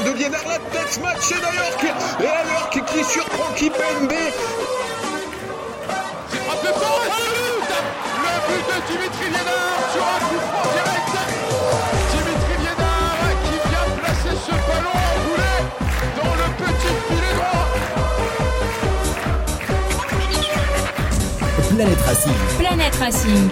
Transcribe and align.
De 0.00 0.10
Liénard, 0.10 0.48
la 0.48 0.58
tête 0.58 0.98
matchée 1.02 1.34
d'ailleurs. 1.34 1.76
Et 2.20 2.26
alors 2.26 2.70
qui, 2.70 2.80
qui 2.80 3.04
surprend 3.04 3.52
Kipembe 3.54 4.10
C'est 6.30 6.38
frappé 6.38 6.68
c'est 6.68 6.72
le 6.72 7.42
but 7.52 7.70
Le 8.22 8.32
but 8.48 8.64
de 8.68 8.76
Dimitri 8.88 9.26
Liénard 9.26 9.82
sur 9.92 10.02
un 10.02 10.20
coup 10.26 10.40
franc 10.48 10.66
direct 10.72 11.14
Dimitri 12.10 12.54
Liénard 12.64 13.30
qui 13.44 13.54
vient 13.68 13.88
placer 14.00 14.34
ce 14.46 14.54
ballon 14.66 14.96
enroulé 15.12 15.54
dans 16.16 16.34
le 16.40 16.46
petit 16.56 16.94
filet 17.06 17.34
droit 17.36 17.68
Planète 21.76 22.02
Racing. 22.06 22.38
Planète 22.58 22.96
Racing, 22.96 23.44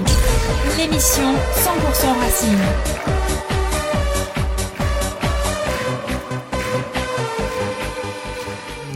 l'émission 0.79 1.30
100% 1.54 2.20
Racing. 2.23 3.09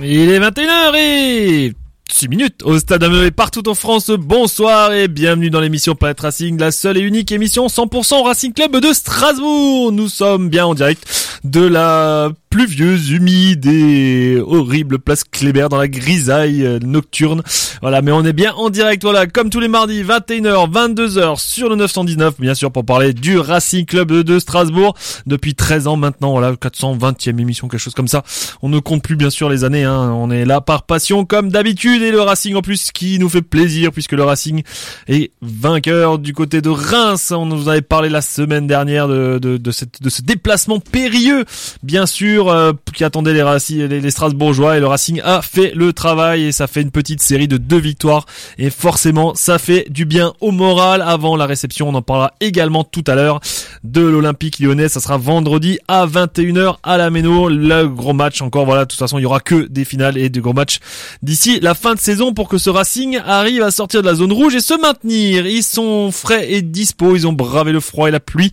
Il 0.06 0.28
est 0.28 0.38
21h 0.38 0.94
et 0.96 1.72
6 2.12 2.28
minutes 2.28 2.62
au 2.62 2.78
stade 2.78 3.02
Ameubé 3.02 3.30
partout 3.30 3.66
en 3.70 3.74
France. 3.74 4.10
Bonsoir 4.10 4.92
et 4.92 5.08
bienvenue 5.08 5.48
dans 5.48 5.60
l'émission 5.60 5.94
Planète 5.94 6.20
Racing, 6.20 6.58
la 6.58 6.72
seule 6.72 6.98
et 6.98 7.00
unique 7.00 7.32
émission 7.32 7.68
100% 7.68 8.22
Racing 8.22 8.52
Club 8.52 8.76
de 8.76 8.92
Strasbourg. 8.92 9.92
Nous 9.92 10.08
sommes 10.08 10.50
bien 10.50 10.66
en 10.66 10.74
direct 10.74 11.38
de 11.44 11.64
la 11.64 12.30
pluvieuse, 12.58 13.10
humide 13.10 13.66
et 13.66 14.38
horrible 14.40 15.00
place 15.00 15.24
Kléber 15.24 15.66
dans 15.68 15.76
la 15.76 15.88
grisaille 15.88 16.64
euh, 16.64 16.78
nocturne. 16.78 17.42
Voilà, 17.82 18.00
mais 18.00 18.12
on 18.12 18.24
est 18.24 18.32
bien 18.32 18.52
en 18.54 18.70
direct, 18.70 19.02
voilà, 19.02 19.26
comme 19.26 19.50
tous 19.50 19.58
les 19.58 19.66
mardis, 19.66 20.04
21h, 20.04 20.70
22h 20.70 21.36
sur 21.40 21.68
le 21.68 21.74
919, 21.74 22.36
bien 22.38 22.54
sûr, 22.54 22.70
pour 22.70 22.84
parler 22.84 23.12
du 23.12 23.38
Racing 23.40 23.84
Club 23.86 24.12
de 24.12 24.38
Strasbourg. 24.38 24.94
Depuis 25.26 25.56
13 25.56 25.88
ans 25.88 25.96
maintenant, 25.96 26.30
voilà, 26.30 26.52
420e 26.52 27.40
émission, 27.40 27.66
quelque 27.66 27.80
chose 27.80 27.92
comme 27.94 28.06
ça. 28.06 28.22
On 28.62 28.68
ne 28.68 28.78
compte 28.78 29.02
plus, 29.02 29.16
bien 29.16 29.30
sûr, 29.30 29.48
les 29.48 29.64
années, 29.64 29.82
hein. 29.82 30.12
On 30.16 30.30
est 30.30 30.44
là 30.44 30.60
par 30.60 30.84
passion, 30.84 31.24
comme 31.24 31.50
d'habitude, 31.50 32.02
et 32.02 32.12
le 32.12 32.20
Racing 32.20 32.54
en 32.54 32.62
plus, 32.62 32.92
qui 32.92 33.18
nous 33.18 33.28
fait 33.28 33.42
plaisir, 33.42 33.90
puisque 33.90 34.12
le 34.12 34.22
Racing 34.22 34.62
est 35.08 35.32
vainqueur 35.42 36.20
du 36.20 36.32
côté 36.34 36.60
de 36.60 36.70
Reims. 36.70 37.32
On 37.36 37.46
nous 37.46 37.68
avait 37.68 37.82
parlé 37.82 38.10
la 38.10 38.22
semaine 38.22 38.68
dernière 38.68 39.08
de, 39.08 39.40
de, 39.42 39.56
de, 39.56 39.70
cette- 39.72 40.00
de 40.00 40.08
ce 40.08 40.22
déplacement 40.22 40.78
périlleux, 40.78 41.44
bien 41.82 42.06
sûr, 42.06 42.43
euh, 42.48 42.72
qui 42.94 43.04
attendait 43.04 43.32
les, 43.32 43.44
les, 43.88 44.00
les 44.00 44.10
Strasbourgeois, 44.10 44.76
et 44.76 44.80
le 44.80 44.86
Racing 44.86 45.20
a 45.22 45.42
fait 45.42 45.72
le 45.74 45.92
travail, 45.92 46.44
et 46.44 46.52
ça 46.52 46.66
fait 46.66 46.82
une 46.82 46.90
petite 46.90 47.22
série 47.22 47.48
de 47.48 47.56
deux 47.56 47.78
victoires, 47.78 48.26
et 48.58 48.70
forcément, 48.70 49.34
ça 49.34 49.58
fait 49.58 49.86
du 49.90 50.04
bien 50.04 50.32
au 50.40 50.50
moral 50.50 51.02
avant 51.02 51.36
la 51.36 51.46
réception. 51.46 51.88
On 51.88 51.94
en 51.94 52.02
parlera 52.02 52.32
également 52.40 52.84
tout 52.84 53.04
à 53.06 53.14
l'heure 53.14 53.40
de 53.82 54.00
l'Olympique 54.00 54.58
lyonnais. 54.58 54.88
Ça 54.88 55.00
sera 55.00 55.18
vendredi 55.18 55.78
à 55.88 56.06
21h 56.06 56.76
à 56.82 56.96
la 56.96 57.10
Méno. 57.10 57.48
Le 57.48 57.86
gros 57.88 58.12
match 58.12 58.42
encore. 58.42 58.64
Voilà, 58.64 58.84
de 58.84 58.88
toute 58.88 58.98
façon, 58.98 59.18
il 59.18 59.22
y 59.22 59.26
aura 59.26 59.40
que 59.40 59.66
des 59.68 59.84
finales 59.84 60.18
et 60.18 60.28
de 60.28 60.40
gros 60.40 60.52
matchs 60.52 60.78
d'ici 61.22 61.60
la 61.60 61.74
fin 61.74 61.94
de 61.94 62.00
saison 62.00 62.32
pour 62.32 62.48
que 62.48 62.58
ce 62.58 62.70
Racing 62.70 63.18
arrive 63.24 63.62
à 63.62 63.70
sortir 63.70 64.02
de 64.02 64.06
la 64.06 64.14
zone 64.14 64.32
rouge 64.32 64.54
et 64.54 64.60
se 64.60 64.78
maintenir. 64.80 65.46
Ils 65.46 65.62
sont 65.62 66.10
frais 66.12 66.50
et 66.50 66.62
dispo. 66.62 67.16
Ils 67.16 67.26
ont 67.26 67.32
bravé 67.32 67.72
le 67.72 67.80
froid 67.80 68.08
et 68.08 68.10
la 68.10 68.20
pluie. 68.20 68.50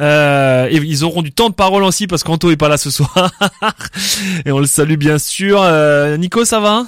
Euh, 0.00 0.68
et 0.70 0.76
ils 0.76 1.04
auront 1.04 1.22
du 1.22 1.32
temps 1.32 1.48
de 1.48 1.54
parole 1.54 1.82
aussi 1.84 2.06
parce 2.06 2.22
qu'Anto 2.22 2.50
est 2.50 2.56
pas 2.56 2.68
là 2.68 2.76
ce 2.76 2.90
soir. 2.90 3.30
et 4.44 4.52
on 4.52 4.58
le 4.58 4.66
salue 4.66 4.96
bien 4.96 5.18
sûr. 5.18 5.60
Euh, 5.62 6.16
Nico, 6.16 6.44
ça 6.44 6.60
va 6.60 6.72
hein? 6.72 6.86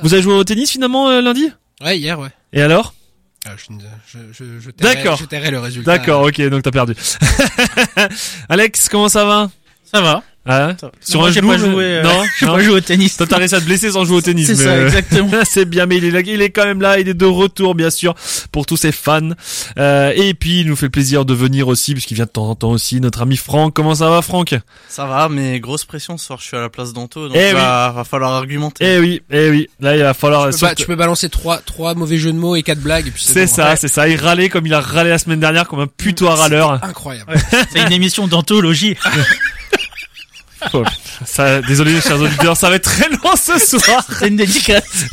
Vous 0.00 0.14
avez 0.14 0.22
joué 0.22 0.34
au 0.34 0.44
tennis 0.44 0.70
finalement 0.70 1.08
euh, 1.08 1.20
lundi? 1.20 1.50
Ouais, 1.82 1.98
hier, 1.98 2.18
ouais. 2.18 2.30
Et 2.52 2.62
alors? 2.62 2.94
Ah, 3.46 3.52
je, 3.56 3.72
je, 4.06 4.18
je, 4.32 4.60
je 4.60 4.70
D'accord. 4.70 5.16
Je 5.16 5.24
tairai 5.24 5.50
le 5.50 5.60
résultat. 5.60 5.98
D'accord, 5.98 6.22
ok, 6.22 6.40
donc 6.48 6.62
t'as 6.62 6.70
perdu. 6.70 6.94
Alex, 8.48 8.88
comment 8.88 9.08
ça 9.08 9.24
va? 9.24 9.50
Ça 9.84 10.00
va. 10.00 10.22
Ah, 10.46 10.72
Sur 11.00 11.24
un 11.24 11.30
genou 11.30 11.48
pas 11.48 11.58
joué. 11.58 11.84
euh, 11.84 12.02
Non, 12.02 12.22
j'ai 12.40 12.46
pas 12.46 12.60
joué 12.60 12.74
au 12.74 12.80
tennis. 12.80 13.16
T'as 13.16 13.36
réussi 13.36 13.54
à 13.54 13.60
te 13.60 13.66
blesser 13.66 13.90
sans 13.90 14.04
jouer 14.06 14.16
au 14.16 14.20
tennis. 14.22 14.46
C'est 14.46 14.54
ça, 14.56 14.70
euh, 14.70 14.86
exactement. 14.86 15.30
c'est 15.44 15.66
bien, 15.66 15.84
mais 15.86 15.98
il 15.98 16.04
est, 16.06 16.10
là, 16.10 16.20
il 16.20 16.40
est 16.40 16.50
quand 16.50 16.64
même 16.64 16.80
là, 16.80 16.98
il 16.98 17.08
est 17.08 17.14
de 17.14 17.26
retour, 17.26 17.74
bien 17.74 17.90
sûr, 17.90 18.14
pour 18.50 18.64
tous 18.66 18.78
ses 18.78 18.90
fans. 18.90 19.30
Euh, 19.78 20.12
et 20.16 20.32
puis, 20.34 20.60
il 20.60 20.66
nous 20.66 20.76
fait 20.76 20.86
le 20.86 20.90
plaisir 20.90 21.24
de 21.26 21.34
venir 21.34 21.68
aussi, 21.68 21.92
puisqu'il 21.92 22.14
vient 22.14 22.24
de 22.24 22.30
temps 22.30 22.48
en 22.48 22.54
temps 22.54 22.70
aussi, 22.70 23.00
notre 23.00 23.20
ami 23.22 23.36
Franck. 23.36 23.74
Comment 23.74 23.94
ça 23.96 24.08
va, 24.08 24.22
Franck? 24.22 24.54
Ça 24.88 25.04
va, 25.04 25.28
mais 25.28 25.60
grosse 25.60 25.84
pression 25.84 26.16
ce 26.16 26.26
soir. 26.26 26.38
Je 26.40 26.46
suis 26.46 26.56
à 26.56 26.60
la 26.60 26.70
place 26.70 26.92
d'Anto, 26.94 27.28
donc 27.28 27.36
Eh 27.38 27.52
va, 27.52 27.92
va 27.94 28.04
falloir 28.04 28.32
argumenter. 28.32 28.84
Eh 28.84 28.98
oui, 28.98 29.22
eh 29.30 29.50
oui. 29.50 29.68
Là, 29.78 29.94
il 29.96 30.02
va 30.02 30.14
falloir... 30.14 30.50
Tu 30.50 30.58
peux, 30.58 30.66
ba- 30.66 30.74
tu 30.74 30.86
peux 30.86 30.96
balancer 30.96 31.28
trois, 31.28 31.58
trois 31.58 31.94
mauvais 31.94 32.16
jeux 32.16 32.32
de 32.32 32.38
mots 32.38 32.56
et 32.56 32.62
quatre 32.62 32.80
blagues. 32.80 33.06
et 33.06 33.10
puis 33.10 33.22
C'est 33.24 33.44
bon. 33.46 33.52
ça, 33.52 33.70
Ouais. 33.70 33.76
c'est 33.76 33.88
ça. 33.88 34.08
Il 34.08 34.16
râlait 34.18 34.48
comme 34.48 34.66
il 34.66 34.72
a 34.74 34.80
râlé 34.80 35.10
la 35.10 35.18
semaine 35.18 35.40
dernière, 35.40 35.68
comme 35.68 35.80
un 35.80 35.86
putois 35.86 36.34
râleur. 36.34 36.82
Incroyable. 36.82 37.34
C'est 37.72 37.82
une 37.82 37.92
émission 37.92 38.26
d'anthologie. 38.26 38.96
Ça, 41.24 41.60
désolé, 41.62 42.00
chers 42.00 42.20
auditeurs, 42.20 42.56
ça 42.56 42.68
va 42.70 42.76
être 42.76 42.84
très 42.84 43.08
long 43.08 43.34
ce 43.36 43.58
soir. 43.58 44.04
C'est 44.18 44.28
une 44.28 44.36
dédicace. 44.36 45.06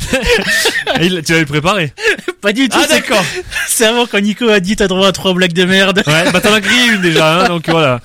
Il- 1.00 1.22
tu 1.24 1.32
l'avais 1.32 1.44
préparé. 1.46 1.92
Pas 2.40 2.52
du 2.52 2.68
tout. 2.68 2.76
Ah, 2.80 2.84
c'est- 2.88 2.94
d'accord. 3.00 3.24
C'est 3.68 3.86
avant 3.86 4.06
quand 4.06 4.20
Nico 4.20 4.48
a 4.48 4.60
dit 4.60 4.76
t'as 4.76 4.86
droit 4.88 5.06
à 5.08 5.12
trois 5.12 5.32
blagues 5.34 5.52
de 5.52 5.64
merde. 5.64 6.02
Ouais, 6.06 6.30
bah 6.32 6.40
t'en 6.40 6.52
as 6.52 6.60
grillé 6.60 6.86
une 6.94 7.00
déjà, 7.02 7.40
hein, 7.44 7.48
donc 7.48 7.68
voilà. 7.68 8.00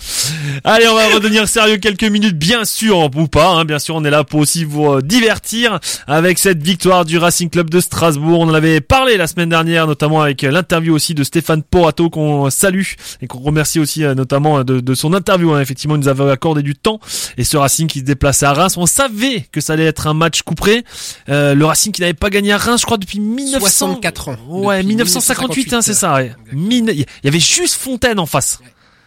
Allez, 0.64 0.88
on 0.88 0.96
va 0.96 1.08
redevenir 1.08 1.48
sérieux 1.48 1.78
quelques 1.78 2.04
minutes, 2.04 2.38
bien 2.38 2.66
sûr, 2.66 3.10
ou 3.16 3.28
pas, 3.28 3.48
hein, 3.50 3.66
bien 3.66 3.80
sûr, 3.80 3.96
on 3.96 4.04
est 4.04 4.10
là 4.10 4.24
pour 4.24 4.40
aussi 4.40 4.64
vous 4.64 4.86
euh, 4.94 5.02
divertir 5.02 5.80
avec 6.08 6.40
cette 6.40 6.62
victoire 6.64 7.06
du 7.06 7.18
Racing 7.18 7.50
Club 7.50 7.70
de 7.70 7.80
Strasbourg. 7.80 8.40
On 8.42 8.50
en 8.50 8.54
avait 8.54 8.82
parlé 8.82 9.18
la 9.18 9.28
semaine 9.28 9.50
dernière, 9.50 9.88
notamment 9.88 10.22
avec 10.22 10.42
l'interview 10.42 10.94
aussi 10.94 11.14
de 11.14 11.24
Stéphane 11.24 11.64
Porato 11.64 12.10
qu'on 12.10 12.50
salue 12.50 12.84
et 13.22 13.28
qu'on 13.28 13.40
remercie 13.40 13.80
aussi 13.80 14.04
euh, 14.04 14.16
notamment 14.16 14.60
euh, 14.60 14.64
de, 14.64 14.80
de 14.80 14.96
son 14.96 15.14
interview. 15.14 15.54
hein. 15.54 15.62
Effectivement, 15.62 15.96
il 15.96 16.00
nous 16.02 16.08
avait 16.08 16.30
accordé 16.32 16.62
du 16.62 16.76
temps 16.76 17.00
et 17.38 17.44
ce 17.44 17.58
Racing 17.58 17.88
qui 17.88 18.00
se 18.00 18.04
déplaçait 18.04 18.46
à 18.46 18.54
Reims, 18.54 18.78
on 18.78 18.86
savait 18.86 19.42
que 19.52 19.62
ça 19.62 19.74
allait 19.74 19.86
être 19.86 20.08
un 20.08 20.14
match 20.14 20.42
couperé. 20.44 20.84
Euh, 21.30 21.54
le 21.54 21.66
Racing 21.66 21.92
qui 21.92 22.02
n'avait 22.02 22.14
pas 22.14 22.30
gagné 22.30 22.52
à 22.54 22.58
Reims, 22.58 22.82
je 22.82 22.86
crois, 22.86 22.98
depuis 22.98 23.20
1900... 23.20 23.60
64 23.60 24.30
ans. 24.30 24.38
Ouais, 24.50 24.78
Depuis 24.78 24.88
1958, 24.88 25.74
hein, 25.74 25.82
c'est 25.82 25.94
ça. 25.94 26.16
Ouais. 26.16 26.34
Mine- 26.52 26.92
Il 26.94 27.06
y 27.24 27.28
avait 27.28 27.40
juste 27.40 27.76
Fontaine 27.76 28.20
en 28.20 28.26
face. 28.26 28.60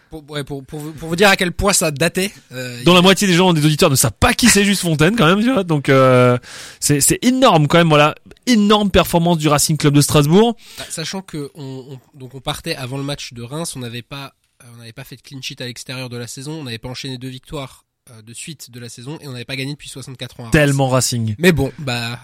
Pour, 0.09 0.23
ouais, 0.31 0.45
pour, 0.45 0.63
pour, 0.63 0.79
vous- 0.79 0.93
pour 0.93 1.09
vous 1.09 1.15
dire 1.17 1.27
à 1.27 1.35
quel 1.35 1.51
point 1.51 1.73
ça 1.73 1.91
datait. 1.91 2.31
euh, 2.53 2.81
dont 2.85 2.93
la 2.93 3.01
moitié 3.01 3.27
des 3.27 3.33
gens, 3.33 3.51
des 3.51 3.65
auditeurs, 3.65 3.89
ne 3.89 3.95
savent 3.95 4.13
pas 4.17 4.33
qui 4.33 4.47
c'est 4.47 4.63
juste 4.63 4.81
Fontaine 4.81 5.17
quand 5.17 5.25
même, 5.25 5.41
tu 5.41 5.51
vois. 5.51 5.65
Donc 5.65 5.89
euh, 5.89 6.37
c'est 6.79 7.01
c'est 7.01 7.19
énorme 7.23 7.67
quand 7.67 7.77
même, 7.77 7.89
voilà, 7.89 8.15
énorme 8.45 8.89
performance 8.89 9.37
du 9.37 9.49
Racing 9.49 9.75
Club 9.75 9.93
de 9.93 9.99
Strasbourg. 9.99 10.55
Bah, 10.77 10.85
Sachant 10.89 11.21
que 11.21 11.51
on, 11.55 11.85
on- 11.89 12.17
donc 12.17 12.35
on 12.35 12.39
partait 12.39 12.73
avant 12.75 12.97
le 12.97 13.03
match 13.03 13.33
de 13.33 13.41
Reims, 13.41 13.73
on 13.75 13.79
n'avait 13.79 14.01
pas 14.01 14.33
euh, 14.63 14.67
on 14.75 14.77
n'avait 14.77 14.93
pas 14.93 15.03
fait 15.03 15.17
de 15.17 15.21
clean 15.21 15.41
sheet 15.41 15.61
à 15.61 15.65
l'extérieur 15.65 16.07
de 16.07 16.15
la 16.15 16.27
saison, 16.27 16.53
on 16.53 16.63
n'avait 16.63 16.77
pas 16.77 16.87
enchaîné 16.87 17.17
deux 17.17 17.27
victoires 17.27 17.83
de 18.25 18.33
suite 18.33 18.71
de 18.71 18.79
la 18.79 18.89
saison 18.89 19.17
et 19.21 19.27
on 19.27 19.31
n'avait 19.31 19.45
pas 19.45 19.55
gagné 19.55 19.71
depuis 19.73 19.89
64 19.89 20.39
ans. 20.41 20.47
à. 20.47 20.51
Tellement 20.51 20.89
Racing. 20.89 21.35
Mais 21.39 21.51
bon, 21.51 21.71
bah 21.79 22.17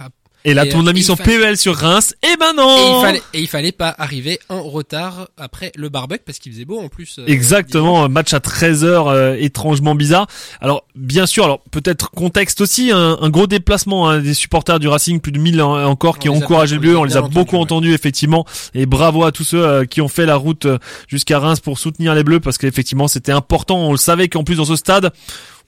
Et 0.45 0.53
là, 0.53 0.65
Et, 0.65 0.73
monde 0.75 0.87
a 0.87 0.91
euh, 0.91 0.93
mis 0.93 1.03
son 1.03 1.15
fallait- 1.15 1.37
PEL 1.39 1.57
sur 1.57 1.73
Reims. 1.73 2.13
Eh 2.21 2.35
ben 2.37 2.51
et 2.51 2.55
non. 2.57 2.99
il 2.99 3.01
fallait 3.05 3.21
et 3.33 3.39
il 3.39 3.47
fallait 3.47 3.71
pas 3.71 3.95
arriver 3.97 4.39
en 4.49 4.61
retard 4.61 5.29
après 5.37 5.71
le 5.77 5.87
barbecue 5.87 6.21
parce 6.25 6.37
qu'il 6.39 6.51
faisait 6.51 6.65
beau 6.65 6.81
en 6.81 6.89
plus. 6.89 7.17
euh, 7.19 7.25
Exactement, 7.27 8.09
match 8.09 8.33
à 8.33 8.39
13h 8.39 9.07
euh, 9.07 9.37
étrangement 9.39 9.95
bizarre. 9.95 10.27
Alors 10.59 10.85
bien 10.95 11.25
sûr, 11.27 11.45
alors 11.45 11.61
peut-être 11.71 12.11
contexte 12.11 12.59
aussi, 12.59 12.91
un, 12.91 13.17
un 13.21 13.29
gros 13.29 13.47
déplacement 13.47 14.09
hein, 14.09 14.19
des 14.19 14.33
supporters 14.33 14.79
du 14.79 14.89
Racing, 14.89 15.21
plus 15.21 15.31
de 15.31 15.39
1000 15.39 15.61
en- 15.61 15.81
encore 15.85 16.19
qui 16.19 16.27
On 16.27 16.33
ont 16.33 16.37
encouragé 16.43 16.75
on 16.77 16.81
le 16.81 16.95
a 16.95 16.99
on 16.99 17.03
les 17.05 17.15
a 17.15 17.21
beaucoup 17.21 17.39
entendus, 17.39 17.53
ouais. 17.55 17.61
entendus 17.61 17.93
effectivement, 17.93 18.45
et 18.73 18.85
bravo 18.85 19.23
à 19.23 19.31
tous 19.31 19.45
ceux 19.45 19.63
euh, 19.65 19.85
qui 19.85 20.01
ont 20.01 20.09
fait 20.09 20.25
la 20.25 20.35
route 20.35 20.65
euh, 20.65 20.77
jusqu'à 21.07 21.39
Reims 21.39 21.61
pour 21.61 21.79
soutenir 21.79 22.15
les 22.15 22.23
bleus, 22.25 22.41
parce 22.41 22.57
qu'effectivement 22.57 23.07
c'était 23.07 23.31
important, 23.31 23.77
on 23.77 23.91
le 23.91 23.97
savait 23.97 24.27
qu'en 24.27 24.43
plus 24.43 24.55
dans 24.57 24.65
ce 24.65 24.75
stade 24.75 25.13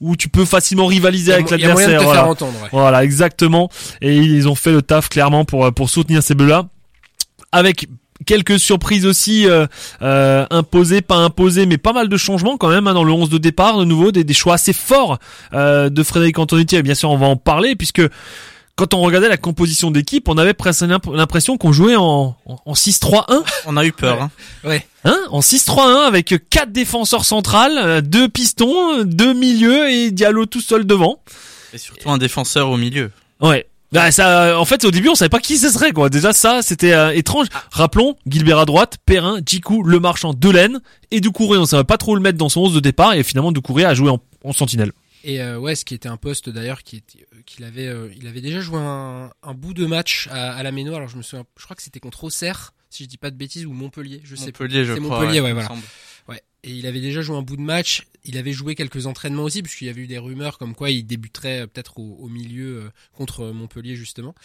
où 0.02 0.16
tu 0.16 0.30
peux 0.30 0.46
facilement 0.46 0.86
rivaliser 0.86 1.34
avec 1.34 1.50
l'adversaire. 1.50 2.04
voilà. 2.04 2.30
ouais. 2.30 2.36
Voilà, 2.72 3.04
exactement. 3.04 3.70
Et 4.02 4.16
ils 4.16 4.48
ont 4.48 4.56
fait 4.56 4.72
le 4.72 4.82
taf 4.82 5.10
clairement 5.10 5.46
pour 5.46 5.74
pour 5.74 5.90
soutenir 5.90 6.22
ces 6.24 6.36
bleus-là, 6.36 6.66
avec 7.52 7.88
quelques 8.26 8.60
surprises 8.60 9.06
aussi 9.06 9.48
euh, 9.48 9.66
euh, 10.02 10.46
imposées, 10.50 11.02
pas 11.02 11.18
imposées, 11.18 11.66
mais 11.66 11.78
pas 11.78 11.94
mal 11.94 12.08
de 12.08 12.18
changements 12.18 12.58
quand 12.58 12.70
même 12.70 12.88
hein, 12.88 12.94
dans 12.94 13.04
le 13.04 13.12
11 13.12 13.30
de 13.30 13.38
départ, 13.38 13.78
de 13.78 13.86
nouveau 13.86 14.12
des, 14.12 14.24
des 14.24 14.34
choix 14.34 14.56
assez 14.56 14.74
forts 14.74 15.20
euh, 15.54 15.90
de 15.90 16.04
Frédéric 16.04 16.40
Antonetti. 16.40 16.78
Et 16.78 16.84
bien 16.84 16.96
sûr, 16.96 17.10
on 17.12 17.18
va 17.18 17.28
en 17.28 17.36
parler 17.36 17.76
puisque 17.76 18.02
quand 18.76 18.94
on 18.94 19.00
regardait 19.02 19.30
la 19.30 19.38
composition 19.38 19.90
d'équipe, 19.92 20.28
on 20.28 20.38
avait 20.38 20.54
presque 20.54 20.82
l'imp- 20.82 21.10
l'impression 21.14 21.58
qu'on 21.58 21.72
jouait 21.72 21.96
en, 21.96 22.36
en, 22.46 22.60
en 22.66 22.74
6-3-1. 22.74 23.44
On 23.68 23.78
a 23.78 23.86
eu 23.86 23.92
peur. 23.92 24.22
Hein. 24.22 24.32
Ouais. 24.64 24.86
Hein? 25.06 25.18
En 25.30 25.40
6-3-1 25.40 26.06
avec 26.08 26.34
quatre 26.50 26.72
défenseurs 26.72 27.24
centrales, 27.26 27.78
euh, 27.78 28.02
deux 28.02 28.28
pistons, 28.28 29.00
euh, 29.00 29.04
deux 29.06 29.34
milieux 29.34 29.90
et 29.90 30.12
Diallo 30.12 30.46
tout 30.46 30.62
seul 30.62 30.86
devant. 30.86 31.20
Et 31.74 31.78
surtout 31.78 32.10
un 32.12 32.18
défenseur 32.18 32.70
au 32.70 32.78
milieu. 32.78 33.12
Ouais. 33.42 33.66
Bah, 33.92 34.12
ça, 34.12 34.44
euh, 34.48 34.56
en 34.58 34.66
fait, 34.66 34.84
au 34.84 34.92
début, 34.92 35.08
on 35.08 35.16
savait 35.16 35.30
pas 35.30 35.40
qui 35.40 35.58
ce 35.58 35.70
serait, 35.70 35.92
quoi. 35.94 36.10
Déjà, 36.10 36.34
ça, 36.34 36.62
c'était 36.62 36.92
euh, 36.92 37.14
étrange. 37.16 37.48
Rappelons, 37.72 38.16
Gilbert 38.28 38.60
à 38.60 38.66
droite, 38.66 38.98
Perrin, 39.06 39.40
Djikou, 39.46 39.84
Le 39.84 40.00
Marchand, 40.02 40.34
Delaine, 40.34 40.82
et 41.12 41.22
Doucouré. 41.22 41.58
On 41.58 41.66
savait 41.66 41.86
pas 41.86 41.98
trop 41.98 42.14
le 42.16 42.22
mettre 42.22 42.38
dans 42.38 42.50
son 42.50 42.62
11 42.62 42.74
de 42.74 42.80
départ, 42.82 43.14
et 43.14 43.24
finalement, 43.24 43.54
Doucouré 43.54 43.86
a 43.86 43.94
joué 43.94 44.10
en, 44.10 44.20
en 44.44 44.52
sentinelle. 44.52 44.92
Et 45.28 45.42
euh, 45.42 45.58
ouais, 45.58 45.74
ce 45.74 45.86
qui 45.86 45.96
était 45.96 46.08
un 46.08 46.18
poste 46.18 46.50
d'ailleurs 46.52 46.84
qui 46.84 47.04
euh, 47.34 47.42
qu'il 47.48 47.66
avait 47.66 47.88
euh, 47.88 48.10
il 48.16 48.28
avait 48.28 48.42
déjà 48.42 48.60
joué 48.62 48.78
un, 48.80 49.32
un 49.42 49.54
bout 49.56 49.74
de 49.74 49.88
match 49.88 50.28
à, 50.30 50.54
à 50.54 50.62
la 50.62 50.72
Méno. 50.72 50.94
Alors 50.94 51.08
je 51.08 51.18
me 51.18 51.24
souviens, 51.24 51.46
je 51.58 51.64
crois 51.64 51.76
que 51.76 51.82
c'était 51.82 52.00
contre 52.00 52.26
Auxerre, 52.26 52.76
si 52.92 53.06
je 53.06 53.10
dis 53.10 53.18
pas 53.18 53.32
de 53.32 53.36
bêtises, 53.36 53.66
ou 53.66 53.74
Montpellier. 53.74 54.22
Je 54.24 54.36
sais 54.36 54.52
plus. 54.52 54.66
Montpellier, 54.66 54.86
je 54.86 54.94
crois. 54.94 55.20
Montpellier, 55.20 55.42
ouais, 55.42 55.54
voilà. 55.54 55.70
Ouais. 56.28 56.44
Et 56.62 56.70
il 56.70 56.86
avait 56.86 57.02
déjà 57.02 57.22
joué 57.22 57.36
un 57.36 57.42
bout 57.42 57.58
de 57.58 57.64
match. 57.64 58.06
Il 58.24 58.38
avait 58.38 58.54
joué 58.54 58.76
quelques 58.76 59.08
entraînements 59.08 59.44
aussi, 59.46 59.64
puisqu'il 59.64 59.88
y 59.88 59.90
avait 59.90 60.02
eu 60.02 60.08
des 60.08 60.20
rumeurs 60.20 60.60
comme 60.60 60.76
quoi 60.76 60.92
il 60.92 61.08
débuterait 61.08 61.62
euh, 61.62 61.68
peut-être 61.68 61.98
au, 61.98 62.18
au 62.20 62.30
milieu 62.30 62.92
contre 63.14 63.48
Montpellier 63.48 63.96
justement. 63.96 64.36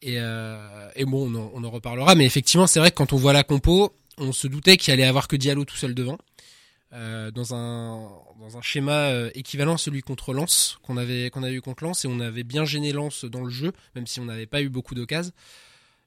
Et, 0.00 0.14
euh, 0.18 0.88
et 0.96 1.04
bon, 1.04 1.30
on 1.30 1.34
en, 1.34 1.50
on 1.52 1.62
en 1.62 1.70
reparlera. 1.70 2.14
Mais 2.14 2.24
effectivement, 2.24 2.66
c'est 2.66 2.80
vrai 2.80 2.90
que 2.90 2.96
quand 2.96 3.12
on 3.12 3.18
voit 3.18 3.34
la 3.34 3.44
compo, 3.44 3.94
on 4.16 4.32
se 4.32 4.46
doutait 4.46 4.78
qu'il 4.78 4.94
allait 4.94 5.04
avoir 5.04 5.28
que 5.28 5.36
Diallo 5.36 5.66
tout 5.66 5.76
seul 5.76 5.94
devant. 5.94 6.16
Euh, 6.92 7.32
dans 7.32 7.52
un 7.52 8.08
dans 8.40 8.56
un 8.56 8.62
schéma 8.62 8.92
euh, 9.08 9.30
équivalent 9.34 9.74
à 9.74 9.76
celui 9.76 10.02
contre 10.02 10.32
Lens 10.32 10.78
qu'on 10.82 10.96
avait 10.96 11.30
qu'on 11.30 11.42
avait 11.42 11.54
eu 11.54 11.60
contre 11.60 11.82
Lens 11.82 12.04
et 12.04 12.08
on 12.08 12.20
avait 12.20 12.44
bien 12.44 12.64
gêné 12.64 12.92
Lens 12.92 13.24
dans 13.24 13.40
le 13.42 13.50
jeu 13.50 13.72
même 13.96 14.06
si 14.06 14.20
on 14.20 14.24
n'avait 14.24 14.46
pas 14.46 14.62
eu 14.62 14.68
beaucoup 14.68 14.94
d'occasions 14.94 15.32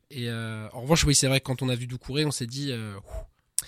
et 0.09 0.29
euh, 0.29 0.69
en 0.71 0.79
revanche 0.81 1.03
oui 1.03 1.13
c'est 1.15 1.27
vrai 1.27 1.41
que 1.41 1.45
quand 1.45 1.61
on 1.61 1.67
a 1.67 1.75
vu 1.75 1.85
Doucouré 1.85 2.23
on 2.23 2.31
s'est 2.31 2.45
dit 2.47 2.71
euh, 2.71 2.93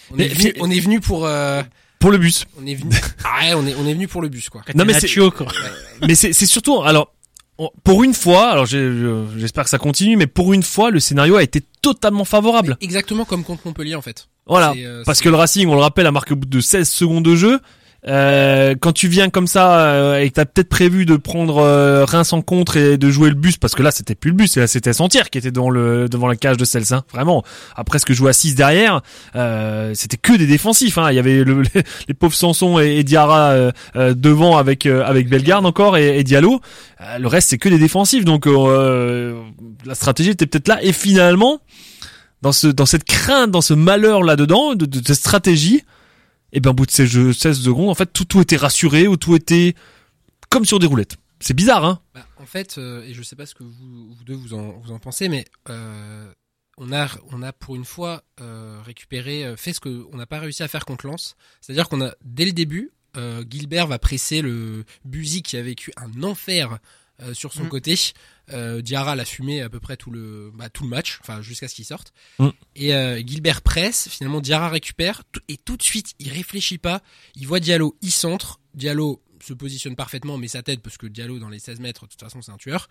on, 0.09 0.15
Mais- 0.15 0.27
est 0.27 0.29
venu, 0.33 0.53
on 0.61 0.71
est 0.71 0.79
venu 0.79 1.01
pour 1.01 1.25
euh, 1.25 1.61
Pour 1.99 2.11
le 2.11 2.17
bus. 2.17 2.45
on 2.57 2.65
est 2.65 2.75
venu 2.75 2.95
ah 3.25 3.41
ouais, 3.41 3.53
on 3.55 3.67
est 3.67 3.75
on 3.75 3.85
est 3.85 3.93
venu 3.93 4.07
pour 4.07 4.21
le 4.21 4.29
bus 4.29 4.49
quoi. 4.49 4.61
Non, 4.73 4.85
mais 4.85 4.93
c'est- 4.93 5.13
mais 6.07 6.15
c'est 6.15 6.31
c'est 6.31 6.45
surtout, 6.45 6.81
alors, 6.81 7.13
pour 7.83 8.03
une 8.05 8.13
fois, 8.13 8.51
alors 8.51 8.65
j'espère 8.65 9.65
que 9.65 9.69
ça 9.69 9.77
continue, 9.79 10.15
mais 10.15 10.27
pour 10.27 10.53
une 10.53 10.63
fois, 10.63 10.89
le 10.91 10.99
scénario 11.01 11.35
a 11.35 11.43
été 11.43 11.61
totalement 11.81 12.25
favorable. 12.25 12.77
exactement 12.79 13.25
comme 13.25 13.43
contre 13.43 13.67
Montpellier 13.67 13.95
en 13.95 14.01
fait 14.01 14.29
Voilà. 14.47 14.73
Euh, 14.77 15.03
Parce 15.05 15.21
que 15.21 15.29
le 15.29 15.35
Racing, 15.35 15.67
on 15.67 15.75
le 15.75 15.81
rappelle, 15.81 16.07
a 16.07 16.11
marqué 16.11 16.33
au 16.33 16.37
bout 16.37 16.47
de 16.47 16.59
16 16.59 16.89
secondes 16.89 17.25
de 17.25 17.35
jeu. 17.35 17.59
Euh, 18.07 18.73
quand 18.79 18.93
tu 18.93 19.07
viens 19.07 19.29
comme 19.29 19.45
ça 19.45 19.79
euh, 19.81 20.17
et 20.17 20.29
que 20.29 20.33
t'as 20.33 20.45
peut-être 20.45 20.69
prévu 20.69 21.05
de 21.05 21.17
prendre 21.17 21.57
euh, 21.59 22.03
Reims 22.03 22.33
en 22.33 22.41
contre 22.41 22.75
et 22.75 22.97
de 22.97 23.11
jouer 23.11 23.29
le 23.29 23.35
bus, 23.35 23.57
parce 23.57 23.75
que 23.75 23.83
là 23.83 23.91
c'était 23.91 24.15
plus 24.15 24.31
le 24.31 24.37
bus, 24.37 24.57
là 24.57 24.65
c'était 24.65 24.91
Santier 24.91 25.21
qui 25.31 25.37
était 25.37 25.51
devant 25.51 25.69
le 25.69 26.09
devant 26.09 26.27
la 26.27 26.35
cage 26.35 26.57
de 26.57 26.65
Cels, 26.65 26.95
hein, 26.95 27.03
vraiment. 27.13 27.43
Après 27.75 27.99
ce 27.99 28.05
que 28.07 28.13
jouait 28.15 28.31
à 28.31 28.33
6 28.33 28.55
derrière, 28.55 29.01
euh, 29.35 29.91
c'était 29.93 30.17
que 30.17 30.33
des 30.33 30.47
défensifs. 30.47 30.97
Hein. 30.97 31.11
Il 31.11 31.15
y 31.15 31.19
avait 31.19 31.43
le, 31.43 31.61
les, 31.61 31.83
les 32.07 32.13
pauvres 32.15 32.33
Sanson 32.33 32.79
et, 32.79 32.97
et 32.97 33.03
Diarra 33.03 33.51
euh, 33.51 33.71
devant 34.15 34.57
avec 34.57 34.87
euh, 34.87 35.05
avec 35.05 35.29
Bellegarde 35.29 35.67
encore 35.67 35.95
et, 35.95 36.17
et 36.17 36.23
Diallo. 36.23 36.59
Le 37.19 37.27
reste 37.27 37.49
c'est 37.49 37.59
que 37.59 37.69
des 37.69 37.77
défensifs, 37.77 38.25
donc 38.25 38.47
euh, 38.47 39.39
la 39.85 39.93
stratégie 39.93 40.31
était 40.31 40.47
peut-être 40.47 40.69
là. 40.69 40.79
Et 40.81 40.91
finalement, 40.91 41.59
dans 42.41 42.51
ce 42.51 42.67
dans 42.67 42.85
cette 42.85 43.03
crainte, 43.03 43.51
dans 43.51 43.61
ce 43.61 43.73
malheur 43.73 44.23
là 44.23 44.35
dedans, 44.35 44.75
de, 44.75 44.85
de 44.85 44.97
cette 45.05 45.15
stratégie, 45.17 45.83
et 46.53 46.59
ben 46.59 46.71
au 46.71 46.73
bout 46.73 46.85
de 46.85 46.91
ces 46.91 47.07
jeux 47.07 47.33
16 47.33 47.59
secondes, 47.61 47.89
en 47.89 47.95
fait 47.95 48.11
tout 48.11 48.25
tout 48.25 48.41
était 48.41 48.57
rassuré 48.57 49.07
ou 49.07 49.17
tout 49.17 49.35
était 49.35 49.75
comme 50.49 50.65
sur 50.65 50.79
des 50.79 50.87
roulettes. 50.87 51.17
C'est 51.39 51.53
bizarre, 51.55 51.85
hein 51.85 51.99
Bah, 52.13 52.25
en 52.37 52.45
fait, 52.45 52.77
euh, 52.77 53.03
et 53.03 53.13
je 53.15 53.23
sais 53.23 53.35
pas 53.35 53.45
ce 53.47 53.55
que 53.55 53.63
vous, 53.63 54.13
vous 54.13 54.23
deux 54.23 54.35
vous 54.35 54.53
en, 54.53 54.73
vous 54.79 54.91
en 54.91 54.99
pensez, 54.99 55.27
mais 55.27 55.45
euh, 55.69 56.31
on 56.77 56.91
a 56.93 57.07
on 57.31 57.41
a 57.41 57.51
pour 57.51 57.75
une 57.75 57.85
fois 57.85 58.23
euh, 58.41 58.79
récupéré, 58.85 59.53
fait 59.57 59.73
ce 59.73 59.79
que 59.79 60.05
on 60.11 60.17
n'a 60.17 60.25
pas 60.27 60.39
réussi 60.39 60.61
à 60.63 60.67
faire 60.67 60.85
contre 60.85 61.07
Lens. 61.07 61.35
C'est-à-dire 61.61 61.89
qu'on 61.89 62.01
a 62.01 62.13
dès 62.23 62.45
le 62.45 62.51
début, 62.53 62.91
euh, 63.17 63.43
Gilbert 63.49 63.87
va 63.87 63.97
presser 63.99 64.41
le 64.41 64.83
Buzy 65.03 65.41
qui 65.41 65.57
a 65.57 65.61
vécu 65.63 65.91
un 65.97 66.23
enfer 66.23 66.77
euh, 67.21 67.33
sur 67.33 67.53
son 67.53 67.63
Mm. 67.65 67.69
côté. 67.69 67.95
Euh, 68.51 68.81
Diarra 68.81 69.15
l'a 69.15 69.25
fumé 69.25 69.61
à 69.61 69.69
peu 69.69 69.79
près 69.79 69.97
tout 69.97 70.11
le 70.11 70.51
bah, 70.53 70.69
tout 70.69 70.83
le 70.83 70.89
match, 70.89 71.19
enfin 71.21 71.41
jusqu'à 71.41 71.67
ce 71.67 71.75
qu'il 71.75 71.85
sorte. 71.85 72.13
Mm. 72.39 72.49
Et 72.75 72.93
euh, 72.93 73.21
Gilbert 73.25 73.61
presse, 73.61 74.09
finalement 74.09 74.41
Diarra 74.41 74.69
récupère 74.69 75.23
et 75.47 75.57
tout 75.57 75.77
de 75.77 75.83
suite 75.83 76.13
il 76.19 76.29
réfléchit 76.29 76.77
pas, 76.77 77.01
il 77.35 77.47
voit 77.47 77.59
Diallo, 77.59 77.97
il 78.01 78.11
centre, 78.11 78.59
Diallo 78.73 79.21
se 79.43 79.53
positionne 79.53 79.95
parfaitement 79.95 80.37
mais 80.37 80.47
sa 80.47 80.61
tête 80.63 80.81
parce 80.81 80.97
que 80.97 81.07
Diallo 81.07 81.39
dans 81.39 81.49
les 81.49 81.59
16 81.59 81.79
mètres 81.79 82.05
de 82.05 82.11
toute 82.11 82.19
façon 82.19 82.41
c'est 82.41 82.51
un 82.51 82.57
tueur. 82.57 82.87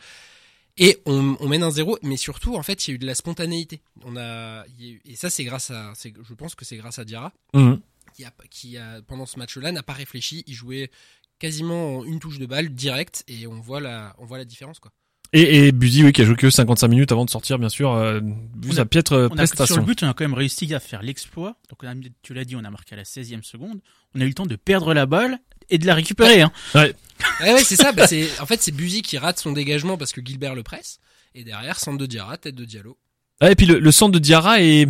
Et 0.79 0.99
on, 1.05 1.37
on 1.41 1.49
mène 1.49 1.63
un 1.65 1.71
zéro, 1.71 1.99
mais 2.03 2.17
surtout 2.17 2.55
en 2.57 2.63
fait 2.63 2.87
il 2.87 2.91
y 2.91 2.93
a 2.93 2.95
eu 2.95 2.99
de 2.99 3.07
la 3.07 3.15
spontanéité. 3.15 3.83
On 4.05 4.17
a 4.17 4.65
eu- 4.81 5.01
et 5.05 5.17
ça 5.17 5.29
c'est 5.29 5.45
grâce 5.45 5.71
à, 5.71 5.93
je 6.03 6.35
pense 6.35 6.55
que 6.55 6.65
c'est 6.65 6.77
grâce 6.77 6.99
à 6.99 7.05
Diarra 7.05 7.33
Mhm. 7.55 7.81
qui 8.17 8.25
a, 8.25 8.33
qui 8.51 8.77
a 8.79 9.03
pendant 9.03 9.27
ce 9.27 9.39
match-là 9.39 9.73
n'a 9.73 9.83
pas 9.83 9.93
réfléchi, 9.93 10.43
il 10.47 10.55
jouait 10.55 10.91
quasiment 11.39 11.99
en 11.99 12.05
une 12.05 12.19
touche 12.19 12.39
de 12.39 12.47
balle 12.47 12.69
direct 12.71 13.25
et 13.29 13.47
on 13.47 13.61
voit 13.61 13.81
la, 13.81 14.15
on 14.19 14.27
voit 14.27 14.39
la 14.39 14.45
différence 14.45 14.79
quoi. 14.79 14.93
Et, 15.33 15.69
et 15.69 15.73
Buzy, 15.73 16.03
oui, 16.03 16.13
qui 16.13 16.23
a 16.23 16.25
joué 16.25 16.35
que 16.35 16.51
55 16.51 16.89
minutes 16.89 17.13
avant 17.13 17.25
de 17.25 17.31
sortir, 17.31 17.59
bien 17.59 17.69
sûr, 17.69 17.93
euh, 17.93 18.21
vu 18.61 18.73
sa 18.73 18.85
piètre 18.85 19.13
euh, 19.13 19.29
On 19.31 19.37
a, 19.39 19.47
sur 19.47 19.55
prestation. 19.57 19.77
le 19.77 19.83
but, 19.83 20.03
on 20.03 20.09
a 20.09 20.13
quand 20.15 20.25
même 20.25 20.35
réussi 20.35 20.73
à 20.75 20.81
faire 20.81 21.03
l'exploit. 21.03 21.57
Donc, 21.69 21.79
on 21.85 21.87
a, 21.87 21.93
tu 22.23 22.35
l'as 22.35 22.45
dit, 22.45 22.57
on 22.57 22.65
a 22.65 22.71
marqué 22.71 22.95
à 22.95 22.97
la 22.97 23.05
16e 23.05 23.45
seconde. 23.45 23.81
On 24.17 24.21
a 24.21 24.25
eu 24.25 24.29
le 24.29 24.35
temps 24.35 24.47
de 24.47 24.57
perdre 24.57 24.93
la 24.93 25.07
balle 25.07 25.39
et 25.69 25.79
de 25.79 25.87
la 25.87 25.95
récupérer. 25.95 26.43
Hein. 26.43 26.51
Ouais, 26.75 26.95
ouais, 27.43 27.63
c'est 27.63 27.77
ça. 27.77 27.93
Bah, 27.93 28.09
c'est, 28.09 28.29
en 28.41 28.47
fait, 28.47 28.61
c'est 28.61 28.73
Buzy 28.73 29.03
qui 29.03 29.19
rate 29.19 29.39
son 29.39 29.53
dégagement 29.53 29.97
parce 29.97 30.13
que 30.13 30.21
Gilbert 30.25 30.57
le 30.57 30.65
presse. 30.65 30.99
Et 31.37 31.45
derrière, 31.45 31.79
centre 31.79 31.99
de 31.99 32.07
Diarra, 32.07 32.37
tête 32.37 32.57
de 32.57 32.65
Diallo. 32.65 32.99
Ouais, 33.41 33.53
et 33.53 33.55
puis 33.55 33.67
le, 33.67 33.79
le 33.79 33.93
centre 33.93 34.11
de 34.13 34.19
Diarra 34.19 34.61
est 34.61 34.89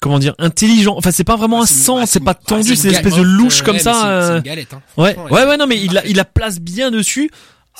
comment 0.00 0.18
dire 0.18 0.34
intelligent. 0.38 0.94
Enfin, 0.96 1.12
c'est 1.12 1.24
pas 1.24 1.36
vraiment 1.36 1.60
Ah, 1.62 1.66
un 1.92 1.96
ah, 1.98 2.06
c'est 2.06 2.20
pas 2.20 2.32
ah, 2.36 2.44
tendu, 2.46 2.70
c'est 2.70 2.76
c'est 2.76 2.88
une 2.88 2.94
espèce 2.94 3.14
de 3.16 3.22
louche 3.22 3.60
euh, 3.60 3.64
comme 3.64 3.76
ouais, 3.76 3.82
ça. 3.82 3.92
c'est- 3.92 4.00
c'est 4.00 4.06
euh, 4.32 4.36
une 4.38 4.42
galette, 4.42 4.74
hein. 4.74 4.82
Ouais, 4.96 5.16
ouais, 5.30 5.44
ouais, 5.46 5.56
non, 5.56 5.66
mais 5.68 5.80
il 5.80 5.92
la, 5.92 6.04
il 6.06 6.16
la 6.16 6.24
place 6.24 6.58
bien 6.58 6.90
dessus. 6.90 7.30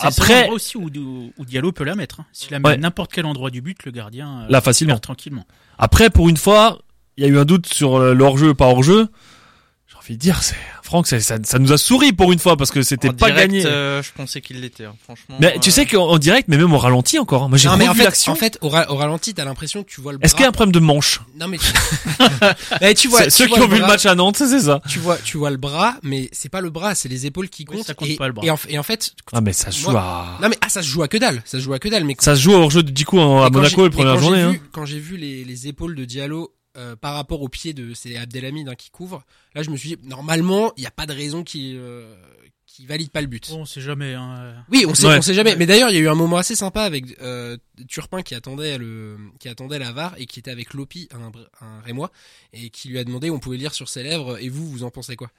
Le 0.02 0.06
Après, 0.06 0.40
endroit 0.42 0.54
aussi 0.54 0.76
où, 0.76 0.86
où, 0.86 1.32
où 1.36 1.44
Diallo 1.44 1.72
peut 1.72 1.84
la 1.84 1.94
mettre. 1.94 2.20
hein. 2.20 2.26
S'il 2.32 2.52
la 2.52 2.58
met 2.60 2.68
Ouais. 2.68 2.74
à 2.74 2.76
n'importe 2.78 3.12
quel 3.12 3.26
endroit 3.26 3.50
du 3.50 3.60
but, 3.60 3.84
le 3.84 3.90
gardien 3.90 4.42
euh, 4.42 4.46
Là, 4.48 4.60
facilement. 4.60 4.98
tranquillement. 4.98 5.44
après, 5.78 6.10
pour 6.10 6.28
une 6.28 6.36
fois, 6.36 6.80
il 7.16 7.24
y 7.24 7.26
a 7.26 7.28
eu 7.30 7.38
un 7.38 7.44
doute 7.44 7.66
sur 7.66 7.96
euh, 7.96 8.14
le 8.14 8.24
hors-jeu, 8.24 8.54
pas 8.54 8.66
hors-jeu. 8.68 9.08
J'ai 9.88 9.96
envie 9.98 10.14
de 10.14 10.20
dire, 10.20 10.42
c'est 10.42 10.56
Franck, 10.90 11.06
ça, 11.06 11.20
ça, 11.20 11.36
ça 11.44 11.58
nous 11.60 11.70
a 11.72 11.78
souri 11.78 12.12
pour 12.12 12.32
une 12.32 12.40
fois 12.40 12.56
parce 12.56 12.72
que 12.72 12.82
c'était 12.82 13.08
En 13.10 13.12
pas 13.14 13.30
direct, 13.30 13.52
gagné. 13.52 13.64
euh, 13.66 14.02
je 14.02 14.10
pensais 14.12 14.40
qu'il 14.40 14.60
l'était, 14.60 14.86
hein, 14.86 14.94
franchement. 15.04 15.36
Mais 15.40 15.56
tu 15.60 15.68
euh, 15.68 15.72
sais 15.72 15.86
qu'en 15.86 16.08
en 16.08 16.18
direct, 16.18 16.48
mais 16.48 16.56
même 16.56 16.72
au 16.72 16.78
ralenti 16.78 17.18
encore. 17.20 17.44
hein. 17.44 17.48
Moi, 17.48 17.58
j'ai 17.58 17.68
en 17.68 17.76
revu 17.76 17.86
fait, 17.94 18.02
l'action. 18.04 18.32
en 18.32 18.34
fait, 18.34 18.58
au, 18.60 18.68
ra- 18.68 18.90
au 18.90 18.96
ralenti, 18.96 19.32
t'as 19.32 19.44
l'impression 19.44 19.84
que 19.84 19.88
tu 19.90 20.00
vois 20.00 20.10
le 20.12 20.18
bras. 20.18 20.24
Est-ce 20.26 20.34
qu'il 20.34 20.42
y 20.42 20.46
a 20.46 20.48
un 20.48 20.52
problème 20.52 20.72
de 20.72 20.80
manche? 20.80 21.20
Non, 21.38 21.46
mais 21.46 21.58
tu, 21.58 21.66
Mais 22.80 22.94
tu 23.00 23.06
vois, 23.08 23.20
C'est- 23.22 23.30
Ceux 23.30 23.46
qui 23.46 23.60
ont 23.60 23.68
vu 23.68 23.78
le 23.78 23.86
match 23.86 24.04
à 24.06 24.14
Nantes, 24.16 24.36
c'est 24.38 24.60
ça. 24.60 24.80
Tu 24.88 24.98
vois, 24.98 25.16
tu 25.16 25.36
vois 25.38 25.50
le 25.50 25.56
bras, 25.56 25.94
mais 26.02 26.28
c'est 26.32 26.48
pas 26.48 26.60
le 26.60 26.70
bras, 26.70 26.94
c'est 26.96 27.08
les 27.08 27.24
épaules 27.26 27.48
qui 27.48 27.64
Oui, 27.68 27.76
comptent. 27.76 27.86
ça 27.86 27.94
compte 27.94 28.08
et, 28.08 28.16
pas 28.16 28.26
le 28.26 28.32
bras. 28.32 28.44
Et 28.44 28.50
en, 28.50 28.58
et 28.68 28.78
en 28.78 28.82
fait, 28.82 29.12
Ah, 29.32 29.40
mais 29.40 29.52
ça 29.52 29.70
se 29.70 29.78
joue 29.80 29.90
Moi- 29.92 30.00
à. 30.00 30.38
non 30.42 30.48
mais 30.48 30.56
ah, 30.60 30.68
ça 30.68 30.82
se 30.82 30.88
joue 30.88 31.02
à 31.02 31.08
que 31.08 31.16
dalle, 31.18 31.40
ça 31.44 31.58
se 31.58 31.62
joue 31.64 31.72
à 31.72 31.78
que 31.78 31.88
dalle. 31.88 32.04
Mais 32.04 32.16
Ça 32.18 32.34
se 32.34 32.40
joue 32.42 32.52
au 32.52 32.56
hors-jeu 32.56 32.82
de 32.82 32.96
Djikou 32.96 33.18
en- 33.20 33.40
Mais 33.40 33.46
à 33.46 33.50
Monaco 33.50 33.84
la 33.84 33.90
première 33.90 34.14
quand 34.14 34.18
j'ai 34.20 34.24
journée. 34.26 34.42
hein. 34.42 34.50
vu- 34.50 34.62
Quand 34.72 34.84
j'ai 34.86 34.98
vu 34.98 35.16
les 35.16 35.68
épaules 35.68 35.94
de 35.94 36.04
Diallo 36.04 36.50
euh, 36.76 36.96
par 36.96 37.14
rapport 37.14 37.42
aux 37.42 37.48
pieds 37.48 37.72
de 37.74 37.94
c'est 37.94 38.16
Abdelhamid 38.16 38.68
hein, 38.68 38.74
qui 38.74 38.90
couvre, 38.90 39.24
là 39.54 39.62
je 39.62 39.70
me 39.70 39.76
suis 39.76 39.96
dit 39.96 39.98
normalement 40.08 40.72
il 40.76 40.80
n'y 40.82 40.86
a 40.86 40.90
pas 40.92 41.06
de 41.06 41.12
raison 41.12 41.42
qui 41.44 41.74
euh, 41.76 42.14
qui 42.66 42.86
valide 42.86 43.10
pas 43.10 43.20
le 43.20 43.26
but. 43.26 43.50
On 43.50 43.64
sait 43.64 43.80
jamais. 43.80 44.14
Hein. 44.14 44.64
Oui, 44.70 44.84
on 44.86 44.94
sait, 44.94 45.08
Ouais. 45.08 45.18
on 45.18 45.22
sait 45.22 45.34
jamais. 45.34 45.56
Mais 45.56 45.66
d'ailleurs, 45.66 45.90
il 45.90 45.94
y 45.94 45.96
a 45.96 46.02
eu 46.02 46.08
un 46.08 46.14
moment 46.14 46.36
assez 46.36 46.54
sympa 46.54 46.82
avec 46.84 47.20
euh, 47.20 47.56
Turpin 47.88 48.22
qui 48.22 48.36
attendait 48.36 48.78
le, 48.78 49.18
qui 49.40 49.48
attendait 49.48 49.80
la 49.80 49.90
VAR 49.90 50.14
et 50.18 50.26
qui 50.26 50.38
était 50.38 50.52
avec 50.52 50.72
Lopi, 50.74 51.08
un, 51.10 51.32
un 51.66 51.80
Rémois, 51.80 52.12
et 52.52 52.70
qui 52.70 52.86
lui 52.88 53.00
a 53.00 53.04
demandé, 53.04 53.28
on 53.28 53.40
pouvait 53.40 53.56
lire 53.56 53.74
sur 53.74 53.88
ses 53.88 54.04
lèvres, 54.04 54.38
et 54.40 54.48
vous, 54.48 54.70
vous 54.70 54.84
en 54.84 54.90
pensez 54.92 55.16
quoi? 55.16 55.32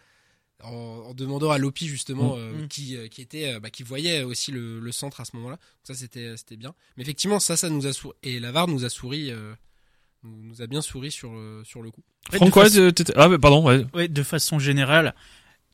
En, 0.62 0.72
en 1.08 1.14
demandant 1.14 1.52
à 1.52 1.58
Lopi 1.58 1.88
justement, 1.88 2.36
euh, 2.38 2.52
Mm. 2.64 2.68
qui, 2.68 2.98
euh, 2.98 3.08
qui 3.08 3.22
était, 3.22 3.54
euh, 3.54 3.60
bah, 3.62 3.70
qui 3.70 3.84
voyait 3.84 4.24
aussi 4.24 4.52
le, 4.52 4.82
le 4.82 4.92
centre 4.92 5.22
à 5.22 5.26
ce 5.26 5.34
moment-là. 5.38 5.56
Donc 5.56 5.62
ça, 5.84 5.94
c'était, 5.94 6.36
c'était 6.36 6.58
bien. 6.58 6.76
Mais 6.98 7.04
effectivement, 7.04 7.40
ça, 7.40 7.56
ça 7.56 7.70
nous 7.70 7.88
a 7.88 7.94
souri, 7.94 8.14
et 8.24 8.42
la 8.42 8.52
VAR 8.52 8.68
nous 8.68 8.84
a 8.84 8.90
souri, 8.90 9.32
euh, 9.32 9.54
nous, 10.24 10.38
nous 10.44 10.62
a 10.62 10.68
bien 10.68 10.82
souri 10.82 11.12
sur, 11.12 11.32
le- 11.32 11.64
sur 11.66 11.82
le 11.82 11.92
coup. 11.92 12.02
Ouais, 12.32 12.38
Franck, 12.38 12.54
de 12.54 12.60
ouais, 12.60 12.70
façon- 12.70 12.92
t'étais- 12.92 13.14
ah, 13.16 13.28
mais 13.28 13.38
pardon, 13.38 13.66
ouais. 13.66 13.86
Ouais, 13.94 14.08
de 14.08 14.24
façon 14.24 14.60
générale, 14.60 15.14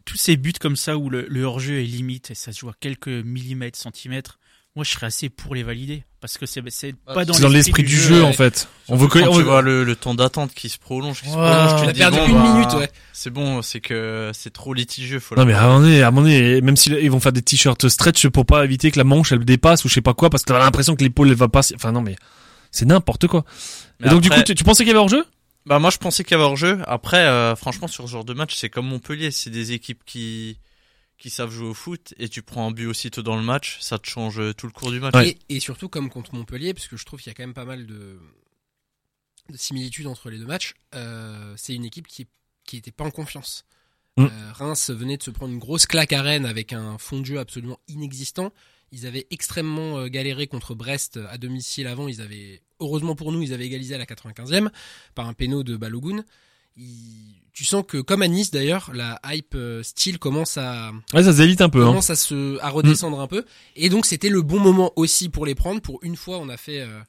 tous 0.06 0.18
ces 0.18 0.38
buts 0.38 0.54
comme 0.60 0.76
ça 0.78 0.98
où 0.98 1.10
le, 1.10 1.26
le 1.30 1.44
hors-jeu 1.44 1.80
est 1.82 1.86
limite 1.86 2.32
et 2.32 2.36
ça 2.36 2.52
se 2.52 2.60
joue 2.60 2.70
à 2.70 2.74
quelques 2.80 3.08
millimètres, 3.10 3.78
centimètres, 3.78 4.40
moi 4.76 4.86
je 4.86 4.92
serais 4.92 5.08
assez 5.08 5.30
pour 5.30 5.54
les 5.56 5.64
valider. 5.64 6.04
Parce 6.20 6.38
que 6.40 6.46
c'est 6.48 6.62
Ah, 7.06 7.14
pas 7.14 7.26
dans 7.26 7.34
C'est 7.34 7.44
dans 7.44 7.50
l'esprit 7.50 7.84
du 7.84 7.96
jeu, 7.96 8.24
en 8.24 8.28
ouais. 8.28 8.34
fait. 8.34 8.68
On 8.88 8.96
veut 8.96 9.08
que, 9.08 9.20
Quand 9.20 9.28
on 9.28 9.32
tu 9.34 9.38
veut- 9.40 9.44
vois 9.44 9.62
le, 9.62 9.84
le 9.84 9.96
temps 9.96 10.16
d'attente 10.16 10.54
qui 10.54 10.68
se 10.70 10.80
prolonge, 10.80 11.22
qui 11.22 11.30
se 11.30 11.36
Ouais. 11.36 11.42
prolonge, 11.42 11.80
tu 11.82 11.86
On 11.86 11.90
a 11.90 11.94
perdu 11.94 12.18
bon, 12.18 12.28
une 12.28 12.34
bah, 12.34 12.54
minute, 12.54 12.74
ouais. 12.74 12.90
C'est 13.14 13.30
bon, 13.30 13.62
c'est 13.62 13.82
que 13.82 14.32
c'est 14.34 14.52
trop 14.52 14.74
litigieux. 14.74 15.20
Faut 15.20 15.36
Non 15.36 15.46
mais 15.46 15.54
à 15.54 15.64
un 15.64 15.68
moment 15.68 15.80
donné, 15.82 16.02
à 16.02 16.08
un 16.08 16.12
moment 16.12 16.24
donné, 16.28 16.62
même 16.62 16.76
s'ils 16.76 17.12
vont 17.12 17.20
faire 17.20 17.34
des 17.34 17.44
t-shirts 17.44 17.88
stretch 17.90 18.28
pour 18.30 18.46
pas 18.48 18.64
éviter 18.66 18.90
que 18.92 18.98
la 18.98 19.04
manche 19.04 19.32
elle 19.32 19.46
dépasse 19.46 19.86
ou 19.86 19.90
je 19.90 19.94
sais 19.94 20.02
pas 20.02 20.14
quoi 20.16 20.30
parce 20.32 20.44
que 20.44 20.52
t'as 20.54 20.60
l'impression 20.60 20.96
que 20.96 21.04
l'épaule 21.04 21.28
elle 21.30 21.36
va 21.36 21.50
pas. 21.50 21.62
Enfin 21.76 21.92
non 21.92 22.02
mais 22.02 22.16
c'est 22.72 22.86
n'importe 22.86 23.28
quoi. 23.28 23.46
Mais 24.00 24.08
Et 24.08 24.10
donc 24.10 24.22
du 24.22 24.30
coup 24.30 24.42
tu, 24.44 24.56
tu 24.56 24.64
pensais 24.64 24.84
qu'il 24.84 24.90
y 24.90 24.92
avait 24.92 25.00
hors 25.00 25.10
jeu 25.10 25.26
Bah 25.66 25.80
moi 25.80 25.90
je 25.90 25.98
pensais 25.98 26.24
qu'il 26.24 26.32
y 26.32 26.36
avait 26.36 26.44
hors-jeu. 26.44 26.80
Après, 26.86 27.26
euh, 27.26 27.56
franchement 27.56 27.88
sur 27.88 28.06
ce 28.06 28.12
genre 28.12 28.26
de 28.26 28.34
match, 28.34 28.56
c'est 28.56 28.70
comme 28.70 28.88
Montpellier, 28.88 29.32
c'est 29.32 29.50
des 29.50 29.72
équipes 29.72 30.04
qui 30.06 30.60
qui 31.18 31.30
savent 31.32 31.52
jouer 31.52 31.70
au 31.70 31.74
foot 31.74 32.14
et 32.18 32.30
tu 32.30 32.44
prends 32.44 32.68
un 32.68 32.72
but 32.72 32.86
aussitôt 32.86 33.24
dans 33.24 33.36
le 33.36 33.42
match, 33.42 33.78
ça 33.80 33.98
te 33.98 34.08
change 34.08 34.40
tout 34.56 34.68
le 34.68 34.72
cours 34.72 34.92
du 34.92 35.00
match. 35.00 35.16
Ouais. 35.16 35.36
Et, 35.50 35.56
et 35.56 35.60
surtout 35.60 35.90
comme 35.90 36.10
contre 36.10 36.36
Montpellier, 36.36 36.76
parce 36.76 36.88
que 36.88 36.96
je 36.96 37.06
trouve 37.06 37.20
qu'il 37.20 37.32
y 37.32 37.32
a 37.32 37.34
quand 37.34 37.44
même 37.44 37.56
pas 37.56 37.66
mal 37.66 37.88
de, 37.88 38.20
de 39.50 39.58
similitudes 39.58 40.08
entre 40.08 40.30
les 40.30 40.38
deux 40.38 40.46
matchs. 40.46 40.76
euh, 40.96 41.54
c'est 41.58 41.74
une 41.74 41.86
équipe 41.86 42.08
qui 42.08 42.28
qui 42.66 42.78
était 42.78 42.92
pas 42.92 43.06
en 43.06 43.12
confiance. 43.12 43.66
Mm. 44.18 44.26
Euh, 44.26 44.52
Reims 44.54 44.90
venait 44.90 45.18
de 45.18 45.24
se 45.24 45.32
prendre 45.32 45.54
une 45.54 45.60
grosse 45.60 45.86
claque 45.86 46.14
à 46.14 46.22
Rennes 46.22 46.46
avec 46.46 46.74
un 46.74 46.98
fond 46.98 47.20
de 47.20 47.26
jeu 47.26 47.40
absolument 47.40 47.80
inexistant. 47.88 48.52
Ils 48.92 49.08
avaient 49.08 49.26
extrêmement 49.32 50.00
euh, 50.00 50.08
galéré 50.08 50.48
contre 50.48 50.76
Brest 50.76 51.18
à 51.30 51.38
domicile 51.38 51.88
avant. 51.88 52.08
Ils 52.08 52.22
avaient, 52.22 52.62
heureusement 52.80 53.16
pour 53.16 53.32
nous, 53.32 53.42
ils 53.42 53.54
avaient 53.54 53.66
égalisé 53.66 53.96
à 53.96 53.98
la 53.98 54.06
95e 54.06 54.70
par 55.16 55.28
un 55.28 55.34
péno 55.34 55.64
de 55.64 55.76
Balogun. 55.78 56.24
Tu 57.54 57.66
sens 57.66 57.84
que, 57.88 57.98
comme 57.98 58.22
à 58.22 58.28
Nice 58.28 58.52
d'ailleurs, 58.52 58.92
la 58.94 59.20
hype 59.26 59.56
euh, 59.56 59.82
style 59.82 60.20
commence 60.20 60.58
à, 60.58 60.92
Ouais, 61.14 61.24
ça 61.24 61.34
se 61.34 61.64
un 61.64 61.70
peu. 61.70 61.82
Hein. 61.82 61.88
commence 61.88 62.12
à 62.12 62.16
se 62.16 62.60
à 62.62 62.70
redescendre 62.70 63.20
un 63.20 63.26
peu 63.26 63.46
et 63.76 63.90
donc 63.90 64.06
c'était 64.06 64.30
le 64.30 64.44
bon 64.44 64.60
moment 64.60 64.92
aussi 64.96 65.30
pour 65.30 65.46
les 65.48 65.56
prendre 65.56 65.82
pour 65.82 66.00
une 66.04 66.16
fois 66.16 66.38
on 66.38 66.50
a 66.50 66.58
fait 66.58 66.82
euh, 66.82 67.00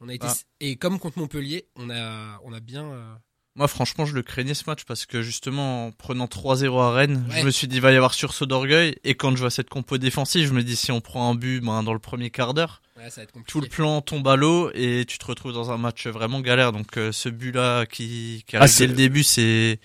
on 0.00 0.08
a 0.08 0.14
été 0.14 0.26
Ah. 0.28 0.34
et 0.60 0.76
comme 0.76 1.00
contre 1.00 1.18
Montpellier 1.18 1.66
on 1.74 1.90
a 1.90 2.40
on 2.44 2.52
a 2.52 2.60
bien 2.60 2.84
euh, 2.84 3.14
Moi, 3.56 3.68
franchement, 3.68 4.04
je 4.04 4.14
le 4.14 4.22
craignais 4.22 4.52
ce 4.52 4.64
match 4.66 4.84
parce 4.84 5.06
que 5.06 5.22
justement, 5.22 5.86
en 5.86 5.90
prenant 5.90 6.26
3-0 6.26 6.78
à 6.78 6.92
Rennes, 6.92 7.24
Ouais. 7.30 7.40
je 7.40 7.46
me 7.46 7.50
suis 7.50 7.66
dit, 7.66 7.76
il 7.76 7.82
va 7.82 7.90
y 7.90 7.96
avoir 7.96 8.12
sursaut 8.12 8.44
d'orgueil. 8.44 8.96
Et 9.02 9.14
quand 9.14 9.30
je 9.32 9.38
vois 9.40 9.50
cette 9.50 9.70
compo 9.70 9.96
défensive, 9.96 10.46
je 10.46 10.52
me 10.52 10.62
dis, 10.62 10.76
si 10.76 10.92
on 10.92 11.00
prend 11.00 11.30
un 11.30 11.34
but 11.34 11.60
ben, 11.62 11.82
dans 11.82 11.94
le 11.94 11.98
premier 11.98 12.28
quart 12.28 12.52
d'heure, 12.52 12.82
ouais, 12.98 13.08
tout 13.46 13.62
le 13.62 13.66
plan 13.68 14.02
tombe 14.02 14.28
à 14.28 14.36
l'eau 14.36 14.70
et 14.74 15.04
tu 15.08 15.16
te 15.16 15.24
retrouves 15.24 15.54
dans 15.54 15.70
un 15.70 15.78
match 15.78 16.06
vraiment 16.06 16.40
galère. 16.40 16.72
Donc, 16.72 16.98
euh, 16.98 17.12
ce 17.12 17.30
but-là 17.30 17.86
qui, 17.86 18.44
qui 18.46 18.56
Ah, 18.56 18.60
arrive 18.60 18.72
c'est- 18.72 18.84
dès 18.86 18.92
le 18.92 18.96
début, 18.96 19.22
c'est 19.22 19.80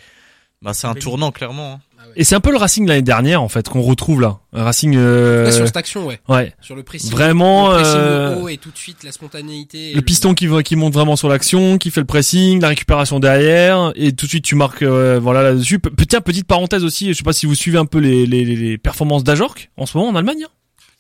bah, 0.62 0.74
c'est 0.74 0.88
un 0.88 0.94
tournant, 0.94 1.32
clairement. 1.32 1.74
hein. 1.74 1.80
Ah 1.98 2.08
ouais. 2.08 2.14
Et 2.16 2.24
c'est 2.24 2.36
un 2.36 2.40
peu 2.40 2.52
le 2.52 2.58
Racing 2.58 2.88
l'année 2.88 3.02
dernière 3.04 3.42
en 3.44 3.48
fait 3.50 3.70
qu'on 3.70 3.82
retrouve 3.82 4.22
là. 4.22 4.40
Un 4.54 4.64
Racing. 4.64 4.96
Euh... 4.98 5.44
Là, 5.46 5.52
sur 5.52 5.66
cette 5.68 5.78
action 5.78 6.06
ouais 6.08 6.20
Ouais. 6.28 6.54
sur 6.62 6.76
le 6.76 6.82
pressing 6.84 7.12
Vraiment. 7.12 7.70
le 7.70 7.76
pressing 7.76 7.96
euh, 8.00 8.36
haut 8.42 8.50
et 8.50 8.58
tout 8.58 8.72
de 8.72 8.78
suite 8.78 9.04
la 9.04 9.12
spontanéité 9.12 9.94
Le 9.94 10.02
piston 10.02 10.34
qui 10.34 10.48
monte 10.76 10.94
vraiment 10.94 11.16
sur 11.16 11.30
l'action, 11.30 11.78
qui 11.78 11.92
fait 11.92 12.02
le 12.02 12.08
pressing, 12.08 12.60
la 12.60 12.70
récupération 12.70 13.20
derrière, 13.20 13.92
et 13.96 14.14
tout 14.14 14.26
de 14.26 14.30
suite 14.32 14.44
tu 14.46 14.56
marques 14.56 14.82
euh, 14.82 15.20
voilà 15.22 15.44
là-dessus. 15.44 15.78
Pe- 15.80 15.92
Tiens, 16.06 16.22
petite 16.22 16.48
parenthèse 16.48 16.84
aussi, 16.84 17.08
je 17.10 17.14
sais 17.18 17.24
pas 17.24 17.34
si 17.34 17.46
vous 17.46 17.56
suivez 17.56 17.78
un 17.78 17.86
peu 17.86 18.00
les, 18.00 18.26
les, 18.26 18.44
les- 18.46 18.56
les 18.56 18.78
performances 18.80 19.24
d'Ajorc 19.24 19.70
en 19.78 19.86
ce 19.86 19.96
moment 19.98 20.10
en 20.10 20.16
Allemagne. 20.16 20.44
hein. 20.46 20.50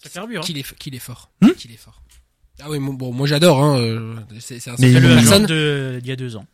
Ça 0.03 0.09
carbure. 0.09 0.41
hein. 0.41 0.43
qu'il 0.43 0.57
est 0.57 0.75
qu'il 0.77 0.95
est 0.95 0.99
fort 0.99 1.29
Hmm 1.41 1.49
qu'il 1.57 1.71
est 1.71 1.77
fort 1.77 2.01
ah 2.63 2.67
oui 2.69 2.77
bon, 2.77 2.93
bon, 2.93 3.11
moi 3.11 3.25
j'adore 3.25 3.63
hein 3.63 3.79
euh, 3.79 4.13
c'est 4.39 4.59
c'est 4.59 4.69
un 4.69 4.75
de 4.75 4.99
personne 5.15 5.23
joueur 5.23 5.39
de 5.47 5.99
il 6.03 6.07
y 6.07 6.11
a 6.11 6.15
deux 6.15 6.35
ans. 6.35 6.45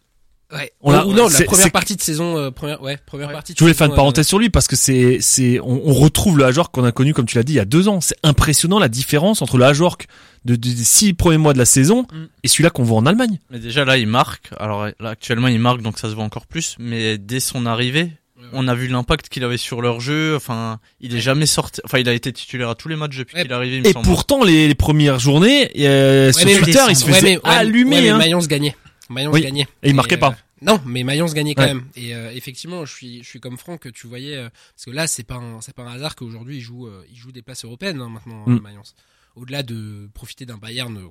Ouais 0.53 0.71
On 0.81 0.91
l'a- 0.91 1.05
ou 1.05 1.13
non 1.13 1.27
la 1.27 1.43
première 1.45 1.71
partie 1.71 1.95
de 1.95 2.01
saison 2.01 2.37
euh, 2.37 2.51
première 2.51 2.81
ouais 2.81 2.97
première 3.05 3.27
Ouais. 3.27 3.33
partie 3.33 3.53
de 3.53 3.57
Je 3.57 3.63
voulais 3.63 3.73
faire 3.73 3.87
une 3.87 3.95
parenthèse 3.95 4.27
sur 4.27 4.39
lui 4.39 4.49
parce 4.49 4.67
que 4.67 4.75
c'est 4.75 5.17
c'est 5.21 5.59
on, 5.59 5.81
on 5.85 5.93
retrouve 5.93 6.37
le 6.37 6.45
Ajorc 6.45 6.71
qu'on 6.71 6.85
a 6.85 6.91
connu 6.91 7.13
comme 7.13 7.25
tu 7.25 7.35
l'as 7.37 7.43
dit 7.43 7.53
il 7.53 7.57
y 7.57 7.59
a 7.59 7.65
deux 7.65 7.87
ans. 7.89 7.99
C'est 8.01 8.15
impressionnant 8.23 8.79
la 8.79 8.87
différence 8.89 9.41
entre 9.41 9.57
le 9.57 9.65
Ajorc 9.65 9.97
de, 10.45 10.55
de- 10.55 10.69
des 10.69 10.83
six 10.83 11.13
premiers 11.13 11.37
mois 11.37 11.53
de 11.53 11.57
la 11.57 11.65
saison 11.65 12.05
Mm. 12.13 12.25
et 12.43 12.47
celui-là 12.47 12.69
qu'on 12.69 12.83
voit 12.83 12.97
en 12.97 13.05
Allemagne. 13.05 13.39
Mais 13.51 13.59
déjà, 13.59 13.83
là, 13.83 13.97
il 13.97 14.07
marque. 14.07 14.49
Alors, 14.59 14.85
là, 14.99 15.09
actuellement, 15.09 15.47
il 15.49 15.59
marque, 15.59 15.81
donc 15.81 15.99
ça 15.99 16.09
se 16.09 16.15
voit 16.15 16.23
encore 16.23 16.45
plus. 16.45 16.75
Mais 16.79 17.17
dès 17.17 17.39
son 17.41 17.65
arrivée, 17.65 18.11
Ouais, 18.37 18.43
ouais. 18.43 18.49
on 18.53 18.67
a 18.69 18.75
vu 18.75 18.87
l'impact 18.87 19.27
qu'il 19.29 19.43
avait 19.43 19.57
sur 19.57 19.81
leur 19.81 19.99
jeu. 19.99 20.35
Enfin, 20.37 20.79
il 21.01 21.13
est 21.15 21.19
jamais 21.19 21.47
sorti. 21.47 21.81
Enfin, 21.83 21.97
il 21.99 22.07
a 22.07 22.13
été 22.13 22.31
titulaire 22.31 22.69
à 22.69 22.75
tous 22.75 22.87
les 22.87 22.95
matchs 22.95 23.17
depuis 23.17 23.35
Ouais. 23.35 23.41
qu'il 23.41 23.51
est 23.51 23.55
arrivé, 23.55 23.77
il 23.77 23.81
me 23.81 23.87
Et 23.87 23.93
semble. 23.93 24.05
pourtant 24.05 24.43
les, 24.43 24.67
les 24.69 24.75
premières 24.75 25.19
journées 25.19 25.69
euh, 25.85 26.31
sur 26.31 26.45
mais 26.45 26.55
Twitter 26.59 26.79
il 26.89 26.95
se 26.95 27.03
faisait 27.03 27.15
ouais, 27.17 27.21
mais, 27.23 27.49
ouais, 27.49 27.55
allumer. 27.57 27.95
ouais, 27.95 28.01
mais 28.03 28.09
hein. 28.09 28.17
Mayence 28.17 28.47
gagnait 28.47 28.75
Mayence 29.09 29.33
Oui. 29.33 29.41
gagnait 29.41 29.67
Et 29.83 29.89
il 29.89 29.95
marquait 29.95 30.15
euh, 30.15 30.19
pas. 30.19 30.37
Non, 30.61 30.81
mais 30.85 31.03
Mayence 31.03 31.33
gagnait 31.33 31.53
quand 31.55 31.61
Ouais. 31.63 31.73
même. 31.73 31.85
Et 31.95 32.15
euh, 32.15 32.31
effectivement, 32.33 32.85
je 32.85 32.93
suis, 32.93 33.23
je 33.23 33.29
suis 33.29 33.39
comme 33.39 33.57
Franck. 33.57 33.91
Tu 33.93 34.07
voyais, 34.07 34.35
euh, 34.37 34.49
parce 34.73 34.85
que 34.85 34.91
là, 34.91 35.05
c'est 35.07 35.23
pas, 35.23 35.35
un, 35.35 35.61
c'est 35.61 35.75
pas 35.75 35.83
un 35.83 35.93
hasard 35.93 36.15
qu'aujourd'hui 36.15 36.57
il 36.57 36.61
joue, 36.61 36.87
euh, 36.87 37.05
il 37.11 37.15
joue 37.15 37.31
des 37.31 37.41
places 37.43 37.63
européennes 37.65 38.01
hein, 38.01 38.09
maintenant, 38.09 38.43
Mm. 38.47 38.55
euh, 38.55 38.59
Mayence. 38.59 38.95
Au-delà 39.35 39.61
de 39.63 40.09
profiter 40.15 40.45
d'un 40.47 40.57
Bayern 40.57 40.97
euh, 40.97 41.07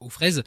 aux 0.00 0.10
fraises, 0.10 0.42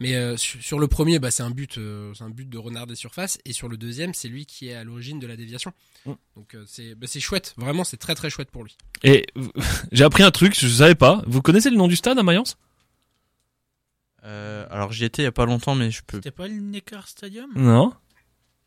mais 0.00 0.14
euh, 0.14 0.36
sur, 0.36 0.62
sur 0.62 0.78
le 0.78 0.86
premier, 0.86 1.18
bah, 1.18 1.30
c'est 1.30 1.42
un 1.42 1.50
but, 1.50 1.78
euh, 1.78 2.12
c'est 2.14 2.24
un 2.24 2.30
but 2.30 2.48
de 2.48 2.58
renard 2.58 2.86
des 2.86 2.94
surfaces. 2.94 3.38
Et 3.46 3.52
sur 3.54 3.68
le 3.68 3.76
deuxième, 3.76 4.12
c'est 4.14 4.28
lui 4.28 4.44
qui 4.46 4.68
est 4.68 4.74
à 4.74 4.84
l'origine 4.84 5.18
de 5.18 5.26
la 5.26 5.36
déviation. 5.36 5.72
Mm. 6.06 6.12
Donc 6.36 6.54
euh, 6.54 6.64
c'est, 6.66 6.94
bah, 6.94 7.06
c'est 7.08 7.20
chouette. 7.20 7.54
Vraiment, 7.58 7.84
c'est 7.84 7.96
très 7.98 8.14
très 8.14 8.30
chouette 8.30 8.50
pour 8.50 8.64
lui. 8.64 8.76
Et 9.02 9.26
j'ai 9.92 10.04
appris 10.04 10.22
un 10.22 10.30
truc, 10.30 10.58
je 10.58 10.66
savais 10.68 10.94
pas. 10.94 11.22
Vous 11.26 11.42
connaissez 11.42 11.68
le 11.70 11.76
nom 11.76 11.88
du 11.88 11.96
stade 11.96 12.18
à 12.18 12.22
Mayence? 12.22 12.56
Euh, 14.28 14.66
alors, 14.70 14.92
j'y 14.92 15.04
étais 15.04 15.22
il 15.22 15.24
y 15.24 15.28
a 15.28 15.32
pas 15.32 15.46
longtemps, 15.46 15.74
mais 15.74 15.90
je 15.90 16.02
peux, 16.06 16.18
C'était 16.18 16.30
pas 16.30 16.46
le 16.48 16.54
Neckar 16.54 17.08
Stadium 17.08 17.48
Non. 17.56 17.92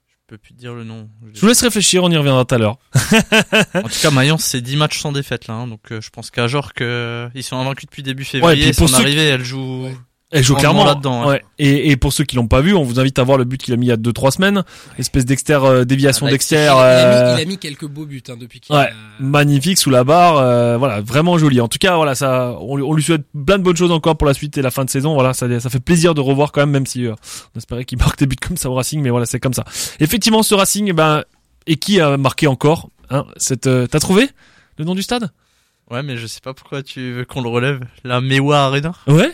je 0.10 0.16
peux 0.28 0.38
plus 0.38 0.54
te 0.54 0.60
dire 0.60 0.74
le 0.74 0.84
nom. 0.84 1.08
Je 1.34 1.40
vous 1.40 1.48
laisse 1.48 1.62
réfléchir, 1.62 2.04
on 2.04 2.10
y 2.10 2.18
reviendra 2.18 2.46
tout 2.46 2.56
à 2.56 2.58
l'heure. 2.58 2.78
En 3.76 3.84
tout 3.84 4.00
cas, 4.02 4.10
Mayence, 4.12 4.44
c'est 4.44 4.62
10 4.62 4.76
matchs 4.78 5.00
sans 5.00 5.12
défaite, 5.12 5.48
là. 5.48 5.54
hein. 5.54 5.68
donc, 5.68 5.92
euh, 5.92 6.02
je 6.02 6.10
pense 6.10 6.32
qu'à 6.32 6.48
Jorque, 6.48 6.82
euh, 6.82 7.30
ils 7.36 7.44
sont 7.44 7.58
invaincus 7.58 7.86
depuis 7.86 8.02
début 8.04 8.24
février. 8.26 8.64
puis 8.72 8.74
pour 8.74 8.90
son 8.90 8.96
ceux 8.98 9.02
arrivée, 9.04 9.24
elle 9.28 9.44
joue. 9.44 9.84
Ouais. 9.86 9.96
Elle 10.32 10.44
joue 10.44 10.56
clairement 10.56 10.86
là-dedans, 10.86 11.28
ouais. 11.28 11.44
Et, 11.60 11.92
et 11.92 11.98
pour 11.98 12.14
ceux 12.14 12.24
qui 12.24 12.36
l'ont 12.38 12.48
pas 12.48 12.62
vu, 12.62 12.74
on 12.74 12.84
vous 12.84 13.00
invite 13.00 13.20
à 13.20 13.24
voir 13.24 13.38
le 13.38 13.44
but 13.44 13.62
qu'il 13.62 13.74
a 13.74 13.78
mis 13.78 13.88
il 13.88 13.90
y 13.90 13.92
a 13.92 13.98
deux 13.98 14.14
trois 14.14 14.32
semaines, 14.32 14.64
espèce 14.98 15.26
d'exter 15.26 15.60
euh, 15.64 15.84
déviation 15.84 16.26
Ah, 16.26 16.32
il, 16.32 16.56
a 16.56 16.82
euh, 16.84 17.34
mis, 17.36 17.40
il 17.40 17.44
a 17.44 17.46
mis 17.46 17.58
quelques 17.58 17.86
beaux 17.86 18.06
buts 18.06 18.24
hein, 18.30 18.36
depuis 18.40 18.62
qu'il 18.62 18.74
ouais. 18.76 18.84
a- 18.84 18.92
magnifique 19.20 19.78
sous 19.78 19.90
la 19.90 20.04
barre, 20.06 20.38
euh, 20.38 20.78
voilà, 20.78 21.02
vraiment 21.02 21.38
joli. 21.38 21.60
En 21.60 21.68
tout 21.68 21.78
cas, 21.80 21.96
voilà, 21.98 22.16
ça, 22.16 22.56
on, 22.62 22.78
lui- 22.78 22.84
on 22.84 22.94
lui 22.94 23.04
souhaite 23.04 23.24
plein 23.46 23.58
de 23.60 23.64
bonnes 23.64 23.76
choses 23.76 23.92
encore 23.92 24.18
pour 24.18 24.26
la 24.28 24.34
suite 24.34 24.58
et 24.58 24.62
la 24.62 24.72
fin 24.72 24.86
de 24.86 24.90
saison. 24.90 25.14
Voilà, 25.14 25.34
ça, 25.34 25.60
ça 25.60 25.70
fait 25.70 25.80
plaisir 25.82 26.14
de 26.14 26.22
revoir 26.22 26.52
quand 26.54 26.62
même, 26.62 26.72
même 26.72 26.86
si 26.86 27.06
euh, 27.06 27.14
on 27.54 27.58
espérait 27.58 27.84
qu'il 27.84 27.98
marque 27.98 28.18
des 28.20 28.26
buts 28.26 28.36
comme 28.38 28.58
ça 28.58 28.70
au 28.70 28.74
Racing, 28.74 29.02
mais 29.02 29.10
voilà, 29.10 29.26
c'est 29.26 29.40
comme 29.42 29.54
ça. 29.54 29.66
Effectivement, 30.00 30.44
ce 30.44 30.56
Racing, 30.56 30.88
eh 30.88 30.94
ben, 30.94 31.24
et 31.68 31.76
qui 31.76 32.00
a 32.00 32.16
marqué 32.18 32.48
encore 32.48 32.90
hein, 33.10 33.26
cette, 33.36 33.68
euh, 33.68 33.86
T'as 33.86 34.00
trouvé 34.00 34.30
le 34.78 34.86
nom 34.86 34.96
du 34.96 35.02
stade? 35.04 35.30
Ouais, 35.92 36.04
mais 36.04 36.16
je 36.16 36.26
sais 36.26 36.40
pas 36.42 36.54
pourquoi 36.54 36.82
tu 36.84 37.12
veux 37.12 37.26
qu'on 37.26 37.42
le 37.42 37.50
relève. 37.50 37.82
La 38.06 38.22
Mewa 38.22 38.62
Arena? 38.64 38.94
Ouais. 39.08 39.30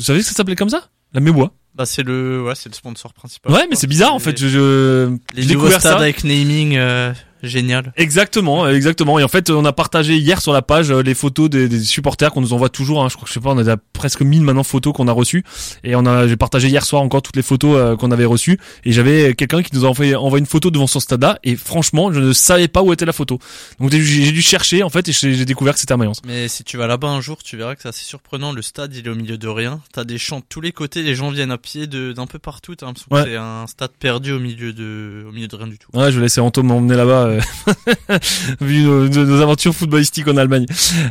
Vous 0.00 0.04
savez 0.06 0.20
que 0.20 0.24
ça 0.24 0.32
s'appelait 0.32 0.56
comme 0.56 0.70
ça? 0.70 0.88
La 1.12 1.20
Mébois. 1.20 1.52
Bah, 1.74 1.84
c'est 1.84 2.02
le, 2.02 2.42
ouais, 2.42 2.54
c'est 2.54 2.70
le 2.70 2.74
sponsor 2.74 3.12
principal. 3.12 3.52
Ouais, 3.52 3.66
mais 3.68 3.76
c'est 3.76 3.86
bizarre 3.86 4.14
en 4.14 4.18
fait. 4.18 4.38
Je, 4.40 4.48
je, 4.48 5.10
Les 5.34 5.42
j'ai 5.42 5.52
nouveaux 5.54 5.66
découvert 5.66 5.80
stades 5.80 5.92
ça. 5.92 5.98
avec 5.98 6.24
naming, 6.24 6.76
euh, 6.78 7.12
génial. 7.42 7.92
Exactement, 7.96 8.68
exactement. 8.68 9.18
Et 9.18 9.24
en 9.24 9.28
fait, 9.28 9.50
on 9.50 9.64
a 9.64 9.72
partagé 9.72 10.16
hier 10.16 10.40
sur 10.40 10.52
la 10.52 10.62
page 10.62 10.90
euh, 10.90 11.02
les 11.02 11.14
photos 11.14 11.48
des, 11.50 11.68
des 11.68 11.80
supporters 11.80 12.30
qu'on 12.30 12.40
nous 12.40 12.52
envoie 12.52 12.68
toujours. 12.68 13.02
Hein. 13.02 13.08
Je 13.08 13.14
crois 13.16 13.24
que 13.24 13.30
je 13.30 13.34
sais 13.34 13.40
pas, 13.40 13.50
on 13.50 13.66
a 13.66 13.76
presque 13.92 14.22
1000 14.22 14.42
maintenant 14.42 14.62
photos 14.64 14.92
qu'on 14.92 15.08
a 15.08 15.12
reçues. 15.12 15.44
Et 15.84 15.94
on 15.94 16.06
a, 16.06 16.26
j'ai 16.26 16.36
partagé 16.36 16.68
hier 16.68 16.84
soir 16.84 17.02
encore 17.02 17.22
toutes 17.22 17.36
les 17.36 17.42
photos 17.42 17.76
euh, 17.76 17.96
qu'on 17.96 18.10
avait 18.10 18.24
reçues. 18.24 18.58
Et 18.84 18.92
j'avais 18.92 19.34
quelqu'un 19.34 19.62
qui 19.62 19.74
nous 19.74 19.84
a 19.84 19.88
envoyé, 19.88 20.14
envoyé 20.14 20.40
une 20.40 20.46
photo 20.46 20.70
devant 20.70 20.86
son 20.86 21.00
stade 21.00 21.24
Et 21.44 21.56
franchement, 21.56 22.12
je 22.12 22.20
ne 22.20 22.32
savais 22.32 22.68
pas 22.68 22.82
où 22.82 22.92
était 22.92 23.04
la 23.04 23.12
photo. 23.12 23.38
Donc 23.78 23.90
j'ai, 23.90 24.32
dû 24.32 24.42
chercher 24.42 24.82
en 24.82 24.90
fait 24.90 25.08
et 25.08 25.12
j'ai 25.12 25.44
découvert 25.44 25.74
que 25.74 25.80
c'était 25.80 25.92
à 25.92 25.96
Mayence. 25.96 26.20
Mais 26.26 26.48
si 26.48 26.64
tu 26.64 26.76
vas 26.76 26.86
là-bas 26.86 27.08
un 27.08 27.20
jour, 27.20 27.42
tu 27.42 27.56
verras 27.56 27.74
que 27.74 27.82
c'est 27.82 27.88
assez 27.88 28.04
surprenant. 28.04 28.52
Le 28.52 28.62
stade, 28.62 28.94
il 28.94 29.06
est 29.06 29.10
au 29.10 29.14
milieu 29.14 29.38
de 29.38 29.48
rien. 29.48 29.80
T'as 29.92 30.04
des 30.04 30.18
champs 30.18 30.38
de 30.40 30.44
tous 30.48 30.60
les 30.60 30.72
côtés. 30.72 31.02
Les 31.02 31.14
gens 31.14 31.30
viennent 31.30 31.50
à 31.50 31.58
pied 31.58 31.86
d'un 31.86 32.26
peu 32.26 32.38
partout. 32.38 32.74
T'as 32.74 32.86
l'impression 32.86 33.08
Ouais. 33.10 33.24
que 33.24 33.30
c'est 33.30 33.36
un 33.36 33.66
stade 33.66 33.90
perdu 33.98 34.32
au 34.32 34.38
milieu 34.38 34.72
de, 34.72 35.24
au 35.28 35.32
milieu 35.32 35.48
de 35.48 35.56
rien 35.56 35.66
du 35.66 35.78
tout. 35.78 35.88
Ouais, 35.94 36.12
je 36.12 36.16
vais 36.16 36.22
laisser 36.22 36.40
Anto 36.40 36.62
m'emmener 36.62 36.94
là-bas, 36.94 37.29
euh, 37.30 38.18
vu 38.60 38.82
nos, 38.82 39.40
aventures 39.40 39.74
footballistiques 39.74 40.28
en 40.28 40.36
Allemagne. 40.36 40.66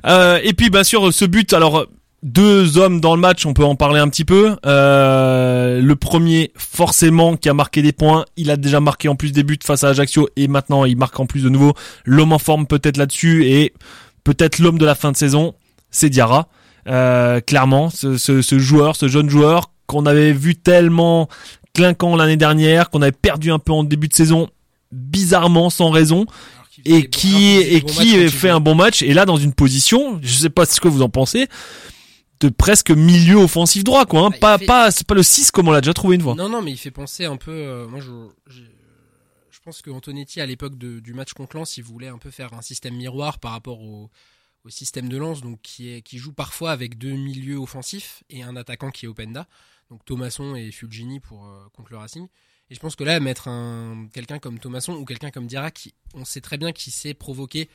Euh, 0.06 0.40
et 0.44 0.54
puis, 0.54 0.70
bien 0.70 0.84
sûr, 0.84 1.14
ce 1.14 1.26
but, 1.26 1.54
alors, 1.54 1.86
deux 2.24 2.78
hommes 2.78 3.00
dans 3.00 3.16
le 3.16 3.22
match, 3.22 3.46
on 3.46 3.54
peut 3.54 3.64
en 3.64 3.76
parler 3.76 4.00
un 4.00 4.10
petit 4.10 4.26
peu. 4.26 4.56
Euh, 4.66 5.82
le 5.82 5.96
premier, 5.96 6.52
forcément, 6.56 7.38
qui 7.38 7.50
a 7.50 7.54
marqué 7.54 7.82
des 7.82 7.94
points, 7.94 8.26
il 8.38 8.52
a 8.52 8.58
déjà 8.58 8.80
marqué 8.80 9.08
en 9.08 9.16
plus 9.16 9.32
des 9.32 9.44
buts 9.44 9.60
face 9.64 9.84
à 9.84 9.90
Ajaccio, 9.90 10.30
et 10.36 10.48
maintenant, 10.48 10.86
il 10.86 10.98
marque 10.98 11.20
en 11.20 11.26
plus 11.26 11.44
de 11.44 11.50
nouveau. 11.50 11.74
L'homme 12.06 12.34
en 12.34 12.40
forme 12.40 12.68
peut-être 12.68 12.98
là-dessus, 12.98 13.46
et 13.46 13.74
peut-être 14.24 14.60
l'homme 14.60 14.78
de 14.78 14.86
la 14.86 14.96
fin 14.96 15.12
de 15.12 15.18
saison, 15.18 15.54
c'est 15.92 16.10
Diarra. 16.10 16.48
Clairement, 16.86 17.90
ce, 17.92 18.18
ce 18.18 18.60
joueur, 18.60 18.96
ce 18.96 19.08
jeune 19.08 19.30
joueur 19.30 19.72
qu'on 19.86 20.06
avait 20.06 20.32
vu 20.32 20.56
tellement 20.56 21.28
clinquant 21.74 22.16
l'année 22.16 22.38
dernière, 22.38 22.90
qu'on 22.90 23.02
avait 23.02 23.12
perdu 23.12 23.52
un 23.52 23.60
peu 23.60 23.72
en 23.72 23.84
début 23.84 24.08
de 24.08 24.14
saison, 24.14 24.50
bizarrement, 24.92 25.70
sans 25.70 25.90
raison, 25.92 26.26
et 26.86 27.10
qui 27.10 27.58
et 27.58 27.82
qui 27.82 28.30
fait 28.30 28.50
un 28.50 28.60
bon 28.60 28.76
match, 28.76 29.02
et 29.02 29.14
là 29.14 29.26
dans 29.26 29.38
une 29.38 29.54
position, 29.54 30.20
je 30.22 30.34
sais 30.34 30.50
pas 30.50 30.66
ce 30.66 30.80
que 30.80 30.88
vous 30.88 31.02
en 31.02 31.10
pensez, 31.10 31.48
de 32.40 32.50
presque 32.50 32.92
milieu 32.92 33.36
offensif 33.36 33.84
droit, 33.84 34.06
quoi. 34.06 34.22
Hein. 34.22 34.30
Ah, 34.32 34.36
il 34.36 34.40
Pas, 34.40 34.58
fait- 34.58 34.66
pas, 34.66 34.92
c'est 34.92 35.06
pas 35.06 35.14
le 35.16 35.24
6 35.24 35.52
comme 35.52 35.68
on 35.68 35.72
l'a 35.72 35.82
déjà 35.82 35.94
trouvé 35.94 36.16
une 36.16 36.22
fois. 36.22 36.36
Non, 36.36 36.48
non, 36.48 36.62
mais 36.62 36.72
il 36.72 36.78
fait 36.78 36.92
penser 36.92 37.26
un 37.26 37.36
peu. 37.36 37.52
euh, 37.52 37.86
moi, 37.88 38.00
je, 38.00 38.12
je 38.50 39.60
pense 39.64 39.82
que 39.82 39.90
Antonetti, 39.92 40.40
à 40.40 40.46
l'époque 40.46 40.78
du 40.78 41.14
match 41.14 41.34
contre 41.34 41.58
Lens, 41.58 41.76
il 41.78 41.84
voulait 41.84 42.08
un 42.08 42.18
peu 42.18 42.32
faire 42.32 42.54
un 42.54 42.62
système 42.62 42.96
miroir 42.96 43.40
par 43.40 43.52
rapport 43.52 43.82
au, 43.82 44.10
au 44.64 44.70
système 44.70 45.10
de 45.10 45.18
Lens, 45.18 45.42
donc 45.42 45.60
qui, 45.62 45.90
est, 45.92 46.02
qui 46.02 46.18
joue 46.18 46.32
parfois 46.32 46.72
avec 46.72 46.98
deux 46.98 47.12
milieux 47.12 47.58
offensifs 47.58 48.24
et 48.30 48.42
un 48.42 48.56
attaquant 48.56 48.90
qui 48.90 49.06
est 49.06 49.10
Openda, 49.10 49.46
donc 49.92 50.06
Thomasson 50.06 50.56
et 50.56 50.72
Fulgini 50.72 51.20
pour 51.20 51.46
euh, 51.46 51.68
contre 51.74 51.92
le 51.92 51.98
Racing. 51.98 52.28
Et 52.72 52.76
je 52.76 52.80
pense 52.80 52.96
que 52.96 53.04
là, 53.04 53.20
mettre 53.20 53.48
un 53.48 54.08
quelqu'un 54.14 54.40
comme 54.40 54.60
Thomasson 54.60 54.94
ou 54.94 55.06
quelqu'un 55.06 55.32
comme 55.32 55.48
Dirac, 55.48 55.74
qui, 55.74 55.94
on 56.14 56.26
sait 56.26 56.42
très 56.42 56.58
bien 56.58 56.72
qu'il 56.72 56.94
sait 56.94 57.14
provoquer 57.14 57.68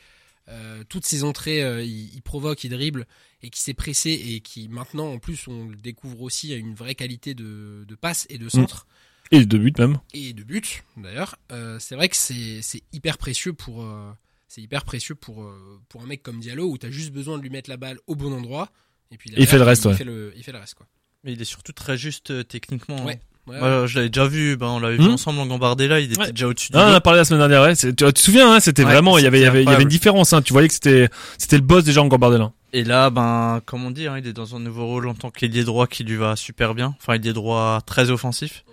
euh, 0.47 0.83
toutes 0.87 1.05
ses 1.05 1.23
entrées, 1.23 1.63
euh, 1.63 1.83
il, 1.83 2.13
il 2.13 2.21
provoque, 2.21 2.63
il 2.63 2.69
dribble 2.69 3.05
et 3.41 3.49
qui 3.49 3.59
s'est 3.59 3.73
pressé 3.73 4.11
et 4.11 4.39
qui 4.41 4.69
maintenant, 4.69 5.07
en 5.11 5.19
plus, 5.19 5.47
on 5.47 5.67
le 5.67 5.75
découvre 5.75 6.21
aussi 6.21 6.53
à 6.53 6.55
une 6.55 6.75
vraie 6.75 6.95
qualité 6.95 7.33
de, 7.33 7.83
de 7.87 7.95
passe 7.95 8.25
et 8.29 8.37
de 8.37 8.47
centre 8.47 8.85
Et 9.31 9.45
deux 9.45 9.57
buts 9.57 9.73
même. 9.77 9.97
et 10.13 10.33
de 10.33 10.43
but 10.43 10.83
d'ailleurs. 10.97 11.35
Euh, 11.51 11.77
c'est 11.79 11.95
vrai 11.95 12.09
que 12.09 12.15
c'est 12.15 12.61
c'est 12.61 12.83
hyper 12.93 13.17
précieux 13.17 13.53
pour 13.53 13.83
euh, 13.83 14.11
c'est 14.47 14.61
hyper 14.61 14.85
précieux 14.85 15.15
pour 15.15 15.43
euh, 15.43 15.81
pour 15.89 16.03
un 16.03 16.05
mec 16.05 16.21
comme 16.21 16.39
Diallo 16.39 16.69
où 16.69 16.77
t'as 16.77 16.91
juste 16.91 17.11
besoin 17.11 17.37
de 17.37 17.41
lui 17.43 17.49
mettre 17.49 17.69
la 17.69 17.77
balle 17.77 17.97
au 18.07 18.15
bon 18.15 18.31
endroit 18.31 18.71
et 19.11 19.17
puis 19.17 19.31
il 19.35 19.47
fait 19.47 19.57
le 19.57 19.63
reste, 19.63 19.83
il, 19.85 19.87
ouais. 19.89 19.95
fait 19.95 20.03
le, 20.03 20.31
il 20.37 20.43
fait 20.43 20.51
le 20.51 20.59
reste 20.59 20.75
quoi. 20.75 20.87
Mais 21.23 21.33
il 21.33 21.41
est 21.41 21.45
surtout 21.45 21.73
très 21.73 21.97
juste 21.97 22.29
euh, 22.31 22.43
techniquement. 22.43 22.97
hein. 23.09 23.15
Ouais. 23.47 23.59
Moi, 23.59 23.85
je 23.85 23.95
l'avais 23.97 24.09
déjà 24.09 24.27
vu, 24.27 24.57
ben, 24.57 24.67
on 24.67 24.79
l'avait 24.79 24.97
vu 24.97 25.03
Hmm. 25.07 25.13
ensemble 25.13 25.39
en 25.39 25.45
Gambardella, 25.45 25.99
il 25.99 26.11
était 26.11 26.19
Ouais. 26.19 26.31
déjà 26.31 26.47
au-dessus 26.47 26.71
du 26.71 26.77
Ah, 26.77 26.85
on 26.87 26.91
en 26.91 26.95
a 26.95 27.01
parlé 27.01 27.19
la 27.19 27.25
semaine 27.25 27.47
dernière. 27.47 27.61
Ouais. 27.61 27.75
Tu, 27.75 27.93
tu 27.95 28.13
te 28.13 28.19
souviens, 28.19 28.51
hein, 28.53 28.59
c'était 28.59 28.83
Ouais, 28.83 28.91
vraiment, 28.91 29.17
il 29.19 29.23
y 29.23 29.27
avait, 29.27 29.37
il 29.39 29.41
y 29.41 29.45
c'était 29.45 29.49
avait, 29.57 29.63
il 29.63 29.69
y 29.69 29.73
avait 29.73 29.83
une 29.83 29.89
différence. 29.89 30.33
Hein. 30.33 30.41
Tu 30.41 30.51
voyais 30.53 30.67
que 30.67 30.73
c'était, 30.73 31.09
c'était 31.37 31.57
le 31.57 31.61
boss 31.63 31.83
déjà 31.83 32.01
en 32.01 32.07
Gambardella. 32.07 32.51
Et 32.73 32.83
là, 32.83 33.09
ben, 33.11 33.61
comme 33.65 33.85
on 33.85 33.91
dit, 33.91 34.07
hein, 34.07 34.17
il 34.17 34.25
est 34.27 34.33
dans 34.33 34.55
un 34.55 34.59
nouveau 34.59 34.87
rôle 34.87 35.07
en 35.07 35.13
tant 35.13 35.29
qu'ailier 35.29 35.63
droit 35.63 35.85
qui 35.85 36.03
lui 36.03 36.15
va 36.15 36.35
super 36.35 36.73
bien. 36.73 36.95
Enfin, 36.99 37.15
il 37.17 37.27
est 37.27 37.33
droit 37.33 37.81
très 37.85 38.09
offensif. 38.09 38.63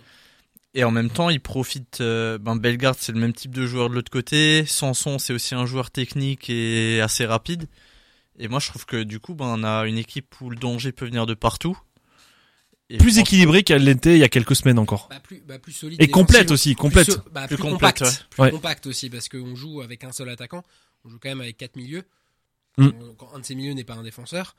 Et 0.75 0.85
en 0.85 0.91
même 0.91 1.11
temps, 1.11 1.29
il 1.29 1.39
profite. 1.41 1.99
euh, 2.01 2.39
ben, 2.39 2.57
Bellegarde, 2.57 2.97
c'est 2.99 3.13
le 3.13 3.21
même 3.21 3.35
type 3.35 3.55
de 3.55 3.67
joueur 3.67 3.91
de 3.91 3.95
l'autre 3.95 4.11
côté. 4.11 4.65
Sanson, 4.67 5.19
c'est 5.19 5.35
aussi 5.35 5.55
un 5.55 5.67
joueur 5.67 5.91
technique 5.91 6.49
et 6.49 7.03
assez 7.03 7.27
rapide. 7.27 7.67
Et 8.39 8.49
moi, 8.49 8.59
je 8.59 8.69
trouve 8.69 8.87
que 8.87 9.03
du 9.03 9.21
coup, 9.21 9.35
ben, 9.35 9.45
on 9.59 9.65
a 9.65 9.85
une 9.87 9.99
équipe 9.99 10.35
où 10.41 10.49
le 10.49 10.57
danger 10.57 10.91
peut 10.91 11.05
venir 11.05 11.27
de 11.27 11.35
partout. 11.35 11.77
Et 12.95 12.99
Plus 12.99 13.07
franchement, 13.13 13.23
équilibré 13.23 13.63
qu'elle 13.63 13.85
l'était 13.85 14.15
il 14.15 14.19
y 14.19 14.25
a 14.25 14.29
quelques 14.29 14.55
semaines 14.55 14.79
encore. 14.79 15.09
Bah, 15.11 15.19
plus, 15.21 15.41
bah, 15.41 15.59
plus 15.59 15.73
solide. 15.73 16.01
Et 16.01 16.09
complète 16.09 16.51
aussi, 16.51 16.75
complète. 16.75 17.07
Plus, 17.07 17.15
so- 17.15 17.23
bah, 17.33 17.47
Plus 17.47 17.57
plus, 17.57 17.63
complète, 17.63 17.99
compact. 17.99 18.01
ouais. 18.03 18.11
Plus 18.31 18.43
Ouais. 18.43 18.51
compact 18.51 18.87
aussi, 18.87 19.09
parce 19.11 19.29
qu'on 19.29 19.55
joue 19.57 19.81
avec 19.81 20.05
un 20.05 20.13
seul 20.13 20.29
attaquant. 20.29 20.63
On 21.05 21.09
joue 21.09 21.19
quand 21.19 21.31
même 21.31 21.41
avec 21.41 21.57
quatre 21.57 21.77
milieux. 21.77 22.03
Mm. 22.79 22.89
On- 23.01 23.15
quand 23.15 23.33
un 23.35 23.39
de 23.41 23.45
ces 23.45 23.55
milieux 23.55 23.73
n'est 23.73 23.85
pas 23.85 23.95
un 23.95 24.03
défenseur. 24.03 24.57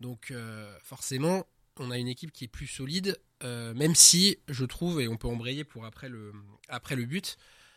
Donc, 0.00 0.30
euh, 0.30 0.70
forcément, 0.82 1.46
on 1.78 1.90
a 1.90 1.98
une 1.98 2.08
équipe 2.08 2.32
qui 2.32 2.44
est 2.44 2.48
plus 2.48 2.66
solide, 2.66 3.18
euh, 3.44 3.72
même 3.74 3.94
si, 3.94 4.38
je 4.48 4.64
trouve, 4.64 5.00
et 5.00 5.08
on 5.08 5.16
peut 5.16 5.28
embrayer 5.28 5.62
pour 5.64 5.84
après 5.84 6.08
le, 6.08 6.32
après 6.68 6.96
le 6.96 7.04
but. 7.04 7.36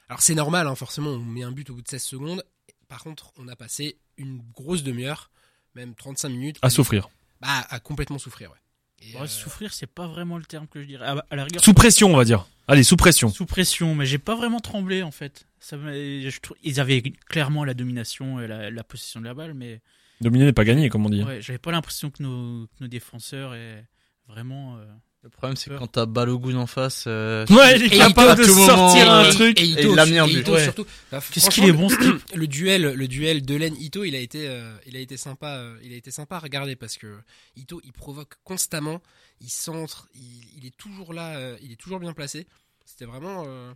Alors, 0.09 0.21
c'est 0.21 0.35
normal, 0.35 0.65
hein, 0.67 0.75
forcément, 0.75 1.11
on 1.11 1.19
met 1.19 1.43
un 1.43 1.51
but 1.51 1.69
au 1.69 1.75
bout 1.75 1.81
de 1.83 1.87
16 1.87 2.03
secondes. 2.03 2.43
Par 2.87 3.03
contre, 3.03 3.31
on 3.37 3.47
a 3.47 3.55
passé 3.55 3.99
une 4.17 4.41
grosse 4.55 4.81
demi-heure, 4.81 5.29
même 5.75 5.93
35 5.93 6.29
minutes. 6.29 6.57
À 6.63 6.71
souffrir. 6.71 7.09
Bah, 7.41 7.65
à 7.69 7.79
complètement 7.79 8.17
souffrir, 8.17 8.49
ouais. 8.51 8.57
Et, 9.01 9.15
Ouais, 9.15 9.21
euh, 9.23 9.27
Souffrir, 9.27 9.73
c'est 9.73 9.87
pas 9.87 10.07
vraiment 10.07 10.37
le 10.37 10.45
terme 10.45 10.67
que 10.67 10.81
je 10.81 10.87
dirais. 10.87 11.05
À, 11.05 11.25
à 11.29 11.35
la 11.35 11.43
rigueur, 11.45 11.63
Sous 11.63 11.73
pression, 11.73 12.13
on 12.13 12.17
va 12.17 12.25
dire. 12.25 12.47
Allez, 12.67 12.83
sous 12.83 12.97
pression. 12.97 13.29
sous 13.29 13.45
pression, 13.47 13.95
mais 13.95 14.05
j'ai 14.05 14.19
pas 14.19 14.35
vraiment 14.35 14.59
tremblé 14.59 15.01
en 15.01 15.09
fait. 15.11 15.47
Ça, 15.59 15.75
je 15.77 16.29
ils 16.63 16.79
avaient 16.79 17.01
clairement 17.27 17.63
la 17.65 17.73
domination 17.73 18.39
et 18.39 18.47
la, 18.47 18.69
la 18.69 18.83
possession 18.83 19.19
de 19.19 19.25
la 19.25 19.33
balle, 19.33 19.53
mais 19.55 19.81
Dominer 20.21 20.45
n'est 20.45 20.53
pas 20.53 20.65
gagné, 20.65 20.89
comme 20.89 21.05
on 21.05 21.09
dit. 21.09 21.23
ouais, 21.23 21.41
j'avais 21.41 21.57
pas 21.59 21.71
l'impression 21.71 22.09
que 22.11 22.21
nos, 22.21 22.67
que 22.67 22.73
nos 22.81 22.87
défenseurs 22.87 23.55
aient 23.55 23.87
vraiment. 24.27 24.77
euh, 24.77 24.85
Le 25.21 25.29
problème, 25.29 25.57
c'est 25.57 25.69
que 25.69 25.77
quand 25.77 25.87
t'as 25.87 26.05
Balogun 26.05 26.55
en 26.55 26.65
face, 26.65 27.03
euh, 27.05 27.45
Ouais, 27.49 27.75
il 27.75 27.83
est 27.83 27.93
Et 27.93 27.97
capable 27.97 28.39
de 28.39 28.45
sortir 28.45 29.05
moment, 29.05 29.11
un 29.11 29.25
euh, 29.25 29.31
truc. 29.33 29.59
Et, 29.59 29.63
Et 29.65 29.67
Ito, 29.71 29.89
il 29.91 29.95
l'a 29.95 30.05
mis 30.05 30.19
en 30.19 30.27
et 30.27 30.31
but. 30.33 30.39
Ito 30.41 30.53
Ouais. 30.53 30.63
surtout. 30.63 30.85
Bah, 31.11 31.19
Qu'est-ce 31.31 31.49
qu'il 31.49 31.65
est 31.65 31.73
bon, 31.73 31.89
ce 31.89 31.95
type 31.97 32.23
le 32.35 32.47
duel, 32.47 32.93
le 32.93 33.07
duel 33.09 33.41
Delaine 33.45 33.75
Ito, 33.81 34.05
il 34.05 34.15
a 34.15 34.19
été, 34.19 34.47
euh, 34.47 34.73
il 34.85 34.95
a 34.95 34.99
été 34.99 35.17
sympa, 35.17 35.57
euh, 35.57 35.77
il 35.83 35.91
a 35.91 35.97
été 35.97 36.09
sympa 36.09 36.37
à 36.37 36.39
regarder 36.39 36.77
parce 36.77 36.97
que 36.97 37.17
Ito, 37.57 37.81
il 37.83 37.91
provoque 37.91 38.35
constamment, 38.45 39.01
il 39.41 39.49
centre, 39.49 40.07
il, 40.15 40.45
il 40.57 40.65
est 40.65 40.77
toujours 40.77 41.13
là, 41.13 41.35
euh, 41.35 41.57
il 41.61 41.73
est 41.73 41.75
toujours 41.79 41.99
bien 41.99 42.13
placé. 42.13 42.47
C'était 42.85 43.05
vraiment. 43.05 43.43
euh, 43.45 43.73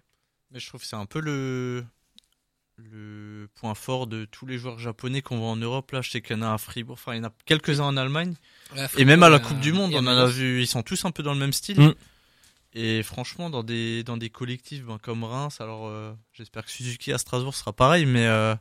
Mais 0.52 0.60
je 0.62 0.68
trouve 0.70 0.80
que 0.80 0.88
c'est 0.88 0.96
un 0.96 1.06
peu 1.06 1.20
le 1.20 1.84
le 2.77 3.48
point 3.56 3.75
fort 3.75 4.08
de 4.08 4.25
tous 4.25 4.46
les 4.46 4.58
joueurs 4.58 4.80
japonais 4.80 5.22
qu'on 5.22 5.38
voit 5.38 5.50
en 5.50 5.56
Europe. 5.56 5.92
Là, 5.92 6.01
je 6.01 6.10
sais 6.10 6.22
qu'il 6.22 6.36
y 6.36 6.39
en 6.39 6.42
a 6.42 6.53
à 6.53 6.58
Fribourg, 6.58 6.94
enfin, 7.00 7.13
il 7.13 7.18
y 7.18 7.22
en 7.22 7.25
a 7.27 7.32
quelques-uns 7.46 7.86
en 7.86 7.98
Allemagne. 7.98 8.36
Et 8.98 9.06
même 9.06 9.24
à 9.24 9.30
la 9.30 9.39
Coupe 9.39 9.60
du 9.60 9.74
Monde, 9.74 9.94
on 9.94 10.06
en 10.06 10.08
a 10.08 10.25
vu, 10.25 10.62
ils 10.62 10.68
sont 10.68 10.84
tous 10.84 11.06
un 11.06 11.12
peu 11.12 11.24
dans 11.24 11.34
le 11.34 11.39
même 11.39 11.53
style. 11.53 11.80
Mm. 11.80 11.94
Et 12.75 13.03
franchement, 13.03 13.51
dans 13.51 13.62
des, 13.63 14.03
dans 14.03 14.18
des 14.18 14.30
collectifs 14.30 14.84
ben, 14.84 14.98
comme 15.00 15.24
Reims, 15.24 15.62
alors 15.62 15.88
euh, 15.88 16.12
j'espère 16.34 16.65
que 16.65 16.72
Suzuki 16.72 17.13
à 17.13 17.20
Strasbourg 17.20 17.53
sera 17.53 17.72
pareil, 17.72 18.08
mais 18.08 18.25
euh, 18.25 18.56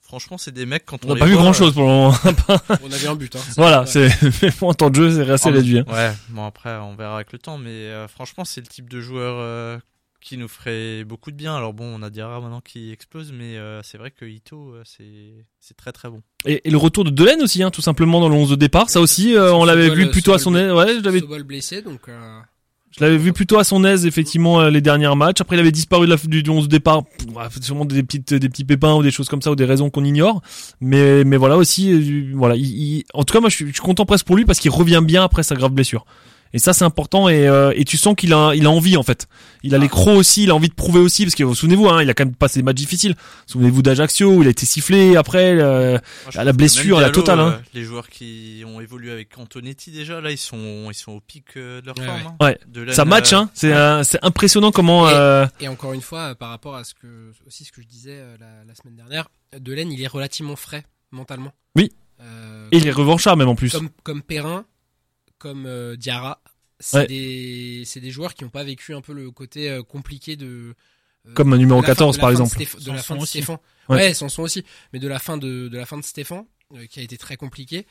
franchement, 0.00 0.38
c'est 0.38 0.52
des 0.52 0.64
mecs 0.64 0.84
quand 0.86 1.04
on, 1.04 1.10
On 1.10 1.14
n'a 1.14 1.18
pas 1.18 1.26
vu 1.26 1.34
grand 1.34 1.52
chose 1.52 1.72
pour 1.74 1.82
le 1.82 1.88
moment. 1.88 2.14
On 2.84 2.92
avait 2.92 3.08
un 3.08 3.16
but. 3.16 3.34
Hein, 3.34 3.40
voilà, 3.56 3.84
c'est, 3.84 4.10
mais 4.42 4.52
en 4.60 4.74
temps 4.74 4.90
de 4.90 4.94
jeu, 4.94 5.24
c'est 5.24 5.28
assez 5.28 5.50
réduit. 5.50 5.80
hein. 5.80 5.84
Ouais, 5.88 6.12
bon 6.28 6.46
après 6.46 6.76
on 6.76 6.94
verra 6.94 7.16
avec 7.16 7.32
le 7.32 7.40
temps, 7.40 7.58
mais 7.58 7.70
euh, 7.70 8.06
franchement 8.06 8.44
c'est 8.44 8.60
le 8.60 8.68
type 8.68 8.88
de 8.88 9.00
joueur 9.00 9.38
euh, 9.40 9.76
qui 10.20 10.36
nous 10.36 10.48
ferait 10.48 11.04
beaucoup 11.04 11.30
de 11.30 11.36
bien. 11.36 11.54
Alors 11.56 11.72
bon, 11.74 11.84
on 11.98 12.02
a 12.02 12.10
Diarra 12.10 12.40
maintenant 12.40 12.60
qui 12.60 12.90
explose, 12.92 13.32
mais 13.32 13.56
euh, 13.56 13.80
c'est 13.82 13.98
vrai 13.98 14.10
que 14.10 14.24
Ito 14.24 14.72
euh, 14.74 14.82
c'est 14.84 15.44
c'est 15.60 15.76
très 15.76 15.92
très 15.92 16.08
bon. 16.10 16.22
Et, 16.44 16.66
et 16.66 16.70
le 16.70 16.76
retour 16.76 17.04
de 17.04 17.10
Delaine 17.10 17.42
aussi, 17.42 17.62
hein, 17.62 17.70
tout 17.70 17.82
simplement 17.82 18.20
dans 18.20 18.28
le 18.28 18.34
11 18.34 18.50
de 18.50 18.56
départ. 18.56 18.90
Ça 18.90 19.00
aussi, 19.00 19.34
euh, 19.34 19.52
on 19.52 19.64
l'avait 19.64 19.90
vu 19.90 20.10
plutôt 20.10 20.32
à 20.32 20.38
son 20.38 20.54
aise. 20.56 20.72
Ouais, 20.72 20.96
je 20.98 21.04
l'avais, 21.04 21.20
Sobol 21.20 21.42
blessé, 21.44 21.82
donc. 21.82 22.08
euh, 22.08 22.40
je 22.90 23.04
l'avais 23.04 23.18
vu 23.18 23.32
plutôt 23.32 23.58
à 23.58 23.64
son 23.64 23.84
aise, 23.84 24.06
effectivement, 24.06 24.60
euh, 24.60 24.70
les 24.70 24.80
derniers 24.80 25.14
matchs. 25.14 25.40
Après, 25.40 25.56
il 25.56 25.60
avait 25.60 25.70
disparu 25.70 26.06
de 26.06 26.10
la, 26.12 26.16
du, 26.16 26.42
du 26.42 26.50
11 26.50 26.64
de 26.64 26.68
départ. 26.70 27.04
Pff, 27.04 27.60
sûrement 27.62 27.84
des 27.84 28.02
petites, 28.02 28.32
des 28.34 28.48
petits 28.48 28.64
pépins 28.64 28.94
ou 28.94 29.02
des 29.02 29.10
choses 29.12 29.28
comme 29.28 29.42
ça 29.42 29.52
ou 29.52 29.56
des 29.56 29.66
raisons 29.66 29.88
qu'on 29.90 30.04
ignore. 30.04 30.40
Mais, 30.80 31.22
mais 31.24 31.36
voilà 31.36 31.56
aussi, 31.58 31.92
euh, 31.92 32.32
voilà. 32.34 32.56
il- 32.56 32.64
il- 32.64 33.04
en 33.14 33.22
tout 33.24 33.34
cas, 33.34 33.40
moi, 33.40 33.50
je 33.50 33.56
suis, 33.56 33.66
je 33.68 33.72
suis 33.72 33.82
content 33.82 34.04
presque 34.06 34.26
pour 34.26 34.36
lui 34.36 34.44
parce 34.46 34.58
qu'il 34.58 34.70
revient 34.70 35.02
bien 35.04 35.22
après 35.22 35.42
sa 35.44 35.54
grave 35.54 35.70
blessure. 35.72 36.06
Et 36.54 36.58
ça, 36.58 36.72
c'est 36.72 36.84
important. 36.84 37.28
Et, 37.28 37.46
euh, 37.46 37.72
et 37.76 37.84
tu 37.84 37.96
sens 37.96 38.14
qu'il 38.16 38.32
a, 38.32 38.52
il 38.54 38.64
a 38.66 38.70
envie 38.70 38.96
en 38.96 39.02
fait. 39.02 39.28
Il 39.62 39.74
a 39.74 39.78
les 39.78 39.88
crocs 39.88 40.16
aussi. 40.16 40.44
Il 40.44 40.50
a 40.50 40.54
envie 40.54 40.68
de 40.68 40.74
prouver 40.74 40.98
aussi 41.00 41.24
parce 41.24 41.34
que 41.34 41.44
vous 41.44 41.54
souvenez-vous, 41.54 41.88
hein, 41.88 42.02
il 42.02 42.08
a 42.08 42.14
quand 42.14 42.24
même 42.24 42.34
passé 42.34 42.60
des 42.60 42.62
matchs 42.64 42.76
difficiles. 42.76 43.14
Souvenez-vous 43.46 43.82
d'Ajaccio 43.82 44.30
où 44.32 44.42
il 44.42 44.46
a 44.48 44.50
été 44.50 44.64
sifflé 44.64 45.16
après. 45.16 45.58
euh, 45.60 45.98
Moi, 46.34 46.44
la 46.44 46.52
blessure, 46.52 47.00
la 47.00 47.10
totale, 47.10 47.40
hein. 47.40 47.58
euh, 47.60 47.64
les 47.74 47.84
joueurs 47.84 48.08
qui 48.08 48.62
ont 48.66 48.80
évolué 48.80 49.10
avec 49.12 49.36
Antonetti 49.38 49.90
déjà 49.90 50.20
là, 50.20 50.30
ils 50.30 50.38
sont 50.38 50.88
ils 50.90 50.94
sont 50.94 51.12
au 51.12 51.20
pic 51.20 51.44
euh, 51.56 51.80
de 51.80 51.86
leur 51.86 51.98
Ouais, 51.98 52.06
forme. 52.06 52.22
ouais. 52.40 52.58
hein. 52.76 52.82
Ouais. 52.86 52.92
Ça 52.94 53.04
match, 53.04 53.32
euh, 53.32 53.36
hein. 53.36 53.50
C'est, 53.54 53.72
un- 53.72 54.02
c'est 54.04 54.18
impressionnant 54.22 54.70
comment. 54.70 55.08
Et- 55.08 55.12
euh, 55.12 55.46
Et 55.60 55.68
encore 55.68 55.92
une 55.92 56.00
fois, 56.02 56.30
euh, 56.30 56.34
par 56.34 56.48
rapport 56.50 56.76
à 56.76 56.84
ce 56.84 56.94
que 56.94 57.30
aussi 57.46 57.64
ce 57.64 57.72
que 57.72 57.82
je 57.82 57.86
disais 57.86 58.16
euh, 58.18 58.36
la, 58.40 58.64
la 58.66 58.74
semaine 58.74 58.96
dernière, 58.96 59.28
Delaine, 59.58 59.92
il 59.92 60.00
est 60.02 60.06
relativement 60.06 60.56
frais 60.56 60.84
mentalement. 61.10 61.52
Oui. 61.76 61.90
Euh, 62.20 62.68
et 62.72 62.78
il 62.78 62.86
est 62.86 62.90
revanchard 62.92 63.36
même 63.36 63.48
en 63.48 63.54
plus. 63.54 63.70
comme 63.72 63.90
comme 64.02 64.22
Perrin, 64.22 64.64
comme 65.38 65.66
euh, 65.66 65.96
Diarra, 65.96 66.42
c'est 66.80 66.98
Ouais. 66.98 67.06
des 67.06 68.10
joueurs 68.10 68.34
qui 68.34 68.44
n'ont 68.44 68.50
pas 68.50 68.64
vécu 68.64 68.94
un 68.94 69.00
peu 69.00 69.12
le 69.12 69.30
côté 69.30 69.68
euh, 69.70 69.82
compliqué 69.82 70.36
de 70.36 70.74
euh, 71.26 71.34
Comme 71.34 71.52
un 71.52 71.56
numéro 71.58 71.80
de 71.80 71.86
la 71.86 71.94
fin- 71.94 72.06
14, 72.06 72.16
de 72.16 72.18
la 72.18 72.20
par 72.20 72.30
de 72.30 72.34
exemple. 72.34 72.56
Stéph- 72.62 72.84
de 72.84 72.92
la 72.92 73.02
fin 73.02 73.16
de. 73.16 73.24
Stéphane. 73.24 73.58
Ouais. 73.88 73.96
Ouais, 73.96 74.14
Sanson 74.14 74.42
aussi, 74.42 74.64
mais 74.92 74.98
de 74.98 75.08
la 75.08 75.18
fin 75.18 75.36
de 75.38 75.68
de 75.68 75.76
la 75.76 75.86
fin 75.86 75.96
de 75.98 76.04
Stéphane 76.04 76.44
euh, 76.74 76.86
qui 76.86 77.00
a 77.00 77.02
été 77.02 77.16
très 77.18 77.36
compliqué. 77.36 77.86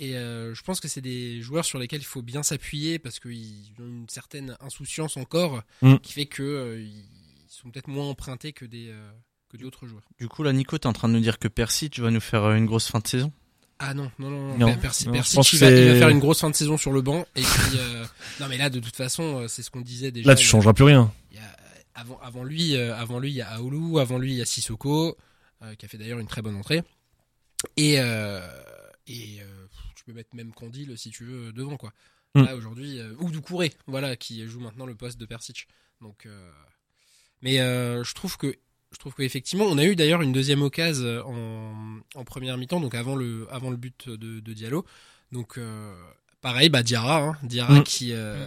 Et 0.00 0.16
euh, 0.16 0.54
je 0.54 0.62
pense 0.62 0.78
que 0.80 0.86
c'est 0.88 1.00
des 1.00 1.42
joueurs 1.42 1.64
sur 1.64 1.78
lesquels 1.80 2.00
il 2.00 2.04
faut 2.06 2.22
bien 2.22 2.42
s'appuyer 2.44 2.98
parce 3.00 3.18
qu'ils 3.18 3.72
ont 3.80 3.84
une 3.86 4.08
certaine 4.08 4.56
insouciance 4.60 5.16
encore 5.16 5.62
Mm. 5.82 5.96
qui 5.96 6.12
fait 6.12 6.26
que 6.26 6.42
euh, 6.42 6.80
ils 6.80 7.04
sont 7.48 7.70
peut-être 7.70 7.88
moins 7.88 8.06
empruntés 8.08 8.52
que 8.52 8.64
des 8.64 8.88
euh, 8.90 9.10
que 9.48 9.56
d'autres 9.56 9.86
joueurs. 9.86 10.04
Du 10.18 10.28
coup 10.28 10.42
là, 10.42 10.52
Nico, 10.52 10.76
t'es 10.78 10.86
en 10.86 10.92
train 10.92 11.08
de 11.08 11.14
nous 11.14 11.20
dire 11.20 11.38
que 11.38 11.48
Persic 11.48 11.98
va 12.00 12.10
nous 12.10 12.20
faire 12.20 12.50
une 12.52 12.66
grosse 12.66 12.88
fin 12.88 12.98
de 13.00 13.06
saison? 13.08 13.32
Ah 13.80 13.94
non, 13.94 14.10
non, 14.18 14.28
non, 14.30 14.58
Non, 14.58 14.66
non. 14.68 14.76
Persi- 14.78 15.04
pense 15.06 15.52
il, 15.52 15.58
va, 15.60 15.70
il 15.70 15.88
va 15.92 15.98
faire 15.98 16.08
une 16.08 16.18
grosse 16.18 16.40
fin 16.40 16.50
de 16.50 16.54
saison 16.56 16.76
sur 16.76 16.90
le 16.92 17.00
banc. 17.00 17.26
Et 17.36 17.42
puis, 17.42 17.78
euh, 17.78 18.04
non, 18.40 18.48
mais 18.48 18.56
là, 18.58 18.70
de 18.70 18.80
toute 18.80 18.96
façon, 18.96 19.42
euh, 19.42 19.48
c'est 19.48 19.62
ce 19.62 19.70
qu'on 19.70 19.80
disait 19.80 20.10
déjà. 20.10 20.28
Là, 20.28 20.34
tu 20.34 20.42
a- 20.44 20.48
changeras 20.48 20.72
plus 20.72 20.84
rien. 20.84 21.12
il 21.30 21.36
y 21.36 21.40
a- 21.40 21.56
avant, 21.94 22.18
avant 22.20 22.42
lui, 22.44 22.76
euh, 22.76 22.94
avant 22.96 23.18
lui, 23.20 23.30
il 23.30 23.34
y 23.36 23.40
a 23.42 23.48
Aoulou, 23.50 23.98
avant 23.98 24.18
lui, 24.18 24.32
il 24.32 24.38
y 24.38 24.42
a 24.42 24.44
Sissoko, 24.44 25.16
euh, 25.62 25.74
qui 25.76 25.84
a 25.84 25.88
fait 25.88 25.98
d'ailleurs 25.98 26.18
une 26.18 26.26
très 26.26 26.42
bonne 26.42 26.56
entrée. 26.56 26.82
Et, 27.76 27.94
et 27.94 29.40
tu 29.96 30.04
peux 30.04 30.12
mettre 30.12 30.34
même 30.34 30.52
Candil 30.52 30.96
si 30.96 31.10
tu 31.10 31.24
veux 31.24 31.52
devant 31.52 31.76
quoi. 31.76 31.92
Mm. 32.36 32.42
Là 32.44 32.54
aujourd'hui, 32.56 33.00
ou 33.18 33.30
Doucouré, 33.32 33.72
voilà, 33.88 34.14
qui 34.16 34.46
joue 34.46 34.60
maintenant 34.60 34.86
le 34.86 34.94
poste 34.94 35.18
de 35.18 35.26
Persic. 35.26 35.66
Donc, 36.00 36.28
mais 37.42 37.56
je 37.56 38.14
trouve 38.14 38.36
que 38.36 38.54
je 38.92 38.98
trouve 38.98 39.14
qu'effectivement, 39.14 39.64
on 39.66 39.78
a 39.78 39.84
eu 39.84 39.96
d'ailleurs 39.96 40.22
une 40.22 40.32
deuxième 40.32 40.62
occasion 40.62 41.22
en, 41.26 41.98
en 42.18 42.24
première 42.24 42.56
mi-temps, 42.56 42.80
donc 42.80 42.94
avant 42.94 43.16
le 43.16 43.46
avant 43.50 43.70
le 43.70 43.76
but 43.76 44.08
de, 44.08 44.40
de 44.40 44.52
Diallo. 44.52 44.84
Donc 45.32 45.58
euh, 45.58 45.92
pareil, 46.40 46.68
bah 46.70 46.82
Diarra, 46.82 47.20
hein, 47.22 47.36
Diarra 47.42 47.80
Mm. 47.80 47.82
qui 47.84 48.12
euh, 48.12 48.46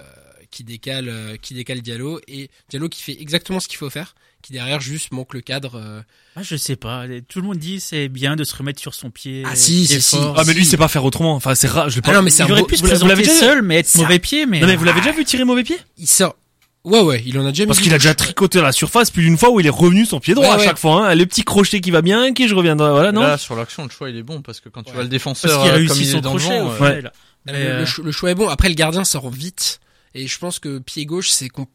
qui 0.50 0.64
décale 0.64 1.08
euh, 1.10 1.38
qui 1.38 1.54
décale 1.54 1.82
Diallo 1.82 2.20
et 2.28 2.50
Diallo 2.70 2.90
qui 2.90 3.02
fait 3.04 3.16
exactement 3.22 3.60
ce 3.60 3.68
qu'il 3.68 3.78
faut 3.78 3.90
faire, 3.92 4.16
qui 4.42 4.52
derrière 4.52 4.82
juste 4.82 5.14
manque 5.14 5.34
le 5.36 5.42
cadre. 5.42 5.76
euh, 5.76 6.02
Ah, 6.36 6.42
je 6.44 6.56
sais 6.56 6.76
pas. 6.76 7.06
Tout 7.30 7.40
le 7.40 7.48
monde 7.48 7.58
dit 7.60 7.80
c'est 7.80 8.10
bien 8.10 8.36
de 8.36 8.44
se 8.44 8.56
remettre 8.56 8.82
sur 8.82 8.96
son 8.96 9.12
pied. 9.12 9.44
Ah, 9.46 9.56
si, 9.56 9.86
si, 9.86 10.02
si. 10.02 10.18
Ah, 10.36 10.44
mais 10.46 10.54
lui, 10.56 10.66
c'est 10.66 10.76
pas 10.76 10.88
faire 10.88 11.06
autrement. 11.06 11.36
Enfin, 11.36 11.54
c'est 11.56 11.68
rare. 11.68 11.90
Je 11.90 11.96
l'ai 11.98 12.02
pas. 12.02 12.12
Ah 12.12 12.16
non, 12.16 12.24
mais 12.24 12.32
c'est 12.32 12.42
un 12.44 12.48
Il 12.48 12.52
aurait 12.54 12.62
beau- 12.62 12.68
pu 12.68 12.76
se 12.78 12.82
vous 12.82 12.88
présenter 12.88 13.16
déjà- 13.16 13.32
seul, 13.32 13.62
mais 13.62 13.76
être 13.78 13.96
mauvais 13.96 14.20
pied. 14.20 14.46
Mais 14.48 14.60
Non, 14.60 14.68
mais 14.68 14.76
vous 14.76 14.84
l'avez 14.86 15.00
déjà 15.02 15.12
vu 15.14 15.24
tirer 15.24 15.46
mauvais 15.46 15.64
pied? 15.64 15.78
Il 16.00 16.08
sort. 16.08 16.36
Ouais 16.84 17.02
ouais, 17.02 17.22
il 17.26 17.38
en 17.38 17.46
a 17.46 17.50
déjà 17.50 17.64
mis. 17.64 17.68
Parce 17.68 17.80
qu'il 17.80 17.94
a 17.94 17.98
déjà 18.00 18.16
tricoté 18.16 18.58
à 18.60 18.64
la 18.64 18.72
surface 18.72 19.12
plus 19.12 19.24
d'une 19.24 19.38
fois 19.38 19.52
où 19.52 19.60
il 19.60 19.68
est 19.68 19.70
revenu 19.70 20.06
son 20.06 20.20
pied 20.20 20.34
droit 20.34 20.48
Ouais, 20.48 20.54
à 20.54 20.58
ouais. 20.58 20.66
chaque 20.66 20.80
fois. 20.80 21.10
Hein. 21.10 21.16
Le 21.16 21.26
petit 21.28 21.44
crochet 21.44 21.80
qui 21.80 21.92
va 21.92 22.02
bien, 22.02 22.34
qui 22.34 22.48
je 22.48 22.56
reviendrai. 22.56 22.90
Voilà, 22.90 23.12
non 23.12 23.22
là 23.22 23.38
sur 23.38 23.56
l'action, 23.56 23.84
le 23.84 23.90
choix 23.92 24.10
il 24.10 24.18
est 24.18 24.24
bon 24.24 24.42
parce 24.42 24.60
que 24.62 24.70
quand 24.70 24.82
tu 24.84 24.92
vois 24.92 25.04
le 25.04 25.08
parce 25.08 25.12
défenseur 25.12 25.62
qu'il 25.62 25.70
euh, 25.72 25.74
comme 25.74 25.88
réussit 25.88 25.98
il 25.98 26.08
est 26.08 26.12
son 26.12 26.18
le 26.18 26.22
crochet 26.24 26.60
vent, 26.60 26.66
au 26.68 26.72
euh, 26.72 26.76
final. 26.76 27.12
Le, 27.46 27.54
euh, 27.54 27.86
le 28.04 28.12
choix 28.12 28.32
est 28.32 28.36
bon. 28.36 28.50
Après, 28.50 28.68
le 28.70 28.76
gardien 28.76 29.04
sort 29.04 29.30
vite. 29.30 29.80
Et 30.16 30.26
je 30.28 30.38
pense 30.40 30.58
que 30.60 30.80
pied 30.80 31.06
gauche, 31.06 31.30
c'est. 31.30 31.50
com- 31.50 31.66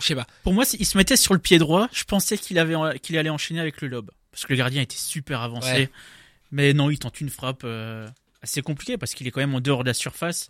Je 0.00 0.06
sais 0.06 0.14
pas. 0.16 0.26
Pour 0.42 0.54
moi, 0.54 0.64
il 0.78 0.84
se 0.86 0.98
mettait 0.98 1.16
sur 1.16 1.34
le 1.34 1.40
pied 1.40 1.58
droit. 1.58 1.88
Je 1.92 2.04
pensais 2.04 2.36
qu'il 2.36 2.58
avait 2.58 2.74
qu'il 3.00 3.16
allait 3.16 3.30
enchaîner 3.30 3.60
avec 3.60 3.80
le 3.80 3.88
lob 3.88 4.10
parce 4.32 4.44
que 4.44 4.52
le 4.52 4.58
gardien 4.58 4.82
était 4.82 4.96
super 4.96 5.40
avancé. 5.40 5.70
Ouais. 5.70 5.90
Mais 6.50 6.72
non, 6.72 6.90
il 6.90 6.98
tente 6.98 7.20
une 7.20 7.30
frappe 7.30 7.62
euh, 7.64 8.08
assez 8.42 8.62
compliquée 8.62 8.96
parce 8.98 9.14
qu'il 9.14 9.26
est 9.26 9.30
quand 9.30 9.40
même 9.40 9.54
en 9.54 9.60
dehors 9.60 9.82
de 9.84 9.88
la 9.88 9.94
surface 9.94 10.48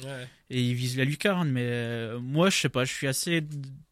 et 0.51 0.61
il 0.63 0.75
vise 0.75 0.97
la 0.97 1.05
lucarne. 1.05 1.51
Mais 1.51 1.65
euh, 1.65 2.19
moi, 2.21 2.49
je 2.51 2.59
sais 2.59 2.69
pas, 2.69 2.85
je 2.85 2.93
suis 2.93 3.07
assez 3.07 3.43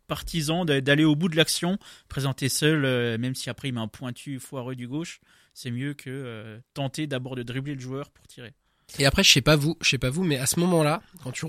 partisan 0.07 0.64
d'a- 0.64 0.81
d'aller 0.81 1.05
au 1.05 1.14
bout 1.16 1.29
de 1.29 1.37
l'action, 1.37 1.79
présenter 2.09 2.49
seul, 2.49 2.85
euh, 2.85 3.19
même 3.19 3.35
si 3.35 3.51
après 3.51 3.69
il 3.69 3.73
met 3.75 3.81
un 3.81 3.88
pointu 3.88 4.38
foireux 4.40 4.75
du 4.77 4.88
gauche. 4.88 5.21
C'est 5.55 5.71
mieux 5.71 5.95
que 5.95 6.11
euh, 6.11 6.59
tenter 6.75 7.07
d'abord 7.07 7.35
de 7.37 7.42
dribbler 7.42 7.75
le 7.75 7.81
joueur 7.81 8.11
pour 8.11 8.27
tirer. 8.27 8.53
Et 9.01 9.07
après, 9.07 9.25
je 9.25 9.33
sais 9.33 9.40
pas 9.40 9.57
vous, 9.57 9.77
je 9.81 9.88
sais 9.88 9.99
pas 9.99 10.11
vous, 10.11 10.23
mais 10.23 10.38
à 10.38 10.47
ce 10.47 10.61
moment-là, 10.61 11.03
quand 11.25 11.33
tu 11.33 11.45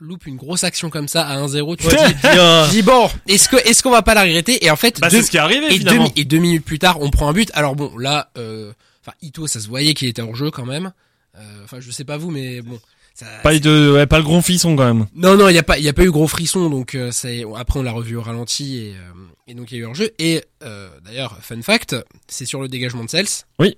loupes 0.00 0.26
une 0.26 0.36
grosse 0.36 0.64
action 0.64 0.88
comme 0.88 1.06
ça 1.06 1.26
à 1.26 1.36
1-0, 1.36 1.76
tu 1.76 1.84
te 1.86 1.90
dis, 1.90 2.70
tu 2.70 2.76
dis, 2.76 2.82
bon, 2.82 3.10
est-ce 3.28 3.48
que 3.48 3.56
est-ce 3.68 3.82
qu'on 3.82 3.90
va 3.90 4.00
pas 4.02 4.14
la 4.14 4.22
regretter? 4.22 4.64
Et 4.64 4.70
en 4.70 4.76
fait, 4.76 4.98
Bah, 4.98 5.10
deux, 5.10 5.18
c'est 5.18 5.22
ce 5.24 5.30
qui 5.30 5.36
est 5.36 5.40
arrivé 5.40 5.66
et, 5.74 5.78
deux, 6.24 6.36
et 6.36 6.40
minutes 6.40 6.64
plus 6.64 6.78
tard, 6.78 6.98
on 7.02 7.10
prend 7.10 7.28
un 7.28 7.34
but. 7.34 7.50
Alors 7.52 7.76
bon, 7.76 7.96
là, 7.98 8.30
euh, 8.38 8.72
enfin 9.02 9.12
Ito, 9.20 9.46
ça 9.48 9.60
se 9.60 9.68
voyait 9.68 9.92
qu'il 9.92 10.08
était 10.08 10.22
hors 10.22 10.34
jeu 10.34 10.50
quand 10.50 10.64
même. 10.64 10.92
Euh, 11.36 11.64
Enfin, 11.64 11.78
je 11.80 11.90
sais 11.90 12.04
pas 12.04 12.16
vous, 12.16 12.30
mais 12.30 12.62
bon. 12.62 12.80
Ça, 13.14 13.26
Pas 13.42 13.58
de, 13.58 13.92
ouais, 13.92 14.06
pas 14.06 14.18
le 14.18 14.24
gros 14.24 14.40
fisson 14.40 14.74
quand 14.74 14.86
même. 14.86 15.06
Non, 15.14 15.36
non, 15.36 15.48
il 15.48 15.54
y 15.54 15.58
a 15.58 15.62
pas, 15.62 15.78
il 15.78 15.84
y 15.84 15.88
a 15.88 15.92
pas 15.92 16.02
eu 16.02 16.10
gros 16.10 16.26
frisson, 16.26 16.70
donc 16.70 16.94
euh, 16.94 17.10
c'est 17.12 17.44
après 17.56 17.78
on 17.78 17.82
l'a 17.82 17.92
revu 17.92 18.16
au 18.16 18.22
ralenti 18.22 18.78
et, 18.78 18.90
euh, 18.92 19.12
et 19.46 19.54
donc 19.54 19.70
il 19.70 19.78
y 19.78 19.80
a 19.80 19.84
eu 19.84 19.86
un 19.86 19.94
jeu. 19.94 20.10
Et 20.18 20.42
euh, 20.64 20.88
d'ailleurs, 21.04 21.38
fun 21.42 21.60
fact, 21.60 21.94
c'est 22.26 22.46
sur 22.46 22.62
le 22.62 22.68
dégagement 22.68 23.04
de 23.04 23.10
Cels. 23.10 23.26
Oui. 23.58 23.76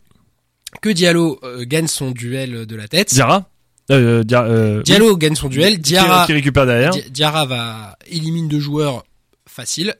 Que 0.80 0.88
Diallo 0.88 1.40
euh, 1.42 1.64
gagne 1.66 1.88
son 1.88 2.10
duel 2.12 2.66
de 2.66 2.76
la 2.76 2.86
tête. 2.88 3.12
Diarra, 3.12 3.48
euh, 3.90 4.22
Dia- 4.24 4.44
euh, 4.44 4.82
Diallo 4.82 5.16
gagne 5.16 5.34
son 5.34 5.48
duel. 5.48 5.78
Diarra, 5.78 6.26
qui 6.26 6.32
récupère 6.32 6.66
derrière. 6.66 6.90
Di- 6.92 7.10
Diarra 7.10 7.44
va 7.44 7.96
élimine 8.06 8.48
deux 8.48 8.60
joueurs 8.60 9.04
faciles 9.46 9.94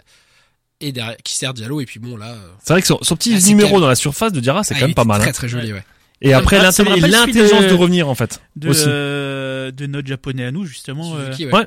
et 0.80 0.92
derrière, 0.92 1.16
qui 1.24 1.34
sert 1.34 1.54
Diallo. 1.54 1.80
Et 1.80 1.86
puis 1.86 1.98
bon 1.98 2.16
là, 2.16 2.30
euh, 2.32 2.48
C'est 2.62 2.72
vrai 2.72 2.80
que 2.82 2.86
son, 2.88 2.98
son 3.02 3.16
petit 3.16 3.34
numéro 3.48 3.80
dans 3.80 3.88
la 3.88 3.94
surface 3.96 4.32
de 4.32 4.40
Diarra, 4.40 4.62
c'est 4.64 4.74
ah, 4.76 4.80
quand 4.80 4.86
même 4.86 4.94
pas 4.94 5.04
mal. 5.04 5.20
Très 5.20 5.30
hein. 5.30 5.32
très 5.32 5.48
joli, 5.48 5.72
ouais. 5.72 5.84
Et 6.22 6.32
après 6.32 6.56
Ah, 6.56 6.70
rappelle 6.70 6.72
celui 6.72 7.00
l'intelligence 7.10 7.64
de- 7.64 7.68
de 7.68 7.74
revenir 7.74 8.08
en 8.08 8.14
fait. 8.14 8.40
de, 8.56 8.68
aussi. 8.70 8.84
euh, 8.86 9.70
de 9.70 9.86
notre 9.86 10.08
japonais 10.08 10.44
à 10.46 10.50
nous 10.52 10.64
justement 10.64 11.14
euh, 11.16 11.26
Suzuki, 11.32 11.46
Ouais. 11.46 11.52
ouais. 11.52 11.66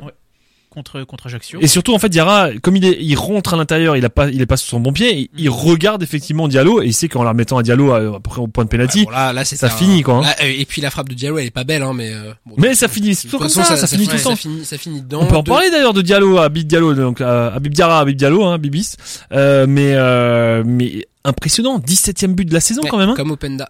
contre 0.70 1.04
contre 1.04 1.28
Ajaccio. 1.28 1.60
Et 1.62 1.68
surtout 1.68 1.94
en 1.94 2.00
fait 2.00 2.10
Diarra, 2.10 2.50
comme 2.62 2.76
il 2.76 2.86
est, 2.86 2.98
il 3.00 3.16
rentre 3.16 3.54
à 3.54 3.58
l'intérieur, 3.58 3.98
il 3.98 4.06
a 4.06 4.10
pas, 4.10 4.30
il 4.30 4.42
est 4.42 4.46
pas 4.46 4.58
sur 4.58 4.70
son 4.70 4.80
bon 4.80 4.94
pied, 4.94 5.16
il, 5.18 5.30
il 5.38 5.50
regarde 5.50 6.04
effectivement 6.04 6.48
Diallo 6.48 6.82
et 6.82 6.88
il 6.88 6.94
sait 6.94 7.08
qu'en 7.08 7.24
la 7.24 7.32
remettant 7.32 7.58
à 7.58 7.64
Diallo 7.64 7.94
euh, 7.94 8.14
après 8.18 8.42
au 8.42 8.48
point 8.48 8.64
de 8.64 8.70
penalty, 8.70 9.00
Ouais, 9.00 9.06
bon, 9.06 9.12
là, 9.12 9.34
là, 9.34 9.44
c'était 9.46 9.68
ça 9.68 9.74
un- 9.74 9.78
finit, 9.78 10.02
quoi, 10.04 10.16
hein. 10.18 10.22
là, 10.22 10.36
euh, 10.44 10.54
et 10.56 10.66
puis 10.66 10.82
la 10.82 10.90
frappe 10.92 11.10
de 11.10 11.16
Diallo, 11.16 11.38
elle 11.40 11.48
est 11.48 11.52
pas 11.52 11.64
belle, 11.64 11.82
hein, 11.84 11.94
mais. 11.96 12.14
euh, 12.14 12.32
bon, 12.46 12.56
mais 12.58 12.76
ça 12.76 12.88
finit, 12.88 13.16
toute 13.16 13.30
comme 13.32 13.42
façon, 13.44 13.64
ça, 13.64 13.76
ça, 13.78 13.88
finit 13.88 14.08
tout 14.08 14.16
le 14.18 14.22
temps. 14.22 14.30
Ça 14.32 14.36
finit, 14.36 14.66
ça 14.66 14.78
finit 14.78 15.02
dedans. 15.02 15.20
On 15.24 15.26
peut 15.26 15.36
en 15.38 15.44
parler 15.44 15.70
d'ailleurs 15.72 15.94
de 15.94 16.02
Diallo, 16.02 16.38
Habib 16.38 16.68
Diallo, 16.68 16.94
donc 16.94 17.22
euh, 17.22 17.50
Habib 17.52 17.74
Diarra, 17.74 18.00
Habib 18.02 18.16
Diallo, 18.16 18.44
hein, 18.46 18.58
Bibis. 18.60 18.96
Euh, 19.32 19.66
mais 19.68 19.94
euh, 19.96 20.64
mais 20.66 21.08
impressionnant, 21.24 21.80
17e 21.80 22.34
but 22.36 22.46
de 22.46 22.54
la 22.54 22.60
saison 22.60 22.84
Ouais, 22.84 22.90
quand 22.90 22.98
même. 22.98 23.10
Hein. 23.10 23.16
Comme 23.16 23.32
Openda. 23.32 23.70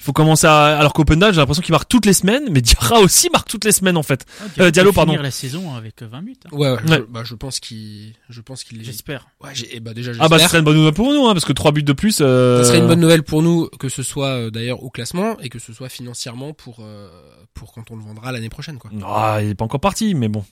Il 0.00 0.04
faut 0.04 0.14
commencer 0.14 0.46
à 0.46 0.78
alors 0.78 0.94
qu'Openda, 0.94 1.30
j'ai 1.30 1.36
l'impression 1.36 1.62
qu'il 1.62 1.72
marque 1.72 1.86
toutes 1.88 2.06
les 2.06 2.14
semaines, 2.14 2.44
mais 2.50 2.62
Diarra 2.62 3.00
aussi 3.00 3.28
marque 3.30 3.48
toutes 3.48 3.66
les 3.66 3.72
semaines 3.72 3.98
en 3.98 4.02
fait. 4.02 4.24
Ah, 4.40 4.44
euh, 4.62 4.70
Diallo, 4.70 4.92
peut 4.92 4.94
finir 5.00 5.06
pardon. 5.08 5.22
la 5.22 5.30
saison 5.30 5.74
avec 5.74 6.02
20 6.02 6.22
buts. 6.22 6.36
hein. 6.46 6.48
Ouais, 6.52 6.70
ouais, 6.70 6.76
Ouais. 6.90 6.96
Je, 6.96 7.02
bah, 7.02 7.20
je 7.22 7.34
pense 7.34 7.60
qu'il, 7.60 8.14
je 8.30 8.40
pense 8.40 8.64
qu'il. 8.64 8.82
J'espère. 8.82 9.28
Ouais, 9.44 9.50
j'ai, 9.52 9.68
eh 9.72 9.80
bah 9.80 9.92
déjà, 9.92 10.12
Ah 10.12 10.20
bah 10.20 10.38
ce 10.38 10.44
j'espère. 10.44 10.48
serait 10.48 10.58
une 10.60 10.64
bonne 10.64 10.76
nouvelle 10.78 10.94
pour 10.94 11.12
nous, 11.12 11.26
hein, 11.26 11.34
parce 11.34 11.44
que 11.44 11.52
trois 11.52 11.70
buts 11.72 11.82
de 11.82 11.92
plus. 11.92 12.20
Euh... 12.22 12.62
Ça 12.62 12.68
serait 12.70 12.78
une 12.78 12.86
bonne 12.86 13.00
nouvelle 13.00 13.22
pour 13.24 13.42
nous 13.42 13.68
que 13.78 13.90
ce 13.90 14.02
soit 14.02 14.28
euh, 14.28 14.50
d'ailleurs 14.50 14.82
au 14.82 14.88
classement 14.88 15.38
et 15.40 15.50
que 15.50 15.58
ce 15.58 15.74
soit 15.74 15.90
financièrement 15.90 16.54
pour 16.54 16.78
euh, 16.80 17.10
pour 17.52 17.72
quand 17.74 17.90
on 17.90 17.96
le 17.96 18.02
vendra 18.02 18.32
l'année 18.32 18.48
prochaine 18.48 18.78
quoi. 18.78 18.90
Ah, 19.04 19.40
il 19.42 19.50
est 19.50 19.54
pas 19.54 19.66
encore 19.66 19.80
parti, 19.80 20.14
mais 20.14 20.28
bon. 20.28 20.46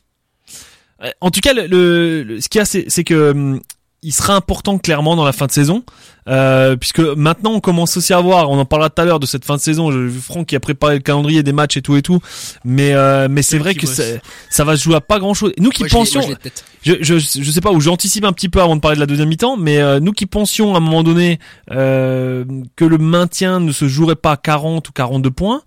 Euh, 1.02 1.10
En 1.22 1.30
tout 1.30 1.40
cas, 1.40 1.54
le, 1.54 2.22
le- 2.22 2.40
ce 2.42 2.48
qu'il 2.50 2.58
y 2.58 2.62
a, 2.62 2.64
c'est 2.66 2.84
c'est 2.88 3.04
que 3.04 3.30
hum, 3.30 3.60
il 4.02 4.12
sera 4.12 4.34
important 4.36 4.78
clairement 4.78 5.16
dans 5.16 5.24
la 5.24 5.32
fin 5.32 5.46
de 5.46 5.50
saison, 5.52 5.82
euh, 6.28 6.76
puisque 6.76 7.00
maintenant 7.00 7.52
on 7.52 7.60
commence 7.60 7.96
aussi 7.96 8.12
à 8.12 8.20
voir. 8.20 8.50
On 8.50 8.58
en 8.58 8.64
parlera 8.64 8.90
tout 8.90 9.00
à 9.02 9.04
l'heure 9.04 9.18
de 9.20 9.26
cette 9.26 9.44
fin 9.44 9.56
de 9.56 9.60
saison. 9.60 9.90
J'ai 9.90 9.98
vu 10.06 10.20
Franck 10.20 10.46
qui 10.48 10.56
a 10.56 10.60
préparé 10.60 10.94
le 10.94 11.00
calendrier 11.00 11.42
des 11.42 11.52
matchs 11.52 11.76
et 11.78 11.82
tout 11.82 11.96
et 11.96 12.02
tout, 12.02 12.20
mais 12.64 12.92
euh, 12.92 13.28
mais 13.30 13.42
c'est 13.42 13.58
vrai 13.58 13.74
que 13.74 13.86
c'est- 13.86 14.20
ça 14.50 14.64
va 14.64 14.76
se 14.76 14.82
jouer 14.84 14.94
à 14.96 15.00
pas 15.00 15.18
grand 15.18 15.34
chose. 15.34 15.52
Nous 15.58 15.70
qui 15.70 15.82
Moi, 15.82 15.88
pensions, 15.90 16.20
moi, 16.26 16.36
je 16.82 16.94
je, 17.00 17.18
je, 17.18 17.42
je 17.42 17.50
sais 17.50 17.60
pas 17.60 17.72
où 17.72 17.80
j'anticipe 17.80 18.24
un 18.24 18.32
petit 18.32 18.48
peu 18.48 18.60
avant 18.60 18.76
de 18.76 18.80
parler 18.80 18.96
de 18.96 19.00
la 19.00 19.06
deuxième 19.06 19.28
mi-temps, 19.28 19.56
mais 19.56 19.78
euh, 19.78 19.98
nous 20.00 20.12
qui 20.12 20.26
pensions 20.26 20.74
à 20.74 20.78
un 20.78 20.80
moment 20.80 21.02
donné 21.02 21.38
euh, 21.70 22.44
que 22.76 22.84
le 22.84 22.98
maintien 22.98 23.60
ne 23.60 23.72
se 23.72 23.88
jouerait 23.88 24.16
pas 24.16 24.32
à 24.32 24.36
40 24.36 24.88
ou 24.88 24.92
42 24.92 25.30
points, 25.30 25.62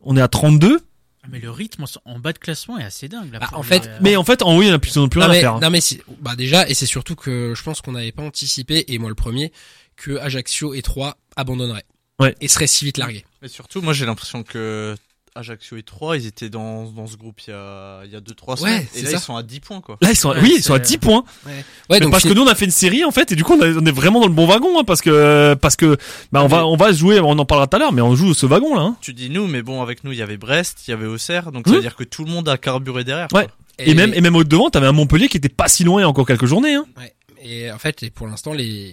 on 0.00 0.16
est 0.16 0.20
à 0.20 0.28
32. 0.28 0.80
Ah, 1.22 1.26
mais 1.30 1.40
le 1.40 1.50
rythme 1.50 1.84
en, 2.04 2.18
bas 2.18 2.32
de 2.32 2.38
classement 2.38 2.78
est 2.78 2.84
assez 2.84 3.08
dingue. 3.08 3.32
Là, 3.32 3.38
Bah, 3.40 3.48
en 3.52 3.62
fait, 3.62 3.86
euh, 3.86 3.98
Mais 4.00 4.16
en 4.16 4.24
fait, 4.24 4.42
en 4.42 4.56
haut, 4.56 4.62
il 4.62 4.66
n'y 4.66 4.70
en 4.72 4.74
a 4.74 4.78
plus, 4.78 4.92
plus 5.10 5.20
rien 5.20 5.28
à 5.30 5.34
faire. 5.34 5.54
hein. 5.54 5.60
non 5.60 5.70
mais 5.70 5.80
c'est- 5.80 6.00
bah 6.20 6.36
déjà 6.36 6.68
et 6.68 6.74
c'est 6.74 6.86
surtout 6.86 7.14
que 7.16 7.54
je 7.56 7.62
pense 7.62 7.80
qu'on 7.80 7.92
n'avait 7.92 8.12
pas 8.12 8.22
anticipé 8.22 8.84
et 8.88 8.98
moi 8.98 9.08
le 9.08 9.14
premier 9.14 9.52
que 9.98 10.16
Ajaccio 10.18 10.72
et 10.74 10.80
3 10.82 11.16
abandonneraient. 11.36 11.84
Ouais. 12.20 12.34
Et 12.40 12.48
seraient 12.48 12.66
si 12.66 12.84
vite 12.86 12.96
largués. 12.98 13.24
Mais 13.42 13.48
surtout, 13.48 13.80
moi 13.82 13.92
j'ai 13.92 14.06
l'impression 14.06 14.42
que 14.42 14.96
Ajaccio 15.34 15.76
et 15.76 15.84
3, 15.84 16.16
ils 16.16 16.26
étaient 16.26 16.48
dans, 16.48 16.84
dans 16.90 17.06
ce 17.06 17.16
groupe 17.16 17.40
il 17.46 17.50
y 17.50 17.52
a, 17.52 18.00
il 18.04 18.10
y 18.10 18.16
a 18.16 18.20
2-3 18.20 18.50
Ouais, 18.50 18.56
semaines. 18.56 18.86
c'est 18.92 18.98
et 18.98 19.02
là, 19.02 19.10
ça. 19.10 19.16
ils 19.18 19.20
sont 19.20 19.36
à 19.36 19.42
10 19.44 19.60
points, 19.60 19.80
quoi. 19.80 19.96
Là, 20.00 20.10
ils 20.10 20.16
sont, 20.16 20.30
Ouais, 20.30 20.38
oui, 20.42 20.54
ils 20.56 20.62
sont 20.64 20.74
à 20.74 20.78
c'est- 20.78 20.86
10 20.90 20.98
points. 20.98 21.22
Ouais, 21.46 21.52
Mais 21.90 22.00
donc 22.00 22.10
parce 22.10 22.24
que 22.24 22.32
nous, 22.32 22.42
on 22.42 22.46
a 22.48 22.56
fait 22.56 22.64
une 22.64 22.72
série, 22.72 23.04
en 23.04 23.12
fait, 23.12 23.30
et 23.30 23.36
du 23.36 23.44
coup, 23.44 23.52
on, 23.54 23.60
a- 23.60 23.68
on 23.68 23.86
est 23.86 23.92
vraiment 23.92 24.18
dans 24.18 24.26
le 24.26 24.32
bon 24.32 24.46
wagon, 24.46 24.80
hein, 24.80 24.84
parce 24.84 25.00
que, 25.00 25.54
parce 25.60 25.76
que, 25.76 25.96
bah, 26.32 26.42
on 26.42 26.48
va, 26.48 26.66
on 26.66 26.76
va 26.76 26.90
jouer, 26.92 27.20
on 27.20 27.38
en 27.38 27.44
parlera 27.44 27.68
tout 27.68 27.76
à 27.76 27.78
l'heure, 27.78 27.92
mais 27.92 28.02
on 28.02 28.16
joue 28.16 28.34
ce 28.34 28.46
wagon, 28.46 28.74
là, 28.74 28.80
hein. 28.82 28.96
Tu 29.00 29.12
dis 29.14 29.30
nous, 29.30 29.46
mais 29.46 29.62
bon, 29.62 29.80
avec 29.80 30.02
nous, 30.02 30.10
il 30.10 30.18
y 30.18 30.22
avait 30.22 30.38
Brest, 30.38 30.88
il 30.88 30.90
y 30.90 30.94
avait 30.94 31.06
Auxerre, 31.06 31.52
donc 31.52 31.66
ça 31.68 31.72
Mmh. 31.72 31.76
veut 31.76 31.82
dire 31.82 31.94
que 31.94 32.04
tout 32.04 32.24
le 32.24 32.32
monde 32.32 32.48
a 32.48 32.56
carburé 32.58 33.04
derrière. 33.04 33.28
Ouais. 33.32 33.44
quoi. 33.44 33.52
Et, 33.86 33.94
même, 33.94 34.12
et 34.14 34.20
même 34.20 34.34
au 34.34 34.42
devant, 34.42 34.70
t'avais 34.70 34.88
un 34.88 34.92
Montpellier 34.92 35.28
qui 35.28 35.36
était 35.36 35.48
pas 35.48 35.68
si 35.68 35.84
loin 35.84 36.00
il 36.00 36.02
y 36.02 36.04
a 36.04 36.08
encore 36.08 36.26
quelques 36.26 36.46
journées, 36.46 36.74
hein. 36.74 36.86
Ouais. 36.96 37.14
Et 37.44 37.70
en 37.70 37.78
fait, 37.78 38.02
et 38.02 38.10
pour 38.10 38.26
l'instant, 38.26 38.52
les 38.52 38.92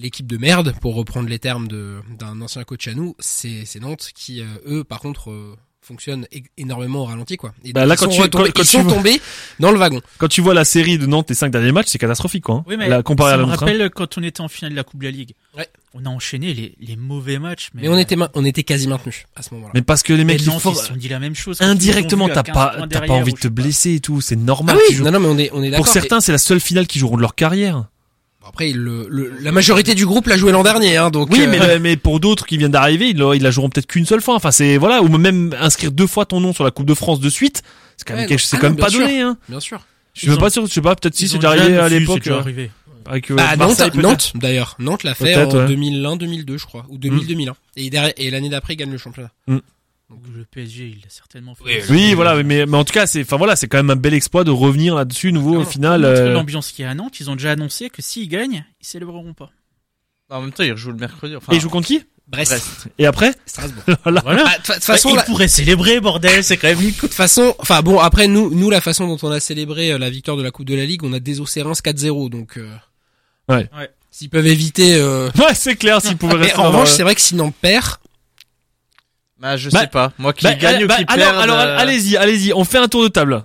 l'équipe 0.00 0.26
de 0.26 0.36
merde, 0.36 0.74
pour 0.80 0.94
reprendre 0.94 1.28
les 1.28 1.38
termes 1.38 1.68
d'un 1.68 2.40
ancien 2.40 2.64
coach 2.64 2.88
à 2.88 2.94
nous, 2.94 3.14
c'est 3.18 3.64
Nantes 3.80 4.10
qui, 4.14 4.40
euh, 4.40 4.44
eux, 4.66 4.84
par 4.84 5.00
contre, 5.00 5.30
euh, 5.30 5.56
fonctionnent 5.82 6.26
énormément 6.58 7.00
au 7.00 7.04
ralenti, 7.06 7.36
quoi. 7.36 7.52
Et 7.64 7.72
Bah, 7.72 7.84
là, 7.86 7.94
ils 7.94 7.96
quand 7.98 8.04
sont, 8.04 8.10
tu- 8.12 8.20
retombés, 8.20 8.44
quand- 8.48 8.52
quand 8.52 8.62
ils 8.62 8.66
tu 8.66 8.72
sont 8.76 8.82
vois- 8.82 8.92
tombés 8.94 9.20
dans 9.58 9.72
le 9.72 9.78
wagon. 9.78 10.00
Quand 10.18 10.28
tu 10.28 10.40
vois 10.40 10.52
la 10.54 10.64
série 10.64 10.98
de 10.98 11.06
Nantes, 11.06 11.28
les 11.30 11.34
cinq 11.34 11.50
derniers 11.50 11.72
matchs, 11.72 11.88
c'est 11.88 11.98
catastrophique, 11.98 12.44
quoi. 12.44 12.56
hein. 12.56 12.64
Oui, 12.68 12.76
mais 12.76 12.88
La, 12.88 13.02
comparé 13.02 13.30
ça 13.30 13.34
à 13.34 13.36
la 13.38 13.46
me 13.46 13.50
hein. 13.52 13.56
rappelle 13.56 13.90
quand 13.90 14.16
on 14.18 14.22
était 14.22 14.40
en 14.42 14.48
finale 14.48 14.72
de 14.72 14.76
la 14.76 14.84
Coupe 14.84 15.00
de 15.00 15.06
la 15.06 15.10
Ligue. 15.10 15.32
Ouais. 15.56 15.66
On 15.94 16.04
a 16.04 16.08
enchaîné 16.10 16.52
les, 16.54 16.74
les 16.80 16.96
mauvais 16.96 17.38
matchs. 17.38 17.70
Mais, 17.74 17.82
Mais 17.82 17.88
on 17.88 17.98
était 17.98 18.16
on 18.34 18.44
était 18.44 18.62
quasi 18.62 18.86
maintenus 18.88 19.24
à 19.34 19.42
ce 19.42 19.52
moment-là. 19.54 19.72
Mais 19.74 19.82
parce 19.82 20.02
que 20.04 20.12
les 20.12 20.22
mecs, 20.24 20.40
ils 20.42 20.46
Nantes, 20.48 20.60
font, 20.60 20.72
ils 20.72 20.76
sont 20.76 20.94
dit 20.96 21.08
la 21.08 21.18
même 21.18 21.34
chose. 21.34 21.56
ils 21.60 21.64
indirectement, 21.64 22.28
t'as 22.28 22.42
15 22.44 22.54
pas, 22.54 22.76
t'as 22.88 23.00
pas 23.06 23.14
envie 23.14 23.32
de 23.32 23.38
te 23.38 23.48
blesser 23.48 23.94
et 23.94 24.00
tout, 24.00 24.20
c'est 24.20 24.36
Ah 24.36 24.38
normal. 24.38 24.76
oui, 24.76 24.82
qu'ils 24.86 24.96
jouent. 24.96 25.04
non, 25.04 25.12
non, 25.12 25.18
mais 25.20 25.28
on 25.28 25.38
est, 25.38 25.50
on 25.54 25.62
est 25.62 25.70
d'accord. 25.70 25.86
Pour 25.86 25.92
certains, 25.92 26.20
c'est 26.20 26.30
la 26.32 26.38
seule 26.38 26.60
finale 26.60 26.86
qu'ils 26.86 27.00
joueront 27.00 27.16
de 27.16 27.22
leur 27.22 27.34
carrière. 27.34 27.86
Après, 28.46 28.72
le, 28.72 29.06
le- 29.08 29.32
la 29.42 29.52
majorité 29.52 29.94
du 29.94 30.06
groupe 30.06 30.26
l'a 30.26 30.36
joué 30.36 30.50
l'an 30.50 30.62
dernier, 30.62 30.96
hein, 30.96 31.10
donc. 31.10 31.30
Oui, 31.30 31.40
euh, 31.42 31.78
mais, 31.80 31.96
pour 31.96 32.20
d'autres 32.20 32.46
qui 32.46 32.56
viennent 32.56 32.70
d'arriver, 32.70 33.08
ils, 33.10 33.16
la- 33.18 33.34
ils 33.36 33.42
la 33.42 33.50
joueront 33.50 33.68
peut-être 33.68 33.86
qu'une 33.86 34.06
seule 34.06 34.22
fois. 34.22 34.34
Enfin, 34.34 34.50
c'est 34.50 34.76
voilà, 34.78 35.02
ou 35.02 35.08
même 35.18 35.54
inscrire 35.60 35.92
deux 35.92 36.06
fois 36.06 36.24
ton 36.26 36.40
nom 36.40 36.52
sur 36.52 36.64
la 36.64 36.70
Coupe 36.70 36.86
de 36.86 36.94
France 36.94 37.20
de 37.20 37.28
suite, 37.28 37.62
c'est 37.96 38.06
quand 38.06 38.14
même 38.14 38.22
Ouais, 38.22 38.26
quelque 38.28 38.42
Ah 38.52 38.56
quand 38.58 38.66
non, 38.68 38.74
même 38.74 38.80
pas 38.80 38.88
sûr. 38.90 39.00
donné. 39.00 39.20
Hein. 39.20 39.36
Bien 39.48 39.60
sûr. 39.60 39.80
Je 40.14 40.30
suis 40.30 40.38
pas 40.40 40.50
sûr, 40.50 40.66
je 40.66 40.72
sais 40.72 40.80
pas, 40.80 40.96
peut-être 40.96 41.14
si 41.14 41.28
c'est 41.28 41.36
déjà 41.36 41.50
arrivé 41.50 41.76
à 41.78 41.88
l'époque. 41.88 42.26
euh. 42.26 42.42
Avec, 43.06 43.30
euh, 43.30 43.34
Bah, 43.34 43.56
Nantes, 43.56 44.32
d'ailleurs. 44.34 44.76
Nantes 44.78 45.04
l'a 45.04 45.14
fait 45.14 45.34
en 45.36 45.50
ouais. 45.50 45.66
2001, 45.66 46.16
2002, 46.16 46.58
je 46.58 46.64
crois. 46.66 46.84
Ou 46.90 46.98
2000, 46.98 47.26
2001. 47.26 47.54
Et, 47.76 47.88
derrière- 47.90 48.12
et 48.16 48.30
l'année 48.30 48.48
d'après, 48.50 48.74
il 48.74 48.76
gagne 48.76 48.90
le 48.90 48.98
championnat. 48.98 49.30
Le 50.36 50.44
PSG, 50.44 50.86
il 50.88 50.96
l'a 51.02 51.08
certainement 51.08 51.54
fait. 51.54 51.64
Oui, 51.64 51.80
Oui, 51.90 52.14
voilà, 52.14 52.42
mais, 52.42 52.66
mais 52.66 52.76
en 52.76 52.84
tout 52.84 52.92
cas, 52.92 53.06
c'est, 53.06 53.22
enfin 53.22 53.36
voilà, 53.36 53.54
c'est 53.56 53.68
quand 53.68 53.78
même 53.78 53.90
un 53.90 53.96
bel 53.96 54.12
exploit 54.14 54.42
de 54.44 54.50
revenir 54.50 54.94
là-dessus, 54.94 55.32
nouveau 55.32 55.58
au 55.60 55.64
final. 55.64 56.04
euh, 56.04 56.32
L'ambiance 56.32 56.72
qu'il 56.72 56.84
y 56.84 56.88
a 56.88 56.90
à 56.90 56.94
Nantes, 56.94 57.20
ils 57.20 57.30
ont 57.30 57.36
déjà 57.36 57.52
annoncé 57.52 57.90
que 57.90 58.02
s'ils 58.02 58.28
gagnent, 58.28 58.64
ils 58.80 58.86
célébreront 58.86 59.34
pas. 59.34 59.50
En 60.30 60.40
même 60.42 60.52
temps, 60.52 60.62
ils 60.64 60.72
rejouent 60.72 60.90
le 60.92 60.96
mercredi. 60.98 61.36
Enfin, 61.36 61.52
Et 61.52 61.56
ils 61.56 61.60
jouent 61.60 61.70
contre 61.70 61.86
qui 61.88 62.02
Brest. 62.28 62.50
Brest. 62.52 62.88
Et 62.98 63.06
après 63.06 63.34
Strasbourg. 63.46 63.82
Voilà. 64.04 64.20
Voilà. 64.24 64.44
Bah, 64.44 64.50
de 64.58 64.62
toute 64.74 64.84
façon, 64.84 65.10
ils 65.10 65.16
la- 65.16 65.22
pourraient 65.24 65.48
célébrer, 65.48 66.00
bordel, 66.00 66.44
c'est 66.44 66.56
quand 66.56 66.68
même 66.68 66.80
une 66.80 66.90
de 66.90 66.94
toute 66.94 67.12
façon, 67.14 67.54
enfin 67.58 67.82
bon, 67.82 67.98
après 67.98 68.28
nous, 68.28 68.54
nous 68.54 68.70
la 68.70 68.80
façon 68.80 69.06
dont 69.08 69.18
on 69.26 69.30
a 69.32 69.40
célébré 69.40 69.92
euh, 69.92 69.98
la 69.98 70.10
victoire 70.10 70.36
de 70.36 70.42
la 70.42 70.50
Coupe 70.52 70.66
de 70.66 70.74
la 70.76 70.84
Ligue, 70.86 71.02
on 71.02 71.12
a 71.12 71.18
désossé 71.20 71.62
Reims 71.62 71.80
4-0, 71.84 72.30
donc. 72.30 72.56
Euh, 72.56 72.68
Ouais. 73.48 73.68
Ouais. 73.76 73.90
S'ils 74.12 74.30
peuvent 74.30 74.46
éviter. 74.46 74.94
Euh... 74.96 75.28
Ouais, 75.38 75.54
c'est 75.54 75.74
clair, 75.74 76.00
s'ils 76.00 76.16
pouvaient 76.16 76.54
en 76.54 76.68
revanche, 76.68 76.90
c'est 76.90 77.02
vrai 77.02 77.16
que 77.16 77.20
si 77.20 77.34
Nantes 77.34 77.54
perd, 77.60 77.86
Bah, 79.40 79.56
je 79.56 79.70
Bah, 79.70 79.80
sais 79.80 79.86
pas. 79.86 80.12
Moi 80.18 80.32
qui 80.32 80.44
Bah, 80.44 80.54
gagne 80.54 80.84
ou 80.84 80.86
bah, 80.86 80.96
qui 80.98 81.04
alors, 81.08 81.28
perd. 81.32 81.40
alors, 81.42 81.58
euh, 81.58 81.78
allez-y, 81.78 82.16
allez-y, 82.16 82.52
on 82.52 82.64
fait 82.64 82.78
un 82.78 82.88
tour 82.88 83.02
de 83.02 83.08
table. 83.08 83.44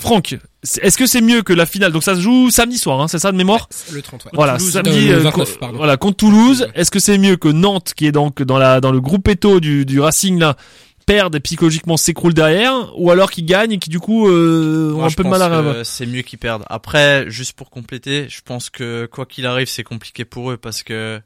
Franck, 0.00 0.36
est-ce 0.80 0.96
que 0.96 1.06
c'est 1.06 1.20
mieux 1.20 1.42
que 1.42 1.52
la 1.52 1.66
finale? 1.66 1.92
Donc 1.92 2.02
ça 2.02 2.14
se 2.14 2.20
joue 2.20 2.50
samedi 2.50 2.78
soir, 2.78 3.00
hein, 3.00 3.08
c'est 3.08 3.18
ça 3.18 3.30
de 3.32 3.36
mémoire? 3.36 3.68
Le 3.92 4.00
30, 4.00 4.24
ouais. 4.24 4.30
Voilà, 4.34 4.56
Toulouse, 4.56 4.72
samedi, 4.72 5.08
euh, 5.08 5.12
euh, 5.12 5.16
le 5.16 5.22
29, 5.24 5.52
co- 5.52 5.58
pardon. 5.58 5.76
voilà, 5.76 5.96
contre 5.98 6.16
Toulouse. 6.16 6.68
Est-ce 6.74 6.90
que 6.90 6.98
c'est 6.98 7.18
mieux 7.18 7.36
que 7.36 7.48
Nantes, 7.48 7.92
qui 7.94 8.06
est 8.06 8.12
donc 8.12 8.40
dans 8.42 8.56
la 8.58 8.80
dans 8.80 8.92
le 8.92 9.00
groupe 9.00 9.28
Eto 9.28 9.60
du, 9.60 9.84
du 9.84 10.00
Racing 10.00 10.38
là, 10.38 10.56
perde 11.04 11.34
et 11.34 11.40
psychologiquement 11.40 11.96
s'écroule 11.98 12.32
derrière, 12.32 12.72
ou 12.96 13.10
alors 13.10 13.30
qu'ils 13.30 13.44
gagnent 13.44 13.72
et 13.72 13.78
qui 13.78 13.90
du 13.90 13.98
coup 14.00 14.28
euh, 14.28 14.92
ont 14.94 14.98
Moi, 14.98 15.08
un 15.08 15.10
peu 15.10 15.24
de 15.24 15.28
mal 15.28 15.42
à 15.42 15.84
C'est 15.84 16.06
mieux 16.06 16.22
qu'ils 16.22 16.38
perdent. 16.38 16.64
Après, 16.70 17.28
juste 17.28 17.52
pour 17.54 17.68
compléter, 17.68 18.28
je 18.30 18.40
pense 18.42 18.70
que 18.70 19.04
quoi 19.06 19.26
qu'il 19.26 19.44
arrive, 19.46 19.66
c'est 19.68 19.84
compliqué 19.84 20.24
pour 20.24 20.52
eux 20.52 20.56
parce 20.56 20.82
que 20.84 21.20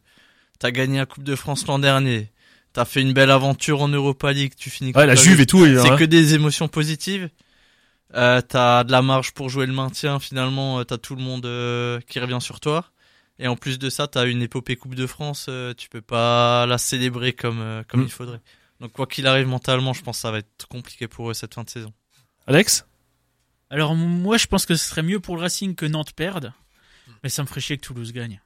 t'as 0.58 0.70
gagné 0.72 0.98
la 0.98 1.06
Coupe 1.06 1.22
de 1.24 1.36
France 1.36 1.66
l'an 1.68 1.78
dernier. 1.78 2.30
T'as 2.76 2.84
fait 2.84 3.00
une 3.00 3.14
belle 3.14 3.30
aventure 3.30 3.80
en 3.80 3.88
Europa 3.88 4.30
League. 4.32 4.52
Tu 4.54 4.68
finis. 4.68 4.92
Ouais, 4.94 5.06
la 5.06 5.14
Juve 5.14 5.40
et 5.40 5.46
tout. 5.46 5.64
C'est 5.64 5.96
que 5.96 6.04
des 6.04 6.34
émotions 6.34 6.68
positives. 6.68 7.30
Euh, 8.14 8.42
t'as 8.42 8.84
de 8.84 8.92
la 8.92 9.00
marge 9.00 9.32
pour 9.32 9.48
jouer 9.48 9.64
le 9.64 9.72
maintien. 9.72 10.20
Finalement, 10.20 10.78
euh, 10.80 10.84
t'as 10.84 10.98
tout 10.98 11.16
le 11.16 11.22
monde 11.22 11.46
euh, 11.46 12.00
qui 12.06 12.20
revient 12.20 12.36
sur 12.40 12.60
toi. 12.60 12.84
Et 13.38 13.48
en 13.48 13.56
plus 13.56 13.78
de 13.78 13.88
ça, 13.88 14.08
t'as 14.08 14.26
une 14.26 14.42
épopée 14.42 14.76
Coupe 14.76 14.94
de 14.94 15.06
France. 15.06 15.46
euh, 15.48 15.72
tu 15.72 15.88
peux 15.88 16.02
pas 16.02 16.66
la 16.66 16.76
célébrer 16.76 17.32
comme 17.32 17.60
euh, 17.60 17.82
comme 17.88 18.00
Mm. 18.02 18.04
il 18.04 18.10
faudrait. 18.12 18.40
Donc 18.80 18.92
quoi 18.92 19.06
qu'il 19.06 19.26
arrive 19.26 19.46
mentalement, 19.46 19.94
je 19.94 20.02
pense 20.02 20.18
que 20.18 20.20
ça 20.20 20.30
va 20.30 20.38
être 20.38 20.66
compliqué 20.68 21.08
pour 21.08 21.30
eux 21.30 21.34
cette 21.34 21.54
fin 21.54 21.64
de 21.64 21.70
saison. 21.70 21.94
Alex? 22.46 22.84
Alors 23.70 23.94
moi, 23.94 24.36
je 24.36 24.46
pense 24.48 24.66
que 24.66 24.74
ce 24.74 24.86
serait 24.86 25.02
mieux 25.02 25.18
pour 25.18 25.36
le 25.36 25.40
Racing 25.40 25.74
que 25.74 25.86
Nantes 25.86 26.12
perde, 26.12 26.52
mais 27.22 27.30
ça 27.30 27.42
me 27.42 27.48
ferait 27.48 27.62
chier 27.62 27.78
que 27.78 27.86
Toulouse 27.86 28.12
gagne. 28.12 28.40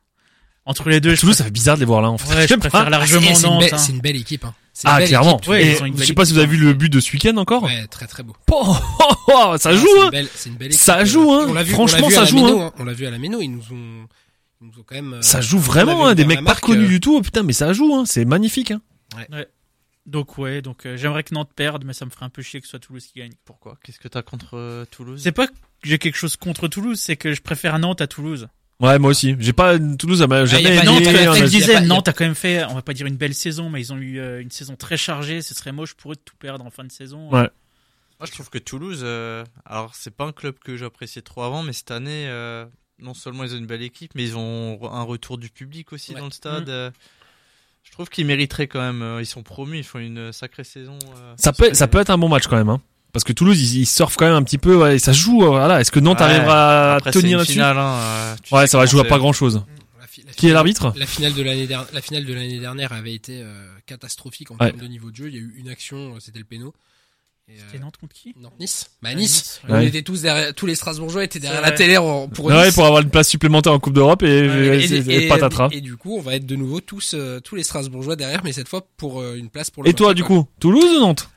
Entre 0.66 0.88
les 0.90 1.00
deux, 1.00 1.14
je 1.14 1.20
Toulouse, 1.20 1.36
ça 1.36 1.44
fait 1.44 1.50
bizarre 1.50 1.76
de 1.76 1.80
les 1.80 1.86
voir 1.86 2.02
là 2.02 2.10
en 2.10 2.18
fait. 2.18 2.24
préfère, 2.26 2.42
ouais, 2.42 2.48
je 2.48 2.54
préfère. 2.54 2.80
Ah, 2.86 2.90
largement 2.90 3.34
c'est- 3.34 3.42
une, 3.46 3.50
Nantes. 3.50 3.60
belle- 3.60 3.74
hein. 3.74 3.78
c'est 3.78 3.92
une 3.92 4.00
belle 4.00 4.16
équipe. 4.16 4.44
Hein. 4.44 4.54
Ah 4.84 4.98
belle 4.98 5.08
clairement. 5.08 5.38
équipe. 5.38 5.48
Ouais, 5.50 5.66
Et 5.66 5.76
je 5.96 6.04
sais 6.04 6.12
pas 6.14 6.24
si 6.24 6.32
vous 6.32 6.38
avez 6.38 6.46
vu 6.46 6.54
équipe, 6.56 6.64
le 6.66 6.70
hein. 6.70 6.74
but 6.74 6.88
de 6.92 7.00
ce 7.00 7.12
week-end 7.12 7.36
encore. 7.38 7.62
Ouais, 7.64 7.86
très 7.88 8.06
très 8.06 8.22
beau. 8.22 8.36
Oh, 8.52 8.76
oh, 9.00 9.04
oh, 9.28 9.56
ça 9.58 9.70
Ah, 9.70 9.74
joue 9.74 9.86
hein. 10.00 10.04
une 10.46 10.56
belle- 10.56 10.68
équipe. 10.68 10.72
Ça 10.80 10.98
euh, 11.00 11.04
joue, 11.06 11.32
hein. 11.32 11.46
on 11.48 11.52
l'a 11.54 11.62
vu- 11.62 11.72
Franchement, 11.72 12.04
on 12.04 12.08
vu 12.08 12.14
ça 12.14 12.20
à 12.20 12.24
la 12.24 12.30
joue, 12.30 12.36
Méno, 12.44 12.60
hein. 12.60 12.66
hein. 12.66 12.72
On 12.78 12.84
l'a 12.84 12.92
vu 12.92 13.06
à 13.06 13.10
la 13.10 13.18
Méno, 13.18 13.40
ils 13.40 13.48
nous 13.48 13.62
ont, 13.72 14.06
ils 14.60 14.66
nous 14.68 14.78
ont 14.78 14.84
quand 14.86 14.94
même. 14.94 15.14
euh, 15.14 15.22
Ça 15.22 15.40
joue 15.40 15.58
vraiment 15.58 16.04
vu 16.04 16.10
hein, 16.10 16.14
des 16.14 16.24
mecs 16.26 16.44
pas 16.44 16.54
connus 16.54 16.84
euh, 16.84 16.88
du 16.88 17.00
tout. 17.00 17.20
Putain, 17.22 17.42
mais 17.42 17.52
ça 17.54 17.72
joue 17.72 17.92
hein. 17.94 18.04
C'est 18.06 18.24
magnifique 18.24 18.70
hein. 18.70 18.80
Donc 20.06 20.38
ouais, 20.38 20.62
donc 20.62 20.86
euh, 20.86 20.96
j'aimerais 20.96 21.22
que 21.22 21.34
Nantes 21.34 21.50
perde, 21.54 21.84
mais 21.84 21.92
ça 21.92 22.04
me 22.04 22.10
ferait 22.10 22.24
un 22.26 22.30
peu 22.30 22.42
chier 22.42 22.60
que 22.60 22.66
ce 22.66 22.70
soit 22.70 22.78
Toulouse 22.80 23.04
qui 23.06 23.18
gagne. 23.20 23.32
Pourquoi? 23.44 23.76
Qu'est-ce 23.82 23.98
que 24.00 24.08
t'as 24.08 24.22
contre 24.22 24.56
euh, 24.56 24.84
Toulouse? 24.90 25.20
C'est 25.22 25.30
pas 25.32 25.46
que 25.46 25.52
j'ai 25.84 25.98
quelque 25.98 26.16
chose 26.16 26.36
contre 26.36 26.68
Toulouse, 26.68 26.98
c'est 26.98 27.16
que 27.16 27.32
je 27.32 27.42
préfère 27.42 27.78
Nantes 27.78 28.00
à 28.00 28.06
Toulouse. 28.06 28.48
Ouais, 28.80 28.98
moi 28.98 29.10
aussi. 29.10 29.36
J'ai 29.38 29.52
pas 29.52 29.78
Toulouse, 29.78 30.20
ça 30.20 30.26
m'a 30.26 30.44
jamais 30.46 30.76
aimé, 30.76 30.84
Nantes, 30.84 31.06
a 31.06 31.46
disais, 31.46 31.74
pas- 31.74 31.80
Nantes 31.82 32.08
a 32.08 32.12
quand 32.14 32.24
même 32.24 32.34
fait, 32.34 32.64
on 32.64 32.74
va 32.74 32.82
pas 32.82 32.94
dire 32.94 33.06
une 33.06 33.16
belle 33.16 33.34
saison, 33.34 33.68
mais 33.68 33.80
ils 33.80 33.92
ont 33.92 33.98
eu 33.98 34.18
euh, 34.18 34.40
une 34.40 34.50
saison 34.50 34.74
très 34.74 34.96
chargée. 34.96 35.42
Ce 35.42 35.54
serait 35.54 35.72
moche 35.72 35.94
pour 35.94 36.12
eux 36.12 36.14
de 36.14 36.20
tout 36.24 36.36
perdre 36.36 36.64
en 36.64 36.70
fin 36.70 36.84
de 36.84 36.90
saison. 36.92 37.28
Ouais. 37.30 37.48
Moi, 38.18 38.26
je 38.26 38.32
trouve 38.32 38.48
que 38.50 38.58
Toulouse, 38.58 39.00
euh, 39.02 39.44
alors 39.66 39.94
c'est 39.94 40.14
pas 40.14 40.24
un 40.24 40.32
club 40.32 40.54
que 40.64 40.76
j'appréciais 40.76 41.22
trop 41.22 41.42
avant, 41.42 41.62
mais 41.62 41.72
cette 41.74 41.90
année, 41.90 42.26
euh, 42.28 42.64
non 42.98 43.12
seulement 43.14 43.44
ils 43.44 43.54
ont 43.54 43.58
une 43.58 43.66
belle 43.66 43.82
équipe, 43.82 44.12
mais 44.14 44.22
ils 44.24 44.36
ont 44.36 44.78
un 44.90 45.02
retour 45.02 45.36
du 45.38 45.50
public 45.50 45.92
aussi 45.92 46.12
Ouais. 46.14 46.20
dans 46.20 46.26
le 46.26 46.32
stade. 46.32 46.66
Mm. 46.68 46.70
euh, 46.70 46.90
je 47.82 47.92
trouve 47.92 48.08
qu'ils 48.08 48.26
mériteraient 48.26 48.66
quand 48.66 48.80
même. 48.80 49.18
ils 49.20 49.26
sont 49.26 49.42
promus, 49.42 49.78
ils 49.78 49.84
font 49.84 49.98
une 49.98 50.32
sacrée 50.32 50.64
saison. 50.64 50.98
Ça 51.36 51.52
peut, 51.52 51.72
ça 51.74 51.86
peut 51.88 51.98
être 51.98 52.10
un 52.10 52.18
bon 52.18 52.28
match 52.28 52.46
quand 52.46 52.56
même, 52.56 52.68
hein. 52.68 52.80
Parce 53.12 53.24
que 53.24 53.32
Toulouse, 53.32 53.60
ils, 53.60 53.80
ils 53.80 53.86
surfent 53.86 54.16
quand 54.16 54.26
même 54.26 54.34
un 54.34 54.42
petit 54.42 54.58
peu, 54.58 54.76
ouais, 54.76 54.96
et 54.96 54.98
ça 54.98 55.12
joue, 55.12 55.42
euh, 55.44 55.48
voilà. 55.48 55.80
Est-ce 55.80 55.90
que 55.90 55.98
Nantes 56.00 56.18
Ouais. 56.20 56.24
arrivera 56.26 56.96
à 56.96 57.00
tenir 57.00 57.32
une 57.32 57.36
là-dessus? 57.38 57.52
finale, 57.54 57.76
hein, 57.78 57.94
euh, 58.00 58.34
tu 58.42 58.54
Ouais, 58.54 58.66
ça 58.66 58.78
va 58.78 58.86
jouer 58.86 59.00
à 59.00 59.04
pas 59.04 59.18
grand 59.18 59.32
chose. 59.32 59.62
La 59.98 60.06
la 60.26 60.32
Qui 60.32 60.48
est 60.48 60.52
l'arbitre? 60.52 60.92
La 60.96 61.06
finale 61.06 61.34
de 61.34 61.42
l'année 61.42 61.66
dernière, 61.66 61.88
la 61.92 62.00
finale 62.02 62.24
de 62.24 62.32
l'année 62.34 62.58
dernière 62.60 62.92
avait 62.92 63.14
été 63.14 63.40
euh, 63.42 63.66
catastrophique 63.86 64.50
en 64.50 64.54
Ouais. 64.54 64.70
termes 64.70 64.80
de 64.80 64.86
niveau 64.86 65.10
de 65.10 65.16
jeu. 65.16 65.28
Il 65.28 65.34
y 65.34 65.38
a 65.38 65.40
eu 65.40 65.54
une 65.58 65.68
action, 65.68 65.96
euh, 65.96 66.18
c'était 66.20 66.38
le 66.38 66.44
péno. 66.44 66.72
Et, 67.48 67.52
euh, 67.54 67.62
C'était 67.66 67.82
Nantes 67.82 67.96
contre 68.00 68.14
qui? 68.14 68.32
Nantes 68.40 68.52
Nice. 68.60 68.86
Bah 69.02 69.08
Ah, 69.10 69.14
Nice. 69.16 69.60
ouais. 69.64 69.70
On 69.70 69.74
Ouais. 69.78 69.86
était 69.88 70.02
tous 70.02 70.22
derrière, 70.22 70.54
tous 70.54 70.66
les 70.66 70.76
Strasbourgeois 70.76 71.24
étaient 71.24 71.40
derrière 71.40 71.62
la 71.62 71.72
télé 71.72 71.96
en- 71.96 72.28
pour 72.28 72.44
Ouais, 72.44 72.66
Nice. 72.66 72.74
pour 72.74 72.86
avoir 72.86 73.02
une 73.02 73.10
place 73.10 73.28
supplémentaire 73.28 73.72
en 73.72 73.80
Coupe 73.80 73.94
d'Europe 73.94 74.22
et, 74.22 74.26
Et, 74.28 74.44
et, 74.44 74.84
et- 74.84 75.10
et 75.10 75.24
et- 75.24 75.28
patatras. 75.28 75.68
et 75.72 75.80
du 75.80 75.96
coup, 75.96 76.16
on 76.16 76.20
va 76.20 76.36
être 76.36 76.46
de 76.46 76.54
nouveau 76.54 76.80
tous, 76.80 77.12
euh, 77.14 77.40
tous 77.40 77.56
les 77.56 77.64
Strasbourgeois 77.64 78.14
derrière, 78.14 78.42
mais 78.44 78.52
cette 78.52 78.68
fois 78.68 78.86
pour 78.96 79.20
euh, 79.20 79.34
une 79.34 79.48
place 79.50 79.70
pour 79.70 79.82
le. 79.82 79.88
Et 79.88 79.94
toi, 79.94 80.14
du 80.14 80.22
coup, 80.22 80.46
Toulouse 80.60 80.96
ou 80.96 81.00
Nantes? 81.00 81.28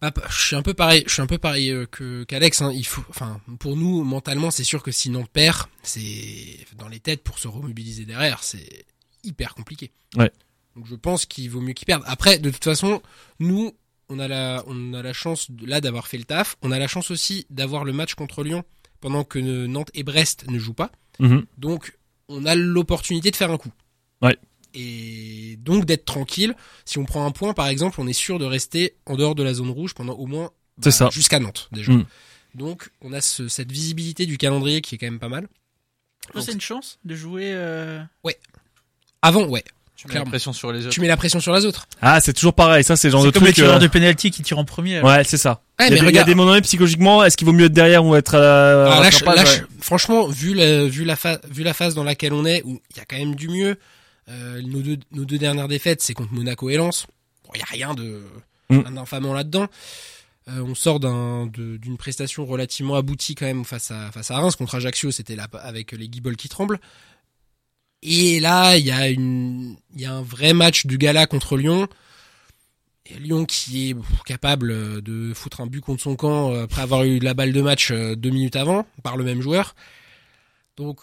Bah, 0.00 0.10
p- 0.12 0.20
je 0.30 0.40
suis 0.46 0.56
un 0.56 0.62
peu 0.62 0.74
pareil, 0.74 1.02
je 1.06 1.12
suis 1.12 1.22
un 1.22 1.26
peu 1.26 1.38
pareil 1.38 1.70
euh, 1.70 1.86
que 1.86 2.22
qu'Alex. 2.24 2.62
Hein. 2.62 2.72
Il 2.72 2.86
faut, 2.86 3.02
enfin, 3.10 3.40
pour 3.58 3.76
nous 3.76 4.04
mentalement, 4.04 4.50
c'est 4.50 4.64
sûr 4.64 4.82
que 4.82 4.92
si 4.92 5.10
Nantes 5.10 5.30
perd, 5.32 5.66
c'est 5.82 6.58
dans 6.76 6.88
les 6.88 7.00
têtes 7.00 7.22
pour 7.24 7.38
se 7.38 7.48
remobiliser 7.48 8.04
derrière, 8.04 8.42
c'est 8.44 8.84
hyper 9.24 9.54
compliqué. 9.54 9.90
Ouais. 10.16 10.30
Donc 10.76 10.86
je 10.86 10.94
pense 10.94 11.26
qu'il 11.26 11.50
vaut 11.50 11.60
mieux 11.60 11.72
qu'ils 11.72 11.86
perdent. 11.86 12.04
Après, 12.06 12.38
de 12.38 12.50
toute 12.50 12.62
façon, 12.62 13.02
nous, 13.40 13.72
on 14.08 14.20
a 14.20 14.28
la, 14.28 14.62
on 14.68 14.94
a 14.94 15.02
la 15.02 15.12
chance 15.12 15.50
de- 15.50 15.66
là 15.66 15.80
d'avoir 15.80 16.06
fait 16.06 16.18
le 16.18 16.24
taf. 16.24 16.56
On 16.62 16.70
a 16.70 16.78
la 16.78 16.86
chance 16.88 17.10
aussi 17.10 17.46
d'avoir 17.50 17.84
le 17.84 17.92
match 17.92 18.14
contre 18.14 18.44
Lyon 18.44 18.62
pendant 19.00 19.24
que 19.24 19.38
Nantes 19.38 19.90
et 19.94 20.04
Brest 20.04 20.48
ne 20.48 20.58
jouent 20.58 20.74
pas. 20.74 20.92
Mhm. 21.18 21.44
Donc, 21.56 21.96
on 22.28 22.44
a 22.46 22.54
l'opportunité 22.54 23.30
de 23.32 23.36
faire 23.36 23.50
un 23.50 23.58
coup. 23.58 23.72
Ouais. 24.22 24.36
Et 24.74 25.56
donc 25.60 25.84
d'être 25.84 26.04
tranquille. 26.04 26.54
Si 26.84 26.98
on 26.98 27.04
prend 27.04 27.24
un 27.26 27.30
point, 27.30 27.52
par 27.54 27.68
exemple, 27.68 28.00
on 28.00 28.06
est 28.06 28.12
sûr 28.12 28.38
de 28.38 28.44
rester 28.44 28.94
en 29.06 29.16
dehors 29.16 29.34
de 29.34 29.42
la 29.42 29.54
zone 29.54 29.70
rouge 29.70 29.94
pendant 29.94 30.14
au 30.14 30.26
moins 30.26 30.50
ça. 30.86 31.08
jusqu'à 31.10 31.38
Nantes 31.40 31.68
déjà. 31.72 31.92
Mm. 31.92 32.04
Donc, 32.54 32.90
on 33.02 33.12
a 33.12 33.20
ce- 33.20 33.48
cette 33.48 33.70
visibilité 33.70 34.26
du 34.26 34.38
calendrier 34.38 34.80
qui 34.80 34.94
est 34.94 34.98
quand 34.98 35.06
même 35.06 35.18
pas 35.18 35.28
mal. 35.28 35.48
Toi, 36.32 36.42
c'est 36.42 36.52
une 36.52 36.60
chance 36.60 36.98
de 37.04 37.14
jouer. 37.14 37.50
euh, 37.54 38.00
Avant, 39.22 39.44
ouais. 39.46 39.64
Tu 39.96 40.06
mets 40.06 40.14
la 40.14 40.24
pression 40.24 40.52
sur 40.52 40.70
les 40.70 40.82
autres. 40.86 40.90
Tu 40.94 41.00
mets 41.00 41.08
la 41.08 41.16
pression 41.16 41.40
sur 41.40 41.52
les 41.52 41.64
autres. 41.64 41.88
Ah, 42.00 42.20
c'est 42.20 42.32
toujours 42.32 42.52
pareil. 42.54 42.84
Ça, 42.84 42.94
c'est 42.96 43.08
le 43.08 43.12
genre 43.12 43.24
de 43.24 43.30
comme 43.30 43.44
les 43.44 43.52
tireurs 43.52 43.76
euh, 43.76 43.78
de 43.80 43.88
penalty 43.88 44.30
qui 44.30 44.42
tirent 44.42 44.58
en 44.60 44.64
premier. 44.64 45.00
Ouais, 45.02 45.24
c'est 45.24 45.36
ça. 45.38 45.60
Ouais, 45.80 45.88
il, 45.88 45.90
y 45.90 45.90
a 45.90 45.90
mais 45.90 45.90
des, 45.90 45.96
il 45.96 46.00
y 46.00 46.04
a 46.04 46.06
regarde. 46.06 46.28
des 46.28 46.34
moments 46.36 46.60
psychologiquement, 46.60 47.24
est-ce 47.24 47.36
qu'il 47.36 47.46
vaut 47.46 47.52
mieux 47.52 47.64
être 47.64 47.72
derrière 47.72 48.04
ou 48.04 48.14
être 48.14 48.34
euh, 48.36 48.86
Alors 48.86 48.98
à 48.98 49.00
ouais. 49.00 49.10
je- 49.10 49.62
franchement, 49.82 50.28
vu 50.28 50.54
la, 50.54 50.84
vu 50.84 51.04
la 51.04 51.16
phase, 51.16 51.40
vu 51.50 51.64
la 51.64 51.74
phase 51.74 51.96
dans 51.96 52.04
laquelle 52.04 52.32
on 52.32 52.44
est, 52.44 52.62
où 52.64 52.80
il 52.92 52.96
y 52.96 53.00
a 53.00 53.04
quand 53.06 53.18
même 53.18 53.34
du 53.34 53.48
mieux. 53.48 53.76
Euh, 54.28 54.62
nos 54.62 54.80
deux, 54.80 54.98
nos 55.12 55.24
deux 55.24 55.38
dernières 55.38 55.68
défaites, 55.68 56.00
c'est 56.02 56.14
contre 56.14 56.32
Monaco 56.32 56.68
et 56.70 56.76
Lens. 56.76 57.06
Bon, 57.44 57.50
il 57.54 57.60
y 57.60 57.62
a 57.62 57.66
rien 57.66 57.94
de, 57.94 58.22
Mm. 58.70 58.94
d'infamant 58.94 59.32
là-dedans. 59.32 59.66
Euh, 60.48 60.62
on 60.62 60.74
sort 60.74 61.00
d'une 61.00 61.96
prestation 61.98 62.46
relativement 62.46 62.96
aboutie 62.96 63.34
quand 63.34 63.46
même 63.46 63.64
face 63.64 63.90
à, 63.90 64.10
face 64.12 64.30
à 64.30 64.38
Reims. 64.38 64.56
Contre 64.56 64.76
Ajaccio, 64.76 65.10
c'était 65.10 65.36
là 65.36 65.46
avec 65.62 65.92
les 65.92 66.08
guibolles 66.08 66.36
qui 66.36 66.48
tremblent. 66.48 66.80
Et 68.02 68.40
là, 68.40 68.76
il 68.76 68.86
y 68.86 68.90
a 68.90 69.08
une, 69.08 69.76
y 69.96 70.06
a 70.06 70.12
un 70.12 70.22
vrai 70.22 70.52
match 70.52 70.86
du 70.86 70.98
gala 70.98 71.26
contre 71.26 71.56
Lyon. 71.56 71.88
Et 73.06 73.14
Lyon 73.14 73.44
qui 73.46 73.90
est 73.90 73.96
capable 74.26 75.02
de 75.02 75.32
foutre 75.34 75.60
un 75.60 75.66
but 75.66 75.80
contre 75.80 76.02
son 76.02 76.14
camp 76.14 76.52
euh, 76.52 76.64
après 76.64 76.82
avoir 76.82 77.04
eu 77.04 77.18
la 77.18 77.34
balle 77.34 77.52
de 77.52 77.62
match 77.62 77.90
euh, 77.90 78.14
deux 78.14 78.30
minutes 78.30 78.56
avant 78.56 78.86
par 79.02 79.16
le 79.16 79.24
même 79.24 79.40
joueur. 79.40 79.74
Donc, 80.76 81.00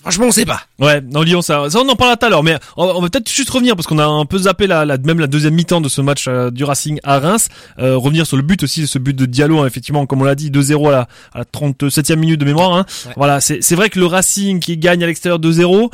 franchement, 0.00 0.26
on 0.26 0.30
sait 0.30 0.44
pas. 0.46 0.62
Ouais, 0.78 1.00
non, 1.00 1.22
Lyon, 1.22 1.42
ça, 1.42 1.68
ça 1.70 1.78
on 1.80 1.88
en 1.88 1.96
parlera 1.96 2.16
tout 2.16 2.26
à 2.26 2.28
l'heure, 2.30 2.42
mais 2.42 2.56
on, 2.76 2.84
on 2.84 3.00
va 3.02 3.08
peut-être 3.08 3.30
juste 3.30 3.50
revenir 3.50 3.76
parce 3.76 3.86
qu'on 3.86 3.98
a 3.98 4.06
un 4.06 4.24
peu 4.24 4.38
zappé 4.38 4.66
la, 4.66 4.84
la 4.84 4.98
même 4.98 5.18
la 5.20 5.26
deuxième 5.26 5.54
mi-temps 5.54 5.80
de 5.80 5.88
ce 5.88 6.00
match 6.00 6.26
euh, 6.28 6.50
du 6.50 6.64
Racing 6.64 6.98
à 7.04 7.18
Reims. 7.18 7.48
Euh, 7.78 7.96
revenir 7.96 8.26
sur 8.26 8.36
le 8.36 8.42
but 8.42 8.62
aussi, 8.62 8.86
ce 8.86 8.98
but 8.98 9.14
de 9.14 9.26
Diallo, 9.26 9.60
hein, 9.60 9.66
effectivement, 9.66 10.06
comme 10.06 10.20
on 10.22 10.24
l'a 10.24 10.34
dit, 10.34 10.50
2-0 10.50 10.88
à 10.88 10.90
la, 10.92 11.00
à 11.32 11.38
la 11.38 11.44
37e 11.44 12.16
minute 12.16 12.40
de 12.40 12.44
mémoire. 12.44 12.72
Hein. 12.74 12.86
Ouais. 13.06 13.12
Voilà, 13.16 13.40
c'est 13.40 13.62
c'est 13.62 13.74
vrai 13.76 13.90
que 13.90 13.98
le 13.98 14.06
Racing 14.06 14.60
qui 14.60 14.76
gagne 14.76 15.02
à 15.04 15.06
l'extérieur 15.06 15.38
2-0. 15.38 15.90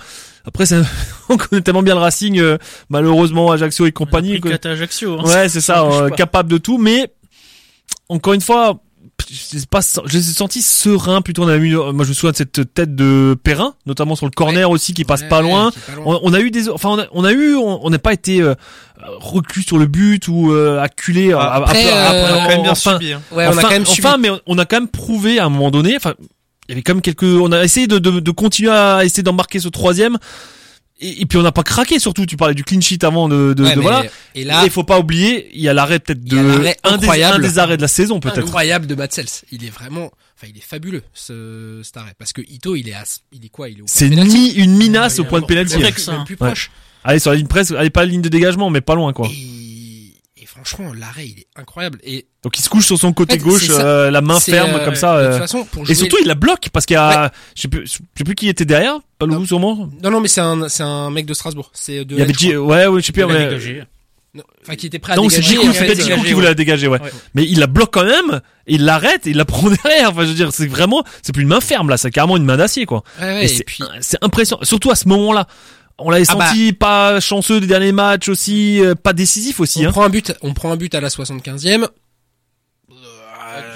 Après, 0.47 0.65
c'est- 0.67 0.81
on 1.29 1.37
connaît 1.37 1.63
tellement 1.63 1.83
bien 1.83 1.95
le 1.95 2.01
Racing, 2.01 2.39
euh, 2.39 2.57
malheureusement 2.89 3.51
Ajaccio 3.51 3.87
et 3.87 3.93
compagnie. 3.93 4.39
Pris 4.39 4.59
que- 4.59 4.69
Ajaccio. 4.69 5.19
hein. 5.19 5.25
Ouais, 5.25 5.49
c'est 5.49 5.61
ça, 5.61 5.83
euh, 5.85 6.11
capable 6.11 6.51
de 6.51 6.59
tout, 6.59 6.79
mais 6.79 7.13
encore 8.09 8.35
une 8.35 8.41
fois, 8.41 8.79
je 9.29 9.59
sais 9.59 9.67
pas, 9.69 9.81
je 10.05 10.13
les 10.19 10.31
ai 10.31 10.33
sentis 10.33 10.63
sereins 10.63 11.21
plutôt. 11.23 11.45
On 11.45 11.49
a 11.49 11.57
eu, 11.57 11.75
moi 11.75 12.05
je 12.05 12.11
me 12.11 12.15
souviens 12.15 12.31
de 12.33 12.37
cette 12.37 12.73
tête 12.75 12.95
de 12.95 13.37
Perrin, 13.43 13.75
notamment 13.87 14.15
sur 14.17 14.27
le 14.27 14.31
corner 14.31 14.71
aussi 14.71 14.95
qui 14.95 15.05
passe 15.05 15.23
Ouais, 15.23 15.29
pas 15.29 15.43
loin. 15.43 15.71
pas 15.87 15.95
loin. 15.95 16.19
On, 16.23 16.31
on 16.31 16.35
a 16.35 16.41
eu 16.41 16.51
des, 16.51 16.69
enfin 16.69 16.91
on 16.91 16.99
a, 17.01 17.07
on 17.13 17.25
a 17.25 17.33
eu, 17.33 17.55
on 17.57 17.89
n'a 17.91 17.99
pas 17.99 18.13
été 18.13 18.41
euh, 18.43 18.55
reclus 19.19 19.63
sur 19.63 19.79
le 19.79 19.87
but 19.87 20.29
ou 20.29 20.53
euh, 20.53 20.81
acculé. 20.81 21.33
euh, 21.33 21.39
Après, 21.39 21.89
après- 21.91 21.93
euh, 21.93 22.23
On 22.23 22.35
a 22.35 22.43
quand 22.43 22.49
même 22.49 22.63
bien 22.63 22.73
enfin, 22.73 22.93
subi. 22.99 23.13
hein. 23.13 23.23
Ouais, 23.33 23.47
on 23.47 23.49
a 23.49 23.53
enfin, 23.53 23.63
quand 23.63 23.71
même 23.71 23.87
subi. 23.87 24.07
enfin, 24.07 24.17
mais 24.19 24.31
on- 24.47 24.59
a 24.59 24.65
quand 24.65 24.77
même 24.81 24.89
prouvé 24.89 25.39
à 25.39 25.47
un 25.47 25.49
moment 25.51 25.71
donné. 25.71 25.97
Enfin, 25.97 26.15
il 26.69 26.71
y 26.71 26.73
avait 26.73 26.83
quand 26.83 26.95
même 26.95 27.03
quelques. 27.03 27.23
On 27.25 27.53
a 27.53 27.63
essayé 27.65 27.87
de, 27.87 27.99
de, 27.99 28.21
de 28.21 28.31
continuer 28.31 28.71
à 28.71 29.05
essayer 29.05 29.23
d'en 29.23 29.33
marquer 29.33 29.61
ce 29.61 29.69
troisième. 29.69 30.19
Et, 30.99 31.21
et 31.23 31.27
puis 31.27 31.37
on 31.39 31.43
n'a 31.43 31.53
pas 31.53 31.63
craqué 31.63 31.99
surtout. 31.99 32.25
Tu 32.27 32.37
parlais 32.37 32.55
du 32.55 32.65
clean 32.65 32.81
sheet 32.81 33.05
avant 33.05 33.29
de, 33.29 33.53
de, 33.53 33.63
Ouais, 33.65 33.75
de- 33.75 33.81
voilà. 33.81 34.05
Et 34.35 34.45
là, 34.45 34.63
il 34.65 34.71
faut 34.71 34.85
pas 34.85 34.99
oublier, 34.99 35.51
il 35.53 35.61
y 35.61 35.69
a 35.69 35.75
l'arrêt 35.75 35.99
peut-être 35.99 36.25
de 36.25 36.39
un, 36.39 36.59
des, 36.59 36.75
incroyable. 36.85 37.37
un 37.45 37.49
des 37.49 37.59
arrêts 37.59 37.77
de 37.77 37.83
la 37.83 37.89
saison 37.89 38.19
peut-être. 38.21 38.39
incroyable 38.39 38.87
de 38.87 38.95
Matsels. 38.95 39.27
Il 39.53 39.65
est 39.65 39.71
vraiment, 39.71 40.11
enfin, 40.37 40.47
il 40.51 40.57
est 40.57 40.65
fabuleux, 40.65 41.03
ce, 41.13 41.81
cet 41.85 41.97
arrêt. 41.99 42.15
Parce 42.19 42.33
que 42.33 42.41
Ito, 42.41 42.77
il 42.77 42.89
est 42.89 42.95
à, 42.95 43.05
il 43.33 43.45
est 43.45 43.49
quoi? 43.51 43.69
Il 43.69 43.81
est 43.81 43.83
C'est 43.87 44.09
ni 44.09 44.53
une 44.55 44.75
minace 44.77 45.15
Ouais, 45.19 45.21
au 45.21 45.25
point 45.25 45.41
de 45.41 45.47
pénalty. 45.47 45.77
Même 45.79 45.93
plus 46.25 46.35
Ouais. 46.41 46.49
proche. 46.49 46.71
Allez 47.05 47.19
sur 47.21 47.31
la 47.31 47.37
ligne 47.37 47.47
presse, 47.47 47.71
allez 47.73 47.91
pas 47.91 48.01
la 48.01 48.11
ligne 48.11 48.23
de 48.23 48.29
dégagement, 48.29 48.69
mais 48.71 48.81
pas 48.81 48.95
loin 48.95 49.13
quoi. 49.13 49.29
Et 49.31 49.35
franchement, 50.65 50.93
l'arrêt, 50.93 51.27
il 51.29 51.39
est 51.41 51.47
incroyable. 51.57 51.99
Et 52.05 52.27
Donc 52.43 52.59
il 52.59 52.63
se 52.63 52.69
couche 52.69 52.87
sur 52.87 52.99
son 52.99 53.13
côté 53.13 53.35
En 53.35 53.39
fait, 53.39 53.43
gauche, 53.45 53.67
c'est 53.67 53.73
euh, 53.73 54.11
la 54.11 54.21
main 54.21 54.41
c'est, 54.41 54.53
ferme 54.53 54.75
euh, 54.75 54.85
comme 54.85 54.95
ça. 54.95 55.17
de 55.17 55.27
euh. 55.27 55.31
toute 55.33 55.39
façon, 55.41 55.65
pour 55.65 55.89
Et 55.89 55.95
surtout 55.95 56.17
il 56.21 56.27
la 56.27 56.35
bloque 56.35 56.69
parce 56.73 56.87
qu'il 56.87 56.95
y 56.95 56.99
a, 56.99 57.31
je 57.55 57.63
sais 57.63 57.69
plus, 57.69 57.87
je 57.87 57.93
sais 58.19 58.25
plus 58.25 58.35
qui 58.35 58.49
était 58.49 58.65
derrière, 58.65 58.99
pas 59.19 59.27
Non. 59.27 59.35
Loulou 59.35 59.47
sûrement. 59.47 59.89
non, 60.03 60.11
non, 60.11 60.21
mais 60.21 60.29
c'est 60.29 60.41
un, 60.41 60.69
c'est 60.69 60.83
un 60.83 61.11
mec 61.11 61.27
de 61.27 61.35
Strasbourg. 61.35 61.71
C'est 61.75 62.05
de 62.05 62.15
Il 62.15 62.19
y 62.19 62.23
avait 62.23 62.33
G- 62.35 62.57
ouais 62.57 62.87
ouais 62.87 63.01
je 63.01 63.07
sais 63.07 63.13
plus 63.13 63.23
Il 63.23 63.25
a 63.25 63.29
mais 63.29 63.45
dégagé. 63.47 63.83
Non, 64.35 64.43
Enfin, 64.63 64.77
qui 64.77 64.87
était 64.89 64.99
prêt 64.99 65.15
à 65.15 65.17
non 65.17 65.31
c'est 65.31 65.41
dégager. 65.41 65.73
C'était 65.73 65.95
fait, 65.95 66.03
Djikou 66.03 66.23
qui 66.23 66.33
voulait 66.35 66.49
la 66.49 66.55
dégager 66.55 66.89
ouais. 66.89 67.01
Ouais. 67.01 67.11
Mais 67.35 67.45
il 67.45 67.59
la 67.59 67.67
bloque 67.67 67.93
quand 67.95 68.05
même, 68.05 68.43
et 68.67 68.75
il 68.75 68.85
l'arrête, 68.85 69.27
et 69.27 69.31
il 69.31 69.37
la 69.39 69.45
prend 69.47 69.71
derrière. 69.71 70.11
Enfin 70.11 70.23
je 70.25 70.29
veux 70.29 70.35
dire 70.35 70.53
c'est 70.53 70.67
vraiment, 70.67 71.05
c'est 71.23 71.33
plus 71.33 71.43
une 71.43 71.49
main 71.49 71.61
ferme 71.63 71.89
là, 71.89 71.97
c'est 71.97 72.11
carrément 72.11 72.37
une 72.37 72.45
main 72.45 72.59
d'acier 72.59 72.85
quoi. 72.85 73.03
Ouais, 73.19 73.25
ouais, 73.27 73.43
Et 73.43 73.45
et 73.45 73.49
c'est 73.49 73.65
puis, 73.65 73.83
c'est 74.03 74.19
impressionnant, 74.23 74.63
surtout 74.63 74.91
à 74.91 74.95
ce 74.95 75.09
moment-là. 75.09 75.47
On 75.99 76.11
l'avait 76.11 76.25
Ah 76.29 76.35
bah. 76.37 76.49
senti 76.49 76.73
pas 76.73 77.21
chanceux 77.21 77.61
des 77.61 77.67
derniers 77.67 77.93
matchs 77.93 78.29
aussi, 78.29 78.81
euh, 78.81 78.95
pas 78.95 79.13
décisif 79.15 79.61
aussi. 79.61 79.85
on 79.85 79.89
Hein. 79.89 79.93
prend 79.93 80.05
un 80.05 80.11
but, 80.11 80.35
on 80.43 80.53
prend 80.55 80.71
un 80.71 80.77
but 80.77 80.95
à 80.95 81.01
la 81.01 81.09
75e. 81.09 81.89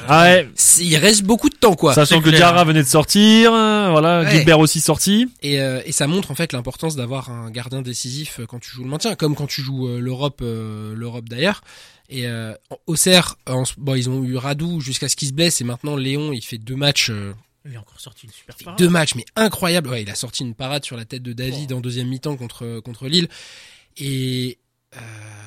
Ah 0.09 0.23
ouais, 0.25 0.49
Il 0.81 0.97
reste 0.97 1.23
beaucoup 1.23 1.49
de 1.49 1.55
temps, 1.55 1.75
quoi. 1.75 1.95
Sachant 1.95 2.21
que. 2.21 2.31
Diarra 2.31 2.65
venait 2.65 2.83
de 2.83 2.89
sortir, 2.89 3.53
euh, 3.55 3.91
voilà, 3.91 4.23
Ouais. 4.23 4.31
Gilbert 4.31 4.59
aussi 4.59 4.81
sorti. 4.81 5.29
Et, 5.43 5.61
euh, 5.61 5.81
et 5.87 5.93
ça 5.93 6.07
montre 6.07 6.31
en 6.31 6.35
fait 6.35 6.53
l'importance 6.53 6.97
d'avoir 6.97 7.31
un 7.31 7.51
gardien 7.51 7.81
décisif 7.81 8.41
euh, 8.41 8.47
quand 8.47 8.59
tu 8.59 8.71
joues 8.71 8.83
le 8.83 8.91
maintien, 8.91 9.15
comme 9.15 9.35
quand 9.35 9.47
tu 9.47 9.63
joues 9.63 9.89
euh, 9.89 10.01
l'Europe, 10.01 10.41
euh, 10.43 10.95
l'Europe 10.97 11.29
d'ailleurs. 11.29 11.63
Et 12.11 12.27
euh, 12.27 12.53
Auxerre, 12.89 13.37
en 13.49 13.63
bon, 13.79 13.95
ils 13.95 14.11
ont 14.11 14.25
eu 14.25 14.37
Radou 14.37 14.81
jusqu'à 14.81 15.09
ce 15.09 15.15
qu'il 15.17 15.29
se 15.29 15.33
blesse, 15.33 15.61
et 15.61 15.65
maintenant 15.65 15.95
Léon, 15.97 16.33
il 16.33 16.43
fait 16.43 16.59
deux 16.59 16.77
matchs, 16.77 17.11
euh, 17.11 17.33
Il 17.67 17.77
a 17.77 17.81
encore 17.81 18.01
sorti 18.01 18.27
une 18.27 18.33
super 18.33 18.57
parade. 18.57 18.79
deux 18.79 18.89
matchs, 18.89 19.15
mais 19.15 19.25
incroyable. 19.37 19.91
Ouais, 19.91 20.03
il 20.03 20.11
a 20.11 20.15
sorti 20.15 20.43
une 20.45 20.55
parade 20.55 20.85
sur 20.85 20.97
la 20.97 21.05
tête 21.05 21.23
de 21.23 21.33
David 21.33 21.73
en 21.73 21.81
deuxième 21.81 22.09
mi-temps 22.09 22.37
contre 22.37 22.81
contre 22.81 23.07
Lille. 23.07 23.29
Et 23.99 24.59
euh, 24.97 24.99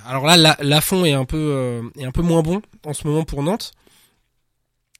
alors 0.05 0.25
là, 0.25 0.37
la, 0.37 0.55
Lafont 0.61 1.05
est 1.05 1.13
un 1.13 1.25
peu 1.25 1.37
euh, 1.37 1.81
est 1.97 2.05
un 2.05 2.11
peu 2.11 2.21
moins 2.21 2.43
bon 2.43 2.61
en 2.85 2.93
ce 2.93 3.07
moment 3.07 3.23
pour 3.23 3.41
Nantes. 3.41 3.71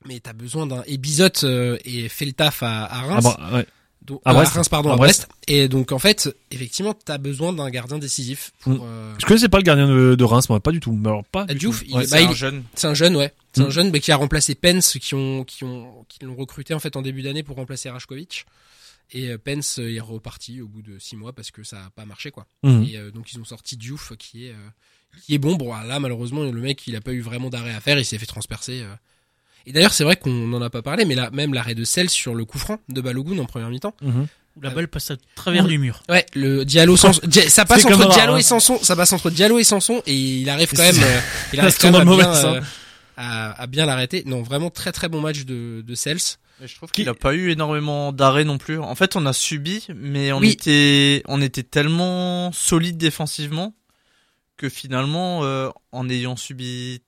Mais 0.06 0.20
t'as 0.20 0.34
besoin 0.34 0.66
d'un 0.68 0.84
et 0.86 0.98
Bizot 0.98 1.44
euh, 1.46 1.78
et 1.86 2.10
fait 2.10 2.26
le 2.26 2.34
taf 2.34 2.62
à, 2.64 2.84
à 2.86 3.00
Ah 3.00 3.02
Reims. 3.06 3.24
bah, 3.24 3.50
ouais. 3.54 3.66
Donc, 4.06 4.22
À 4.26 4.32
euh, 4.32 4.34
Brest. 4.34 4.54
Reims, 4.54 4.70
pardon, 4.70 4.90
À 4.90 4.94
à 4.94 4.98
Brest. 4.98 5.28
Et 5.48 5.68
donc, 5.68 5.92
en 5.92 6.00
fait, 6.00 6.30
effectivement, 6.52 6.94
t'as 6.94 7.18
besoin 7.18 7.54
d'un 7.54 7.70
gardien 7.70 7.98
décisif 8.00 8.52
pour, 8.60 8.74
Mm. 8.74 8.82
euh, 8.84 9.14
Je 9.20 9.26
connaissais 9.26 9.50
pas 9.50 9.58
le 9.58 9.64
gardien 9.64 9.88
de, 9.88 10.16
de 10.16 10.24
Reims, 10.24 10.50
moi, 10.50 10.60
pas 10.60 10.72
du 10.72 10.80
tout. 10.80 10.92
Mais 10.94 11.08
alors, 11.10 11.24
pas 11.26 11.46
du 11.46 11.56
Diouf, 11.56 11.82
Ouais. 11.84 11.88
bah, 11.94 12.06
C'est 12.06 12.24
il- 12.24 12.30
un 12.30 12.34
jeune. 12.34 12.64
c'est 12.76 12.88
un 12.88 12.94
jeune, 12.94 13.16
ouais. 13.16 13.34
C'est 13.54 13.62
Mm. 13.62 13.66
un 13.66 13.70
jeune, 13.70 13.92
mais 13.92 14.00
qui 14.00 14.12
a 14.12 14.16
remplacé 14.18 14.56
Pence, 14.56 14.98
qui 15.00 15.16
ont, 15.16 15.44
qui 15.46 15.64
ont, 15.64 16.06
qui 16.10 16.24
l'ont 16.26 16.36
recruté, 16.36 16.74
en 16.74 16.80
fait, 16.80 16.96
en 16.98 17.02
début 17.02 17.22
d'année 17.22 17.44
pour 17.44 17.56
remplacer 17.56 17.90
Rajkovic. 17.90 18.46
Et 19.12 19.30
euh, 19.30 19.38
Pence 19.38 19.80
euh, 19.80 19.94
est 19.96 20.00
reparti 20.00 20.60
au 20.62 20.68
bout 20.68 20.82
de 20.82 20.98
six 21.00 21.16
mois 21.16 21.34
parce 21.34 21.52
que 21.52 21.64
ça 21.64 21.78
a 21.86 21.90
pas 21.92 22.06
marché, 22.06 22.32
quoi. 22.32 22.46
Mhm. 22.64 22.84
Et 22.90 22.98
euh, 22.98 23.12
donc, 23.12 23.32
ils 23.34 23.40
ont 23.40 23.46
sorti 23.46 23.78
Diouf, 23.78 24.14
qui 24.18 24.48
est, 24.48 24.52
euh, 24.52 24.56
qui 25.26 25.36
est 25.36 25.38
bon. 25.38 25.56
Bon, 25.56 25.72
là, 25.74 26.00
malheureusement, 26.00 26.44
le 26.44 26.52
mec, 26.62 26.86
il 26.88 26.96
a 26.96 27.02
pas 27.02 27.12
eu 27.14 27.22
vraiment 27.22 27.50
d'arrêt 27.50 27.74
à 27.74 27.80
faire. 27.80 28.00
Il 28.00 28.06
s'est 28.06 28.18
fait 28.18 28.26
transpercer. 28.26 28.84
Et 29.66 29.72
d'ailleurs, 29.72 29.94
c'est 29.94 30.04
vrai 30.04 30.16
qu'on 30.16 30.30
n'en 30.32 30.62
a 30.62 30.70
pas 30.70 30.82
parlé, 30.82 31.06
mais 31.06 31.16
là, 31.16 31.30
même 31.32 31.54
l'arrêt 31.54 31.76
de 31.76 31.84
Sel 31.84 32.10
sur 32.10 32.36
le 32.36 32.46
coup 32.46 32.58
franc 32.60 32.80
de 32.90 33.00
Balogun 33.02 33.38
en 33.40 33.46
première 33.46 33.70
mi-temps. 33.70 33.96
Mhm. 34.02 34.28
Où 34.56 34.62
la 34.62 34.70
balle 34.70 34.88
passe 34.88 35.10
à 35.10 35.16
travers 35.36 35.66
du 35.66 35.80
mur. 35.80 36.04
Ouais, 36.10 36.26
le 36.36 36.64
Diallo 36.64 36.96
Dia- 37.24 37.50
ça 37.50 37.66
passe 37.66 37.86
entre 37.86 37.98
rare, 37.98 38.10
Diallo 38.14 38.34
hein. 38.34 38.38
et 38.38 38.44
Sanson, 38.44 38.78
ça 38.84 38.96
passe 38.96 39.12
entre 39.12 39.32
Diallo 39.32 39.58
et 39.58 39.64
Sanson 39.64 40.04
et 40.06 40.14
il 40.16 40.48
arrive 40.48 40.72
quand 40.76 40.84
même, 40.84 41.02
euh, 41.02 41.20
il 41.54 41.60
arrive 41.60 41.76
quand 41.80 41.92
même 41.92 42.08
à 42.08 42.16
bien, 42.16 42.36
euh, 42.36 42.62
à, 43.18 43.62
à 43.64 43.66
bien 43.68 43.88
l'arrêter. 43.88 44.22
Non, 44.28 44.44
vraiment 44.44 44.70
très 44.70 44.92
très 44.92 45.10
bon 45.10 45.22
match 45.22 45.46
de, 45.46 45.82
de 45.82 45.96
Sels. 45.96 46.20
Mais 46.62 46.68
je 46.68 46.76
trouve 46.76 46.92
qu'il 46.92 47.10
a 47.10 47.16
pas 47.16 47.34
eu 47.34 47.50
énormément 47.50 48.12
d'arrêts 48.14 48.44
non 48.44 48.60
plus. 48.60 48.78
En 48.78 48.94
fait, 48.94 49.16
on 49.16 49.26
a 49.26 49.34
subi, 49.34 49.88
mais 49.96 50.32
on 50.32 50.38
Oui. 50.38 50.52
était, 50.52 51.24
on 51.28 51.42
était 51.42 51.64
tellement 51.64 52.52
solide 52.52 52.98
défensivement 52.98 53.74
que 54.56 54.70
finalement, 54.70 55.44
euh, 55.46 55.70
en 55.92 56.08
ayant 56.10 56.36
subi 56.36 57.02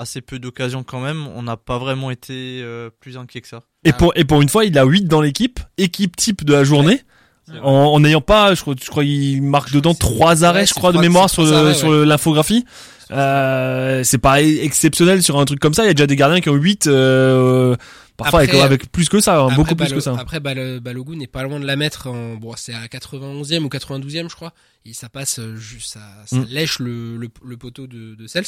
assez 0.00 0.20
peu 0.20 0.38
d'occasions 0.38 0.82
quand 0.82 1.00
même, 1.00 1.26
on 1.28 1.42
n'a 1.42 1.56
pas 1.56 1.78
vraiment 1.78 2.10
été 2.10 2.60
euh, 2.62 2.90
plus 3.00 3.16
inquiet 3.18 3.40
que 3.40 3.48
ça. 3.48 3.60
Et 3.84 3.92
pour, 3.92 4.12
et 4.16 4.24
pour 4.24 4.40
une 4.42 4.48
fois, 4.48 4.64
il 4.64 4.76
a 4.78 4.84
8 4.84 5.04
dans 5.04 5.20
l'équipe, 5.20 5.60
équipe 5.78 6.16
type 6.16 6.44
de 6.44 6.52
la 6.54 6.64
journée. 6.64 7.02
Vrai. 7.48 7.60
En, 7.62 7.68
en 7.68 8.00
n'ayant 8.00 8.20
pas, 8.20 8.54
je 8.54 8.60
crois, 8.62 8.74
je 8.80 8.88
crois 8.88 9.02
qu'il 9.02 9.42
marque 9.42 9.72
dedans 9.72 9.94
trois 9.94 10.44
arrêts, 10.44 10.60
Ouais, 10.60 10.66
je 10.66 10.74
crois, 10.74 10.92
de 10.92 10.98
mémoire 10.98 11.28
sur, 11.28 11.42
arrêts, 11.52 11.74
sur 11.74 11.88
ouais. 11.88 12.06
l'infographie. 12.06 12.64
Euh, 13.10 14.04
c'est 14.04 14.18
pas 14.18 14.40
exceptionnel 14.42 15.22
sur 15.22 15.38
un 15.38 15.44
truc 15.44 15.58
comme 15.58 15.74
ça. 15.74 15.82
Il 15.84 15.88
y 15.88 15.90
a 15.90 15.94
déjà 15.94 16.06
des 16.06 16.16
gardiens 16.16 16.40
qui 16.40 16.48
ont 16.48 16.54
8, 16.54 16.86
euh, 16.86 17.74
parfois 18.16 18.40
avec, 18.40 18.50
Après, 18.50 18.62
avec 18.62 18.92
plus 18.92 19.08
que 19.08 19.18
ça, 19.20 19.38
hein, 19.40 19.44
Après, 19.46 19.56
beaucoup 19.56 19.74
plus 19.74 19.86
Balo- 19.86 19.94
que 19.94 20.00
ça. 20.00 20.14
Après, 20.18 20.38
Balo- 20.38 20.78
Balogun 20.80 21.16
n'est 21.16 21.26
pas 21.26 21.42
loin 21.42 21.58
de 21.58 21.66
la 21.66 21.74
mettre 21.76 22.06
en, 22.06 22.34
bon, 22.36 22.52
c'est 22.56 22.74
à 22.74 22.86
91e 22.86 23.64
ou 23.64 23.68
92e, 23.68 24.28
je 24.30 24.34
crois. 24.36 24.52
Et 24.86 24.92
ça 24.92 25.08
passe 25.08 25.40
euh, 25.40 25.56
juste, 25.56 25.92
ça, 25.94 26.00
ça 26.26 26.36
Mm. 26.36 26.46
lèche 26.50 26.78
le, 26.78 27.16
le, 27.16 27.28
le 27.44 27.56
poteau 27.56 27.86
de, 27.88 28.14
de 28.14 28.26
Sels. 28.28 28.44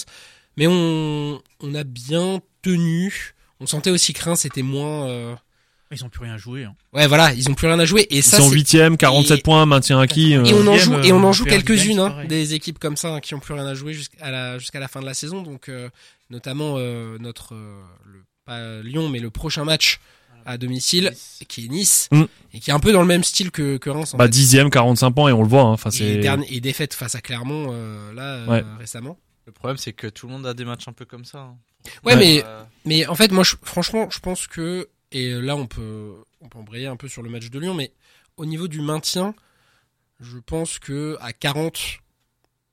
Mais 0.57 0.67
on, 0.67 1.41
on 1.61 1.75
a 1.75 1.85
bien 1.85 2.41
tenu. 2.63 3.35
On 3.61 3.67
sentait 3.67 3.91
aussi 3.91 4.13
que 4.13 4.23
Reims 4.25 4.45
était 4.45 4.63
moins, 4.63 5.07
euh, 5.09 5.35
Ils 5.93 6.05
ont 6.05 6.09
plus 6.09 6.23
rien 6.25 6.37
joué. 6.39 6.65
Hein. 6.65 6.75
ouais, 6.93 7.07
voilà, 7.07 7.33
ils 7.35 7.49
ont 7.51 7.55
plus 7.55 7.67
rien 7.67 7.79
à 7.79 7.85
jouer. 7.85 8.03
Et 8.11 8.19
Ils 8.19 8.23
ça, 8.23 8.39
sont 8.39 8.51
8ème, 8.51 8.97
47 8.97 9.39
et- 9.39 9.43
points, 9.43 9.65
maintien 9.67 10.01
acquis. 10.01 10.35
euh. 10.35 10.45
Et 10.45 10.53
on 10.55 10.67
en 10.67 10.77
joue, 10.77 10.91
Deuxième, 10.91 11.05
et 11.05 11.13
on 11.13 11.23
en 11.25 11.29
euh, 11.29 11.33
joue 11.33 11.45
quelques-unes, 11.45 11.99
hein, 12.01 12.25
des 12.29 12.55
équipes 12.55 12.79
comme 12.79 12.97
ça 12.97 13.15
hein, 13.15 13.21
qui 13.21 13.35
ont 13.35 13.41
plus 13.41 13.55
rien 13.55 13.67
à 13.67 13.75
jouer 13.75 13.93
jusqu'à 13.95 14.31
la 14.31 14.59
jusqu'à 14.59 14.81
la 14.81 14.89
fin 14.89 15.01
de 15.01 15.07
la 15.07 15.15
saison. 15.15 15.43
Donc, 15.43 15.69
euh, 15.69 15.89
notamment 16.31 16.75
euh, 16.79 17.19
notre 17.21 17.55
euh, 17.55 17.81
le, 18.07 18.21
pas 18.45 18.83
Lyon, 18.83 19.09
mais 19.09 19.21
le 19.21 19.31
prochain 19.31 19.65
match 19.65 20.01
à 20.45 20.59
domicile, 20.59 21.13
qui 21.47 21.67
est 21.67 21.69
Nice, 21.69 22.09
Mm. 22.11 22.23
et 22.53 22.59
qui 22.59 22.71
est 22.71 22.73
un 22.73 22.81
peu 22.81 22.93
dans 22.93 23.03
le 23.03 23.07
même 23.07 23.23
style 23.23 23.53
que, 23.53 23.77
que 23.77 23.89
Reims. 23.91 24.13
En 24.15 24.17
Bah. 24.17 24.27
10ème, 24.27 24.71
45 24.71 25.13
points, 25.13 25.29
et 25.29 25.33
on 25.33 25.43
le 25.43 25.49
voit, 25.49 25.63
hein. 25.63 25.73
Enfin, 25.73 25.91
et, 25.91 26.17
dernier- 26.17 26.53
et 26.53 26.61
défaite 26.61 26.95
face 26.95 27.15
à 27.15 27.21
Clermont 27.21 27.69
euh, 27.71 28.13
là 28.13 28.39
euh, 28.53 28.63
récemment. 28.81 29.17
Le 29.47 29.53
problème, 29.53 29.77
c'est 29.77 29.93
que 29.93 30.07
tout 30.07 30.27
le 30.27 30.33
monde 30.33 30.47
a 30.47 30.55
des 30.55 30.65
matchs 30.65 30.87
un 30.89 30.93
peu 30.93 31.05
comme 31.05 31.25
ça. 31.25 31.39
hein. 31.41 31.57
Ouais, 32.05 32.15
mais 32.17 32.43
Euh, 32.47 32.63
mais 32.85 33.07
en 33.07 33.15
fait, 33.17 33.33
moi, 33.33 33.43
je- 33.45 33.57
franchement, 33.63 34.09
je 34.11 34.21
pense 34.21 34.47
que 34.47 34.89
et 35.11 35.31
là, 35.33 35.57
on 35.57 35.67
peut 35.67 36.15
on 36.41 36.49
peut 36.49 36.59
embrayer 36.59 36.87
un 36.87 36.97
peu 36.97 37.09
sur 37.09 37.23
le 37.23 37.29
match 37.31 37.51
de 37.51 37.59
Lyon, 37.59 37.75
mais 37.75 37.93
au 38.37 38.45
niveau 38.47 38.67
du 38.69 38.81
maintien, 38.81 39.35
je 40.21 40.39
pense 40.39 40.79
que 40.79 41.17
à 41.21 41.33
40 41.33 41.79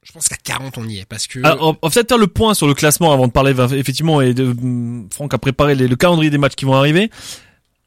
je 0.02 0.12
pense 0.14 0.28
qu'à 0.30 0.38
40 0.38 0.78
on 0.78 0.88
y 0.88 1.00
est 1.00 1.06
parce 1.06 1.28
que 1.28 1.40
Ah, 1.44 1.58
on 1.60 1.72
va 1.74 1.90
peut-être 1.90 2.08
faire 2.10 2.18
le 2.18 2.28
point 2.28 2.54
sur 2.54 2.68
le 2.68 2.74
classement 2.74 3.12
avant 3.14 3.28
de 3.28 3.32
parler 3.34 3.52
effectivement 3.78 4.22
et 4.22 4.34
de 4.34 4.56
Franck 5.12 5.34
a 5.34 5.38
préparé 5.38 5.76
les- 5.76 5.88
le 5.90 5.96
calendrier 5.98 6.30
des 6.32 6.38
matchs 6.38 6.56
qui 6.56 6.66
vont 6.66 6.74
arriver. 6.74 7.12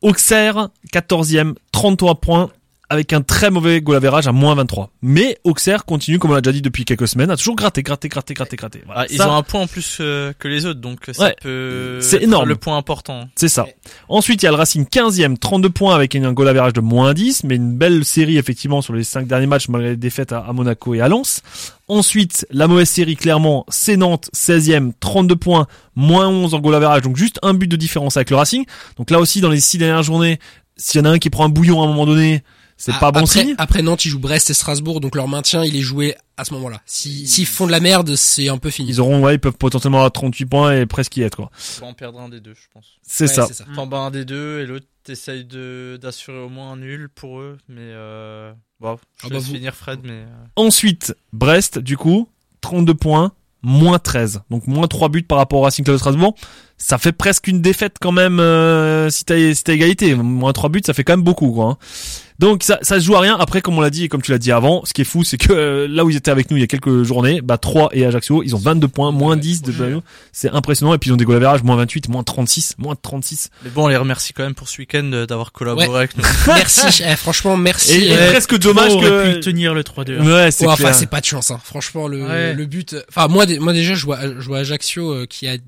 Auxerre 0.02 0.68
14e, 0.92 1.54
33 1.72 2.16
points 2.20 2.50
avec 2.92 3.12
un 3.14 3.22
très 3.22 3.50
mauvais 3.50 3.80
goal 3.80 3.96
average 3.96 4.26
à 4.28 4.32
moins 4.32 4.54
23. 4.54 4.90
Mais 5.00 5.38
Auxerre 5.44 5.84
continue 5.86 6.18
comme 6.18 6.30
on 6.30 6.34
l'a 6.34 6.40
déjà 6.42 6.52
dit 6.52 6.60
depuis 6.62 6.84
quelques 6.84 7.08
semaines 7.08 7.30
à 7.30 7.36
toujours 7.36 7.56
gratter 7.56 7.82
gratter 7.82 8.08
gratter 8.08 8.34
gratter 8.34 8.56
gratter. 8.56 8.82
Voilà. 8.84 9.00
ah, 9.02 9.06
ils 9.08 9.16
Ça, 9.16 9.30
ont 9.30 9.34
un 9.36 9.42
point 9.42 9.62
en 9.62 9.66
plus 9.66 9.98
euh, 10.00 10.32
que 10.38 10.46
les 10.46 10.66
autres, 10.66 10.80
donc 10.80 10.98
ça 11.12 11.24
Ouais. 11.24 11.36
peut. 11.40 11.98
C'est 12.02 12.22
énorme. 12.22 12.48
Le 12.48 12.56
point 12.56 12.76
important. 12.76 13.28
C'est 13.34 13.48
ça. 13.48 13.66
Ensuite, 14.08 14.42
il 14.42 14.46
y 14.46 14.48
a 14.48 14.52
le 14.52 14.56
Racing 14.58 14.84
15e, 14.86 15.38
32 15.38 15.70
points 15.70 15.94
avec 15.94 16.14
un 16.14 16.32
goal 16.32 16.48
average 16.48 16.74
de 16.74 16.80
moins 16.80 17.14
10, 17.14 17.44
mais 17.44 17.56
une 17.56 17.72
belle 17.76 18.04
série 18.04 18.36
effectivement 18.36 18.82
sur 18.82 18.92
les 18.92 19.04
5 19.04 19.26
derniers 19.26 19.46
matchs 19.46 19.68
malgré 19.68 19.90
les 19.90 19.96
défaites 19.96 20.32
à, 20.32 20.40
à 20.40 20.52
Monaco 20.52 20.94
et 20.94 21.00
à 21.00 21.08
Lens. 21.08 21.40
Ensuite, 21.88 22.46
la 22.50 22.68
mauvaise 22.68 22.88
série 22.88 23.16
clairement, 23.16 23.64
c'est 23.68 23.96
Nantes 23.96 24.30
16e, 24.34 24.92
32 25.00 25.36
points, 25.36 25.66
moins 25.96 26.28
11 26.28 26.54
en 26.54 26.60
goal 26.60 26.74
average, 26.74 27.02
donc 27.02 27.16
juste 27.16 27.38
un 27.42 27.54
but 27.54 27.66
de 27.68 27.76
différence 27.76 28.16
avec 28.16 28.30
le 28.30 28.36
Racing. 28.36 28.64
Donc 28.98 29.10
là 29.10 29.18
aussi, 29.18 29.40
dans 29.40 29.50
les 29.50 29.60
6 29.60 29.78
dernières 29.78 30.02
journées, 30.02 30.38
s'il 30.76 31.00
y 31.00 31.02
en 31.02 31.06
a 31.10 31.12
un 31.14 31.18
qui 31.18 31.28
prend 31.28 31.44
un 31.44 31.48
bouillon 31.50 31.80
à 31.82 31.84
un 31.84 31.88
moment 31.88 32.06
donné, 32.06 32.42
c'est 32.84 32.98
pas 32.98 33.12
bon 33.12 33.20
après, 33.20 33.26
signe. 33.44 33.54
Après 33.58 33.82
Nantes, 33.82 34.04
ils 34.04 34.08
jouent 34.10 34.18
Brest 34.18 34.50
et 34.50 34.54
Strasbourg, 34.54 35.00
donc 35.00 35.14
leur 35.16 35.28
maintien, 35.28 35.64
il 35.64 35.76
est 35.76 35.80
joué 35.82 36.16
à 36.36 36.44
ce 36.44 36.52
moment-là. 36.54 36.80
Si 36.86 37.26
s'ils 37.26 37.46
font 37.46 37.66
de 37.66 37.70
la 37.72 37.80
merde, 37.80 38.14
c'est 38.16 38.48
un 38.48 38.58
peu 38.58 38.70
fini. 38.70 38.88
Ils 38.88 39.00
auront, 39.00 39.22
ouais, 39.22 39.34
ils 39.34 39.38
peuvent 39.38 39.56
potentiellement 39.56 39.98
avoir 39.98 40.12
38 40.12 40.46
points 40.46 40.76
et 40.76 40.86
presque 40.86 41.16
y 41.16 41.22
être, 41.22 41.36
quoi. 41.36 41.50
Vas 41.80 41.86
en 41.86 41.94
perdre 41.94 42.20
un 42.20 42.28
des 42.28 42.40
deux, 42.40 42.54
je 42.54 42.66
pense. 42.72 42.86
C'est 43.02 43.24
Ouais, 43.24 43.34
ça. 43.34 43.48
c'est 43.52 43.64
T'en 43.74 43.86
bats 43.86 43.98
un 43.98 44.10
des 44.10 44.24
deux 44.24 44.60
et 44.60 44.66
l'autre 44.66 44.86
t'essayes 45.04 45.44
de 45.44 45.98
d'assurer 46.00 46.38
au 46.38 46.48
moins 46.48 46.72
un 46.72 46.76
nul 46.76 47.08
pour 47.14 47.40
eux, 47.40 47.58
mais 47.68 47.80
euh... 47.80 48.52
bon, 48.80 48.96
je 49.16 49.26
Ah 49.26 49.28
bah 49.30 49.34
laisse 49.36 49.44
vous- 49.46 49.54
finir 49.54 49.74
Fred, 49.74 50.00
mais 50.04 50.10
euh, 50.12 50.26
Ensuite, 50.56 51.14
Brest, 51.32 51.78
du 51.78 51.96
coup, 51.96 52.28
32 52.60 52.94
points, 52.94 53.32
moins 53.62 53.98
13. 53.98 54.42
Donc 54.50 54.66
moins 54.66 54.86
3 54.88 55.08
buts 55.08 55.22
par 55.24 55.38
rapport 55.38 55.58
au 55.60 55.62
Racing 55.62 55.84
Club 55.84 55.94
de 55.96 55.98
Strasbourg. 55.98 56.34
Ça 56.84 56.98
fait 56.98 57.12
presque 57.12 57.46
une 57.46 57.62
défaite 57.62 57.96
quand 58.00 58.10
même 58.10 58.40
euh, 58.40 59.08
si 59.08 59.24
t'as 59.24 59.54
si 59.54 59.62
t'as 59.62 59.72
égalité. 59.72 60.16
Moins 60.16 60.52
3 60.52 60.68
buts, 60.68 60.82
ça 60.84 60.92
fait 60.94 61.04
quand 61.04 61.12
même 61.12 61.22
beaucoup. 61.22 61.52
Quoi, 61.52 61.64
hein. 61.66 61.76
Donc 62.40 62.64
ça, 62.64 62.80
ça 62.82 62.98
se 62.98 63.04
joue 63.04 63.14
à 63.14 63.20
rien. 63.20 63.36
Après, 63.38 63.60
comme 63.60 63.78
on 63.78 63.80
l'a 63.80 63.90
dit 63.90 64.02
et 64.04 64.08
comme 64.08 64.20
tu 64.20 64.32
l'as 64.32 64.38
dit 64.38 64.50
avant, 64.50 64.84
ce 64.84 64.92
qui 64.92 65.02
est 65.02 65.04
fou, 65.04 65.22
c'est 65.22 65.36
que 65.36 65.52
euh, 65.52 65.86
là 65.88 66.04
où 66.04 66.10
ils 66.10 66.16
étaient 66.16 66.32
avec 66.32 66.50
nous 66.50 66.56
il 66.56 66.60
y 66.60 66.64
a 66.64 66.66
quelques 66.66 67.04
journées, 67.04 67.40
bah 67.40 67.56
3 67.56 67.90
et 67.92 68.04
Ajaccio, 68.04 68.42
ils 68.42 68.56
ont 68.56 68.58
22 68.58 68.88
points, 68.88 69.12
moins 69.12 69.36
10 69.36 69.62
de. 69.62 69.72
C'est 70.32 70.50
impressionnant. 70.50 70.92
Et 70.92 70.98
puis 70.98 71.10
ils 71.10 71.12
ont 71.12 71.16
des 71.16 71.24
goal 71.24 71.36
average, 71.36 71.62
moins 71.62 71.76
28, 71.76 72.08
moins 72.08 72.24
36, 72.24 72.74
moins 72.78 72.96
36. 73.00 73.50
mais 73.62 73.70
bon, 73.70 73.84
on 73.84 73.88
les 73.88 73.96
remercie 73.96 74.32
quand 74.32 74.42
même 74.42 74.54
pour 74.54 74.68
ce 74.68 74.78
week-end 74.78 75.08
euh, 75.12 75.24
d'avoir 75.24 75.52
collaboré 75.52 75.86
Ouais. 75.86 75.96
avec 75.98 76.16
nous. 76.16 76.24
Merci, 76.48 77.04
eh, 77.08 77.14
franchement, 77.14 77.56
merci. 77.56 77.92
Et, 77.92 78.08
et 78.08 78.16
Euh, 78.16 78.30
presque 78.32 78.58
dommage 78.58 78.96
que... 78.96 79.34
pu 79.34 79.40
tenir 79.40 79.72
le 79.72 79.84
3-2. 79.84 80.20
Ouais, 80.20 80.50
c'est 80.50 80.66
Ouais, 80.66 80.72
enfin, 80.72 80.92
c'est 80.92 81.06
pas 81.10 81.20
de 81.20 81.26
chance, 81.26 81.52
hein. 81.52 81.60
Franchement, 81.62 82.08
le, 82.08 82.24
Ouais. 82.24 82.54
le 82.54 82.66
but. 82.66 82.96
Enfin, 83.08 83.28
moi, 83.28 83.46
moi 83.60 83.72
déjà, 83.72 83.94
je 83.94 84.04
vois, 84.04 84.18
je 84.20 84.46
vois 84.48 84.58
Ajaccio 84.58 85.12
euh, 85.12 85.26
qui 85.26 85.46
a 85.46 85.58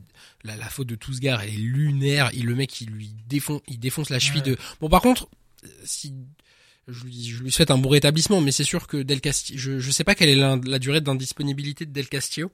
la, 0.44 0.57
la 0.57 0.68
faute 0.68 0.87
de 0.87 0.94
Tousgar, 0.94 1.42
elle 1.42 1.50
est 1.50 1.57
lunaire. 1.57 2.30
Il 2.35 2.46
le 2.46 2.54
mec, 2.54 2.80
il 2.80 2.90
lui 2.90 3.11
défonce, 3.28 3.62
il 3.68 3.78
défonce 3.78 4.11
la 4.11 4.18
cheville 4.18 4.42
Ouais. 4.42 4.50
de. 4.50 4.57
Bon, 4.80 4.88
par 4.88 5.00
contre, 5.02 5.28
euh, 5.64 5.68
si 5.85 6.14
je 6.87 7.04
lui, 7.04 7.24
je 7.30 7.42
lui 7.42 7.50
souhaite 7.50 7.70
un 7.70 7.78
bon 7.78 7.88
rétablissement, 7.88 8.40
mais 8.40 8.52
c'est 8.52 8.64
sûr 8.64 8.87
que 8.87 8.98
Del 9.02 9.20
Castillo, 9.20 9.59
je, 9.59 9.78
je 9.78 9.90
sais 9.90 10.04
pas 10.04 10.14
quelle 10.14 10.28
est 10.28 10.35
la, 10.37 10.59
la 10.64 10.78
durée 10.78 11.00
d'indisponibilité 11.00 11.87
de 11.87 11.92
Del 11.92 12.09
Castillo, 12.09 12.52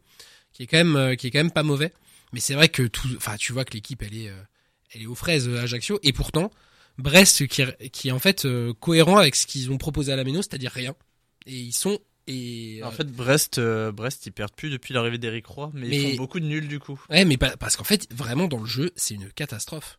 qui 0.52 0.62
est 0.62 0.66
quand 0.66 0.76
même, 0.78 0.96
euh, 0.96 1.14
qui 1.16 1.26
est 1.26 1.30
quand 1.30 1.40
même 1.40 1.50
pas 1.50 1.62
mauvais. 1.64 1.92
Mais 2.32 2.38
c'est 2.40 2.54
vrai 2.54 2.68
que 2.68 2.84
tout, 2.84 3.08
enfin, 3.16 3.36
tu 3.36 3.52
vois 3.52 3.64
que 3.64 3.72
l'équipe, 3.74 4.02
elle 4.02 4.16
est, 4.16 4.28
euh, 4.28 4.40
elle 4.94 5.02
est 5.02 5.06
aux 5.06 5.16
fraises 5.16 5.48
Ajaccio, 5.48 5.98
et 6.04 6.12
pourtant 6.12 6.50
Brest 6.98 7.46
qui, 7.48 7.62
qui 7.92 8.08
est 8.08 8.12
en 8.12 8.18
fait 8.20 8.44
euh, 8.44 8.72
cohérent 8.74 9.16
avec 9.16 9.34
ce 9.34 9.46
qu'ils 9.46 9.70
ont 9.72 9.78
proposé 9.78 10.12
à 10.12 10.16
la 10.16 10.22
Méno, 10.22 10.42
c'est-à-dire 10.42 10.70
rien. 10.70 10.94
Et 11.46 11.56
ils 11.56 11.72
sont 11.72 11.98
et 12.30 12.82
En 12.84 12.88
euh, 12.88 12.90
fait, 12.90 13.06
Brest, 13.10 13.58
euh, 13.58 13.90
Brest, 13.92 14.26
ils 14.26 14.32
perdent 14.32 14.52
plus 14.54 14.70
depuis 14.70 14.94
l'arrivée 14.94 15.18
d'Eric 15.18 15.46
Roy, 15.46 15.70
mais, 15.74 15.88
Mais- 15.88 15.96
ils 16.02 16.10
font 16.12 16.16
beaucoup 16.16 16.40
de 16.40 16.46
nuls 16.46 16.68
du 16.68 16.78
coup. 16.78 17.00
Ouais, 17.10 17.24
mais 17.24 17.36
pas- 17.36 17.56
parce 17.56 17.76
qu'en 17.76 17.84
fait, 17.84 18.06
vraiment 18.12 18.46
dans 18.48 18.58
le 18.58 18.66
jeu, 18.66 18.90
c'est 18.96 19.14
une 19.14 19.30
catastrophe. 19.32 19.98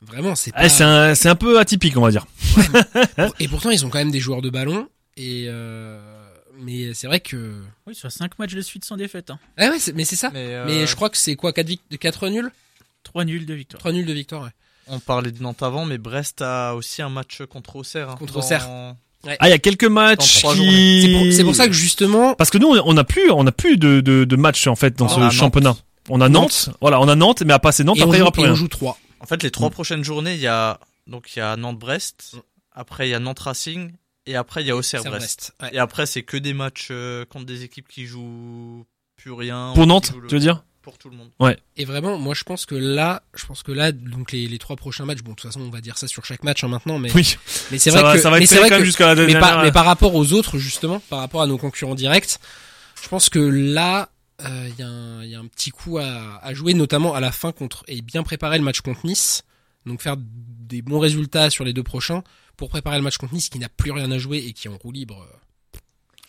Vraiment, 0.00 0.34
c'est 0.36 0.52
pas. 0.52 0.62
Ouais, 0.62 0.68
c'est 0.68 0.84
un, 0.84 1.14
c'est 1.14 1.28
un 1.28 1.34
peu 1.34 1.58
atypique, 1.58 1.96
on 1.96 2.02
va 2.02 2.10
dire. 2.10 2.26
Et 3.40 3.48
pourtant, 3.48 3.70
ils 3.70 3.84
ont 3.84 3.90
quand 3.90 3.98
même 3.98 4.10
des 4.12 4.20
joueurs 4.20 4.42
de 4.42 4.50
ballon. 4.50 4.88
Et 5.16 5.46
euh... 5.48 6.00
mais 6.60 6.94
c'est 6.94 7.06
vrai 7.08 7.18
que. 7.20 7.60
Oui, 7.86 7.94
sur 7.94 8.10
5 8.10 8.38
matchs 8.38 8.54
de 8.54 8.60
suite 8.60 8.84
sans 8.84 8.96
défaite. 8.96 9.30
Hein. 9.30 9.38
Ah 9.56 9.68
ouais, 9.70 9.78
mais 9.94 10.04
c'est 10.04 10.14
ça. 10.16 10.30
Mais, 10.30 10.54
euh, 10.54 10.64
Mais 10.66 10.86
je 10.86 10.94
crois 10.94 11.10
que 11.10 11.16
c'est 11.16 11.34
quoi 11.34 11.52
4, 11.52 12.28
nuls? 12.28 12.50
3 13.02 13.24
nuls 13.24 13.44
de 13.46 13.54
victoire. 13.54 13.80
3 13.80 13.92
nuls 13.92 14.06
de 14.06 14.12
victoire. 14.12 14.42
Ouais. 14.44 14.50
on 14.86 15.00
parlait 15.00 15.32
de 15.32 15.42
Nantes 15.42 15.62
avant, 15.62 15.84
mais 15.84 15.98
Brest 15.98 16.42
a 16.42 16.74
aussi 16.76 17.02
un 17.02 17.08
match 17.08 17.42
contre 17.50 17.74
Auxerre. 17.76 18.10
hein, 18.10 18.16
Contre 18.16 18.34
dans- 18.34 18.38
Auxerre. 18.40 18.68
Ah, 19.40 19.48
il 19.48 19.50
y 19.50 19.54
a 19.54 19.58
quelques 19.58 19.84
matchs 19.84 20.38
trois 20.40 20.54
qui... 20.54 21.32
C'est 21.32 21.44
pour, 21.44 21.54
ça 21.54 21.66
que 21.66 21.72
justement, 21.72 22.34
Parce 22.34 22.50
que 22.50 22.58
nous, 22.58 22.68
on 22.68 22.96
a 22.96 23.04
plus, 23.04 23.30
on 23.30 23.46
a 23.46 23.52
plus 23.52 23.76
de, 23.76 24.00
de, 24.00 24.24
de 24.24 24.36
matchs 24.36 24.66
en 24.66 24.76
fait 24.76 24.96
dans 24.96 25.06
On 25.06 25.08
ce 25.08 25.16
a 25.16 25.20
Nantes. 25.20 25.32
championnat. 25.32 25.76
On 26.08 26.20
a 26.20 26.28
Nantes, 26.28 26.70
voilà, 26.80 27.00
on 27.00 27.08
a 27.08 27.14
Nantes, 27.14 27.42
mais 27.44 27.52
à 27.52 27.58
passer 27.58 27.84
Nantes, 27.84 27.98
et 27.98 28.02
après 28.02 28.16
il 28.16 28.16
y 28.16 28.18
joue, 28.18 28.22
aura 28.24 28.32
plus 28.32 28.40
et 28.42 28.44
on 28.44 28.48
rien. 28.48 28.54
joue 28.54 28.68
3. 28.68 28.98
En 29.20 29.26
fait, 29.26 29.42
les 29.42 29.48
Mm. 29.48 29.52
trois 29.52 29.70
prochaines 29.70 30.04
journées, 30.04 30.34
il 30.34 30.40
y 30.40 30.46
a 30.46 30.80
donc 31.06 31.34
il 31.36 31.40
y 31.40 31.42
a 31.42 31.56
Nantes-Brest, 31.56 32.36
après 32.72 33.08
il 33.08 33.10
y 33.10 33.14
a 33.14 33.18
Nantes-Racing, 33.20 33.92
et 34.26 34.36
après 34.36 34.62
il 34.62 34.66
y 34.68 34.70
a 34.70 34.76
Auxerre-Brest. 34.76 35.52
Ouais. 35.62 35.70
Et 35.72 35.78
après, 35.78 36.06
c'est 36.06 36.22
que 36.22 36.36
des 36.36 36.54
matchs 36.54 36.88
euh, 36.90 37.24
contre 37.26 37.44
des 37.46 37.62
équipes 37.64 37.88
qui 37.88 38.06
jouent 38.06 38.84
plus 39.16 39.32
rien. 39.32 39.72
Pour 39.74 39.86
Nantes, 39.86 40.12
tu 40.28 40.34
veux 40.34 40.40
dire? 40.40 40.64
Pour 40.88 40.96
tout 40.98 41.10
le 41.10 41.16
monde. 41.16 41.28
Et 41.76 41.84
vraiment, 41.84 42.18
moi, 42.18 42.34
je 42.34 42.44
pense 42.44 42.64
que 42.64 42.74
là, 42.74 43.22
je 43.36 43.44
pense 43.44 43.62
que 43.62 43.72
là, 43.72 43.92
donc 43.92 44.32
les, 44.32 44.48
les 44.48 44.58
trois 44.58 44.74
prochains 44.76 45.04
matchs, 45.04 45.18
bon, 45.22 45.32
de 45.32 45.36
toute 45.36 45.46
façon, 45.46 45.60
on 45.60 45.68
va 45.70 45.80
dire 45.82 45.98
ça 45.98 46.08
sur 46.08 46.24
chaque 46.24 46.42
match 46.44 46.64
hein, 46.64 46.68
maintenant, 46.68 46.98
mais, 46.98 47.12
Oui, 47.14 47.36
mais 47.70 47.78
c'est 47.78 47.90
vrai 47.90 48.02
va, 48.02 48.14
que, 48.14 48.20
ça 48.20 48.30
va 48.30 48.38
mais 48.38 48.44
être 48.44 48.54
vrai 48.56 48.68
quand 48.70 48.76
même 48.76 48.84
jusqu'à 48.84 49.06
la 49.06 49.14
mais 49.14 49.26
dernière. 49.26 49.40
par, 49.40 49.62
mais 49.64 49.70
par 49.72 49.84
rapport 49.84 50.14
aux 50.14 50.32
autres, 50.32 50.56
justement, 50.58 51.00
par 51.10 51.18
rapport 51.18 51.42
à 51.42 51.46
nos 51.46 51.58
concurrents 51.58 51.94
directs, 51.94 52.38
je 53.02 53.08
pense 53.08 53.28
que 53.28 53.38
là, 53.38 54.08
euh, 54.40 54.68
il 54.70 54.78
y, 54.78 54.82
a 54.82 54.88
un- 54.88 55.22
il 55.24 55.30
y 55.30 55.34
a 55.34 55.40
un 55.40 55.46
petit 55.46 55.70
coup 55.70 55.98
à, 55.98 56.38
à 56.42 56.54
jouer, 56.54 56.72
notamment 56.72 57.14
à 57.14 57.20
la 57.20 57.32
fin 57.32 57.52
contre 57.52 57.84
et 57.86 58.00
bien 58.00 58.22
préparer 58.22 58.56
le 58.56 58.64
match 58.64 58.80
contre 58.80 59.04
Nice. 59.04 59.42
Donc 59.84 60.00
faire 60.00 60.16
des 60.18 60.80
bons 60.82 60.98
résultats 60.98 61.50
sur 61.50 61.64
les 61.64 61.72
deux 61.72 61.82
prochains 61.82 62.22
pour 62.56 62.68
préparer 62.70 62.96
le 62.96 63.02
match 63.02 63.16
contre 63.18 63.34
Nice 63.34 63.48
qui 63.50 63.58
n'a 63.58 63.68
plus 63.68 63.90
rien 63.90 64.10
à 64.10 64.18
jouer 64.18 64.38
et 64.38 64.52
qui 64.52 64.68
est 64.68 64.70
en 64.70 64.76
roue 64.78 64.92
libre. 64.92 65.26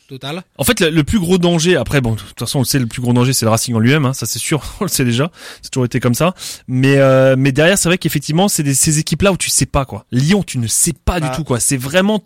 Total. 0.10 0.44
En 0.58 0.64
fait, 0.66 0.80
le, 0.82 0.90
le 0.90 1.04
plus 1.06 1.20
gros 1.20 1.38
danger, 1.38 1.78
après, 1.78 2.02
bon, 2.02 2.14
de 2.16 2.20
toute 2.20 2.38
façon, 2.38 2.60
on 2.60 2.62
le 2.64 2.66
sait, 2.66 2.80
le 2.80 2.88
plus 2.88 3.02
gros 3.02 3.14
danger, 3.14 3.32
c'est 3.32 3.46
le 3.46 3.52
Racing 3.52 3.74
en 3.76 3.80
lui-même, 3.80 4.06
hein, 4.06 4.14
ça 4.14 4.26
c'est 4.26 4.40
sûr, 4.40 4.62
on 4.82 4.84
le 4.84 4.90
sait 4.90 5.06
déjà, 5.06 5.32
c'est 5.62 5.70
toujours 5.70 5.86
été 5.86 6.00
comme 6.02 6.16
ça. 6.16 6.34
Mais 6.68 6.98
euh, 6.98 7.36
mais 7.38 7.52
derrière, 7.54 7.78
c'est 7.78 7.88
vrai 7.88 7.98
qu'effectivement, 7.98 8.48
c'est 8.50 8.64
des- 8.64 8.74
ces 8.74 9.00
équipes-là 9.00 9.32
où 9.32 9.38
tu 9.38 9.50
sais 9.50 9.66
pas 9.66 9.86
quoi. 9.86 10.06
Lyon, 10.12 10.44
tu 10.44 10.58
ne 10.58 10.68
sais 10.68 10.94
pas 10.94 11.20
Bah, 11.22 11.30
du 11.30 11.36
tout 11.38 11.44
quoi. 11.46 11.60
C'est 11.60 11.78
vraiment 11.78 12.22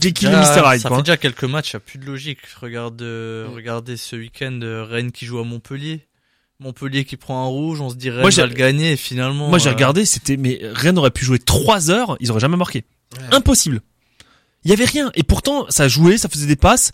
Jekyll 0.00 0.28
et 0.28 0.32
Mr 0.32 0.62
Hyde 0.74 0.80
Ça 0.80 0.88
quoi. 0.88 0.96
fait 0.96 1.02
déjà 1.04 1.16
quelques 1.18 1.44
matchs, 1.44 1.72
il 1.72 1.76
n'y 1.76 1.78
a 1.78 1.80
plus 1.80 1.98
de 1.98 2.06
logique. 2.06 2.38
Regarde, 2.60 3.00
euh, 3.02 3.46
Mm. 3.48 3.54
regardez 3.54 3.96
ce 3.98 4.16
week-end 4.16 4.58
euh, 4.62 4.84
Rennes 4.84 5.12
qui 5.12 5.26
joue 5.26 5.38
à 5.38 5.44
Montpellier. 5.44 6.00
Montpellier 6.58 7.04
qui 7.04 7.18
prend 7.18 7.44
un 7.44 7.48
rouge, 7.48 7.82
on 7.82 7.90
se 7.90 7.96
dit 7.96 8.08
Rennes 8.08 8.22
Moi, 8.22 8.30
j'ai- 8.30 8.40
va 8.40 8.46
le 8.46 8.54
gagner 8.54 8.92
et 8.92 8.96
finalement. 8.96 9.48
Moi 9.50 9.58
j'ai 9.58 9.68
euh, 9.68 9.72
regardé, 9.72 10.06
c'était 10.06 10.38
mais 10.38 10.58
Rennes 10.62 10.96
aurait 10.98 11.10
pu 11.10 11.26
jouer 11.26 11.38
3 11.38 11.90
heures, 11.90 12.16
ils 12.20 12.30
auraient 12.30 12.40
jamais 12.40 12.56
marqué. 12.56 12.84
Ouais. 13.18 13.24
Impossible. 13.36 13.82
Il 14.64 14.70
y 14.70 14.72
avait 14.72 14.86
rien 14.86 15.10
et 15.14 15.22
pourtant 15.22 15.66
ça 15.68 15.86
jouait, 15.88 16.16
ça 16.16 16.30
faisait 16.30 16.46
des 16.46 16.56
passes, 16.56 16.92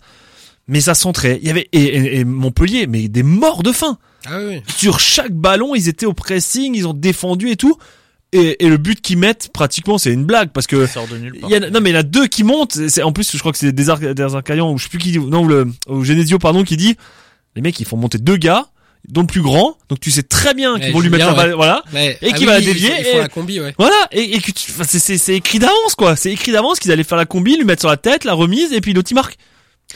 mais 0.67 0.81
ça 0.81 0.93
centrait. 0.93 1.39
Il 1.41 1.47
y 1.47 1.51
avait 1.51 1.67
et, 1.73 1.81
et- 1.83 2.19
et 2.19 2.25
Montpellier, 2.25 2.87
mais 2.87 3.07
des 3.07 3.23
morts 3.23 3.63
de 3.63 3.71
faim. 3.71 3.97
Ah 4.25 4.37
oui. 4.47 4.61
Sur 4.77 4.99
chaque 4.99 5.33
ballon, 5.33 5.75
ils 5.75 5.89
étaient 5.89 6.05
au 6.05 6.13
pressing, 6.13 6.73
ils 6.75 6.87
ont 6.87 6.93
défendu 6.93 7.49
et 7.49 7.55
tout. 7.57 7.77
Et, 8.31 8.65
et 8.65 8.69
le 8.69 8.77
but 8.77 8.99
qu'ils 8.99 9.17
mettent, 9.19 9.49
pratiquement, 9.53 9.97
c'est 9.99 10.11
une 10.11 10.25
blague 10.25 10.49
parce 10.51 10.65
que 10.65 10.87
ça 10.87 10.93
sort 10.93 11.07
de 11.07 11.17
nulle 11.17 11.39
part. 11.39 11.49
il 11.49 11.53
y 11.53 11.55
a, 11.55 11.69
non 11.69 11.81
mais 11.81 11.91
il 11.91 11.93
y 11.93 11.95
en 11.95 11.99
a 11.99 12.03
deux 12.03 12.25
qui 12.27 12.43
montent. 12.43 12.79
C'est 12.87 13.03
en 13.03 13.11
plus, 13.11 13.31
je 13.31 13.37
crois 13.37 13.51
que 13.51 13.57
c'est 13.59 13.71
des 13.71 13.89
Arcadians 13.89 14.71
ou 14.71 14.77
je 14.79 14.83
sais 14.85 14.89
plus 14.89 14.97
qui 14.97 15.11
dit, 15.11 15.19
non 15.19 15.43
ou 15.43 15.47
le 15.47 15.67
ou 15.87 16.03
Genesio 16.03 16.39
pardon 16.39 16.63
qui 16.63 16.75
dit, 16.77 16.95
les 17.55 17.61
mecs 17.61 17.79
ils 17.79 17.85
font 17.85 17.97
monter 17.97 18.17
deux 18.17 18.37
gars, 18.37 18.65
dont 19.07 19.21
le 19.21 19.27
plus 19.27 19.41
grand, 19.41 19.77
donc 19.89 19.99
tu 19.99 20.09
sais 20.09 20.23
très 20.23 20.53
bien 20.55 20.79
qu'ils 20.79 20.93
vont 20.93 21.01
lui 21.01 21.09
mettre 21.09 21.27
la 21.27 21.33
balle, 21.33 21.53
voilà. 21.53 21.83
Et 22.23 22.29
Ah 22.31 22.35
qui 22.35 22.39
oui, 22.39 22.45
va 22.47 22.53
la 22.53 22.61
dévier 22.61 22.89
font- 22.89 22.95
Ils 22.99 23.03
font 23.05 23.17
et- 23.17 23.19
la 23.19 23.27
combi, 23.29 23.59
ouais. 23.59 23.75
Voilà, 23.77 24.07
et, 24.13 24.35
et 24.35 24.39
que 24.39 24.51
tu, 24.51 24.71
enfin, 24.71 24.85
c'est, 24.87 24.97
c'est, 24.99 25.17
c'est 25.19 25.35
écrit 25.35 25.59
d'avance, 25.59 25.93
quoi. 25.95 26.15
C'est 26.15 26.31
écrit 26.31 26.51
d'avance 26.53 26.79
qu'ils 26.79 26.91
allaient 26.91 27.03
faire 27.03 27.17
la 27.19 27.25
combi, 27.25 27.55
lui 27.57 27.65
mettre 27.65 27.81
sur 27.81 27.89
la 27.89 27.97
tête, 27.97 28.23
la 28.23 28.33
remise, 28.33 28.71
et 28.73 28.81
puis 28.81 28.93
l'autre 28.93 29.11
il 29.11 29.15
marque. 29.15 29.37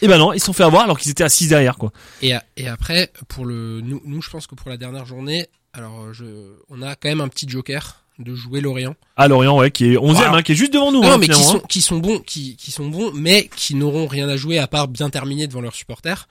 Et 0.02 0.08
ben 0.08 0.18
non, 0.18 0.34
ils 0.34 0.40
se 0.40 0.46
sont 0.46 0.54
fait 0.54 0.64
avoir 0.64 0.84
alors 0.84 1.00
qu'ils 1.00 1.12
étaient 1.12 1.24
assis 1.24 1.48
derrière, 1.48 1.78
quoi. 1.78 1.92
Et, 2.22 2.34
et 2.56 2.68
après, 2.68 3.12
pour 3.28 3.46
le, 3.46 3.82
nous, 3.82 4.02
nous, 4.06 4.22
je 4.22 4.30
pense 4.30 4.48
que 4.48 4.56
pour 4.56 4.70
la 4.70 4.78
dernière 4.78 5.06
journée, 5.06 5.48
alors, 5.74 6.02
euh, 6.06 6.14
je, 6.14 6.26
on 6.70 6.82
a 6.82 6.96
quand 6.96 7.10
même 7.10 7.22
un 7.22 7.28
petit 7.28 7.48
joker 7.48 8.04
de 8.20 8.34
jouer 8.36 8.62
Lorient. 8.62 8.96
À 9.16 9.28
Lorient, 9.28 9.58
ouais, 9.58 9.70
qui 9.72 9.94
est 9.94 9.98
11 9.98 10.10
e 10.12 10.14
Voilà. 10.16 10.34
hein, 10.38 10.42
qui 10.42 10.54
est 10.54 10.56
juste 10.56 10.74
devant 10.74 10.92
nous, 10.92 11.02
non, 11.02 11.12
hein, 11.14 11.18
mais 11.20 11.28
qui 11.28 11.44
sont, 11.44 11.58
hein. 11.58 11.62
qui 11.70 11.82
sont 11.82 11.98
bons, 11.98 12.20
qui, 12.20 12.56
qui 12.56 12.72
sont 12.72 12.88
bons, 12.88 13.12
mais 13.14 13.48
qui 13.56 13.76
n'auront 13.76 14.08
rien 14.08 14.28
à 14.30 14.36
jouer 14.38 14.58
à 14.58 14.68
part 14.68 14.88
bien 14.88 15.10
terminer 15.10 15.46
devant 15.48 15.62
leurs 15.62 15.76
supporters. 15.76 16.28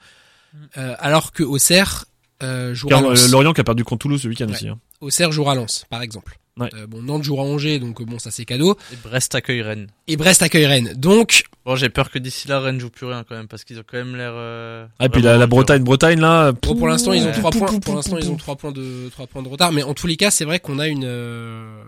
Euh, 0.77 0.95
alors 0.99 1.31
que 1.31 1.43
Auxerre, 1.43 2.05
euh, 2.43 2.73
jouera 2.73 2.95
Car, 2.95 3.05
euh, 3.05 3.09
Lens. 3.11 3.29
Lorient 3.29 3.53
qui 3.53 3.61
a 3.61 3.63
perdu 3.63 3.83
contre 3.83 3.99
Toulouse 4.01 4.21
ce 4.21 4.27
week-end 4.27 4.47
Ouais. 4.47 4.53
aussi. 4.53 4.67
Hein. 4.69 4.79
Auxerre 5.01 5.31
jouera 5.31 5.55
Lens, 5.55 5.85
par 5.89 6.01
exemple. 6.01 6.37
Ouais. 6.59 6.69
Euh, 6.75 6.87
bon, 6.87 7.01
Nantes 7.01 7.23
jouera 7.23 7.43
Angers, 7.43 7.79
donc 7.79 8.01
euh, 8.01 8.05
bon, 8.05 8.19
ça 8.19 8.31
c'est 8.31 8.45
cadeau. 8.45 8.75
Et 8.91 8.95
Brest 8.95 9.35
accueille 9.35 9.61
Rennes. 9.61 9.87
Et 10.07 10.17
Brest 10.17 10.41
accueille 10.41 10.65
Rennes. 10.65 10.93
Donc, 10.95 11.43
Bon, 11.65 11.75
j'ai 11.75 11.89
peur 11.89 12.09
que 12.09 12.17
d'ici 12.17 12.47
là, 12.47 12.59
Rennes 12.61 12.79
joue 12.79 12.89
plus 12.89 13.05
rien 13.07 13.25
quand 13.27 13.35
même 13.35 13.47
parce 13.49 13.63
qu'ils 13.65 13.77
ont 13.77 13.83
quand 13.85 13.97
même 13.97 14.15
l'air. 14.15 14.31
Euh, 14.33 14.87
Ah, 14.99 15.05
et 15.05 15.09
puis 15.09 15.21
la. 15.21 15.45
Bretagne, 15.47 15.83
Bretagne 15.83 16.19
là. 16.21 16.53
Bon, 16.53 16.75
pour 16.75 16.87
l'instant, 16.87 17.11
ils 17.13 17.23
ont 17.27 17.31
trois 17.31 17.51
points. 17.51 17.67
pou, 17.67 17.79
Pour 17.79 17.91
pou, 17.91 17.95
l'instant, 17.97 18.17
ils 18.17 18.29
ont 18.31 18.37
trois 18.37 18.55
points 18.55 18.71
de 18.71 19.09
trois 19.11 19.27
points 19.27 19.43
de 19.43 19.49
retard. 19.49 19.71
Mais 19.73 19.83
en 19.83 19.93
tous 19.93 20.07
les 20.07 20.15
cas, 20.17 20.31
c'est 20.31 20.45
vrai 20.45 20.59
qu'on 20.59 20.79
a 20.79 20.87
une. 20.87 21.03
euh, 21.05 21.83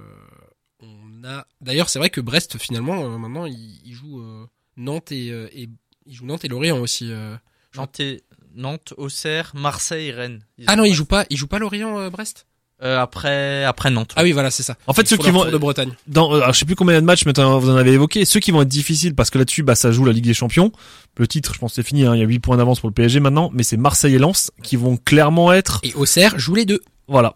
on 0.82 1.24
a. 1.28 1.46
D'ailleurs, 1.62 1.90
c'est 1.90 2.00
vrai 2.00 2.10
que 2.10 2.22
Brest, 2.22 2.58
finalement, 2.58 3.04
euh, 3.06 3.18
maintenant, 3.18 3.46
il, 3.46 3.80
il 3.86 3.94
joue 3.94 4.20
euh, 4.22 4.46
Nantes 4.78 5.12
et, 5.12 5.32
euh, 5.32 5.48
et 5.54 5.70
il 6.06 6.14
joue 6.14 6.26
Nantes 6.26 6.44
et 6.46 6.48
Lorient 6.50 6.78
aussi. 6.80 7.10
euh. 7.12 7.36
Nantes, 7.76 8.00
et- 8.00 8.22
Nantes, 8.56 8.94
Auxerre, 8.98 9.52
Marseille, 9.56 10.12
Rennes. 10.12 10.44
Ils 10.58 10.66
Ah 10.68 10.76
non, 10.76 10.84
il 10.84 10.88
Brest. 10.90 10.98
joue 10.98 11.06
pas. 11.06 11.26
Il 11.30 11.38
joue 11.38 11.48
pas 11.48 11.60
Lorient, 11.60 12.00
euh, 12.00 12.10
Brest? 12.10 12.48
Euh, 12.82 12.98
après, 12.98 13.66
après 13.66 13.90
Nantes. 13.92 14.14
Ah 14.16 14.24
oui, 14.24 14.32
voilà, 14.32 14.50
c'est 14.52 14.64
ça. 14.64 14.78
En 14.88 14.94
fait, 14.94 15.02
Ils 15.02 15.08
ceux 15.10 15.18
qui 15.18 15.32
vont, 15.32 15.44
tour 15.44 15.52
de 15.52 15.58
Bretagne. 15.58 15.92
dans, 16.08 16.34
euh, 16.34 16.38
alors, 16.42 16.54
je 16.54 16.60
sais 16.60 16.66
plus 16.66 16.76
combien 16.76 16.94
il 16.94 16.96
y 16.96 16.98
a 16.98 17.02
de 17.02 17.06
matchs, 17.06 17.26
mais 17.26 17.34
t'en- 17.34 17.60
vous 17.60 17.70
en 17.70 17.76
avez 17.76 17.92
évoqué. 17.92 18.24
Ceux 18.24 18.40
qui 18.40 18.52
vont 18.52 18.62
être 18.62 18.70
difficiles 18.70 19.16
parce 19.16 19.30
que 19.30 19.38
là-dessus, 19.38 19.64
bah, 19.64 19.76
ça 19.76 19.92
joue 19.92 20.06
la 20.06 20.14
Ligue 20.14 20.24
des 20.26 20.34
Champions. 20.34 20.72
Le 21.18 21.28
titre, 21.28 21.54
je 21.54 21.60
pense, 21.60 21.74
c'est 21.74 21.84
fini. 21.84 22.06
Hein, 22.06 22.16
il 22.16 22.20
y 22.20 22.24
a 22.24 22.26
8 22.28 22.40
points 22.40 22.56
d'avance 22.56 22.80
pour 22.80 22.88
le 22.90 22.94
PSG 22.94 23.20
maintenant, 23.20 23.50
mais 23.54 23.64
c'est 23.64 23.76
Marseille 23.76 24.16
et 24.16 24.20
Lens 24.20 24.52
qui 24.64 24.78
vont 24.78 24.96
clairement 24.96 25.52
être, 25.52 25.82
Et 25.84 25.94
Auxerre 25.94 26.40
joue 26.40 26.56
les 26.56 26.66
deux. 26.66 26.80
voilà. 27.10 27.36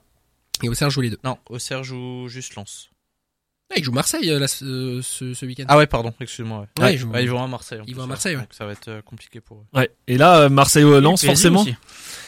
Et 0.63 0.69
Auxerre 0.69 0.89
joue 0.89 1.01
les 1.01 1.09
deux. 1.09 1.19
Non, 1.25 1.37
Auxerre 1.49 1.83
joue 1.83 2.29
juste 2.29 2.55
Lens. 2.55 2.89
Ah, 3.69 3.75
il 3.79 3.83
joue 3.83 3.91
Marseille 3.91 4.29
euh, 4.29 4.39
là, 4.39 4.47
ce, 4.47 5.01
ce, 5.01 5.45
week-end. 5.45 5.63
Ah 5.67 5.77
ouais, 5.77 5.87
pardon, 5.87 6.13
excuse-moi. 6.21 6.67
Ouais. 6.77 6.83
Ouais, 6.85 6.93
il 6.93 6.97
joue- 6.99 7.09
Ouais, 7.09 7.23
ils 7.23 7.29
vont 7.29 7.43
à 7.43 7.47
Marseille. 7.47 7.79
Ils 7.87 7.95
vont 7.95 8.03
à. 8.03 8.07
Marseille, 8.07 8.35
ouais. 8.35 8.41
Donc 8.43 8.53
ça 8.53 8.65
va 8.65 8.71
être 8.73 8.87
euh, 8.87 9.01
compliqué 9.01 9.41
pour 9.41 9.57
eux. 9.57 9.77
Ouais. 9.79 9.89
Et 10.07 10.17
là, 10.17 10.47
Marseille 10.47 10.83
ou 10.83 10.99
Lens, 11.01 11.21
PSG 11.21 11.27
forcément. 11.33 11.61
aussi. 11.61 11.75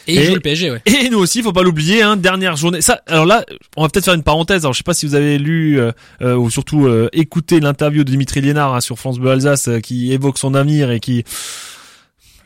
Et 0.06 0.14
il 0.14 0.22
joue 0.24 0.34
le 0.34 0.40
PSG, 0.40 0.70
ouais. 0.70 0.82
Et 0.86 1.08
nous 1.10 1.18
aussi, 1.18 1.42
faut 1.42 1.52
pas 1.52 1.62
l'oublier, 1.62 2.02
hein, 2.02 2.16
dernière 2.16 2.56
journée. 2.56 2.80
Ça, 2.80 3.00
alors 3.06 3.26
là, 3.26 3.44
on 3.76 3.82
va 3.82 3.88
peut-être 3.88 4.04
faire 4.04 4.14
une 4.14 4.22
parenthèse. 4.22 4.62
Alors, 4.64 4.72
je 4.72 4.78
sais 4.78 4.84
pas 4.84 4.94
si 4.94 5.06
vous 5.06 5.14
avez 5.14 5.38
lu 5.38 5.80
euh, 5.80 5.92
euh, 6.22 6.36
ou 6.36 6.48
surtout 6.50 6.86
euh, 6.86 7.08
écouté 7.12 7.58
l'interview 7.60 8.04
de 8.04 8.10
Dimitri 8.10 8.40
Liénard 8.40 8.74
hein, 8.74 8.80
sur 8.80 8.98
France 8.98 9.18
Bleu 9.18 9.30
Alsace, 9.32 9.68
euh, 9.68 9.80
qui 9.80 10.12
évoque 10.12 10.38
son 10.38 10.54
avenir 10.54 10.90
et 10.90 11.00
qui 11.00 11.24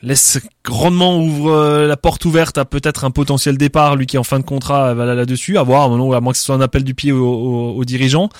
laisse 0.02 0.40
grandement 0.64 1.18
ouvre 1.18 1.50
euh, 1.52 1.86
la 1.86 1.96
porte 1.98 2.24
ouverte 2.24 2.56
à 2.56 2.64
peut-être 2.64 3.04
un 3.04 3.10
potentiel 3.10 3.58
départ, 3.58 3.96
lui 3.96 4.06
qui 4.06 4.16
est 4.16 4.18
en 4.18 4.24
fin 4.24 4.38
de 4.38 4.44
contrat 4.44 4.94
là- 4.94 5.14
là-dessus, 5.14 5.58
à 5.58 5.62
voir, 5.62 5.92
à 5.92 6.20
moins 6.20 6.32
que 6.32 6.38
ce 6.38 6.44
soit 6.44 6.54
un 6.54 6.60
appel 6.62 6.84
du 6.84 6.94
pied 6.94 7.12
aux, 7.12 7.22
aux- 7.22 7.74
aux 7.76 7.84
dirigeants. 7.84 8.30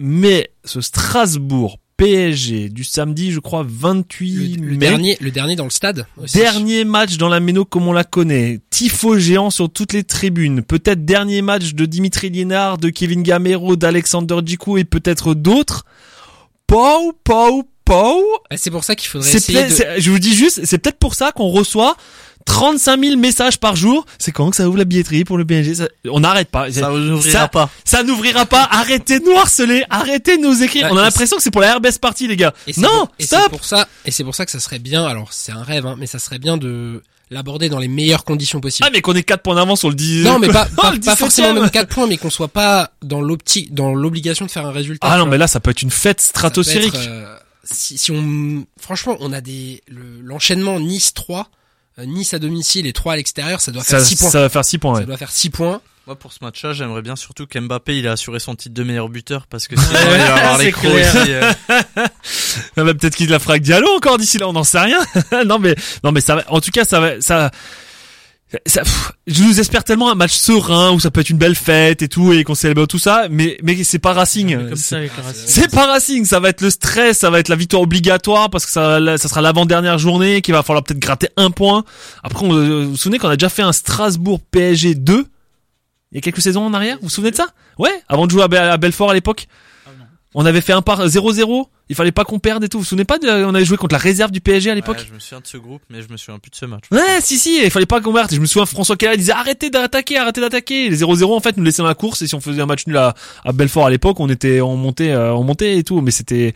Mais 0.00 0.50
ce 0.64 0.80
Strasbourg 0.80 1.78
PSG 2.04 2.70
du 2.70 2.82
samedi, 2.82 3.30
je 3.30 3.40
crois 3.40 3.62
28 3.68 4.56
Le, 4.56 4.66
le 4.66 4.70
mai. 4.72 4.76
dernier, 4.78 5.18
le 5.20 5.30
dernier 5.30 5.54
dans 5.54 5.64
le 5.64 5.70
stade. 5.70 6.06
Aussi. 6.16 6.38
Dernier 6.38 6.84
match 6.84 7.18
dans 7.18 7.28
la 7.28 7.40
Méno 7.40 7.66
comme 7.66 7.86
on 7.88 7.92
la 7.92 8.04
connaît. 8.04 8.60
Tifo 8.70 9.18
géant 9.18 9.50
sur 9.50 9.70
toutes 9.70 9.92
les 9.92 10.02
tribunes. 10.02 10.62
Peut-être 10.62 11.04
dernier 11.04 11.42
match 11.42 11.74
de 11.74 11.84
Dimitri 11.84 12.30
Liénard, 12.30 12.78
de 12.78 12.88
Kevin 12.88 13.22
Gamero, 13.22 13.76
d'Alexander 13.76 14.38
Djikou 14.44 14.78
et 14.78 14.84
peut-être 14.84 15.34
d'autres. 15.34 15.84
Pau, 16.66 17.12
pau, 17.22 17.64
pau. 17.84 18.22
Bah, 18.50 18.56
c'est 18.56 18.70
pour 18.70 18.84
ça 18.84 18.94
qu'il 18.96 19.08
faudrait 19.10 19.34
essayer 19.34 19.64
de... 19.66 20.00
je 20.00 20.10
vous 20.10 20.18
dis 20.18 20.34
juste, 20.34 20.64
c'est 20.64 20.78
peut-être 20.78 20.98
pour 20.98 21.14
ça 21.14 21.32
qu'on 21.32 21.48
reçoit 21.48 21.96
35 22.46 23.00
000 23.00 23.16
messages 23.16 23.58
par 23.58 23.76
jour. 23.76 24.04
C'est 24.18 24.32
quand 24.32 24.50
que 24.50 24.56
ça 24.56 24.68
ouvre 24.68 24.78
la 24.78 24.84
billetterie 24.84 25.24
pour 25.24 25.38
le 25.38 25.44
PSG 25.44 25.74
Ça- 25.74 25.88
On 26.10 26.20
n'arrête 26.20 26.50
pas. 26.50 26.70
Ça 26.72 26.88
n'ouvrira 26.90 27.48
pas. 27.48 27.70
Ça 27.84 28.02
n'ouvrira 28.02 28.46
pas. 28.46 28.66
Arrêtez 28.70 29.20
de 29.20 29.24
nous 29.24 29.36
harceler. 29.36 29.84
Arrêtez 29.90 30.36
de 30.36 30.42
nous 30.42 30.62
écrire. 30.62 30.86
Ouais, 30.86 30.92
On 30.92 30.96
a 30.96 31.02
l'impression 31.02 31.36
que 31.36 31.42
c'est 31.42 31.50
pour 31.50 31.60
la 31.60 31.76
RBS 31.76 31.98
party, 32.00 32.26
les 32.28 32.36
gars. 32.36 32.52
Et 32.66 32.72
Non, 32.78 32.88
pour- 32.88 33.12
et 33.18 33.24
c'est 33.24 33.36
stop. 33.36 33.50
pour 33.50 33.64
ça, 33.64 33.86
et 34.04 34.10
c'est 34.10 34.24
pour 34.24 34.34
ça 34.34 34.44
que 34.46 34.50
ça 34.52 34.60
serait 34.60 34.78
bien. 34.78 35.04
Alors 35.04 35.32
c'est 35.32 35.52
un 35.52 35.62
rêve, 35.62 35.86
hein, 35.86 35.96
mais 35.98 36.06
ça 36.06 36.18
serait 36.18 36.38
bien 36.38 36.56
de 36.56 37.02
l'aborder 37.30 37.68
dans 37.68 37.78
les 37.78 37.86
meilleures 37.88 38.24
conditions 38.24 38.60
possibles. 38.60 38.86
Ah, 38.88 38.90
mais 38.92 39.02
qu'on 39.02 39.14
ait 39.14 39.22
4 39.22 39.42
points 39.42 39.54
d'avance 39.54 39.78
sur 39.80 39.88
le 39.88 39.94
10 39.94 40.24
non, 40.24 40.40
mais 40.40 40.48
pas, 40.48 40.66
pas, 40.76 40.90
le 40.90 40.98
pas 40.98 41.12
17e. 41.14 41.16
forcément 41.16 41.52
même 41.54 41.70
4 41.70 41.88
points, 41.88 42.06
mais 42.08 42.16
qu'on 42.16 42.30
soit 42.30 42.48
pas 42.48 42.90
dans 43.02 43.20
l'optique, 43.20 43.72
dans 43.72 43.94
l'obligation 43.94 44.46
de 44.46 44.50
faire 44.50 44.66
un 44.66 44.72
résultat. 44.72 45.06
Ah 45.08 45.16
non, 45.18 45.26
mais 45.26 45.38
là, 45.38 45.46
ça 45.46 45.60
peut 45.60 45.70
être 45.70 45.82
une 45.82 45.92
fête 45.92 46.18
être, 46.18 46.22
stratosphérique. 46.22 46.96
euh, 46.96 47.36
si, 47.62 47.98
si 47.98 48.10
on, 48.10 48.66
franchement, 48.80 49.16
on 49.20 49.32
a 49.32 49.40
des, 49.40 49.80
le- 49.88 50.20
l'enchaînement 50.24 50.80
Nice 50.80 51.14
3, 51.14 51.38
euh, 51.40 51.42
Nice 52.06 52.34
à 52.34 52.38
domicile 52.38 52.86
et 52.86 52.92
3 52.92 53.14
à 53.14 53.16
l'extérieur, 53.16 53.60
ça 53.60 53.72
doit 53.72 53.82
Ça, 53.82 53.98
faire 53.98 54.06
6 54.06 54.16
points. 54.16 54.30
ça 54.30 54.40
va 54.40 54.48
faire 54.48 54.64
6 54.64 54.78
points, 54.78 54.98
Ça 55.00 55.04
doit 55.06 55.16
faire 55.16 55.30
6 55.30 55.50
points. 55.50 55.80
Moi, 56.06 56.16
pour 56.16 56.32
ce 56.32 56.38
match-là, 56.42 56.72
j'aimerais 56.72 57.02
bien 57.02 57.14
surtout 57.14 57.46
qu'Mbappé, 57.46 57.98
il 57.98 58.08
a 58.08 58.12
assuré 58.12 58.40
son 58.40 58.54
titre 58.56 58.74
de 58.74 58.82
meilleur 58.82 59.08
buteur 59.08 59.46
parce 59.46 59.68
que 59.68 59.76
sinon, 59.80 59.98
il 60.00 60.18
va 60.18 60.34
avoir 60.36 60.56
C'est 60.58 60.64
les 60.64 60.72
crocs 60.72 60.90
aussi. 60.92 61.32
euh. 61.32 61.52
Ah 62.76 62.84
bah, 62.84 62.94
peut-être 62.94 63.14
qu'il 63.16 63.30
la 63.30 63.38
fera 63.38 63.52
avec 63.52 63.62
Diallo 63.62 63.88
encore 63.96 64.18
d'ici 64.18 64.38
là, 64.38 64.48
on 64.48 64.52
n'en 64.52 64.64
sait 64.64 64.80
rien. 64.80 64.98
non, 65.46 65.58
mais, 65.58 65.74
non, 66.02 66.10
mais 66.12 66.20
ça 66.20 66.36
va, 66.36 66.44
en 66.48 66.60
tout 66.60 66.70
cas, 66.70 66.84
ça 66.84 67.00
va, 67.00 67.20
ça, 67.20 67.50
ça, 68.66 68.82
pff, 68.82 69.12
je 69.26 69.44
nous 69.44 69.60
espère 69.60 69.84
tellement 69.84 70.10
un 70.10 70.16
match 70.16 70.34
serein 70.34 70.92
où 70.92 70.98
ça 70.98 71.10
peut 71.10 71.20
être 71.20 71.30
une 71.30 71.38
belle 71.38 71.54
fête 71.54 72.02
et 72.02 72.08
tout 72.08 72.32
et 72.32 72.42
qu'on 72.42 72.54
célèbre 72.56 72.86
tout 72.86 72.98
ça, 72.98 73.26
mais, 73.30 73.58
mais 73.62 73.84
c'est 73.84 73.98
pas 74.00 74.12
Racing. 74.12 74.74
C'est 75.46 75.70
pas 75.70 75.86
Racing, 75.86 76.24
ça 76.24 76.40
va 76.40 76.48
être 76.48 76.60
le 76.60 76.70
stress, 76.70 77.18
ça 77.18 77.30
va 77.30 77.38
être 77.38 77.48
la 77.48 77.56
victoire 77.56 77.82
obligatoire 77.82 78.50
parce 78.50 78.66
que 78.66 78.72
ça, 78.72 78.98
ça 79.18 79.28
sera 79.28 79.40
l'avant-dernière 79.40 79.98
journée 79.98 80.42
qu'il 80.42 80.54
va 80.54 80.62
falloir 80.62 80.82
peut-être 80.82 80.98
gratter 80.98 81.28
un 81.36 81.50
point. 81.50 81.84
Après, 82.24 82.44
on, 82.44 82.52
euh, 82.54 82.84
vous 82.84 82.90
vous 82.90 82.96
souvenez 82.96 83.18
qu'on 83.18 83.28
a 83.28 83.36
déjà 83.36 83.48
fait 83.48 83.62
un 83.62 83.72
Strasbourg 83.72 84.40
PSG 84.50 84.94
2 84.96 85.26
il 86.12 86.16
y 86.16 86.18
a 86.18 86.20
quelques 86.20 86.40
saisons 86.40 86.64
en 86.64 86.74
arrière? 86.74 86.96
Vous 86.96 87.04
vous 87.04 87.10
souvenez 87.10 87.30
de 87.30 87.36
ça? 87.36 87.46
Ouais, 87.78 88.02
avant 88.08 88.26
de 88.26 88.32
jouer 88.32 88.42
à 88.42 88.76
Belfort 88.76 89.10
à 89.10 89.14
l'époque. 89.14 89.46
On 90.34 90.46
avait 90.46 90.60
fait 90.60 90.72
un 90.72 90.82
par 90.82 91.04
0-0. 91.04 91.66
Il 91.88 91.96
fallait 91.96 92.12
pas 92.12 92.24
qu'on 92.24 92.38
perde 92.38 92.62
et 92.62 92.68
tout. 92.68 92.78
Vous 92.78 92.82
vous 92.84 92.88
souvenez 92.88 93.04
pas 93.04 93.18
de, 93.18 93.28
on 93.28 93.52
avait 93.54 93.64
joué 93.64 93.76
contre 93.76 93.94
la 93.94 93.98
réserve 93.98 94.30
du 94.30 94.40
PSG 94.40 94.70
à 94.70 94.76
l'époque 94.76 94.98
Ouais, 94.98 95.04
je 95.08 95.12
me 95.12 95.18
souviens 95.18 95.40
de 95.40 95.46
ce 95.46 95.56
groupe, 95.56 95.82
mais 95.90 96.02
je 96.02 96.08
me 96.08 96.16
souviens 96.16 96.38
plus 96.38 96.50
de 96.50 96.54
ce 96.54 96.66
match. 96.66 96.84
Ouais, 96.92 97.20
si, 97.20 97.36
si, 97.36 97.60
il 97.64 97.70
fallait 97.70 97.86
pas 97.86 98.00
qu'on 98.00 98.12
perde. 98.12 98.32
Je 98.32 98.38
me 98.38 98.46
souviens, 98.46 98.64
François 98.64 98.96
Keller 98.96 99.16
disait 99.16 99.32
arrêtez 99.32 99.70
d'attaquer, 99.70 100.18
arrêtez 100.18 100.40
d'attaquer. 100.40 100.88
Les 100.88 100.98
0-0, 100.98 101.34
en 101.34 101.40
fait, 101.40 101.56
nous 101.56 101.64
laissaient 101.64 101.82
dans 101.82 101.88
la 101.88 101.94
course. 101.96 102.22
Et 102.22 102.28
si 102.28 102.34
on 102.36 102.40
faisait 102.40 102.62
un 102.62 102.66
match 102.66 102.86
nul 102.86 102.96
à, 102.96 103.14
à 103.44 103.52
Belfort 103.52 103.86
à 103.86 103.90
l'époque, 103.90 104.20
on 104.20 104.28
était, 104.28 104.60
on 104.60 104.76
montait, 104.76 105.10
euh, 105.10 105.34
on 105.34 105.42
montait 105.42 105.78
et 105.78 105.82
tout. 105.82 106.00
Mais 106.00 106.12
c'était, 106.12 106.54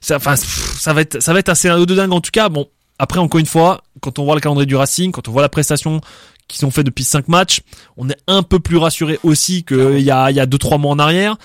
ça, 0.00 0.16
enfin, 0.16 0.34
ça 0.34 0.92
va 0.92 1.02
être, 1.02 1.22
ça 1.22 1.32
va 1.32 1.38
être 1.38 1.48
un 1.48 1.54
scénario 1.54 1.86
de 1.86 1.94
dingue 1.94 2.12
en 2.12 2.20
tout 2.20 2.32
cas. 2.32 2.48
Bon, 2.48 2.68
après, 2.98 3.20
encore 3.20 3.38
une 3.38 3.46
fois, 3.46 3.82
quand 4.00 4.18
on 4.18 4.24
voit 4.24 4.34
le 4.34 4.40
calendrier 4.40 4.66
du 4.66 4.74
Racing, 4.76 5.12
quand 5.12 5.28
on 5.28 5.32
voit 5.32 5.42
la 5.42 5.48
prestation 5.48 6.00
qu'ils 6.48 6.66
ont 6.66 6.70
fait 6.72 6.84
depuis 6.84 7.04
5 7.04 7.28
matchs, 7.28 7.60
on 7.96 8.10
est 8.10 8.18
un 8.26 8.42
peu 8.42 8.58
plus 8.58 8.76
rassuré 8.78 9.20
aussi 9.22 9.62
qu'il 9.62 10.00
y 10.00 10.10
a, 10.10 10.30
il 10.30 10.36
y 10.36 10.40
a 10.40 10.46
2-3 10.46 10.80
mois 10.80 10.90
en 10.92 10.98
arrière. 10.98 11.36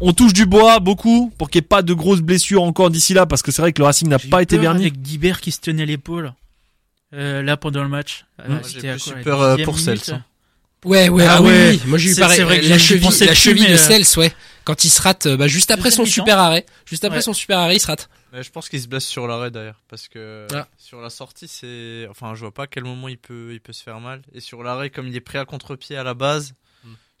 On 0.00 0.12
touche 0.12 0.32
du 0.32 0.44
bois 0.46 0.80
beaucoup 0.80 1.32
pour 1.38 1.48
qu'il 1.50 1.60
n'y 1.60 1.64
ait 1.64 1.68
pas 1.68 1.82
de 1.82 1.94
grosses 1.94 2.20
blessures 2.20 2.62
encore 2.62 2.90
d'ici 2.90 3.14
là 3.14 3.26
parce 3.26 3.42
que 3.42 3.52
c'est 3.52 3.62
vrai 3.62 3.72
que 3.72 3.80
le 3.80 3.86
Racing 3.86 4.08
n'a 4.08 4.18
pas 4.18 4.40
eu 4.40 4.42
été 4.42 4.58
verni. 4.58 4.82
Avec 4.82 5.00
Guibert 5.00 5.40
qui 5.40 5.50
se 5.52 5.60
tenait 5.60 5.86
l'épaule. 5.86 6.34
Euh, 7.14 7.42
là 7.42 7.56
pendant 7.56 7.82
le 7.82 7.88
match. 7.88 8.24
Euh, 8.40 8.56
Hum. 8.56 8.60
c'était 8.64 8.80
J'ai 8.98 9.10
à 9.10 9.14
quoi, 9.14 9.22
peur, 9.22 9.40
euh, 9.42 9.56
pour 9.64 9.78
Cels, 9.78 10.00
hein. 10.12 10.24
Ouais, 10.84 11.08
ouais, 11.08 11.24
Ah 11.24 11.36
ah, 11.38 11.42
oui, 11.42 11.48
ouais. 11.48 11.70
oui. 11.70 11.80
Moi, 11.86 11.96
j'ai 11.96 12.10
eu 12.10 12.16
pareil. 12.16 12.36
c'est 12.36 12.42
vrai 12.42 12.60
que 12.60 12.66
la 12.68 12.76
cheville, 12.78 13.04
la 13.20 13.26
plus, 13.28 13.34
cheville 13.36 13.66
de 13.68 13.72
euh, 13.72 13.76
Cels, 13.78 14.04
ouais. 14.18 14.32
Quand 14.64 14.84
il 14.84 14.90
se 14.90 15.00
rate, 15.00 15.28
bah, 15.28 15.46
juste 15.46 15.70
après 15.70 15.90
son 15.90 16.04
super 16.04 16.38
arrêt. 16.38 16.66
Juste 16.84 17.04
après 17.04 17.18
Ouais. 17.18 17.22
son 17.22 17.32
super 17.32 17.58
arrêt, 17.58 17.76
il 17.76 17.80
se 17.80 17.86
rate. 17.86 18.10
Mais 18.32 18.42
je 18.42 18.50
pense 18.50 18.68
qu'il 18.68 18.80
se 18.82 18.88
blesse 18.88 19.06
sur 19.06 19.26
l'arrêt 19.28 19.50
d'ailleurs, 19.50 19.80
parce 19.88 20.08
que 20.08 20.46
Ah. 20.52 20.66
sur 20.76 21.00
la 21.00 21.08
sortie, 21.08 21.46
c'est, 21.48 22.06
enfin, 22.10 22.34
je 22.34 22.40
vois 22.40 22.52
pas 22.52 22.64
à 22.64 22.66
quel 22.66 22.82
moment 22.84 23.08
il 23.08 23.16
peut, 23.16 23.50
il 23.52 23.60
peut 23.60 23.72
se 23.72 23.82
faire 23.82 24.00
mal. 24.00 24.20
Et 24.34 24.40
sur 24.40 24.62
l'arrêt, 24.62 24.90
comme 24.90 25.06
il 25.06 25.14
est 25.16 25.20
pris 25.20 25.38
à 25.38 25.44
contre-pied 25.46 25.96
à 25.96 26.02
la 26.02 26.14
base, 26.14 26.52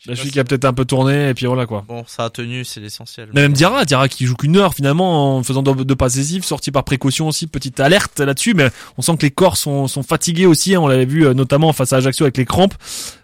La 0.06 0.14
cheville 0.14 0.32
qui 0.32 0.40
a 0.40 0.44
peut-être 0.44 0.66
un 0.66 0.74
peu 0.74 0.84
tourné 0.84 1.30
et 1.30 1.34
puis 1.34 1.46
voilà 1.46 1.64
quoi. 1.64 1.82
bon, 1.88 2.04
ça 2.06 2.24
a 2.24 2.30
tenu, 2.30 2.62
c'est 2.66 2.78
l'essentiel. 2.80 3.30
Mais 3.32 3.40
même 3.40 3.54
Diarra, 3.54 3.86
Diarra 3.86 4.08
qui 4.10 4.26
joue 4.26 4.34
qu'une 4.36 4.56
heure 4.58 4.74
finalement 4.74 5.38
en 5.38 5.42
faisant 5.42 5.62
deux, 5.62 5.82
deux 5.82 5.96
passes 5.96 6.14
décisives, 6.16 6.44
sorti 6.44 6.70
par 6.70 6.84
précaution 6.84 7.26
aussi, 7.26 7.46
petite 7.46 7.80
alerte 7.80 8.20
là-dessus, 8.20 8.52
mais 8.52 8.68
on 8.98 9.02
sent 9.02 9.16
que 9.16 9.22
les 9.22 9.30
corps 9.30 9.56
sont, 9.56 9.88
sont 9.88 10.02
fatigués 10.02 10.44
aussi, 10.44 10.74
hein, 10.74 10.80
on 10.80 10.88
l'avait 10.88 11.06
vu 11.06 11.24
euh, 11.26 11.32
notamment 11.32 11.72
face 11.72 11.94
à 11.94 11.96
Ajaccio 11.96 12.24
avec 12.24 12.36
les 12.36 12.44
crampes. 12.44 12.74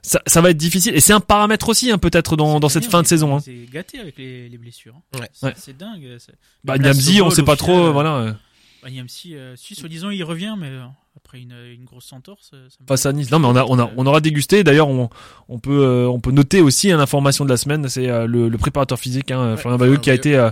Ça, 0.00 0.22
ça 0.26 0.40
va 0.40 0.50
être 0.50 0.56
difficile 0.56 0.94
et 0.94 1.00
c'est 1.00 1.12
un 1.12 1.20
paramètre 1.20 1.68
aussi 1.68 1.90
hein, 1.90 1.98
peut-être 1.98 2.36
dans, 2.36 2.60
dans 2.60 2.68
cette 2.70 2.86
fin 2.86 3.02
de 3.02 3.06
saison. 3.06 3.36
Hein. 3.36 3.40
C'est 3.44 3.66
gâté 3.70 3.98
avec 3.98 4.16
les, 4.16 4.48
les 4.48 4.56
blessures. 4.58 4.94
hein. 4.96 5.18
Ouais. 5.20 5.28
C'est 5.34 5.46
Ouais. 5.46 5.54
c'est 5.58 5.76
dingue. 5.76 6.16
Bah 6.64 6.78
Niamzi, 6.78 7.20
on 7.20 7.28
sait 7.28 7.42
pas 7.42 7.56
trop, 7.56 7.88
euh, 7.88 7.90
voilà. 7.90 8.36
Bah, 8.82 8.88
Niamsi, 8.88 9.34
euh, 9.34 9.54
si 9.56 9.74
soi-disant 9.74 10.08
il 10.08 10.24
revient, 10.24 10.54
mais 10.58 10.68
euh, 10.68 10.84
après 11.30 11.40
une, 11.40 11.54
une 11.72 11.84
grosse 11.84 12.12
entorse. 12.12 12.50
euh, 12.54 12.68
face 12.88 13.06
à 13.06 13.12
Nice. 13.12 13.30
Non 13.30 13.38
mais 13.38 13.46
on 13.46 13.54
a, 13.56 13.64
on 13.64 13.78
a, 13.78 13.82
compliqué. 13.82 13.94
on 13.96 14.06
aura 14.06 14.20
dégusté. 14.20 14.64
D'ailleurs, 14.64 14.88
on, 14.88 15.08
on 15.48 15.58
peut, 15.60 15.80
euh, 15.84 16.08
on 16.08 16.18
peut 16.18 16.32
noter 16.32 16.60
aussi 16.60 16.90
hein, 16.90 16.96
l'information 16.98 17.44
de 17.44 17.50
la 17.50 17.56
semaine, 17.56 17.88
c'est 17.88 18.08
euh, 18.08 18.26
le, 18.26 18.48
le 18.48 18.58
préparateur 18.58 18.98
physique, 18.98 19.30
hein, 19.30 19.56
Florian 19.56 19.78
Bayeux, 19.78 19.96
qui 19.98 20.10
a 20.10 20.14
été, 20.14 20.34
euh, 20.34 20.50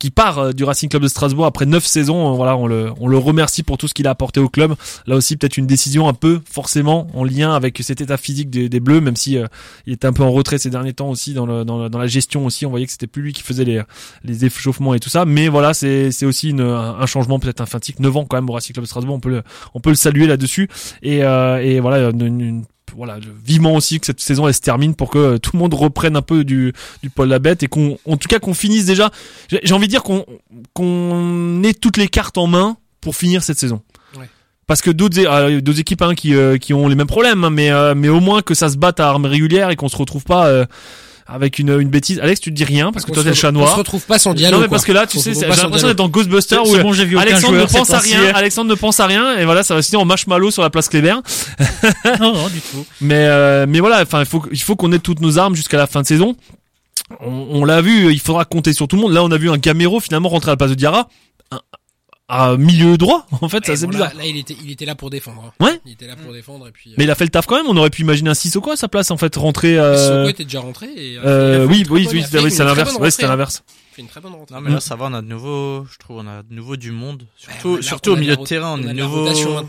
qui 0.00 0.10
part 0.10 0.38
euh, 0.38 0.52
du 0.52 0.64
Racing 0.64 0.88
Club 0.88 1.02
de 1.04 1.08
Strasbourg 1.08 1.46
après 1.46 1.66
neuf 1.66 1.84
saisons. 1.86 2.32
Euh, 2.32 2.36
voilà, 2.36 2.56
on 2.56 2.66
le, 2.66 2.90
on 2.98 3.06
le 3.06 3.16
remercie 3.18 3.62
pour 3.62 3.78
tout 3.78 3.86
ce 3.86 3.94
qu'il 3.94 4.08
a 4.08 4.10
apporté 4.10 4.40
au 4.40 4.48
club. 4.48 4.74
Là 5.06 5.14
aussi, 5.14 5.36
peut-être 5.36 5.56
une 5.58 5.68
décision 5.68 6.08
un 6.08 6.14
peu 6.14 6.40
forcément 6.50 7.06
en 7.14 7.22
lien 7.22 7.54
avec 7.54 7.78
cet 7.82 8.00
état 8.00 8.16
physique 8.16 8.50
des, 8.50 8.68
des 8.68 8.80
Bleus, 8.80 9.00
même 9.00 9.14
si 9.14 9.36
euh, 9.38 9.46
il 9.86 9.92
était 9.92 10.06
un 10.08 10.12
peu 10.12 10.24
en 10.24 10.32
retrait 10.32 10.58
ces 10.58 10.70
derniers 10.70 10.94
temps 10.94 11.08
aussi 11.10 11.34
dans, 11.34 11.46
le, 11.46 11.64
dans, 11.64 11.88
dans 11.88 11.98
la 11.98 12.06
gestion 12.08 12.46
aussi. 12.46 12.66
On 12.66 12.70
voyait 12.70 12.86
que 12.86 12.92
c'était 12.92 13.06
plus 13.06 13.22
lui 13.22 13.32
qui 13.32 13.42
faisait 13.42 13.64
les, 13.64 13.82
les 14.24 14.44
échauffements 14.44 14.94
et 14.94 14.98
tout 15.00 15.10
ça. 15.10 15.24
Mais 15.26 15.48
voilà, 15.48 15.74
c'est, 15.74 16.10
c'est 16.10 16.26
aussi 16.26 16.50
une, 16.50 16.62
un 16.62 17.06
changement 17.06 17.38
peut-être 17.38 17.60
emphatique. 17.60 18.00
9 18.00 18.16
ans 18.16 18.24
quand 18.24 18.38
même 18.38 18.48
au 18.48 18.54
Racing 18.54 18.72
Club 18.72 18.84
de 18.84 18.88
Strasbourg, 18.88 19.14
on 19.14 19.20
peut 19.20 19.28
le, 19.30 19.42
on 19.74 19.80
peut 19.80 19.90
le 19.90 19.96
saluer 19.96 20.26
là-dessus. 20.26 20.68
Et, 21.02 21.22
euh, 21.22 21.62
et 21.62 21.78
voilà, 21.80 22.08
une, 22.10 22.22
une- 22.40 22.64
voilà, 23.00 23.18
vivement 23.42 23.76
aussi 23.76 23.98
que 23.98 24.04
cette 24.04 24.20
saison 24.20 24.46
elle 24.46 24.52
se 24.52 24.60
termine 24.60 24.94
pour 24.94 25.08
que 25.08 25.16
euh, 25.16 25.38
tout 25.38 25.52
le 25.54 25.58
monde 25.58 25.72
reprenne 25.72 26.16
un 26.16 26.22
peu 26.22 26.44
du, 26.44 26.74
du 27.02 27.10
la 27.16 27.38
bête 27.38 27.62
et 27.62 27.66
qu'on, 27.66 27.96
en 28.04 28.18
tout 28.18 28.28
cas 28.28 28.38
qu'on 28.40 28.52
finisse 28.52 28.84
déjà. 28.84 29.10
J'ai 29.48 29.72
envie 29.72 29.86
de 29.86 29.90
dire 29.90 30.02
qu'on, 30.02 30.26
qu'on 30.74 31.62
ait 31.62 31.72
toutes 31.72 31.96
les 31.96 32.08
cartes 32.08 32.36
en 32.36 32.46
main 32.46 32.76
pour 33.00 33.16
finir 33.16 33.42
cette 33.42 33.58
saison. 33.58 33.80
Ouais. 34.18 34.28
Parce 34.66 34.82
que 34.82 34.90
d'autres, 34.90 35.18
euh, 35.18 35.62
d'autres 35.62 35.80
équipes 35.80 36.02
hein, 36.02 36.14
qui, 36.14 36.34
euh, 36.34 36.58
qui 36.58 36.74
ont 36.74 36.88
les 36.88 36.94
mêmes 36.94 37.06
problèmes, 37.06 37.42
hein, 37.42 37.48
mais, 37.48 37.70
euh, 37.70 37.94
mais 37.96 38.10
au 38.10 38.20
moins 38.20 38.42
que 38.42 38.52
ça 38.52 38.68
se 38.68 38.76
batte 38.76 39.00
à 39.00 39.08
armes 39.08 39.24
régulières 39.24 39.70
et 39.70 39.76
qu'on 39.76 39.88
se 39.88 39.96
retrouve 39.96 40.24
pas 40.24 40.48
euh, 40.48 40.66
avec 41.32 41.58
une, 41.58 41.78
une 41.80 41.88
bêtise. 41.88 42.18
Alex, 42.20 42.40
tu 42.40 42.50
te 42.50 42.56
dis 42.56 42.64
rien 42.64 42.92
parce 42.92 43.04
que 43.04 43.10
On 43.10 43.14
toi 43.14 43.22
t'es 43.22 43.28
le 43.30 43.34
chat 43.34 43.48
On 43.48 43.52
se 43.52 43.54
noir. 43.58 43.76
retrouve 43.76 44.04
pas 44.04 44.18
sans 44.18 44.34
dialogue. 44.34 44.58
Non 44.58 44.62
mais 44.64 44.68
parce 44.68 44.84
que 44.84 44.92
là, 44.92 45.06
tu 45.06 45.18
On 45.18 45.20
sais, 45.20 45.32
j'ai 45.34 45.46
l'impression 45.46 45.86
d'être 45.88 45.96
dans 45.98 46.08
Ghostbusters 46.08 46.66
où 46.66 46.76
bon, 46.78 46.92
j'ai 46.92 47.04
vu 47.04 47.16
Alexandre 47.18 47.56
ne 47.58 47.64
pense 47.64 47.90
à 47.90 47.98
rien. 47.98 48.34
Alexandre 48.34 48.70
ne 48.70 48.74
pense 48.74 49.00
à 49.00 49.06
rien 49.06 49.38
et 49.38 49.44
voilà, 49.44 49.62
ça 49.62 49.74
va 49.74 49.82
se 49.82 49.88
finir 49.88 50.00
en 50.00 50.04
marshmallow 50.04 50.50
sur 50.50 50.62
la 50.62 50.70
place 50.70 50.88
Kléber. 50.88 51.14
non, 52.20 52.34
non, 52.34 52.48
du 52.48 52.60
tout. 52.60 52.84
Mais 53.00 53.26
euh, 53.26 53.66
mais 53.68 53.80
voilà, 53.80 54.02
enfin 54.02 54.20
il 54.20 54.26
faut 54.26 54.42
il 54.52 54.60
faut 54.60 54.76
qu'on 54.76 54.92
ait 54.92 54.98
toutes 54.98 55.20
nos 55.20 55.38
armes 55.38 55.54
jusqu'à 55.54 55.76
la 55.76 55.86
fin 55.86 56.02
de 56.02 56.06
saison. 56.06 56.36
On, 57.20 57.46
on 57.50 57.64
l'a 57.64 57.80
vu, 57.82 58.12
il 58.12 58.20
faudra 58.20 58.44
compter 58.44 58.72
sur 58.72 58.86
tout 58.88 58.96
le 58.96 59.02
monde. 59.02 59.12
Là, 59.12 59.24
on 59.24 59.30
a 59.30 59.36
vu 59.36 59.50
un 59.50 59.56
Gamero 59.58 59.98
finalement 60.00 60.28
rentrer 60.28 60.50
à 60.50 60.52
la 60.52 60.56
place 60.56 60.70
de 60.70 60.74
Diarra 60.76 61.08
un- 61.50 61.60
à 62.30 62.56
milieu 62.56 62.96
droit. 62.96 63.26
En 63.42 63.48
fait, 63.48 63.66
ça 63.66 63.74
c'est 63.76 63.86
bon, 63.86 63.92
bizarre. 63.92 64.08
là, 64.14 64.20
là, 64.22 64.26
il 64.26 64.36
était, 64.36 64.56
il 64.62 64.70
était 64.70 64.84
là 64.84 64.94
pour 64.94 65.10
défendre. 65.10 65.42
hein. 65.60 65.64
Ouais. 65.64 65.80
Il 65.84 65.92
était 65.92 66.06
là 66.06 66.14
pour 66.16 66.32
défendre 66.32 66.68
et 66.68 66.70
puis. 66.70 66.90
euh, 66.90 66.94
Mais 66.96 67.04
il 67.04 67.10
a 67.10 67.14
fait 67.16 67.24
le 67.24 67.30
taf 67.30 67.46
quand 67.46 67.56
même. 67.56 67.66
On 67.68 67.76
aurait 67.76 67.90
pu 67.90 68.02
imaginer 68.02 68.30
un 68.30 68.34
Sissoko 68.34 68.70
à 68.70 68.76
sa 68.76 68.88
place 68.88 69.10
en 69.10 69.16
fait 69.16 69.34
rentrer. 69.36 69.76
Euh... 69.78 69.96
Sissoko 69.96 70.28
était 70.28 70.44
déjà 70.44 70.60
rentré 70.60 70.86
et. 70.96 71.18
euh, 71.18 71.22
euh, 71.24 71.52
il 71.52 71.54
a 71.54 71.58
fait 71.58 71.66
oui, 71.66 71.78
une 71.80 71.84
très 71.84 71.94
oui, 71.94 72.04
bonne- 72.04 72.12
oui, 72.14 72.20
c'est 72.22 72.50
c'est 72.56 72.64
l'inverse. 72.64 72.94
Ouais, 72.96 73.08
hein. 73.24 73.28
l'inverse. 73.28 73.62
Il 73.92 73.94
fait 73.96 74.02
une 74.02 74.08
très 74.08 74.20
bonne 74.20 74.32
rentrée. 74.32 74.54
Non 74.54 74.60
mais 74.60 74.70
là 74.70 74.80
ça 74.80 74.94
va, 74.96 75.06
on 75.06 75.14
a 75.14 75.20
de 75.22 75.26
nouveau, 75.26 75.84
je 75.90 75.98
trouve, 75.98 76.18
on 76.18 76.26
a 76.28 76.42
de 76.42 76.54
nouveau 76.54 76.76
du 76.76 76.92
monde. 76.92 77.24
Surtout, 77.36 78.10
Ouais, 78.10 78.16
au 78.16 78.16
milieu 78.16 78.36
de 78.36 78.44
terrain, 78.44 78.74
on, 78.78 78.82
est 78.82 78.86
de 78.86 78.92
nouveau 78.92 79.26
hein. 79.26 79.64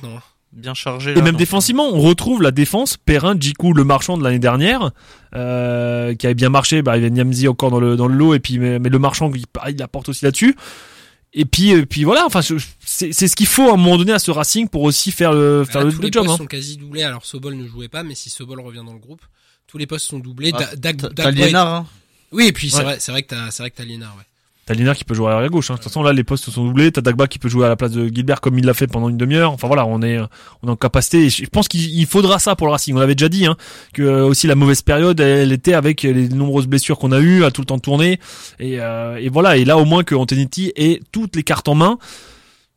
bien 0.53 0.73
chargé. 0.75 1.11
Et 1.11 1.15
même 1.15 1.31
donc, 1.31 1.37
défensivement, 1.37 1.89
on 1.91 1.99
retrouve 1.99 2.41
la 2.43 2.51
défense. 2.51 2.97
Perrin, 2.97 3.35
Djikou, 3.39 3.73
le 3.73 3.83
marchand 3.83 4.17
de 4.19 4.23
l'année 4.23 4.37
dernière, 4.39 4.91
euh, 5.35 6.13
qui 6.13 6.27
avait 6.27 6.35
bien 6.35 6.49
marché. 6.49 6.81
Bah, 6.83 6.97
il 6.97 7.03
y 7.03 7.05
a 7.05 7.09
Niamzi 7.09 7.47
encore 7.47 7.71
dans 7.71 7.79
le 7.79 7.95
dans 7.95 8.07
le 8.07 8.15
lot, 8.15 8.33
et 8.35 8.39
puis 8.39 8.59
mais, 8.59 8.77
mais 8.77 8.89
le 8.89 8.99
marchand, 8.99 9.31
il, 9.33 9.45
il 9.69 9.81
apporte 9.81 10.09
aussi 10.09 10.25
là-dessus. 10.25 10.55
Et 11.33 11.45
puis, 11.45 11.69
et 11.69 11.85
puis 11.85 12.03
voilà. 12.03 12.25
Enfin, 12.25 12.41
c'est 12.41 13.13
c'est 13.13 13.27
ce 13.27 13.35
qu'il 13.35 13.47
faut 13.47 13.69
à 13.69 13.73
un 13.73 13.77
moment 13.77 13.97
donné 13.97 14.11
à 14.11 14.19
ce 14.19 14.31
Racing 14.31 14.67
pour 14.67 14.81
aussi 14.83 15.11
faire 15.11 15.31
le 15.31 15.63
faire 15.63 15.81
Là, 15.81 15.85
le, 15.87 15.91
tous 15.93 15.99
le 16.01 16.05
les 16.07 16.11
job. 16.11 16.25
postes 16.25 16.33
hein. 16.35 16.43
sont 16.43 16.47
quasi 16.47 16.77
doublés. 16.77 17.03
Alors 17.03 17.25
Sobol 17.25 17.55
ne 17.55 17.65
jouait 17.67 17.87
pas, 17.87 18.03
mais 18.03 18.15
si 18.15 18.29
Sobol 18.29 18.59
revient 18.59 18.83
dans 18.85 18.93
le 18.93 18.99
groupe, 18.99 19.21
tous 19.67 19.77
les 19.77 19.87
postes 19.87 20.07
sont 20.07 20.19
doublés. 20.19 20.51
Ah, 20.53 20.75
Da- 20.75 20.91
Dag- 20.93 21.33
Liénard, 21.35 21.73
hein. 21.73 21.87
Oui, 22.33 22.47
et 22.47 22.51
puis 22.51 22.69
c'est 22.69 22.77
Ouais. 22.79 22.83
vrai, 22.83 22.97
c'est 22.99 23.11
vrai 23.11 23.23
que 23.23 23.29
t'as, 23.29 23.49
c'est 23.51 23.63
vrai 23.63 23.71
que 23.71 23.77
t'as 23.77 23.85
Liénard, 23.85 24.15
ouais. 24.17 24.23
T'as 24.75 24.95
qui 24.95 25.03
peut 25.03 25.13
jouer 25.13 25.27
à 25.27 25.29
l'arrière 25.31 25.49
gauche. 25.49 25.69
Hein. 25.71 25.73
De 25.75 25.79
toute 25.79 25.85
façon, 25.85 26.03
là, 26.03 26.13
les 26.13 26.23
postes 26.23 26.49
sont 26.49 26.65
doublés. 26.65 26.91
T'as 26.91 27.01
Dagba 27.01 27.27
qui 27.27 27.39
peut 27.39 27.49
jouer 27.49 27.65
à 27.65 27.69
la 27.69 27.75
place 27.75 27.91
de 27.91 28.07
Gilbert 28.07 28.41
comme 28.41 28.57
il 28.59 28.65
l'a 28.65 28.73
fait 28.73 28.87
pendant 28.87 29.09
une 29.09 29.17
demi-heure. 29.17 29.51
Enfin 29.51 29.67
voilà, 29.67 29.85
on 29.85 30.01
est, 30.01 30.19
on 30.61 30.67
est 30.67 30.71
en 30.71 30.75
capacité. 30.75 31.25
Et 31.25 31.29
je 31.29 31.45
pense 31.47 31.67
qu'il 31.67 31.81
il 31.81 32.05
faudra 32.05 32.39
ça 32.39 32.55
pour 32.55 32.67
le 32.67 32.71
Racing. 32.71 32.95
On 32.95 32.99
l'avait 32.99 33.15
déjà 33.15 33.29
dit, 33.29 33.45
hein, 33.45 33.55
que 33.93 34.01
euh, 34.03 34.25
aussi 34.25 34.47
la 34.47 34.55
mauvaise 34.55 34.81
période, 34.81 35.19
elle 35.19 35.51
était 35.51 35.73
avec 35.73 36.03
les 36.03 36.29
nombreuses 36.29 36.67
blessures 36.67 36.97
qu'on 36.99 37.11
a 37.11 37.19
eues, 37.19 37.43
à 37.43 37.51
tout 37.51 37.61
le 37.61 37.65
temps 37.67 37.79
tourner. 37.79 38.19
Et, 38.59 38.79
euh, 38.79 39.17
et 39.17 39.29
voilà. 39.29 39.57
Et 39.57 39.65
là, 39.65 39.77
au 39.77 39.85
moins 39.85 40.03
que 40.03 40.15
Antonetti 40.15 40.71
ait 40.75 40.99
toutes 41.11 41.35
les 41.35 41.43
cartes 41.43 41.67
en 41.67 41.75
main. 41.75 41.97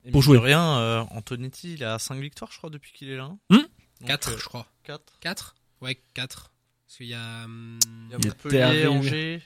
Et 0.06 0.10
Pour 0.10 0.20
jouer. 0.22 0.38
rien, 0.38 0.62
euh, 0.78 1.02
Antonetti, 1.12 1.74
il 1.74 1.84
a 1.84 1.98
5 1.98 2.18
victoires, 2.20 2.50
je 2.52 2.58
crois, 2.58 2.68
depuis 2.70 2.92
qu'il 2.92 3.08
est 3.10 3.16
là. 3.16 3.24
hein. 3.24 3.38
Hmm 3.50 4.06
4, 4.06 4.32
euh, 4.32 4.36
je 4.38 4.44
crois. 4.44 4.66
quatre. 4.84 5.14
4 5.20 5.54
Ouais, 5.80 5.98
4. 6.12 6.50
Parce 6.86 6.98
qu'il 6.98 7.06
y 7.06 7.14
a. 7.14 7.44
hum, 7.44 7.78
Il 8.08 8.12
y 8.12 8.14
a 8.14 8.18
Montpellier. 8.28 8.86
Angers. 8.86 9.42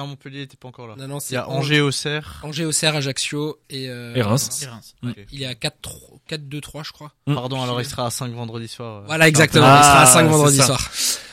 Non, 0.00 0.06
Montpellier 0.06 0.42
était 0.42 0.56
pas 0.56 0.68
encore 0.68 0.86
là. 0.88 0.94
Non, 0.96 1.06
non, 1.08 1.18
Il 1.30 1.34
y 1.34 1.36
a 1.36 1.48
Angers, 1.48 1.80
Auxerre. 1.80 2.40
Angers, 2.42 2.64
Auxerre, 2.64 2.96
Ajaccio 2.96 3.58
et. 3.68 3.88
euh, 3.88 4.14
Et 4.14 4.22
Reims. 4.22 4.62
Et 4.62 4.66
Reims. 4.66 4.94
Ok. 5.04 5.16
Il 5.32 5.42
est 5.42 5.46
à 5.46 5.54
4, 5.54 5.90
4, 6.26 6.48
2, 6.48 6.60
3, 6.60 6.82
je 6.84 6.92
crois. 6.92 7.12
Mm. 7.26 7.34
Pardon, 7.34 7.62
alors 7.62 7.80
il 7.80 7.84
sera 7.84 8.06
à 8.06 8.10
5 8.10 8.32
vendredi 8.32 8.66
soir. 8.68 9.02
euh. 9.02 9.06
Voilà, 9.06 9.28
exactement. 9.28 9.66
Ah, 9.68 9.80
il 9.80 9.84
sera 9.84 10.00
à 10.02 10.06
5 10.06 10.20
c'est 10.20 10.26
vendredi 10.26 10.56
ça. 10.56 10.66
soir. 10.66 10.80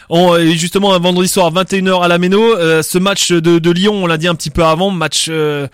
On, 0.09 0.35
et 0.37 0.55
justement, 0.57 0.93
un 0.93 0.99
vendredi 0.99 1.27
soir, 1.29 1.51
21h 1.53 2.01
à 2.03 2.07
la 2.07 2.17
Méno. 2.17 2.41
Euh, 2.57 2.81
ce 2.81 2.97
match 2.97 3.31
de, 3.31 3.59
de 3.59 3.71
Lyon, 3.71 3.93
on 4.03 4.07
l'a 4.07 4.17
dit 4.17 4.27
un 4.27 4.35
petit 4.35 4.49
peu 4.49 4.63
avant, 4.63 4.89
match 4.89 5.27
euh, 5.29 5.67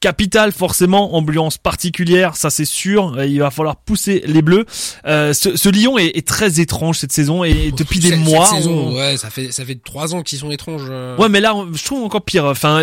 capital 0.00 0.52
forcément, 0.52 1.16
ambiance 1.16 1.58
particulière, 1.58 2.36
ça 2.36 2.50
c'est 2.50 2.64
sûr. 2.64 3.20
Il 3.24 3.40
va 3.40 3.50
falloir 3.50 3.76
pousser 3.76 4.22
les 4.26 4.42
Bleus. 4.42 4.64
Euh, 5.06 5.32
ce, 5.32 5.56
ce 5.56 5.68
Lyon 5.68 5.98
est, 5.98 6.16
est 6.16 6.26
très 6.26 6.60
étrange 6.60 6.98
cette 6.98 7.10
saison 7.12 7.42
et 7.44 7.72
depuis 7.76 7.98
des 7.98 8.10
Cette- 8.10 8.18
mois. 8.20 8.46
cette 8.46 8.58
saison, 8.58 8.94
ouais, 8.94 9.16
ça 9.16 9.28
fait, 9.30 9.50
ça 9.50 9.64
fait 9.64 9.74
3 9.82 10.14
ans 10.14 10.22
qu'ils 10.22 10.38
sont 10.38 10.50
étranges. 10.50 10.86
euh. 10.88 11.16
Ouais, 11.16 11.28
mais 11.28 11.40
là, 11.40 11.54
je 11.72 11.84
trouve 11.84 12.04
encore 12.04 12.22
pire. 12.22 12.44
Enfin, 12.44 12.82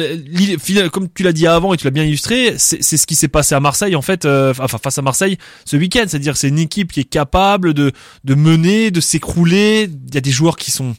comme 0.92 1.08
tu 1.14 1.24
l'as 1.24 1.32
dit 1.34 1.48
avant 1.48 1.74
et 1.74 1.78
tu 1.78 1.86
l'as 1.86 1.92
bien 1.92 2.04
illustré, 2.04 2.56
c'est 2.58 2.84
c'est 2.84 2.98
ce 2.98 3.08
qui 3.08 3.16
s'est 3.16 3.28
passé 3.30 3.56
à 3.56 3.60
Marseille 3.60 3.96
en 3.96 4.02
fait, 4.02 4.26
euh, 4.26 4.54
enfin 4.60 4.78
face 4.78 4.98
à 4.98 5.02
Marseille 5.02 5.38
ce 5.66 5.78
week-end. 5.78 6.04
C'est-à-dire, 6.08 6.36
c'est 6.38 6.50
une 6.50 6.60
équipe 6.60 6.92
qui 6.92 7.00
est 7.02 7.04
capable 7.10 7.74
de 7.74 7.92
de 8.26 8.36
mener, 8.36 8.92
de 8.92 9.00
s'écrouler. 9.02 9.90
Il 10.10 10.14
y 10.14 10.18
a 10.18 10.22
des 10.22 10.32
joueurs 10.32 10.58
qui 10.58 10.72
sont, 10.72 10.96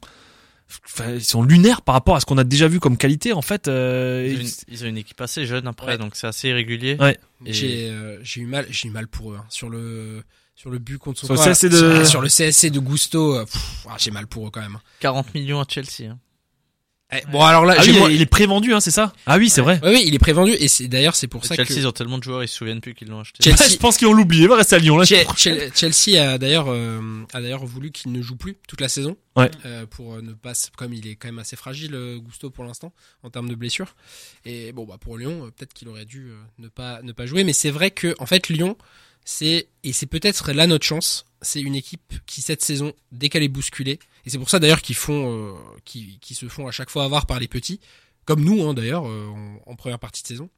enfin, 0.84 1.12
ils 1.12 1.24
sont 1.24 1.42
lunaires 1.42 1.82
par 1.82 1.94
rapport 1.94 2.16
à 2.16 2.20
ce 2.20 2.26
qu'on 2.26 2.38
a 2.38 2.44
déjà 2.44 2.68
vu 2.68 2.80
comme 2.80 2.96
qualité 2.96 3.32
en 3.32 3.42
fait. 3.42 3.68
euh, 3.68 4.26
Ils 4.28 4.36
ont, 4.38 4.40
une, 4.42 4.50
ils 4.68 4.84
ont 4.84 4.88
une 4.88 4.98
équipe 4.98 5.20
assez 5.20 5.46
jeune 5.46 5.66
après, 5.66 5.92
Ouais. 5.92 5.98
donc 5.98 6.16
c'est 6.16 6.26
assez 6.26 6.48
irrégulier. 6.48 6.96
Ouais. 7.00 7.18
Et- 7.44 7.52
J'ai, 7.52 7.90
euh, 7.90 8.18
j'ai 8.22 8.40
eu 8.40 8.46
mal, 8.46 8.66
j'ai 8.70 8.88
eu 8.88 8.90
mal 8.90 9.06
pour 9.08 9.32
eux, 9.32 9.36
hein. 9.38 9.44
Sur 9.48 9.68
le, 9.70 10.22
sur 10.54 10.70
le 10.70 10.78
but 10.78 10.98
contre 10.98 11.24
Sur 11.24 11.34
le 11.34 11.38
CSC 11.40 11.68
de- 11.68 11.76
sur, 11.76 12.06
sur 12.06 12.20
le 12.20 12.28
CSC 12.28 12.70
de 12.70 12.80
Gusto, 12.80 13.36
euh, 13.36 13.44
pff, 13.44 13.86
ah, 13.88 13.96
j'ai 13.98 14.10
mal 14.10 14.26
pour 14.26 14.46
eux 14.48 14.50
quand 14.50 14.60
même. 14.62 14.78
40 15.00 15.34
millions 15.34 15.60
à 15.60 15.66
Chelsea. 15.68 16.10
hein. 16.10 16.18
Eh, 17.12 17.20
bon, 17.30 17.40
alors 17.40 17.64
là, 17.64 17.76
Ah 17.78 17.82
oui, 17.86 17.92
moi- 17.96 18.10
il 18.10 18.20
est 18.20 18.26
prévendu, 18.26 18.74
hein, 18.74 18.80
c'est 18.80 18.90
ça? 18.90 19.12
Ah 19.26 19.36
oui, 19.38 19.48
c'est 19.48 19.60
vrai. 19.60 19.78
Ouais, 19.80 19.90
oui, 19.94 20.02
il 20.06 20.14
est 20.16 20.18
prévendu 20.18 20.50
et 20.58 20.66
c'est 20.66 20.88
d'ailleurs 20.88 21.14
c'est 21.14 21.28
pour 21.28 21.44
ça 21.44 21.54
Chelsea, 21.54 21.68
que 21.68 21.74
ils 21.74 21.86
ont 21.86 21.92
tellement 21.92 22.18
de 22.18 22.24
joueurs, 22.24 22.42
ils 22.42 22.48
se 22.48 22.56
souviennent 22.56 22.80
plus 22.80 22.94
qu'ils 22.94 23.06
l'ont 23.06 23.20
acheté. 23.20 23.44
Chelsea- 23.44 23.70
je 23.70 23.76
pense 23.76 23.96
qu'ils 23.96 24.08
ont 24.08 24.12
l'oublié. 24.12 24.42
Il 24.42 24.48
va 24.48 24.56
rester 24.56 24.74
à 24.74 24.78
Lyon 24.80 24.96
là. 24.96 25.04
Che- 25.04 25.24
Che- 25.36 25.70
Chelsea 25.72 26.20
a 26.32 26.36
d'ailleurs 26.38 26.66
euh, 26.68 27.22
a 27.32 27.40
d'ailleurs 27.40 27.64
voulu 27.64 27.92
qu'il 27.92 28.10
ne 28.10 28.20
joue 28.22 28.34
plus 28.34 28.56
toute 28.66 28.80
la 28.80 28.88
saison 28.88 29.16
Ouais. 29.36 29.48
euh, 29.66 29.86
pour 29.86 30.14
euh, 30.14 30.20
ne 30.20 30.32
pas 30.32 30.54
comme 30.76 30.92
il 30.94 31.06
est 31.06 31.14
quand 31.14 31.28
même 31.28 31.38
assez 31.38 31.54
fragile 31.54 31.94
euh, 31.94 32.18
Gusto 32.18 32.50
pour 32.50 32.64
l'instant 32.64 32.92
en 33.22 33.30
termes 33.30 33.48
de 33.50 33.54
blessures 33.54 33.94
et 34.44 34.72
bon 34.72 34.84
bah 34.84 34.96
pour 35.00 35.16
Lyon 35.16 35.44
euh, 35.44 35.50
peut-être 35.50 35.74
qu'il 35.74 35.88
aurait 35.88 36.06
dû 36.06 36.30
euh, 36.30 36.34
ne 36.58 36.66
pas 36.68 37.02
ne 37.02 37.12
pas 37.12 37.26
jouer 37.26 37.44
mais 37.44 37.52
c'est 37.52 37.70
vrai 37.70 37.90
que 37.92 38.16
en 38.18 38.26
fait 38.26 38.48
Lyon 38.48 38.76
c'est 39.24 39.68
et 39.84 39.92
c'est 39.92 40.06
peut-être 40.06 40.52
là 40.52 40.66
notre 40.66 40.86
chance 40.86 41.25
c'est 41.42 41.60
une 41.60 41.74
équipe 41.74 42.14
qui 42.26 42.42
cette 42.42 42.62
saison 42.62 42.92
dès 43.12 43.28
qu'elle 43.28 43.42
est 43.42 43.48
bousculée 43.48 43.98
et 44.24 44.30
c'est 44.30 44.38
pour 44.38 44.50
ça 44.50 44.58
d'ailleurs 44.58 44.82
qu'ils 44.82 44.96
font 44.96 45.32
euh, 45.50 45.52
qui 45.84 46.18
qui 46.20 46.34
se 46.34 46.48
font 46.48 46.66
à 46.66 46.70
chaque 46.70 46.90
fois 46.90 47.04
avoir 47.04 47.26
par 47.26 47.38
les 47.40 47.48
petits 47.48 47.80
comme 48.24 48.42
nous 48.44 48.62
hein, 48.66 48.74
d'ailleurs 48.74 49.06
euh, 49.06 49.26
en, 49.66 49.70
en 49.72 49.76
première 49.76 49.98
partie 49.98 50.22
de 50.22 50.28
saison 50.28 50.50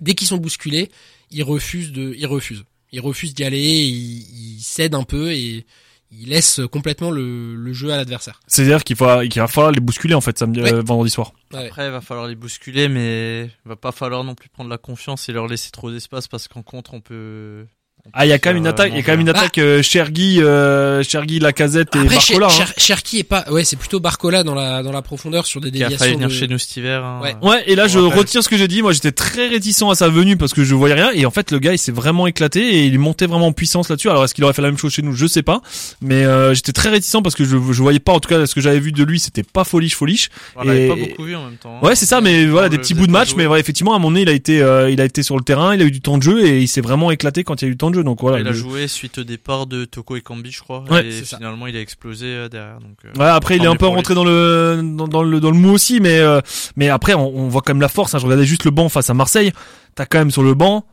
dès 0.00 0.14
qu'ils 0.14 0.28
sont 0.28 0.38
bousculés 0.38 0.90
ils 1.30 1.42
refusent 1.42 1.92
de 1.92 2.14
ils 2.16 2.26
refusent 2.26 2.64
ils 2.94 3.00
refusent 3.00 3.32
d'y 3.34 3.42
aller, 3.44 3.58
ils, 3.62 4.56
ils 4.58 4.60
cèdent 4.60 4.94
un 4.94 5.04
peu 5.04 5.32
et 5.32 5.64
ils 6.10 6.28
laissent 6.28 6.60
complètement 6.70 7.10
le, 7.10 7.54
le 7.54 7.72
jeu 7.72 7.90
à 7.90 7.96
l'adversaire. 7.96 8.38
C'est-à-dire 8.46 8.84
qu'il 8.84 8.96
qu'il 8.98 9.40
va 9.40 9.48
falloir 9.48 9.72
les 9.72 9.80
bousculer 9.80 10.12
en 10.12 10.20
fait 10.20 10.38
samedi, 10.38 10.60
Ouais. 10.60 10.74
euh, 10.74 10.82
vendredi 10.82 11.10
soir. 11.10 11.32
Après, 11.54 11.86
il 11.86 11.90
va 11.90 12.02
falloir 12.02 12.26
les 12.28 12.34
bousculer, 12.34 12.88
mais 12.88 13.44
il 13.46 13.68
va 13.68 13.76
pas 13.76 13.92
falloir 13.92 14.24
non 14.24 14.34
plus 14.34 14.50
prendre 14.50 14.68
la 14.68 14.76
confiance 14.76 15.26
et 15.30 15.32
leur 15.32 15.46
laisser 15.48 15.70
trop 15.70 15.90
d'espace 15.90 16.28
parce 16.28 16.48
qu'en 16.48 16.62
contre, 16.62 16.92
on 16.92 17.00
peut, 17.00 17.66
Ah, 18.12 18.26
il 18.26 18.30
y 18.30 18.32
a 18.32 18.38
quand 18.40 18.50
même 18.50 18.56
une 18.56 18.66
Euh, 18.66 18.70
attaque, 18.70 18.90
il 18.92 18.96
y 18.96 18.98
a 18.98 19.02
quand 19.04 19.12
même 19.12 19.20
une 19.20 19.30
Bah. 19.32 19.38
attaque 19.38 19.58
euh, 19.58 19.80
Chergui, 19.80 20.42
euh, 20.42 21.04
Chergui, 21.04 21.38
Lacazette 21.38 21.94
et 21.94 22.00
Après, 22.00 22.16
Barcola. 22.16 22.48
Cher- 22.48 22.62
hein. 22.62 22.66
Cher- 22.66 22.74
Cherki 22.76 23.18
est 23.20 23.22
pas, 23.24 23.44
ouais, 23.50 23.62
c'est 23.64 23.76
plutôt 23.76 24.00
Barcola 24.00 24.42
dans 24.42 24.56
la, 24.56 24.82
dans 24.82 24.90
la 24.90 25.02
profondeur 25.02 25.46
sur 25.46 25.60
des 25.60 25.70
Qui 25.70 25.76
a 25.84 25.88
déviations. 25.88 25.98
failli 25.98 26.14
venir 26.14 26.28
de- 26.28 26.32
chez 26.34 26.48
nous 26.48 26.58
cet 26.58 26.76
hiver. 26.76 27.04
hein. 27.04 27.20
Ouais. 27.22 27.36
Ouais, 27.48 27.62
et 27.68 27.76
là 27.76 27.84
On 27.84 27.88
je 27.88 27.98
rappelle. 28.00 28.18
retire 28.18 28.42
ce 28.42 28.48
que 28.48 28.56
j'ai 28.56 28.66
dit. 28.66 28.82
Moi, 28.82 28.92
j'étais 28.92 29.12
très 29.12 29.46
réticent 29.48 29.84
à 29.88 29.94
sa 29.94 30.08
venue 30.08 30.36
parce 30.36 30.52
que 30.52 30.64
je 30.64 30.74
voyais 30.74 30.94
rien. 30.96 31.10
Et 31.14 31.24
en 31.26 31.30
fait, 31.30 31.52
le 31.52 31.60
gars, 31.60 31.72
il 31.74 31.78
s'est 31.78 31.92
vraiment 31.92 32.26
éclaté 32.26 32.60
et 32.60 32.86
il 32.86 32.98
monté 32.98 33.26
vraiment 33.26 33.46
en 33.46 33.52
puissance 33.52 33.88
là-dessus. 33.88 34.10
Alors, 34.10 34.24
est-ce 34.24 34.34
qu'il 34.34 34.42
aurait 34.42 34.52
fait 34.52 34.62
la 34.62 34.68
même 34.68 34.78
chose 34.78 34.92
chez 34.92 35.02
nous? 35.02 35.12
Je 35.14 35.26
sais 35.26 35.42
pas. 35.44 35.62
Mais 36.02 36.24
euh, 36.24 36.54
j'étais 36.54 36.72
très 36.72 36.88
réticent 36.90 37.22
parce 37.22 37.36
que 37.36 37.44
je, 37.44 37.50
je 37.50 37.82
voyais 37.82 38.00
pas. 38.00 38.12
En 38.12 38.18
tout 38.20 38.28
cas, 38.28 38.44
ce 38.46 38.54
que 38.54 38.60
j'avais 38.60 38.80
vu 38.80 38.90
de 38.90 39.04
lui, 39.04 39.20
c'était 39.20 39.44
pas 39.44 39.62
foliche, 39.62 39.94
foliche. 39.94 40.28
On 40.56 40.64
l'avait 40.64 40.86
Et- 40.86 40.88
pas 40.88 40.96
beaucoup 40.96 41.22
vu 41.24 41.36
en 41.36 41.44
même 41.44 41.56
temps. 41.56 41.78
hein. 41.80 41.86
Ouais, 41.86 41.94
c'est 41.94 42.06
ça. 42.06 42.20
Mais 42.20 42.46
voilà, 42.46 42.68
des 42.68 42.78
petits 42.78 42.94
bouts 42.94 43.06
de 43.06 43.12
match. 43.12 43.36
Mais 43.36 43.46
ouais, 43.46 43.60
effectivement, 43.60 43.94
à 43.94 44.00
mon 44.00 44.10
nez, 44.10 44.22
il 44.22 44.28
a 44.28 44.32
été, 44.32 44.60
euh, 44.60 44.90
il 44.90 45.00
a 45.00 45.04
été 45.04 45.22
sur 45.22 45.36
le 45.36 45.44
terrain. 45.44 45.72
Il 45.74 45.80
a 45.82 45.84
eu 45.84 45.92
du 45.92 46.00
temps 46.00 46.18
de 46.18 46.22
jeu 46.24 46.44
et 46.44 46.58
il 46.60 46.68
s'est 46.68 46.80
vraiment 46.80 47.10
éclaté 47.12 47.44
quand 47.44 47.62
il 47.62 47.64
y 47.64 47.68
a 47.68 47.68
eu 47.68 47.72
du 47.72 47.76
temps 47.78 47.91
de 47.92 47.96
jeu. 47.98 48.04
Donc 48.04 48.20
voilà. 48.20 48.40
il 48.40 48.48
a 48.48 48.52
joué 48.52 48.88
suite 48.88 49.18
au 49.18 49.24
départ 49.24 49.66
de 49.66 49.84
Toko 49.84 50.16
et 50.16 50.20
Kambi, 50.20 50.50
je 50.50 50.60
crois. 50.60 50.82
Ouais, 50.90 51.06
et 51.06 51.24
ça. 51.24 51.36
finalement, 51.36 51.66
il 51.68 51.76
a 51.76 51.80
explosé 51.80 52.26
euh, 52.26 52.48
derrière. 52.48 52.80
Donc, 52.80 52.96
euh, 53.04 53.12
Ouais, 53.18 53.28
après 53.30 53.56
il 53.56 53.62
est 53.64 53.68
un 53.68 53.76
peu 53.76 53.86
rentré 53.86 54.14
dans 54.14 54.24
le 54.24 54.80
dans, 54.82 55.06
dans 55.06 55.22
le 55.22 55.38
dans 55.38 55.50
le 55.52 55.56
mou 55.58 55.70
aussi, 55.70 56.00
mais 56.00 56.18
euh, 56.18 56.40
mais 56.76 56.88
après 56.88 57.14
on, 57.14 57.28
on 57.36 57.48
voit 57.48 57.62
quand 57.62 57.72
même 57.74 57.80
la 57.80 57.88
force. 57.88 58.14
Hein. 58.14 58.18
Je 58.18 58.24
regardais 58.26 58.44
juste 58.46 58.64
le 58.64 58.70
banc 58.72 58.88
face 58.88 59.08
à 59.10 59.14
Marseille. 59.14 59.52
T'as 59.94 60.06
quand 60.06 60.18
même 60.18 60.30
sur 60.32 60.42
le 60.42 60.54
banc 60.54 60.84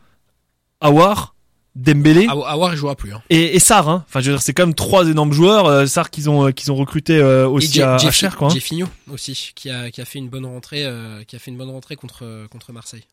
Awar, 0.82 1.36
Dembélé 1.76 2.26
Aw- 2.28 2.44
Awar, 2.46 2.74
il 2.74 2.78
jouera 2.78 2.96
plus. 2.96 3.14
Hein. 3.14 3.22
et, 3.30 3.56
et 3.56 3.60
Sarr. 3.60 3.88
Hein. 3.90 4.04
Enfin, 4.08 4.20
je 4.22 4.30
veux 4.32 4.36
dire, 4.38 4.42
c'est 4.42 4.54
quand 4.54 4.66
même 4.66 4.76
trois 4.76 5.08
énormes 5.08 5.34
joueurs. 5.34 5.66
Euh, 5.68 5.86
Sarr 5.86 6.10
qu'ils 6.10 6.30
ont 6.30 6.52
qu'ils 6.52 6.72
ont 6.72 6.76
recruté 6.76 7.18
euh, 7.18 7.48
aussi 7.48 7.82
à, 7.82 7.98
cher 7.98 8.36
quoi. 8.38 8.48
hein. 8.50 8.86
Aussi, 9.12 9.52
qui 9.56 9.70
a, 9.70 9.90
qui 9.92 10.02
a 10.02 10.06
fait 10.06 10.20
une 10.20 10.30
bonne 10.30 10.46
rentrée, 10.46 10.86
euh, 10.86 11.24
qui 11.24 11.36
a 11.36 11.40
fait 11.40 11.52
une 11.52 11.58
bonne 11.58 11.70
rentrée 11.70 11.96
contre, 11.96 12.48
contre 12.50 12.72
Marseille. 12.74 13.04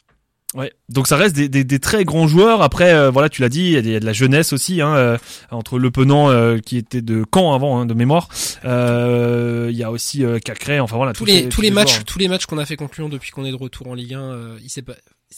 Ouais. 0.56 0.72
Donc 0.88 1.06
ça 1.06 1.16
reste 1.16 1.36
des, 1.36 1.48
des, 1.48 1.64
des 1.64 1.78
très 1.78 2.04
grands 2.04 2.26
joueurs. 2.26 2.62
Après, 2.62 2.92
euh, 2.92 3.10
voilà, 3.10 3.28
tu 3.28 3.42
l'as 3.42 3.48
dit, 3.48 3.66
il 3.66 3.72
y, 3.72 3.76
a 3.76 3.96
y 3.96 4.00
de 4.00 4.06
la 4.06 4.12
jeunesse 4.12 4.52
aussi, 4.52 4.80
hein, 4.80 4.96
euh, 4.96 5.18
entre 5.50 5.78
Le 5.78 5.90
Penant 5.90 6.30
euh, 6.30 6.58
qui 6.58 6.78
était 6.78 7.02
de 7.02 7.24
Caen 7.32 7.54
avant, 7.54 7.78
hein, 7.78 7.86
de 7.86 7.94
mémoire. 7.94 8.28
Il 8.64 9.76
y 9.76 9.82
a 9.84 9.90
aussi 9.90 10.24
Cacré. 10.44 10.80
Enfin 10.80 10.96
voilà, 10.96 11.12
Tous 11.12 11.26
les, 11.26 11.48
tous 11.48 11.60
les 11.60 11.70
matchs, 11.70 11.92
joueurs. 11.92 12.04
tous 12.04 12.18
les 12.18 12.28
matchs 12.28 12.46
qu'on 12.46 12.58
a 12.58 12.64
fait 12.64 12.76
Lyon 12.96 13.08
depuis 13.08 13.30
qu'on 13.30 13.44
est 13.44 13.50
de 13.50 13.56
retour 13.56 13.88
en 13.88 13.94
Ligue 13.94 14.14
1, 14.14 14.20
euh, 14.20 14.58
il 14.62 14.70
s'est 14.70 14.82
pas, 14.82 14.94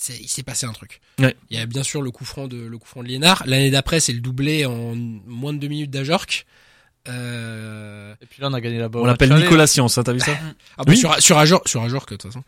il 0.09 0.29
s'est 0.29 0.43
passé 0.43 0.67
un 0.67 0.73
truc. 0.73 1.01
Ouais. 1.19 1.35
Il 1.51 1.59
y 1.59 1.61
a 1.61 1.67
bien 1.67 1.83
sûr 1.83 2.03
le 2.03 2.11
coup 2.11 2.25
franc 2.25 2.49
de, 2.49 2.57
le 2.57 2.79
coup 2.79 2.87
franc 2.87 3.03
de 3.03 3.09
Liénard. 3.09 3.43
L'année 3.47 3.71
d'après, 3.71 4.01
c'est 4.01 4.13
le 4.13 4.21
doublé 4.21 4.65
en 4.65 4.95
moins 4.95 5.53
de 5.53 5.59
deux 5.59 5.69
minutes 5.69 5.91
d'Ajorc. 5.91 6.45
Euh, 7.09 8.15
Et 8.21 8.27
puis 8.27 8.43
là, 8.43 8.49
on 8.51 8.53
a 8.55 8.61
gagné 8.61 8.79
là-bas. 8.79 8.99
On 8.99 9.03
au 9.03 9.07
match 9.07 9.21
l'appelle. 9.21 9.35
Nicolas 9.43 9.67
Science, 9.67 9.99
hein, 9.99 10.03
t'as 10.03 10.13
vu 10.13 10.21
ça 10.21 10.33
Ah 10.79 10.85
bah 10.85 10.93
Oui. 10.93 10.97
sur 10.97 11.15
sur 11.21 11.39
Ajor 11.39 11.63
sur 11.67 11.83
Ajor 11.83 12.07
que 12.07 12.15
de 12.15 12.19
toute 12.21 12.31
façon. 12.33 12.45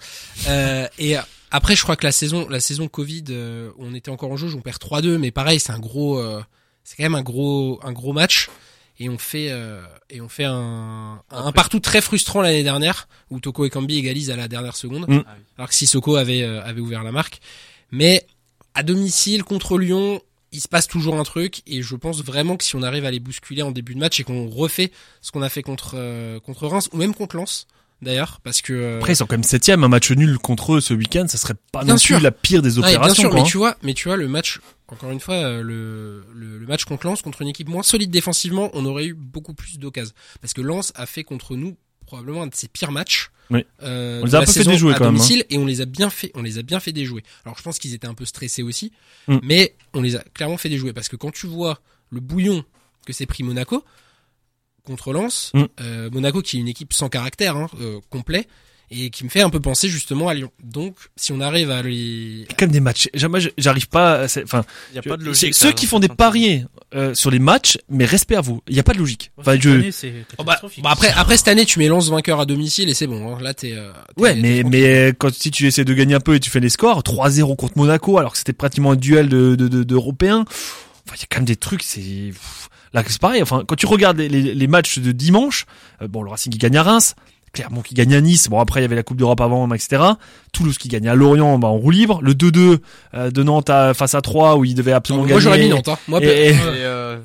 Euh, 0.48 0.86
et 0.98 1.16
après 1.50 1.74
je 1.76 1.82
crois 1.82 1.96
que 1.96 2.04
la 2.04 2.12
saison 2.12 2.48
la 2.48 2.60
saison 2.60 2.88
Covid 2.88 3.24
euh, 3.30 3.70
on 3.78 3.94
était 3.94 4.10
encore 4.10 4.30
en 4.30 4.36
jauge, 4.36 4.54
on 4.54 4.60
perd 4.60 4.78
3-2 4.78 5.16
mais 5.18 5.30
pareil, 5.30 5.60
c'est 5.60 5.72
un 5.72 5.78
gros 5.78 6.18
euh, 6.18 6.42
c'est 6.84 6.96
quand 6.96 7.02
même 7.04 7.14
un 7.14 7.22
gros 7.22 7.80
un 7.82 7.92
gros 7.92 8.12
match 8.12 8.48
et 8.98 9.08
on 9.08 9.18
fait 9.18 9.48
euh, 9.50 9.82
et 10.10 10.20
on 10.20 10.28
fait 10.28 10.44
un 10.44 11.22
un 11.30 11.52
partout 11.52 11.80
très 11.80 12.00
frustrant 12.00 12.42
l'année 12.42 12.62
dernière 12.62 13.08
où 13.30 13.40
Toko 13.40 13.64
et 13.64 13.70
Kambi 13.70 13.96
égalisent 13.98 14.30
à 14.30 14.36
la 14.36 14.48
dernière 14.48 14.76
seconde 14.76 15.06
Mm. 15.08 15.22
alors 15.58 15.68
que 15.68 15.74
Sissoko 15.74 16.16
avait 16.16 16.42
euh, 16.42 16.62
avait 16.64 16.80
ouvert 16.80 17.02
la 17.02 17.12
marque. 17.12 17.40
Mais 17.92 18.24
à 18.74 18.82
domicile 18.84 19.42
contre 19.42 19.78
Lyon, 19.78 20.20
il 20.52 20.60
se 20.60 20.68
passe 20.68 20.86
toujours 20.86 21.18
un 21.18 21.22
truc 21.24 21.62
et 21.66 21.82
je 21.82 21.96
pense 21.96 22.22
vraiment 22.24 22.56
que 22.56 22.64
si 22.64 22.76
on 22.76 22.82
arrive 22.82 23.04
à 23.04 23.10
les 23.10 23.20
bousculer 23.20 23.62
en 23.62 23.70
début 23.70 23.94
de 23.94 24.00
match 24.00 24.18
et 24.20 24.24
qu'on 24.24 24.48
refait 24.48 24.90
ce 25.20 25.30
qu'on 25.32 25.42
a 25.42 25.48
fait 25.48 25.62
contre 25.62 25.92
euh, 25.94 26.40
contre 26.40 26.66
Reims 26.66 26.88
ou 26.92 26.96
même 26.96 27.14
contre 27.14 27.36
Lens 27.36 27.66
d'ailleurs 28.02 28.40
parce 28.42 28.62
que 28.62 28.72
euh, 28.72 28.98
Après, 28.98 29.12
ils 29.12 29.16
sont 29.16 29.26
quand 29.26 29.34
même 29.36 29.42
septième. 29.44 29.84
Un 29.84 29.88
match 29.88 30.10
nul 30.10 30.38
contre 30.38 30.74
eux 30.74 30.80
ce 30.80 30.94
week-end, 30.94 31.26
ça 31.28 31.38
serait 31.38 31.54
pas 31.72 31.84
Bien 31.84 31.94
non 31.94 31.98
sûr. 31.98 32.16
plus 32.16 32.24
la 32.24 32.32
pire 32.32 32.62
des 32.62 32.78
opérations. 32.78 33.04
bien 33.04 33.14
sûr, 33.14 33.30
quoi, 33.30 33.38
mais 33.38 33.42
hein. 33.42 33.50
tu 33.50 33.56
vois, 33.58 33.76
mais 33.82 33.94
tu 33.94 34.08
vois 34.08 34.16
le 34.16 34.28
match 34.28 34.60
encore 34.88 35.10
une 35.10 35.20
fois 35.20 35.36
euh, 35.36 35.62
le, 35.62 36.24
le 36.34 36.58
le 36.58 36.66
match 36.66 36.84
contre 36.84 37.06
Lens 37.06 37.22
contre 37.22 37.42
une 37.42 37.48
équipe 37.48 37.68
moins 37.68 37.82
solide 37.84 38.10
défensivement, 38.10 38.70
on 38.72 38.84
aurait 38.86 39.06
eu 39.06 39.14
beaucoup 39.14 39.54
plus 39.54 39.78
d'occasions 39.78 40.14
parce 40.40 40.52
que 40.52 40.60
Lens 40.62 40.92
a 40.96 41.06
fait 41.06 41.22
contre 41.24 41.54
nous 41.56 41.76
probablement 42.10 42.42
un 42.42 42.46
de 42.48 42.54
ses 42.54 42.68
pires 42.68 42.90
matchs. 42.92 43.30
Oui. 43.50 43.64
euh, 43.82 44.20
On 44.22 44.26
les 44.26 44.34
a 44.34 44.38
un 44.40 44.44
peu 44.44 44.52
fait 44.52 44.64
déjouer 44.64 44.94
à 44.94 44.98
quand 44.98 45.04
même, 45.06 45.14
hein. 45.14 45.16
domicile 45.18 45.44
et 45.50 45.58
on 45.58 45.66
les 45.66 45.80
a 45.80 45.84
bien 45.84 46.08
fait, 46.10 46.30
on 46.34 46.42
les 46.42 46.58
a 46.58 46.62
bien 46.62 46.78
fait 46.80 46.92
déjouer. 46.92 47.22
Alors 47.44 47.56
je 47.58 47.62
pense 47.62 47.78
qu'ils 47.78 47.94
étaient 47.94 48.06
un 48.06 48.14
peu 48.14 48.24
stressés 48.24 48.62
aussi, 48.62 48.92
Mm. 49.28 49.38
mais 49.42 49.74
on 49.94 50.02
les 50.02 50.14
a 50.16 50.20
clairement 50.34 50.56
fait 50.56 50.68
déjouer 50.68 50.92
parce 50.92 51.08
que 51.08 51.16
quand 51.16 51.32
tu 51.32 51.46
vois 51.46 51.80
le 52.10 52.20
bouillon 52.20 52.64
que 53.06 53.12
s'est 53.12 53.26
pris 53.26 53.42
Monaco 53.42 53.84
contre 54.84 55.12
Lens, 55.12 55.50
Mm. 55.54 55.64
euh, 55.80 56.10
Monaco 56.10 56.42
qui 56.42 56.56
est 56.56 56.60
une 56.60 56.68
équipe 56.68 56.92
sans 56.92 57.08
caractère, 57.08 57.56
hein, 57.56 57.68
euh, 57.80 57.98
complet, 58.10 58.46
et 58.92 59.10
qui 59.10 59.22
me 59.24 59.28
fait 59.28 59.40
un 59.42 59.50
peu 59.50 59.60
penser 59.60 59.88
justement 59.88 60.28
à 60.28 60.34
Lyon. 60.34 60.50
Donc 60.64 60.94
si 61.16 61.32
on 61.32 61.40
arrive 61.40 61.70
à 61.70 61.80
les 61.82 62.44
C'est 62.48 62.54
quand 62.56 62.66
même 62.66 62.72
des 62.72 62.80
matchs. 62.80 63.08
Jamais, 63.14 63.38
j'arrive 63.56 63.88
pas. 63.88 64.24
Enfin, 64.24 64.64
Il 64.92 64.96
y 64.96 64.98
a 64.98 65.02
je- 65.04 65.08
pas 65.08 65.16
de 65.16 65.22
c'est 65.32 65.46
logique. 65.46 65.54
ceux 65.54 65.68
là, 65.68 65.72
qui 65.74 65.86
font 65.86 66.00
des 66.00 66.08
paris 66.08 66.64
euh, 66.94 67.14
sur 67.14 67.30
les 67.30 67.38
matchs, 67.38 67.78
mais 67.88 68.04
respect 68.04 68.34
à 68.34 68.40
vous. 68.40 68.62
Il 68.68 68.74
y 68.74 68.80
a 68.80 68.82
pas 68.82 68.92
de 68.94 68.98
logique. 68.98 69.30
Enfin, 69.38 69.52
Cette 69.52 69.62
je. 69.62 69.70
année, 69.70 69.92
c'est 69.92 70.12
Oh 70.38 70.44
bah, 70.44 70.60
bah 70.82 70.90
après, 70.90 71.12
après 71.16 71.36
cette 71.36 71.48
année, 71.48 71.64
tu 71.64 71.78
mets 71.78 71.86
Lens 71.88 72.08
vainqueur 72.10 72.40
à 72.40 72.46
domicile 72.46 72.88
et 72.88 72.94
c'est 72.94 73.06
bon. 73.06 73.36
hein. 73.36 73.38
Là, 73.40 73.54
t'es. 73.54 73.74
euh, 73.74 73.92
Ouais, 74.16 74.34
mais 74.34 74.64
mais 74.64 75.14
quand 75.16 75.32
si 75.32 75.50
tu 75.52 75.66
essaies 75.68 75.84
de 75.84 75.94
gagner 75.94 76.14
un 76.14 76.20
peu 76.20 76.34
et 76.34 76.40
tu 76.40 76.50
fais 76.50 76.60
les 76.60 76.68
scores, 76.68 77.02
3-0 77.04 77.54
contre 77.56 77.78
Monaco, 77.78 78.18
alors 78.18 78.32
que 78.32 78.38
c'était 78.38 78.52
pratiquement 78.52 78.92
un 78.92 78.96
duel 78.96 79.28
de 79.28 79.54
de 79.54 79.68
de- 79.68 79.84
d'Européens. 79.84 80.44
Enfin, 81.06 81.14
il 81.16 81.20
y 81.20 81.22
a 81.22 81.26
quand 81.30 81.38
même 81.38 81.44
des 81.44 81.56
trucs. 81.56 81.82
C'est 81.84 82.32
là 82.92 83.04
c'est 83.06 83.20
pareil. 83.20 83.40
Enfin, 83.42 83.62
quand 83.66 83.76
tu 83.76 83.86
regardes 83.86 84.18
les, 84.18 84.28
les, 84.28 84.52
les 84.54 84.66
matchs 84.66 84.98
de 84.98 85.12
dimanche, 85.12 85.66
euh, 86.02 86.08
bon, 86.08 86.22
le 86.24 86.30
Racing 86.30 86.52
qui 86.52 86.58
gagne 86.58 86.76
à 86.76 86.82
Reims. 86.82 87.14
Clermont 87.52 87.82
qui 87.82 87.94
gagne 87.94 88.14
à 88.14 88.20
Nice, 88.20 88.48
bon 88.48 88.60
après 88.60 88.80
il 88.80 88.82
y 88.82 88.86
avait 88.86 88.96
la 88.96 89.02
Coupe 89.02 89.16
d'Europe 89.16 89.40
avant, 89.40 89.70
etc. 89.72 90.02
Toulouse 90.52 90.78
qui 90.78 90.88
gagne 90.88 91.08
à 91.08 91.14
Lorient, 91.14 91.58
bah, 91.58 91.68
en 91.68 91.76
roue 91.76 91.90
libre. 91.90 92.20
Le 92.22 92.34
2-2 92.34 92.78
euh, 93.14 93.30
de 93.30 93.42
Nantes 93.42 93.70
à- 93.70 93.94
face 93.94 94.14
à 94.14 94.20
3 94.20 94.56
où 94.56 94.64
il 94.64 94.74
devait 94.74 94.92
absolument 94.92 95.24
Moi, 95.24 95.28
gagner. 95.30 95.40
j'aurais 95.40 95.58
mis 95.58 95.68
Nantes. 95.68 95.88
Hein. 95.88 95.98
Moi, 96.08 96.20
Et- 96.22 96.50
et- 96.50 96.56
euh, 96.60 97.18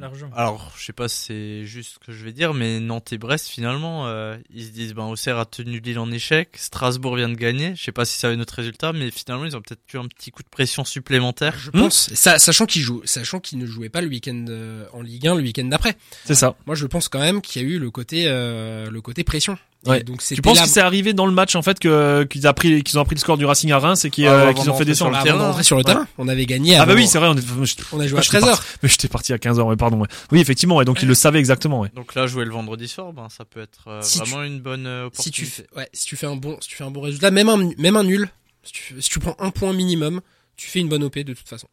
alors, 0.34 0.72
je 0.78 0.84
sais 0.86 0.92
pas 0.94 1.08
si 1.08 1.24
c'est 1.26 1.64
juste 1.66 1.94
ce 1.94 1.98
que 2.06 2.10
je 2.16 2.24
vais 2.24 2.32
dire, 2.32 2.54
mais 2.54 2.80
Nantes 2.80 3.12
et 3.12 3.18
Brest, 3.18 3.48
finalement, 3.48 4.06
euh, 4.06 4.36
ils 4.54 4.64
se 4.64 4.70
disent, 4.70 4.94
ben, 4.94 5.04
Auxerre 5.04 5.38
a 5.38 5.44
tenu 5.44 5.78
Lille 5.80 5.98
en 5.98 6.10
échec, 6.10 6.48
Strasbourg 6.56 7.16
vient 7.16 7.28
de 7.28 7.34
gagner. 7.34 7.74
Je 7.76 7.82
sais 7.84 7.92
pas 7.92 8.06
si 8.06 8.18
ça 8.18 8.28
va 8.28 8.32
être 8.32 8.38
notre 8.38 8.54
résultat, 8.54 8.94
mais 8.94 9.10
finalement, 9.10 9.44
ils 9.44 9.56
ont 9.56 9.60
peut-être 9.60 9.82
eu 9.92 9.98
un 9.98 10.06
petit 10.06 10.30
coup 10.30 10.42
de 10.42 10.48
pression 10.48 10.84
supplémentaire. 10.86 11.54
je 11.58 11.70
pense, 11.70 12.10
sa- 12.14 12.38
sachant 12.38 12.64
qu'il 12.64 12.80
joue, 12.82 13.02
sachant 13.04 13.40
ne 13.52 13.66
jouait 13.66 13.90
pas 13.90 14.00
le 14.00 14.08
week-end 14.08 14.44
euh, 14.48 14.86
en 14.94 15.02
Ligue 15.02 15.26
1, 15.26 15.34
le 15.34 15.42
week-end 15.42 15.64
d'après. 15.64 15.94
C'est 16.24 16.34
ça. 16.34 16.54
Moi, 16.66 16.74
je 16.76 16.86
pense 16.86 17.08
quand 17.08 17.20
même 17.20 17.42
qu'il 17.42 17.60
y 17.60 17.64
a 17.64 17.68
eu 17.68 17.78
le 17.78 17.90
côté, 17.90 18.24
euh, 18.26 18.90
le 18.90 19.00
côté 19.02 19.22
pression. 19.22 19.58
Et 19.86 19.88
Ouais. 19.88 20.02
donc 20.02 20.22
Tu 20.22 20.42
penses 20.42 20.58
là- 20.58 20.64
que 20.64 20.68
c'est 20.68 20.80
arrivé 20.82 21.14
dans 21.14 21.24
le 21.24 21.32
match 21.32 21.56
en 21.56 21.62
fait 21.62 21.78
que 21.78 22.24
qu'ils 22.24 22.42
pris 22.54 22.82
ont 22.94 23.00
appris 23.00 23.14
le 23.14 23.18
score 23.20 23.38
du 23.38 23.46
Racing 23.46 23.72
à 23.72 23.78
Reims 23.78 24.04
et 24.04 24.10
qu'ils 24.10 24.26
Ah, 24.26 24.32
euh, 24.32 24.52
ont 24.52 24.54
fait 24.56 24.64
sur 24.74 24.84
descendre 24.84 25.16
le 25.16 25.22
terrain. 25.22 25.62
sur 25.62 25.76
le 25.76 25.80
Ouais. 25.80 25.84
terrain. 25.84 26.06
On 26.18 26.28
avait 26.28 26.44
gagné. 26.44 26.76
Ah 26.76 26.84
bah 26.84 26.92
oui, 26.94 27.06
c'est 27.06 27.18
vrai, 27.18 27.28
on 27.28 27.34
est 27.34 27.64
j'étais- 27.64 27.82
On 27.92 27.98
a 27.98 28.06
joué 28.06 28.18
à 28.18 28.22
j'étais 28.22 28.38
13h. 28.40 28.50
parti- 28.50 28.66
Mais 28.82 28.88
j'étais 28.90 29.08
parti 29.08 29.32
à 29.32 29.38
15h, 29.38 29.64
ouais, 29.66 29.76
pardon. 29.76 29.98
Ouais. 30.00 30.08
Oui, 30.32 30.40
effectivement, 30.40 30.76
ouais, 30.76 30.84
donc 30.84 31.00
il 31.00 31.08
le 31.08 31.14
savait 31.14 31.38
exactement, 31.38 31.80
ouais. 31.80 31.88
Donc 31.96 32.14
là, 32.14 32.26
jouer 32.26 32.44
le 32.44 32.50
vendredi 32.50 32.88
soir, 32.88 33.14
ben, 33.14 33.28
ça 33.30 33.46
peut 33.46 33.60
être 33.62 33.88
euh, 33.88 34.02
Si 34.02 34.18
vraiment 34.18 34.42
une 34.42 34.60
bonne 34.60 34.86
euh, 34.86 35.08
Si 35.14 35.30
tu 35.30 35.44
opportunité. 35.44 35.66
fais, 35.72 35.78
ouais, 35.78 35.88
si 35.94 36.04
tu 36.04 36.16
fais 36.16 36.26
un 36.26 36.36
bon, 36.36 36.58
si 36.60 36.68
tu 36.68 36.76
fais 36.76 36.84
un 36.84 36.90
bon 36.90 37.00
résultat, 37.00 37.30
même 37.30 37.48
un, 37.48 37.70
même 37.78 37.96
un 37.96 38.04
nul, 38.04 38.28
si 38.62 38.72
tu, 38.72 39.00
si 39.00 39.08
tu 39.08 39.18
prends 39.18 39.36
un 39.38 39.48
point 39.50 39.72
minimum, 39.72 40.20
tu 40.58 40.68
fais 40.68 40.80
une 40.80 40.88
bonne 40.90 41.04
OP 41.04 41.24
de 41.24 41.32
toute 41.32 41.48
façon. 41.48 41.68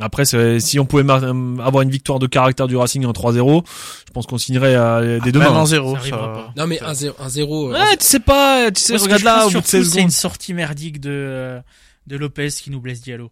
Après, 0.00 0.24
c'est- 0.24 0.58
si 0.58 0.78
on 0.78 0.86
pouvait 0.86 1.02
euh, 1.08 1.56
avoir 1.62 1.82
une 1.82 1.90
victoire 1.90 2.18
de 2.18 2.26
caractère 2.26 2.66
du 2.66 2.76
Racing 2.76 3.04
en 3.04 3.12
3-0, 3.12 3.62
je 4.08 4.12
pense 4.12 4.26
qu'on 4.26 4.38
signerait 4.38 4.74
euh, 4.74 5.18
zéro, 5.66 5.94
ça 5.94 6.00
arrivera 6.00 6.20
ça- 6.20 6.28
pas. 6.28 6.52
Non 6.56 6.66
mais 6.66 6.78
ça- 6.78 6.88
un 6.88 6.94
zéro, 6.94 7.14
un 7.20 7.28
zéro. 7.28 7.68
euh, 7.68 7.72
Ouais, 7.78 7.96
tu 7.98 8.06
sais 8.06 8.20
pas, 8.20 8.70
tu 8.70 8.80
sais, 8.82 8.94
Moi, 8.94 9.02
regarde 9.02 9.22
là, 9.22 9.34
pense 9.34 9.42
au 9.42 9.44
bout 9.44 9.60
de 9.60 9.66
surtout, 9.66 9.84
16 9.84 9.92
c'est 9.92 10.00
une 10.00 10.10
sortie 10.10 10.54
merdique 10.54 10.98
de, 11.00 11.10
euh, 11.12 11.60
de 12.06 12.16
Lopez 12.16 12.48
qui 12.50 12.70
nous 12.70 12.80
blesse 12.80 13.02
Diallo. 13.02 13.30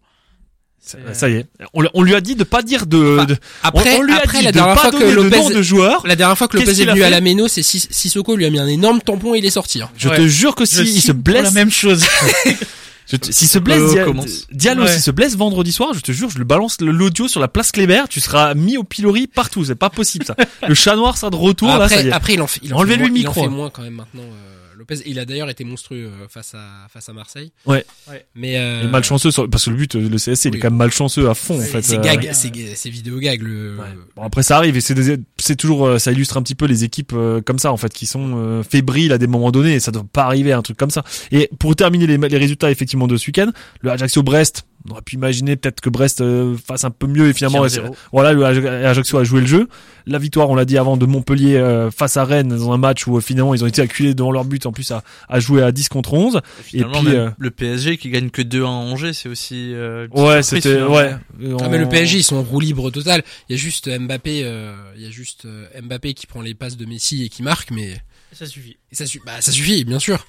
Ça 1.13 1.29
y 1.29 1.33
est. 1.33 1.45
On, 1.75 1.83
on 1.93 2.01
lui 2.01 2.15
a 2.15 2.21
dit 2.21 2.35
de 2.35 2.43
pas 2.43 2.63
dire 2.63 2.87
de, 2.87 3.15
Enfin, 3.17 3.25
de- 3.25 3.37
Après, 3.61 3.95
on, 3.95 3.99
on 3.99 4.01
lui 4.01 4.13
a 4.13 4.17
après 4.17 4.39
dit 4.39 4.45
la 4.45 4.51
de 4.51 4.55
dernière 4.57 4.75
pas 4.75 4.81
fois 4.81 4.91
que 4.91 4.97
donner 4.97 5.11
de 5.11 5.15
Lopez, 5.15 5.53
de 5.53 5.61
joueur. 5.61 6.07
la 6.07 6.15
dernière 6.15 6.35
fois 6.37 6.47
que 6.47 6.57
Lopez 6.57 6.71
est 6.71 6.73
qu'il 6.73 6.89
a 6.89 6.93
venu 6.93 7.03
à 7.03 7.09
la 7.11 7.21
Méno, 7.21 7.47
c'est 7.47 7.61
Sis- 7.61 7.87
Sissoko 7.91 8.35
lui 8.35 8.45
a 8.47 8.49
mis 8.49 8.57
un 8.59 8.65
énorme 8.67 8.99
tampon 8.99 9.35
et 9.35 9.37
il 9.37 9.45
est 9.45 9.51
sorti. 9.51 9.79
hein. 9.81 9.89
Je 9.95 10.09
Ouais. 10.09 10.17
te 10.17 10.27
jure 10.27 10.55
que 10.55 10.65
Je 10.65 10.83
si 10.83 10.95
il 10.95 11.01
se 11.01 11.11
blesse, 11.11 11.43
la 11.43 11.51
même 11.51 11.69
chose. 11.71 12.03
je 13.07 13.17
te- 13.17 13.31
si 13.31 13.47
se 13.47 13.59
blesse 13.59 13.77
Diallo 13.79 13.93
Dia- 13.93 14.05
commence. 14.05 14.47
Diallo, 14.51 14.83
Ouais. 14.83 14.91
s'il 14.91 15.01
se 15.01 15.11
blesse 15.11 15.35
vendredi 15.35 15.71
soir, 15.71 15.93
je 15.93 15.99
te 16.01 16.11
jure, 16.11 16.29
je 16.29 16.37
le 16.37 16.43
balance 16.45 16.79
l'audio 16.81 17.27
sur 17.27 17.39
la 17.39 17.47
place 17.47 17.71
Kléber, 17.71 18.03
tu 18.09 18.19
seras 18.19 18.53
mis 18.53 18.77
au 18.77 18.83
pilori 18.83 19.27
partout, 19.27 19.63
c'est 19.65 19.75
pas 19.75 19.89
possible 19.89 20.25
ça. 20.25 20.35
le 20.67 20.73
chat 20.73 20.95
noir 20.95 21.17
sera 21.17 21.29
de 21.29 21.35
retour, 21.35 21.67
là, 21.69 21.89
ça 21.89 21.95
y 21.95 21.99
après, 21.99 22.07
est. 22.09 22.11
après, 22.13 22.33
il 22.35 22.41
en 22.41 22.47
fait, 22.47 22.59
il 22.63 22.73
en 22.73 22.83
le 22.83 22.95
moins, 22.95 23.05
il 23.05 23.09
en 23.09 23.13
micro, 23.13 23.41
fait 23.43 23.47
moins 23.49 23.69
quand 23.69 23.81
même 23.83 23.93
maintenant. 23.95 24.21
euh, 24.23 24.60
Lopez, 24.81 25.01
il 25.05 25.19
a 25.19 25.25
d'ailleurs 25.25 25.49
été 25.49 25.63
monstrueux 25.63 26.07
euh, 26.07 26.27
face 26.27 26.53
à 26.55 26.87
face 26.91 27.07
à 27.07 27.13
Marseille. 27.13 27.51
Ouais. 27.65 27.85
Ouais. 28.09 28.25
Mais 28.35 28.57
euh, 28.57 28.79
Il 28.81 28.87
est 28.87 28.91
malchanceux 28.91 29.29
sur- 29.31 29.49
parce 29.49 29.65
que 29.65 29.69
le 29.69 29.75
but, 29.75 29.95
euh, 29.95 30.09
le 30.09 30.17
CSC, 30.17 30.45
il 30.49 30.55
est 30.55 30.59
quand 30.59 30.69
même 30.71 30.77
malchanceux 30.77 31.29
à 31.29 31.33
fond, 31.35 31.57
en 31.57 31.61
c'est 31.61 31.67
fait. 31.67 31.81
c'est 31.83 31.97
euh, 31.99 32.01
gag, 32.01 32.23
ouais. 32.23 32.33
c'est 32.33 32.51
c'est 32.75 32.89
vidéo 32.89 33.19
gag 33.19 33.41
le. 33.43 33.77
Ouais. 33.77 33.85
Bon 34.15 34.23
après 34.23 34.43
ça 34.43 34.57
arrive 34.57 34.75
et 34.75 34.81
c'est 34.81 34.95
des- 34.95 35.17
c'est 35.37 35.55
toujours 35.55 35.85
euh, 35.85 35.99
ça 35.99 36.11
illustre 36.11 36.37
un 36.37 36.41
petit 36.41 36.55
peu 36.55 36.65
les 36.65 36.83
équipes 36.83 37.13
euh, 37.13 37.41
comme 37.41 37.59
ça 37.59 37.71
en 37.71 37.77
fait 37.77 37.93
qui 37.93 38.05
sont 38.07 38.33
euh, 38.37 38.63
fébriles 38.63 39.11
à 39.13 39.17
des 39.17 39.27
moments 39.27 39.51
donnés 39.51 39.75
et 39.75 39.79
ça 39.79 39.91
doit 39.91 40.05
pas 40.11 40.23
arriver 40.23 40.51
un 40.51 40.61
truc 40.63 40.77
comme 40.77 40.89
ça. 40.91 41.03
Et 41.31 41.49
pour 41.59 41.75
terminer 41.75 42.07
les, 42.07 42.17
les 42.17 42.37
résultats 42.37 42.71
effectivement 42.71 43.07
de 43.07 43.17
ce 43.17 43.27
week-end, 43.27 43.51
le 43.81 43.91
Ajaccio 43.91 44.23
Brest, 44.23 44.63
On 44.87 44.91
aurait 44.93 45.01
pu 45.03 45.15
imaginer 45.15 45.55
peut-être 45.55 45.79
que 45.81 45.89
Brest 45.89 46.21
euh, 46.21 46.57
fasse 46.57 46.83
un 46.85 46.89
peu 46.89 47.05
mieux 47.07 47.27
et 47.29 47.33
finalement, 47.33 47.67
0. 47.67 47.95
voilà, 48.11 48.33
le 48.33 48.43
Ajaccio 48.45 49.19
a 49.19 49.23
joué 49.23 49.41
le 49.41 49.47
jeu. 49.47 49.67
La 50.07 50.17
victoire, 50.17 50.49
on 50.49 50.55
l'a 50.55 50.65
dit 50.65 50.77
avant, 50.77 50.97
de 50.97 51.05
Montpellier 51.05 51.55
euh, 51.57 51.91
face 51.91 52.17
à 52.17 52.25
Rennes 52.25 52.49
dans 52.49 52.71
un 52.71 52.77
match 52.77 53.05
où 53.05 53.15
euh, 53.17 53.21
finalement 53.21 53.53
ils 53.53 53.63
ont 53.63 53.67
été 53.67 53.81
acculés 53.81 54.15
devant 54.15 54.31
leur 54.31 54.43
but 54.45 54.65
en 54.65 54.71
plus 54.71 54.89
à, 54.91 55.03
à 55.29 55.39
jouer 55.39 55.61
à 55.61 55.71
10 55.71 55.89
contre 55.89 56.13
11. 56.15 56.41
Finalement, 56.63 57.03
puis, 57.03 57.15
euh, 57.15 57.29
le 57.37 57.51
PSG 57.51 57.97
qui 57.97 58.09
gagne 58.09 58.31
que 58.31 58.41
2-1 58.41 58.63
à 58.63 58.67
Angers, 58.69 59.13
c'est 59.13 59.29
aussi. 59.29 59.73
euh, 59.75 60.07
Ouais, 60.11 60.41
c'était 60.41 60.81
ouais. 60.81 61.15
Ah, 61.61 61.69
mais 61.69 61.77
le 61.77 61.87
PSG 61.87 62.17
ils 62.17 62.23
sont 62.23 62.37
en 62.37 62.43
roue 62.43 62.59
libre 62.59 62.89
total. 62.89 63.23
Il 63.49 63.53
y 63.53 63.55
a 63.55 63.61
juste 63.61 63.87
Mbappé, 63.89 64.41
euh, 64.43 64.73
il 64.95 65.03
y 65.03 65.05
a 65.05 65.11
juste 65.11 65.45
Mbappé 65.79 66.13
qui 66.15 66.25
prend 66.25 66.41
les 66.41 66.55
passes 66.55 66.77
de 66.77 66.85
Messi 66.85 67.23
et 67.23 67.29
qui 67.29 67.43
marque, 67.43 67.69
mais 67.71 68.01
Ça 68.33 68.47
suffit. 68.47 68.77
et 68.91 68.95
ça, 68.95 69.05
su- 69.05 69.21
bah, 69.25 69.41
ça 69.41 69.51
suffit, 69.51 69.83
bien 69.85 69.99
sûr. 69.99 70.25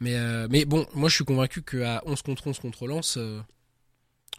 Mais 0.00 0.14
euh, 0.14 0.46
mais 0.48 0.64
bon, 0.64 0.86
moi 0.94 1.08
je 1.08 1.16
suis 1.16 1.24
convaincu 1.24 1.62
qu'à 1.62 2.02
11 2.06 2.22
contre 2.22 2.46
11 2.46 2.60
contre 2.60 2.86
Lens, 2.86 3.16
euh, 3.18 3.40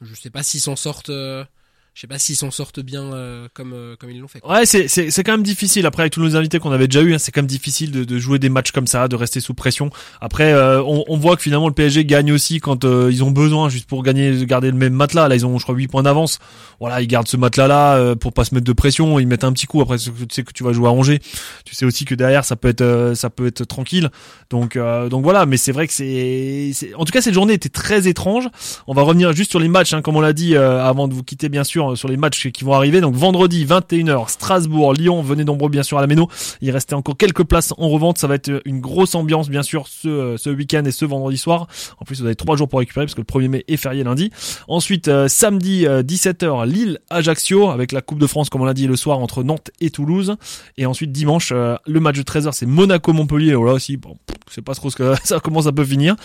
je 0.02 0.14
sais 0.16 0.30
pas 0.30 0.43
s'ils 0.43 0.62
s'en 0.62 0.76
sortent. 0.76 1.10
euh, 1.10 1.45
je 1.94 2.02
sais 2.02 2.08
pas 2.08 2.20
s'ils 2.20 2.36
s'en 2.36 2.52
sortent 2.52 2.80
bien 2.80 3.14
euh, 3.14 3.48
comme 3.54 3.74
euh, 3.74 3.96
comme 3.98 4.10
ils 4.10 4.20
l'ont 4.20 4.28
fait. 4.28 4.42
Ouais, 4.46 4.66
c'est 4.66 4.88
c'est 4.88 5.12
c'est 5.12 5.24
quand 5.24 5.34
même 5.34 5.44
difficile. 5.44 5.86
Après, 5.86 6.04
avec 6.04 6.14
tous 6.14 6.22
nos 6.22 6.36
invités 6.36 6.60
qu'on 6.60 6.72
avait 6.72 6.88
déjà 6.88 7.02
eu, 7.02 7.14
hein, 7.14 7.18
c'est 7.18 7.32
quand 7.32 7.42
même 7.42 7.48
difficile 7.48 7.92
de, 7.92 8.20
jouer 8.20 8.40
des 8.40 8.50
matchs 8.50 8.72
comme 8.72 8.88
ça, 8.88 9.08
de 9.08 9.16
rester 9.16 9.40
sous 9.40 9.54
pression. 9.54 9.90
Après, 10.22 10.54
euh, 10.54 10.82
on, 10.82 11.18
voit 11.18 11.36
que 11.36 11.42
finalement 11.42 11.68
le 11.68 11.74
PSG 11.74 12.06
gagne 12.06 12.32
aussi 12.32 12.60
quand 12.60 12.86
ils 12.86 13.24
ont 13.24 13.32
besoin, 13.32 13.70
juste 13.70 13.86
pour 13.86 14.04
gagner, 14.04 14.32
de 14.32 14.46
garder 14.46 14.72
le 14.72 14.78
même 14.78 14.94
matelas. 14.94 15.28
Là, 15.28 15.36
ils 15.36 15.46
ont, 15.46 15.58
je 15.58 15.64
crois, 15.64 15.76
8 15.76 15.88
points 15.88 16.04
d'avance. 16.04 16.40
Voilà, 16.80 17.02
ils 17.02 17.08
gardent 17.08 17.28
ce 17.28 17.36
matelas 17.36 17.68
là 17.68 18.16
pour 18.16 18.32
pas 18.32 18.46
se 18.46 18.56
mettre 18.56 18.66
de 18.66 18.74
pression. 18.74 19.20
Ils 19.20 19.28
mettent 19.28 19.44
un 19.44 19.52
petit 19.52 19.66
coup. 19.66 19.82
Après, 19.82 19.98
tu 19.98 20.12
sais 20.32 20.44
que 20.44 20.54
tu 20.54 20.64
vas 20.64 20.72
jouer 20.72 20.88
à 20.88 20.92
Angers. 20.92 21.20
Tu 21.66 21.76
sais 21.76 21.86
aussi 21.86 22.06
que 22.06 22.16
derrière, 22.16 22.46
ça 22.46 22.56
peut 22.56 22.70
être, 22.70 23.14
ça 23.16 23.30
peut 23.30 23.48
être 23.48 23.66
tranquille. 23.66 24.10
Donc, 24.50 24.78
donc 24.78 25.24
voilà. 25.24 25.46
Mais 25.46 25.58
c'est 25.58 25.74
vrai 25.74 25.88
que 25.88 25.94
c'est, 25.94 26.72
en 26.96 27.04
tout 27.04 27.12
cas, 27.12 27.22
cette 27.22 27.34
journée 27.34 27.54
était 27.54 27.68
très 27.68 28.08
étrange. 28.08 28.48
On 28.88 28.94
va 28.94 29.02
revenir 29.02 29.34
juste 29.34 29.50
sur 29.50 29.60
les 29.60 29.68
matchs, 29.68 29.94
hein, 29.94 30.02
comme 30.02 30.16
on 30.16 30.22
l'a 30.22 30.34
dit 30.34 30.56
avant 30.56 31.10
de 31.10 31.14
vous 31.14 31.24
quitter, 31.24 31.50
bien 31.50 31.66
sûr, 31.66 31.79
euh, 31.88 31.96
sur 31.96 32.08
les 32.08 32.18
matchs 32.18 32.50
qui 32.50 32.64
vont 32.64 32.74
arriver. 32.74 33.02
Donc 33.02 33.16
vendredi 33.16 33.66
21h, 33.66 34.30
Strasbourg, 34.30 34.94
Lyon. 34.94 35.22
Venez 35.22 35.44
nombreux, 35.44 35.70
bien 35.70 35.84
sûr, 35.84 35.98
à 35.98 36.02
la 36.02 36.08
Méno. 36.08 36.28
Il 36.62 36.72
restait 36.72 36.96
encore 36.96 37.18
quelques 37.18 37.44
places 37.44 37.74
en 37.78 37.90
revente. 37.90 38.18
Ça 38.18 38.28
va 38.28 38.36
être 38.36 38.62
une 38.66 38.80
grosse 38.80 39.16
ambiance, 39.16 39.50
bien 39.50 39.64
sûr, 39.64 39.88
ce, 39.88 40.08
euh, 40.08 40.38
ce 40.38 40.50
week-end 40.50 40.84
et 40.86 40.92
ce 40.92 41.06
vendredi 41.06 41.38
soir. 41.38 41.68
En 42.00 42.06
plus, 42.06 42.20
vous 42.20 42.26
avez 42.26 42.36
trois 42.36 42.56
jours 42.56 42.68
pour 42.68 42.80
récupérer 42.80 43.06
parce 43.06 43.16
que 43.16 43.22
le 43.22 43.26
1er 43.26 43.48
mai 43.48 43.66
est 43.68 43.78
férié 43.78 44.04
lundi. 44.04 44.32
Ensuite, 44.68 45.08
euh, 45.08 45.28
samedi 45.28 45.86
17h, 45.86 46.66
Lille, 46.66 47.00
Ajaccio 47.10 47.70
avec 47.70 47.92
la 47.92 48.02
Coupe 48.02 48.20
de 48.20 48.28
France, 48.28 48.50
comme 48.50 48.62
on 48.62 48.66
l'a 48.66 48.74
dit, 48.74 48.88
le 48.88 48.96
soir 48.96 49.20
entre 49.20 49.44
Nantes 49.44 49.72
et 49.80 49.90
Toulouse. 49.90 50.36
Et 50.78 50.86
ensuite, 50.86 51.12
dimanche, 51.12 51.52
euh, 51.52 51.76
le 51.86 52.00
match 52.00 52.18
de 52.18 52.24
13h, 52.24 52.52
c'est 52.54 52.66
Monaco-Montpellier. 52.66 53.56
Oh 53.56 53.66
là 53.66 53.74
aussi, 53.74 53.98
bon, 53.98 54.18
sais 54.50 54.62
pas 54.62 54.74
trop 54.74 54.90
ce 54.90 54.96
que 54.96 55.14
ça 55.24 55.40
comment 55.40 55.62
ça 55.62 55.72
peut 55.72 55.86
finir. 55.86 56.16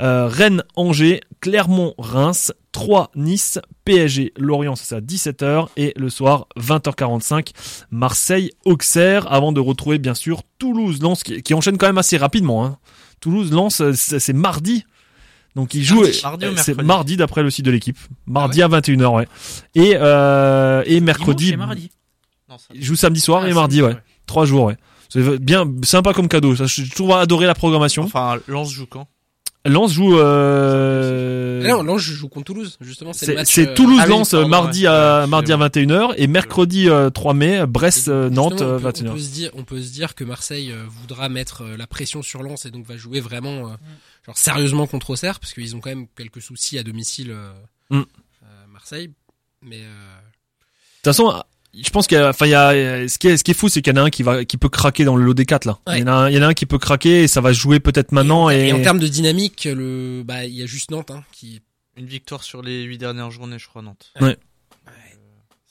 Euh, 0.00 0.28
Rennes, 0.28 0.62
Angers, 0.76 1.20
Clermont, 1.40 1.94
Reims, 1.98 2.52
3 2.72 3.10
Nice, 3.16 3.58
PSG, 3.84 4.32
Lorient, 4.38 4.74
c'est 4.76 4.86
ça, 4.86 5.00
17h. 5.00 5.68
Et 5.76 5.92
le 5.96 6.08
soir, 6.08 6.46
20h45, 6.58 7.50
Marseille, 7.90 8.50
Auxerre, 8.64 9.30
avant 9.32 9.52
de 9.52 9.60
retrouver 9.60 9.98
bien 9.98 10.14
sûr 10.14 10.42
Toulouse, 10.58 11.00
Lens, 11.02 11.22
qui, 11.22 11.42
qui 11.42 11.52
enchaîne 11.54 11.76
quand 11.78 11.86
même 11.86 11.98
assez 11.98 12.16
rapidement. 12.16 12.64
Hein. 12.64 12.78
Toulouse, 13.20 13.52
Lens, 13.52 13.80
euh, 13.80 13.92
c'est 13.94 14.32
mardi. 14.32 14.84
Donc 15.56 15.74
il 15.74 15.82
joue, 15.82 16.02
euh, 16.04 16.12
c'est 16.12 16.22
mercredi 16.74 16.84
mardi 16.84 17.16
d'après 17.16 17.42
le 17.42 17.50
site 17.50 17.64
de 17.64 17.70
l'équipe. 17.72 17.98
Mardi 18.26 18.62
à 18.62 18.68
21h, 18.68 19.14
ouais. 19.16 19.26
Et, 19.74 19.94
euh, 19.96 20.82
et 20.86 21.00
mercredi, 21.00 21.46
Dimanche 21.46 21.54
et 21.64 21.66
mardi. 21.66 21.90
Non, 22.48 22.56
ça- 22.58 22.64
il 22.72 22.84
joue 22.84 22.94
samedi 22.96 23.20
soir 23.20 23.42
Ah, 23.44 23.48
et 23.50 23.52
mardi, 23.52 23.78
samedi, 23.80 23.94
ouais. 23.96 24.00
Trois 24.26 24.46
jours, 24.46 24.64
ouais. 24.64 24.76
C'est 25.08 25.38
bien 25.40 25.64
sympa 25.82 26.12
comme 26.14 26.28
cadeau. 26.28 26.54
Ça, 26.54 26.66
j'ai 26.66 26.88
toujours 26.88 27.16
adoré 27.16 27.46
la 27.46 27.54
programmation. 27.54 28.04
Enfin, 28.04 28.38
Lens 28.46 28.70
joue 28.70 28.86
quand? 28.86 29.08
Lens 29.66 29.92
joue. 29.92 30.18
Euh... 30.18 31.62
Ah 31.64 31.68
non, 31.68 31.82
Lens 31.82 32.00
joue 32.00 32.28
contre 32.28 32.46
Toulouse 32.46 32.76
justement. 32.80 33.12
C'est 33.12 33.36
euh, 33.68 33.74
Toulouse-Lens 33.74 34.34
ah 34.34 34.38
oui, 34.38 34.42
pardon, 34.44 34.48
mardi 34.48 34.80
ouais. 34.82 34.86
à 34.88 35.20
Ouais, 35.22 35.26
mardi 35.26 35.52
à 35.52 35.56
21h 35.56 36.14
et 36.16 36.26
mercredi 36.26 36.88
euh, 36.88 37.10
3 37.10 37.34
mai 37.34 37.66
Brest-Nantes 37.66 38.52
Justement, 38.52 38.74
on 38.76 38.80
peut- 38.80 38.88
21h. 38.88 39.08
On 39.10 39.12
peut 39.14 39.20
se 39.20 39.30
dire, 39.32 39.50
on 39.54 39.64
peut 39.64 39.82
se 39.82 39.92
dire 39.92 40.14
que 40.14 40.24
Marseille 40.24 40.72
euh, 40.72 40.82
voudra 40.88 41.28
mettre 41.28 41.62
euh, 41.62 41.76
la 41.76 41.86
pression 41.86 42.22
sur 42.22 42.42
Lens 42.42 42.64
et 42.66 42.70
donc 42.70 42.86
va 42.86 42.96
jouer 42.96 43.20
vraiment, 43.20 43.68
euh, 43.68 43.74
genre 44.26 44.38
sérieusement 44.38 44.86
contre 44.86 45.10
Auxerre 45.10 45.38
parce 45.40 45.52
qu'ils 45.52 45.76
ont 45.76 45.80
quand 45.80 45.90
même 45.90 46.06
quelques 46.16 46.40
soucis 46.42 46.78
à 46.78 46.82
domicile. 46.82 47.30
euh, 47.30 47.52
Mm. 47.90 47.98
euh, 47.98 48.46
Marseille, 48.72 49.10
mais 49.62 49.80
euh, 49.80 49.80
De 49.82 51.02
toute 51.02 51.04
façon, 51.04 51.42
je 51.72 51.90
pense 51.90 52.06
qu'il 52.06 52.18
y 52.18 52.20
a, 52.20 52.28
enfin, 52.28 52.46
il 52.46 52.50
y 52.50 52.54
a, 52.54 53.08
ce 53.08 53.18
qui 53.18 53.28
est, 53.28 53.36
ce 53.36 53.44
qui 53.44 53.52
est 53.52 53.54
fou, 53.54 53.68
c'est 53.68 53.82
qu'il 53.82 53.94
y 53.94 53.98
en 53.98 54.02
a 54.02 54.04
un 54.04 54.10
qui 54.10 54.22
va, 54.22 54.44
qui 54.44 54.56
peut 54.56 54.68
craquer 54.68 55.04
dans 55.04 55.16
le 55.16 55.24
lot 55.24 55.34
des 55.34 55.46
quatre 55.46 55.64
là. 55.64 55.78
Ouais. 55.86 55.98
Il 55.98 56.00
y 56.00 56.02
en 56.04 56.08
a, 56.08 56.12
un, 56.12 56.28
il 56.30 56.36
y 56.36 56.38
en 56.38 56.42
a 56.42 56.48
un 56.48 56.54
qui 56.54 56.66
peut 56.66 56.78
craquer 56.78 57.22
et 57.22 57.28
ça 57.28 57.40
va 57.40 57.54
se 57.54 57.58
jouer 57.58 57.80
peut-être 57.80 58.12
maintenant 58.12 58.50
et, 58.50 58.68
et 58.68 58.72
en 58.72 58.82
termes 58.82 58.98
de 58.98 59.08
dynamique, 59.08 59.68
le, 59.70 60.22
bah, 60.24 60.44
il 60.44 60.54
y 60.54 60.62
a 60.62 60.66
juste 60.66 60.90
Nantes 60.90 61.10
hein, 61.10 61.22
qui. 61.32 61.60
Une 61.96 62.06
victoire 62.06 62.44
sur 62.44 62.62
les 62.62 62.82
8 62.84 62.98
dernières 62.98 63.30
journées, 63.30 63.58
je 63.58 63.66
crois, 63.66 63.82
Nantes. 63.82 64.12
Ouais. 64.20 64.38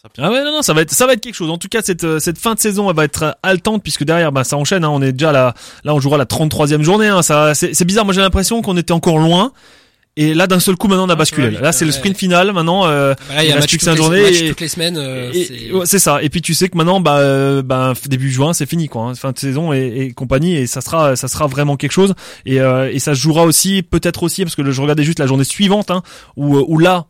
Ça 0.01 0.07
Ah 0.17 0.31
ouais 0.31 0.45
non 0.45 0.53
non 0.53 0.61
ça 0.61 0.73
va 0.73 0.81
être 0.81 0.91
ça 0.91 1.05
va 1.05 1.13
être 1.13 1.19
quelque 1.19 1.35
chose. 1.35 1.49
En 1.49 1.57
tout 1.57 1.67
cas 1.67 1.81
cette 1.81 2.05
euh, 2.05 2.19
cette 2.19 2.37
fin 2.37 2.53
de 2.53 2.59
saison 2.59 2.89
elle 2.89 2.95
va 2.95 3.03
être 3.03 3.23
euh, 3.23 3.31
haletante 3.43 3.83
puisque 3.83 4.05
derrière 4.05 4.31
bah 4.31 4.45
ça 4.45 4.55
enchaîne 4.55 4.85
hein. 4.85 4.89
on 4.89 5.01
est 5.01 5.11
déjà 5.11 5.33
là 5.33 5.53
là 5.83 5.93
on 5.93 5.99
jouera 5.99 6.17
la 6.17 6.23
33e 6.23 6.83
journée 6.83 7.07
hein. 7.07 7.21
ça 7.21 7.53
c'est 7.53 7.83
bizarre 7.83 8.05
moi 8.05 8.13
j'ai 8.13 8.21
l'impression 8.21 8.61
qu'on 8.61 8.77
était 8.77 8.93
encore 8.93 9.17
loin 9.17 9.51
et 10.21 10.33
là 10.33 10.47
d'un 10.47 10.59
seul 10.59 10.75
coup 10.75 10.87
maintenant 10.87 11.05
on 11.05 11.09
a 11.09 11.13
Ah, 11.13 11.15
basculé. 11.15 11.51
Là 11.51 11.71
c'est 11.71 11.85
le 11.85 11.91
sprint 11.91 12.17
final 12.17 12.51
maintenant 12.53 12.85
euh, 12.87 13.13
Bah 13.29 13.35
là, 13.35 13.43
il 13.43 13.49
y 13.49 13.51
a 13.51 13.55
reste 13.55 13.69
plus 13.69 13.77
que 13.77 13.83
cinq 13.83 13.95
journées 13.95 14.27
et- 14.45 14.49
toutes 14.49 14.61
les 14.61 14.67
semaines. 14.67 14.97
euh, 14.97 15.31
c'est- 15.33 15.71
ouais, 15.71 15.85
ça. 15.85 16.21
Et 16.21 16.29
puis 16.29 16.41
tu 16.41 16.53
sais 16.53 16.69
que 16.69 16.77
maintenant, 16.77 16.99
bah, 16.99 17.17
euh, 17.19 17.61
bah, 17.61 17.93
début 18.07 18.31
juin, 18.31 18.53
c'est 18.53 18.65
fini, 18.67 18.87
quoi. 18.87 19.03
hein. 19.03 19.15
Fin 19.15 19.31
de 19.31 19.39
saison 19.39 19.73
et, 19.73 19.87
et 20.07 20.11
compagnie, 20.13 20.55
et 20.55 20.67
ça 20.67 20.81
sera, 20.81 21.15
ça 21.15 21.27
sera 21.27 21.47
vraiment 21.47 21.75
quelque 21.77 21.91
chose. 21.91 22.13
Et, 22.45 22.59
euh, 22.61 22.89
et 22.91 22.99
ça 22.99 23.15
se 23.15 23.19
jouera 23.19 23.43
aussi, 23.43 23.81
peut-être 23.83 24.23
aussi, 24.23 24.43
parce 24.43 24.55
que 24.55 24.69
je 24.69 24.81
regardais 24.81 25.03
juste 25.03 25.19
la 25.19 25.27
journée 25.27 25.43
suivante, 25.43 25.91
hein, 25.91 26.03
où, 26.35 26.57
euh, 26.57 26.63
où 26.67 26.77
là. 26.79 27.05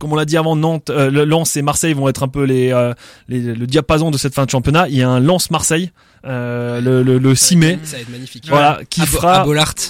Comme 0.00 0.12
on 0.12 0.16
l'a 0.16 0.24
dit 0.24 0.36
avant, 0.36 0.56
Nantes, 0.56 0.90
euh, 0.90 1.08
le 1.08 1.24
Lens 1.24 1.56
et 1.56 1.62
Marseille 1.62 1.92
vont 1.94 2.08
être 2.08 2.24
un 2.24 2.28
peu 2.28 2.42
les, 2.42 2.72
euh, 2.72 2.92
les 3.28 3.38
le 3.40 3.66
diapason 3.66 4.10
de 4.10 4.18
cette 4.18 4.34
fin 4.34 4.44
de 4.44 4.50
championnat. 4.50 4.88
Il 4.88 4.96
y 4.96 5.02
a 5.02 5.08
un 5.08 5.20
Lens 5.20 5.52
Marseille 5.52 5.92
euh, 6.26 6.80
le, 6.80 7.02
le, 7.02 7.18
le 7.18 7.34
6 7.34 7.56
mai, 7.56 7.78
Ça 7.84 7.96
va 7.96 8.02
être 8.02 8.08
magnifique. 8.08 8.44
voilà, 8.48 8.80
qui 8.88 9.02
À 9.02 9.06
fera 9.06 9.42
à 9.42 9.46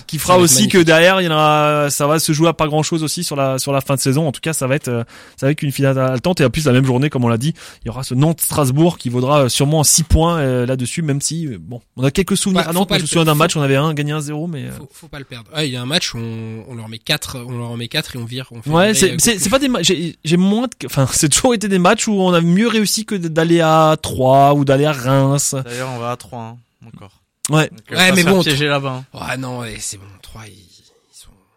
qui 0.07 0.18
fera 0.18 0.39
aussi 0.39 0.68
que 0.68 0.78
derrière 0.78 1.20
il 1.20 1.24
y 1.24 1.28
en 1.28 1.32
aura 1.32 1.89
ça 1.91 2.07
va 2.07 2.18
se 2.18 2.32
jouer 2.32 2.49
à 2.49 2.53
pas 2.53 2.66
grand 2.66 2.82
chose 2.82 3.03
aussi 3.03 3.24
sur 3.24 3.37
la 3.37 3.59
sur 3.59 3.72
la 3.72 3.80
fin 3.80 3.95
de 3.95 4.01
saison 4.01 4.26
en 4.28 4.32
tout 4.32 4.41
cas 4.41 4.53
ça 4.53 4.66
va 4.66 4.74
être 4.74 4.89
euh, 4.89 5.05
ça 5.37 5.47
va 5.47 5.53
être 5.53 5.62
une 5.62 5.72
finale 5.72 5.99
haletante 5.99 6.41
et 6.41 6.45
en 6.45 6.51
plus 6.51 6.66
la 6.66 6.72
même 6.72 6.85
journée 6.85 7.11
comme 7.11 7.24
on 7.24 7.28
l'a 7.28 7.39
dit 7.39 7.55
il 7.82 7.87
y 7.87 7.91
aura 7.91 8.03
ce 8.03 8.14
Nantes 8.14 8.41
Strasbourg 8.41 8.99
qui 8.99 9.09
vaudra 9.09 9.43
euh, 9.45 9.49
sûrement 9.49 9.82
6 9.85 10.03
points 10.05 10.39
euh, 10.39 10.66
là-dessus 10.66 11.03
même 11.03 11.20
si 11.20 11.47
bon 11.59 11.80
on 11.97 12.05
a 12.05 12.11
quelques 12.11 12.37
souvenirs 12.37 12.64
Faut 12.64 12.70
à 12.70 12.72
Nantes 12.72 12.89
je 12.95 13.01
me 13.03 13.07
souviens 13.07 13.24
d'un 13.24 13.35
match 13.35 13.57
on 13.57 13.62
avait 13.62 13.76
un 13.76 13.95
gagné 13.95 14.12
1-0 14.12 14.51
mais 14.51 14.64
euh, 14.64 14.70
Faut, 14.76 14.89
faut 14.93 15.09
pas 15.09 15.18
le 15.18 15.24
perdre. 15.24 15.49
Ah, 15.55 15.64
il 15.64 15.72
y 15.72 15.76
a 15.76 15.82
un 15.82 15.87
match 15.87 16.14
où 16.14 16.18
on, 16.18 16.64
on 16.68 16.74
leur 16.74 16.89
met 16.89 16.99
4 16.99 17.39
on 17.47 17.59
leur 17.59 17.70
en 17.70 17.76
met 17.76 17.89
4 17.89 18.16
et 18.16 18.18
on 18.18 18.24
vire. 18.24 18.49
On 18.51 18.61
fait 18.62 18.70
Ouais, 18.70 18.95
c'est 18.95 19.14
c'est 19.20 19.39
c'est 19.39 19.51
pas 19.51 19.59
des 19.59 19.68
matchs. 19.68 19.87
J'ai 19.87 20.16
j'ai 20.24 20.37
moins, 20.37 20.66
de- 20.66 20.87
enfin, 20.87 21.07
c'est 21.12 21.28
toujours 21.28 21.55
été 21.55 21.68
des 21.68 21.78
matchs 21.78 22.09
où 22.09 22.12
on 22.20 22.32
a 22.32 22.41
mieux 22.41 22.68
réussi 22.68 23.05
que 23.05 23.14
d'aller 23.14 23.61
à 23.61 23.97
3 24.01 24.55
ou 24.55 24.64
d'aller 24.64 24.85
à 24.87 24.93
Reims. 24.93 25.55
D'ailleurs, 25.64 25.91
on 25.95 25.99
va 25.99 26.11
à 26.12 26.16
3 26.28 26.40
hein, 26.42 26.58
encore. 26.86 27.22
Ouais. 27.50 27.68
Donc, 27.68 27.80
euh, 27.92 27.96
Ouais, 27.96 28.12
mais 28.12 28.24
bon, 28.24 28.42
piéger 28.42 28.66
là-bas. 28.68 28.92
hein. 28.92 29.04
Ah 29.12 29.36
non, 29.36 29.58
ouais, 29.60 29.76
c'est 29.78 29.98
bon. 29.98 30.06
3 30.22 30.46
ils, 30.46 30.52
ils 30.52 30.54
sont. 30.72 30.73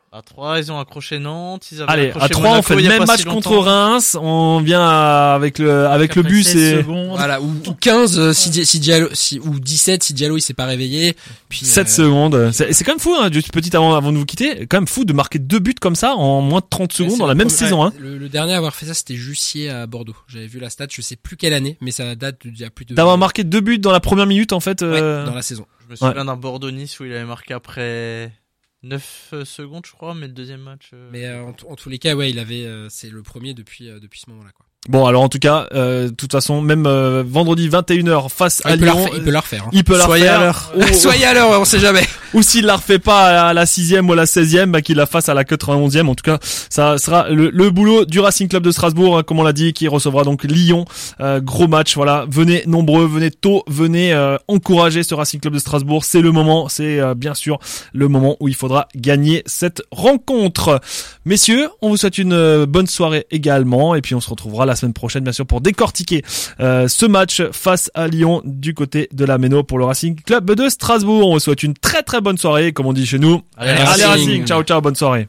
À 0.10 0.22
3, 0.22 0.60
ils 0.60 0.72
ont 0.72 0.80
accroché 0.80 1.20
Nantes. 1.20 1.68
Ils 1.72 1.82
avaient 1.82 1.92
Allez, 1.92 2.08
accroché 2.08 2.26
à 2.26 2.30
3 2.30 2.58
on 2.58 2.62
fait 2.62 2.76
le 2.78 2.88
même 2.88 3.06
match 3.06 3.20
si 3.20 3.26
contre. 3.26 3.58
Reims. 3.58 4.18
On 4.20 4.62
vient 4.62 4.82
à- 4.82 5.34
avec 5.36 5.60
le 5.60 5.86
avec 5.86 6.16
le 6.16 6.24
bus 6.24 6.48
16 6.48 6.56
et. 6.56 6.82
Voilà, 6.84 7.42
ou, 7.42 7.54
ou 7.68 7.74
15 7.74 8.18
euh, 8.18 8.32
si, 8.32 8.66
si 8.66 8.80
Diallo, 8.80 9.10
si, 9.12 9.38
ou 9.40 9.60
17 9.60 10.04
si 10.04 10.14
Diallo 10.14 10.38
il 10.38 10.42
s'est 10.42 10.54
pas 10.54 10.66
réveillé. 10.66 11.16
Puis 11.50 11.66
7 11.66 11.88
euh, 11.88 11.90
secondes. 11.90 12.52
C'est 12.54 12.72
c'est 12.72 12.86
quand 12.86 12.94
même 12.94 13.00
fou, 13.00 13.14
hein, 13.20 13.30
juste 13.32 13.52
petit 13.52 13.76
avant, 13.76 13.96
avant 13.96 14.14
de 14.14 14.18
vous 14.18 14.26
quitter, 14.26 14.66
quand 14.68 14.78
même 14.78 14.88
fou 14.88 15.04
de 15.04 15.12
marquer 15.12 15.40
deux 15.40 15.60
buts 15.60 15.76
comme 15.76 15.96
ça 15.96 16.16
en 16.16 16.40
moins 16.40 16.62
de 16.62 16.68
30 16.70 16.90
ouais, 16.90 17.06
secondes 17.06 17.20
dans 17.20 17.28
la 17.28 17.36
même 17.36 17.50
saison. 17.50 17.84
Hein. 17.84 17.92
Le, 18.00 18.18
le 18.18 18.30
dernier 18.30 18.54
à 18.54 18.58
avoir 18.58 18.76
fait 18.76 18.86
ça, 18.86 18.94
c'était 18.94 19.16
Jussier 19.16 19.70
à 19.70 19.88
Bordeaux. 19.88 20.16
J'avais 20.28 20.48
vu 20.48 20.60
la 20.60 20.70
stat, 20.70 20.88
je 20.90 21.02
sais 21.02 21.18
plus 21.18 21.36
quelle 21.36 21.54
année, 21.54 21.78
mais 21.82 21.92
ça 21.92 22.16
date 22.16 22.48
d'il 22.48 22.62
y 22.62 22.66
a 22.66 22.70
plus 22.70 22.86
de. 22.86 22.96
D'avoir 22.96 23.18
marqué 23.18 23.44
deux 23.44 23.60
buts 23.62 23.78
dans 23.80 23.92
la 23.92 24.00
première 24.00 24.26
minute 24.26 24.54
en 24.54 24.62
fait. 24.62 24.82
Ouais, 24.84 24.88
euh, 25.02 25.26
dans 25.26 25.36
la 25.36 25.42
saison. 25.42 25.66
Je 25.86 25.92
me 25.92 25.96
souviens 25.98 26.26
d'un 26.26 26.36
Bordeaux-Nice 26.38 27.00
où 27.00 27.06
il 27.06 27.14
avait 27.14 27.26
marqué 27.26 27.54
après 27.54 28.32
9 28.84 29.34
secondes, 29.44 29.86
je 29.86 29.92
crois, 29.92 30.14
mais 30.14 30.28
le 30.28 30.34
deuxième 30.34 30.62
match. 30.62 30.92
euh, 30.94 31.10
Mais 31.12 31.26
euh, 31.26 31.44
en, 31.44 31.50
en 31.50 31.76
tous 31.76 31.90
les 31.90 32.00
cas, 32.00 32.16
ouais, 32.16 32.30
il 32.30 32.40
avait, 32.40 32.66
euh, 32.66 32.90
c'est 32.90 33.10
le 33.10 33.24
premier 33.24 33.54
depuis 33.54 33.90
euh, 33.90 34.00
depuis 34.00 34.20
ce 34.20 34.30
moment-là, 34.30 34.52
quoi. 34.52 34.67
Bon 34.88 35.06
alors 35.06 35.22
en 35.22 35.30
tout 35.30 35.40
cas, 35.40 35.68
euh, 35.74 36.06
de 36.10 36.14
toute 36.14 36.32
façon, 36.32 36.62
même 36.62 36.86
euh, 36.88 37.24
vendredi 37.28 37.68
21h 37.70 38.30
face 38.30 38.62
Ah, 38.64 38.70
à 38.70 38.76
il, 38.76 38.82
Lyon, 38.82 39.06
il 39.16 39.24
peut 39.24 39.32
la 39.32 39.40
refaire. 39.42 39.64
hein. 39.66 39.70
il 39.74 39.84
peut 39.84 39.98
la 39.98 40.06
Soyez 40.06 40.24
refaire. 40.30 40.40
à 40.40 40.44
l'heure. 40.44 40.74
Soyez 40.94 41.26
à 41.26 41.34
l'heure, 41.34 41.50
on 41.60 41.66
sait 41.66 41.80
jamais. 41.80 42.04
ou 42.34 42.42
s'il 42.42 42.66
la 42.66 42.78
refait 42.78 43.00
pas 43.00 43.48
à 43.50 43.54
la 43.54 43.66
sixième 43.66 44.10
ou 44.10 44.14
à 44.14 44.16
la 44.16 44.26
16e, 44.26 44.68
bah, 44.68 44.82
qu'il 44.82 44.96
la 44.98 45.06
fasse 45.06 45.28
à 45.30 45.34
la 45.34 45.44
91e. 45.44 46.08
En 46.08 46.16
tout 46.16 46.24
cas, 46.24 46.40
ça 46.70 46.98
sera 46.98 47.30
le, 47.30 47.50
le 47.50 47.70
boulot 47.70 48.06
du 48.06 48.20
Racing 48.20 48.48
Club 48.48 48.64
de 48.64 48.72
Strasbourg, 48.72 49.18
hein, 49.18 49.24
comme 49.24 49.40
on 49.40 49.44
l'a 49.44 49.54
dit, 49.54 49.74
qui 49.74 49.88
recevra 49.88 50.24
donc 50.24 50.44
Lyon. 50.46 50.86
Euh, 51.20 51.42
gros 51.42 51.68
match, 51.68 51.96
voilà. 51.96 52.26
Venez 52.30 52.64
nombreux, 52.66 53.06
venez 53.08 53.32
tôt, 53.32 53.64
venez 53.68 54.14
euh, 54.14 54.38
encourager 54.48 55.04
ce 55.04 55.14
Racing 55.16 55.40
Club 55.42 55.54
de 55.54 55.60
Strasbourg. 55.60 56.06
C'est 56.06 56.22
le 56.22 56.32
moment, 56.32 56.70
c'est 56.70 57.00
euh, 57.00 57.14
bien 57.14 57.34
sûr 57.34 57.60
le 57.94 58.08
moment 58.08 58.38
où 58.40 58.48
il 58.48 58.56
faudra 58.56 58.88
gagner 58.96 59.44
cette 59.46 59.82
rencontre. 59.92 60.80
Messieurs, 61.26 61.68
on 61.82 61.90
vous 61.90 61.98
souhaite 61.98 62.18
une 62.18 62.34
euh, 62.34 62.66
bonne 62.66 62.88
soirée 62.88 63.26
également, 63.32 63.96
et 63.96 64.02
puis 64.02 64.16
on 64.16 64.22
se 64.22 64.30
retrouvera 64.30 64.66
la 64.66 64.76
semaine 64.78 64.94
prochaine, 64.94 65.24
bien 65.24 65.34
sûr, 65.34 65.46
pour 65.46 65.62
décortiquer 65.62 66.24
euh, 66.60 66.88
ce 66.88 67.06
match 67.06 67.42
face 67.52 67.92
à 67.94 68.08
Lyon 68.08 68.42
du 68.46 68.74
côté 68.74 69.10
de 69.12 69.26
la 69.26 69.38
Méno 69.38 69.64
pour 69.64 69.78
le 69.78 69.86
Racing 69.86 70.20
Club 70.22 70.52
de 70.52 70.70
Strasbourg. 70.70 71.28
On 71.30 71.34
vous 71.34 71.40
souhaite 71.40 71.64
une 71.64 71.74
très 71.74 72.04
très 72.04 72.22
bonne 72.22 72.38
soirée, 72.38 72.72
comme 72.72 72.86
on 72.86 72.94
dit 72.94 73.06
chez 73.06 73.20
nous. 73.20 73.42
Allez, 73.58 73.72
Allez 73.72 73.84
Racing. 73.84 74.08
Racing, 74.10 74.46
ciao 74.46 74.64
ciao, 74.64 74.82
bonne 74.82 74.96
soirée. 74.96 75.28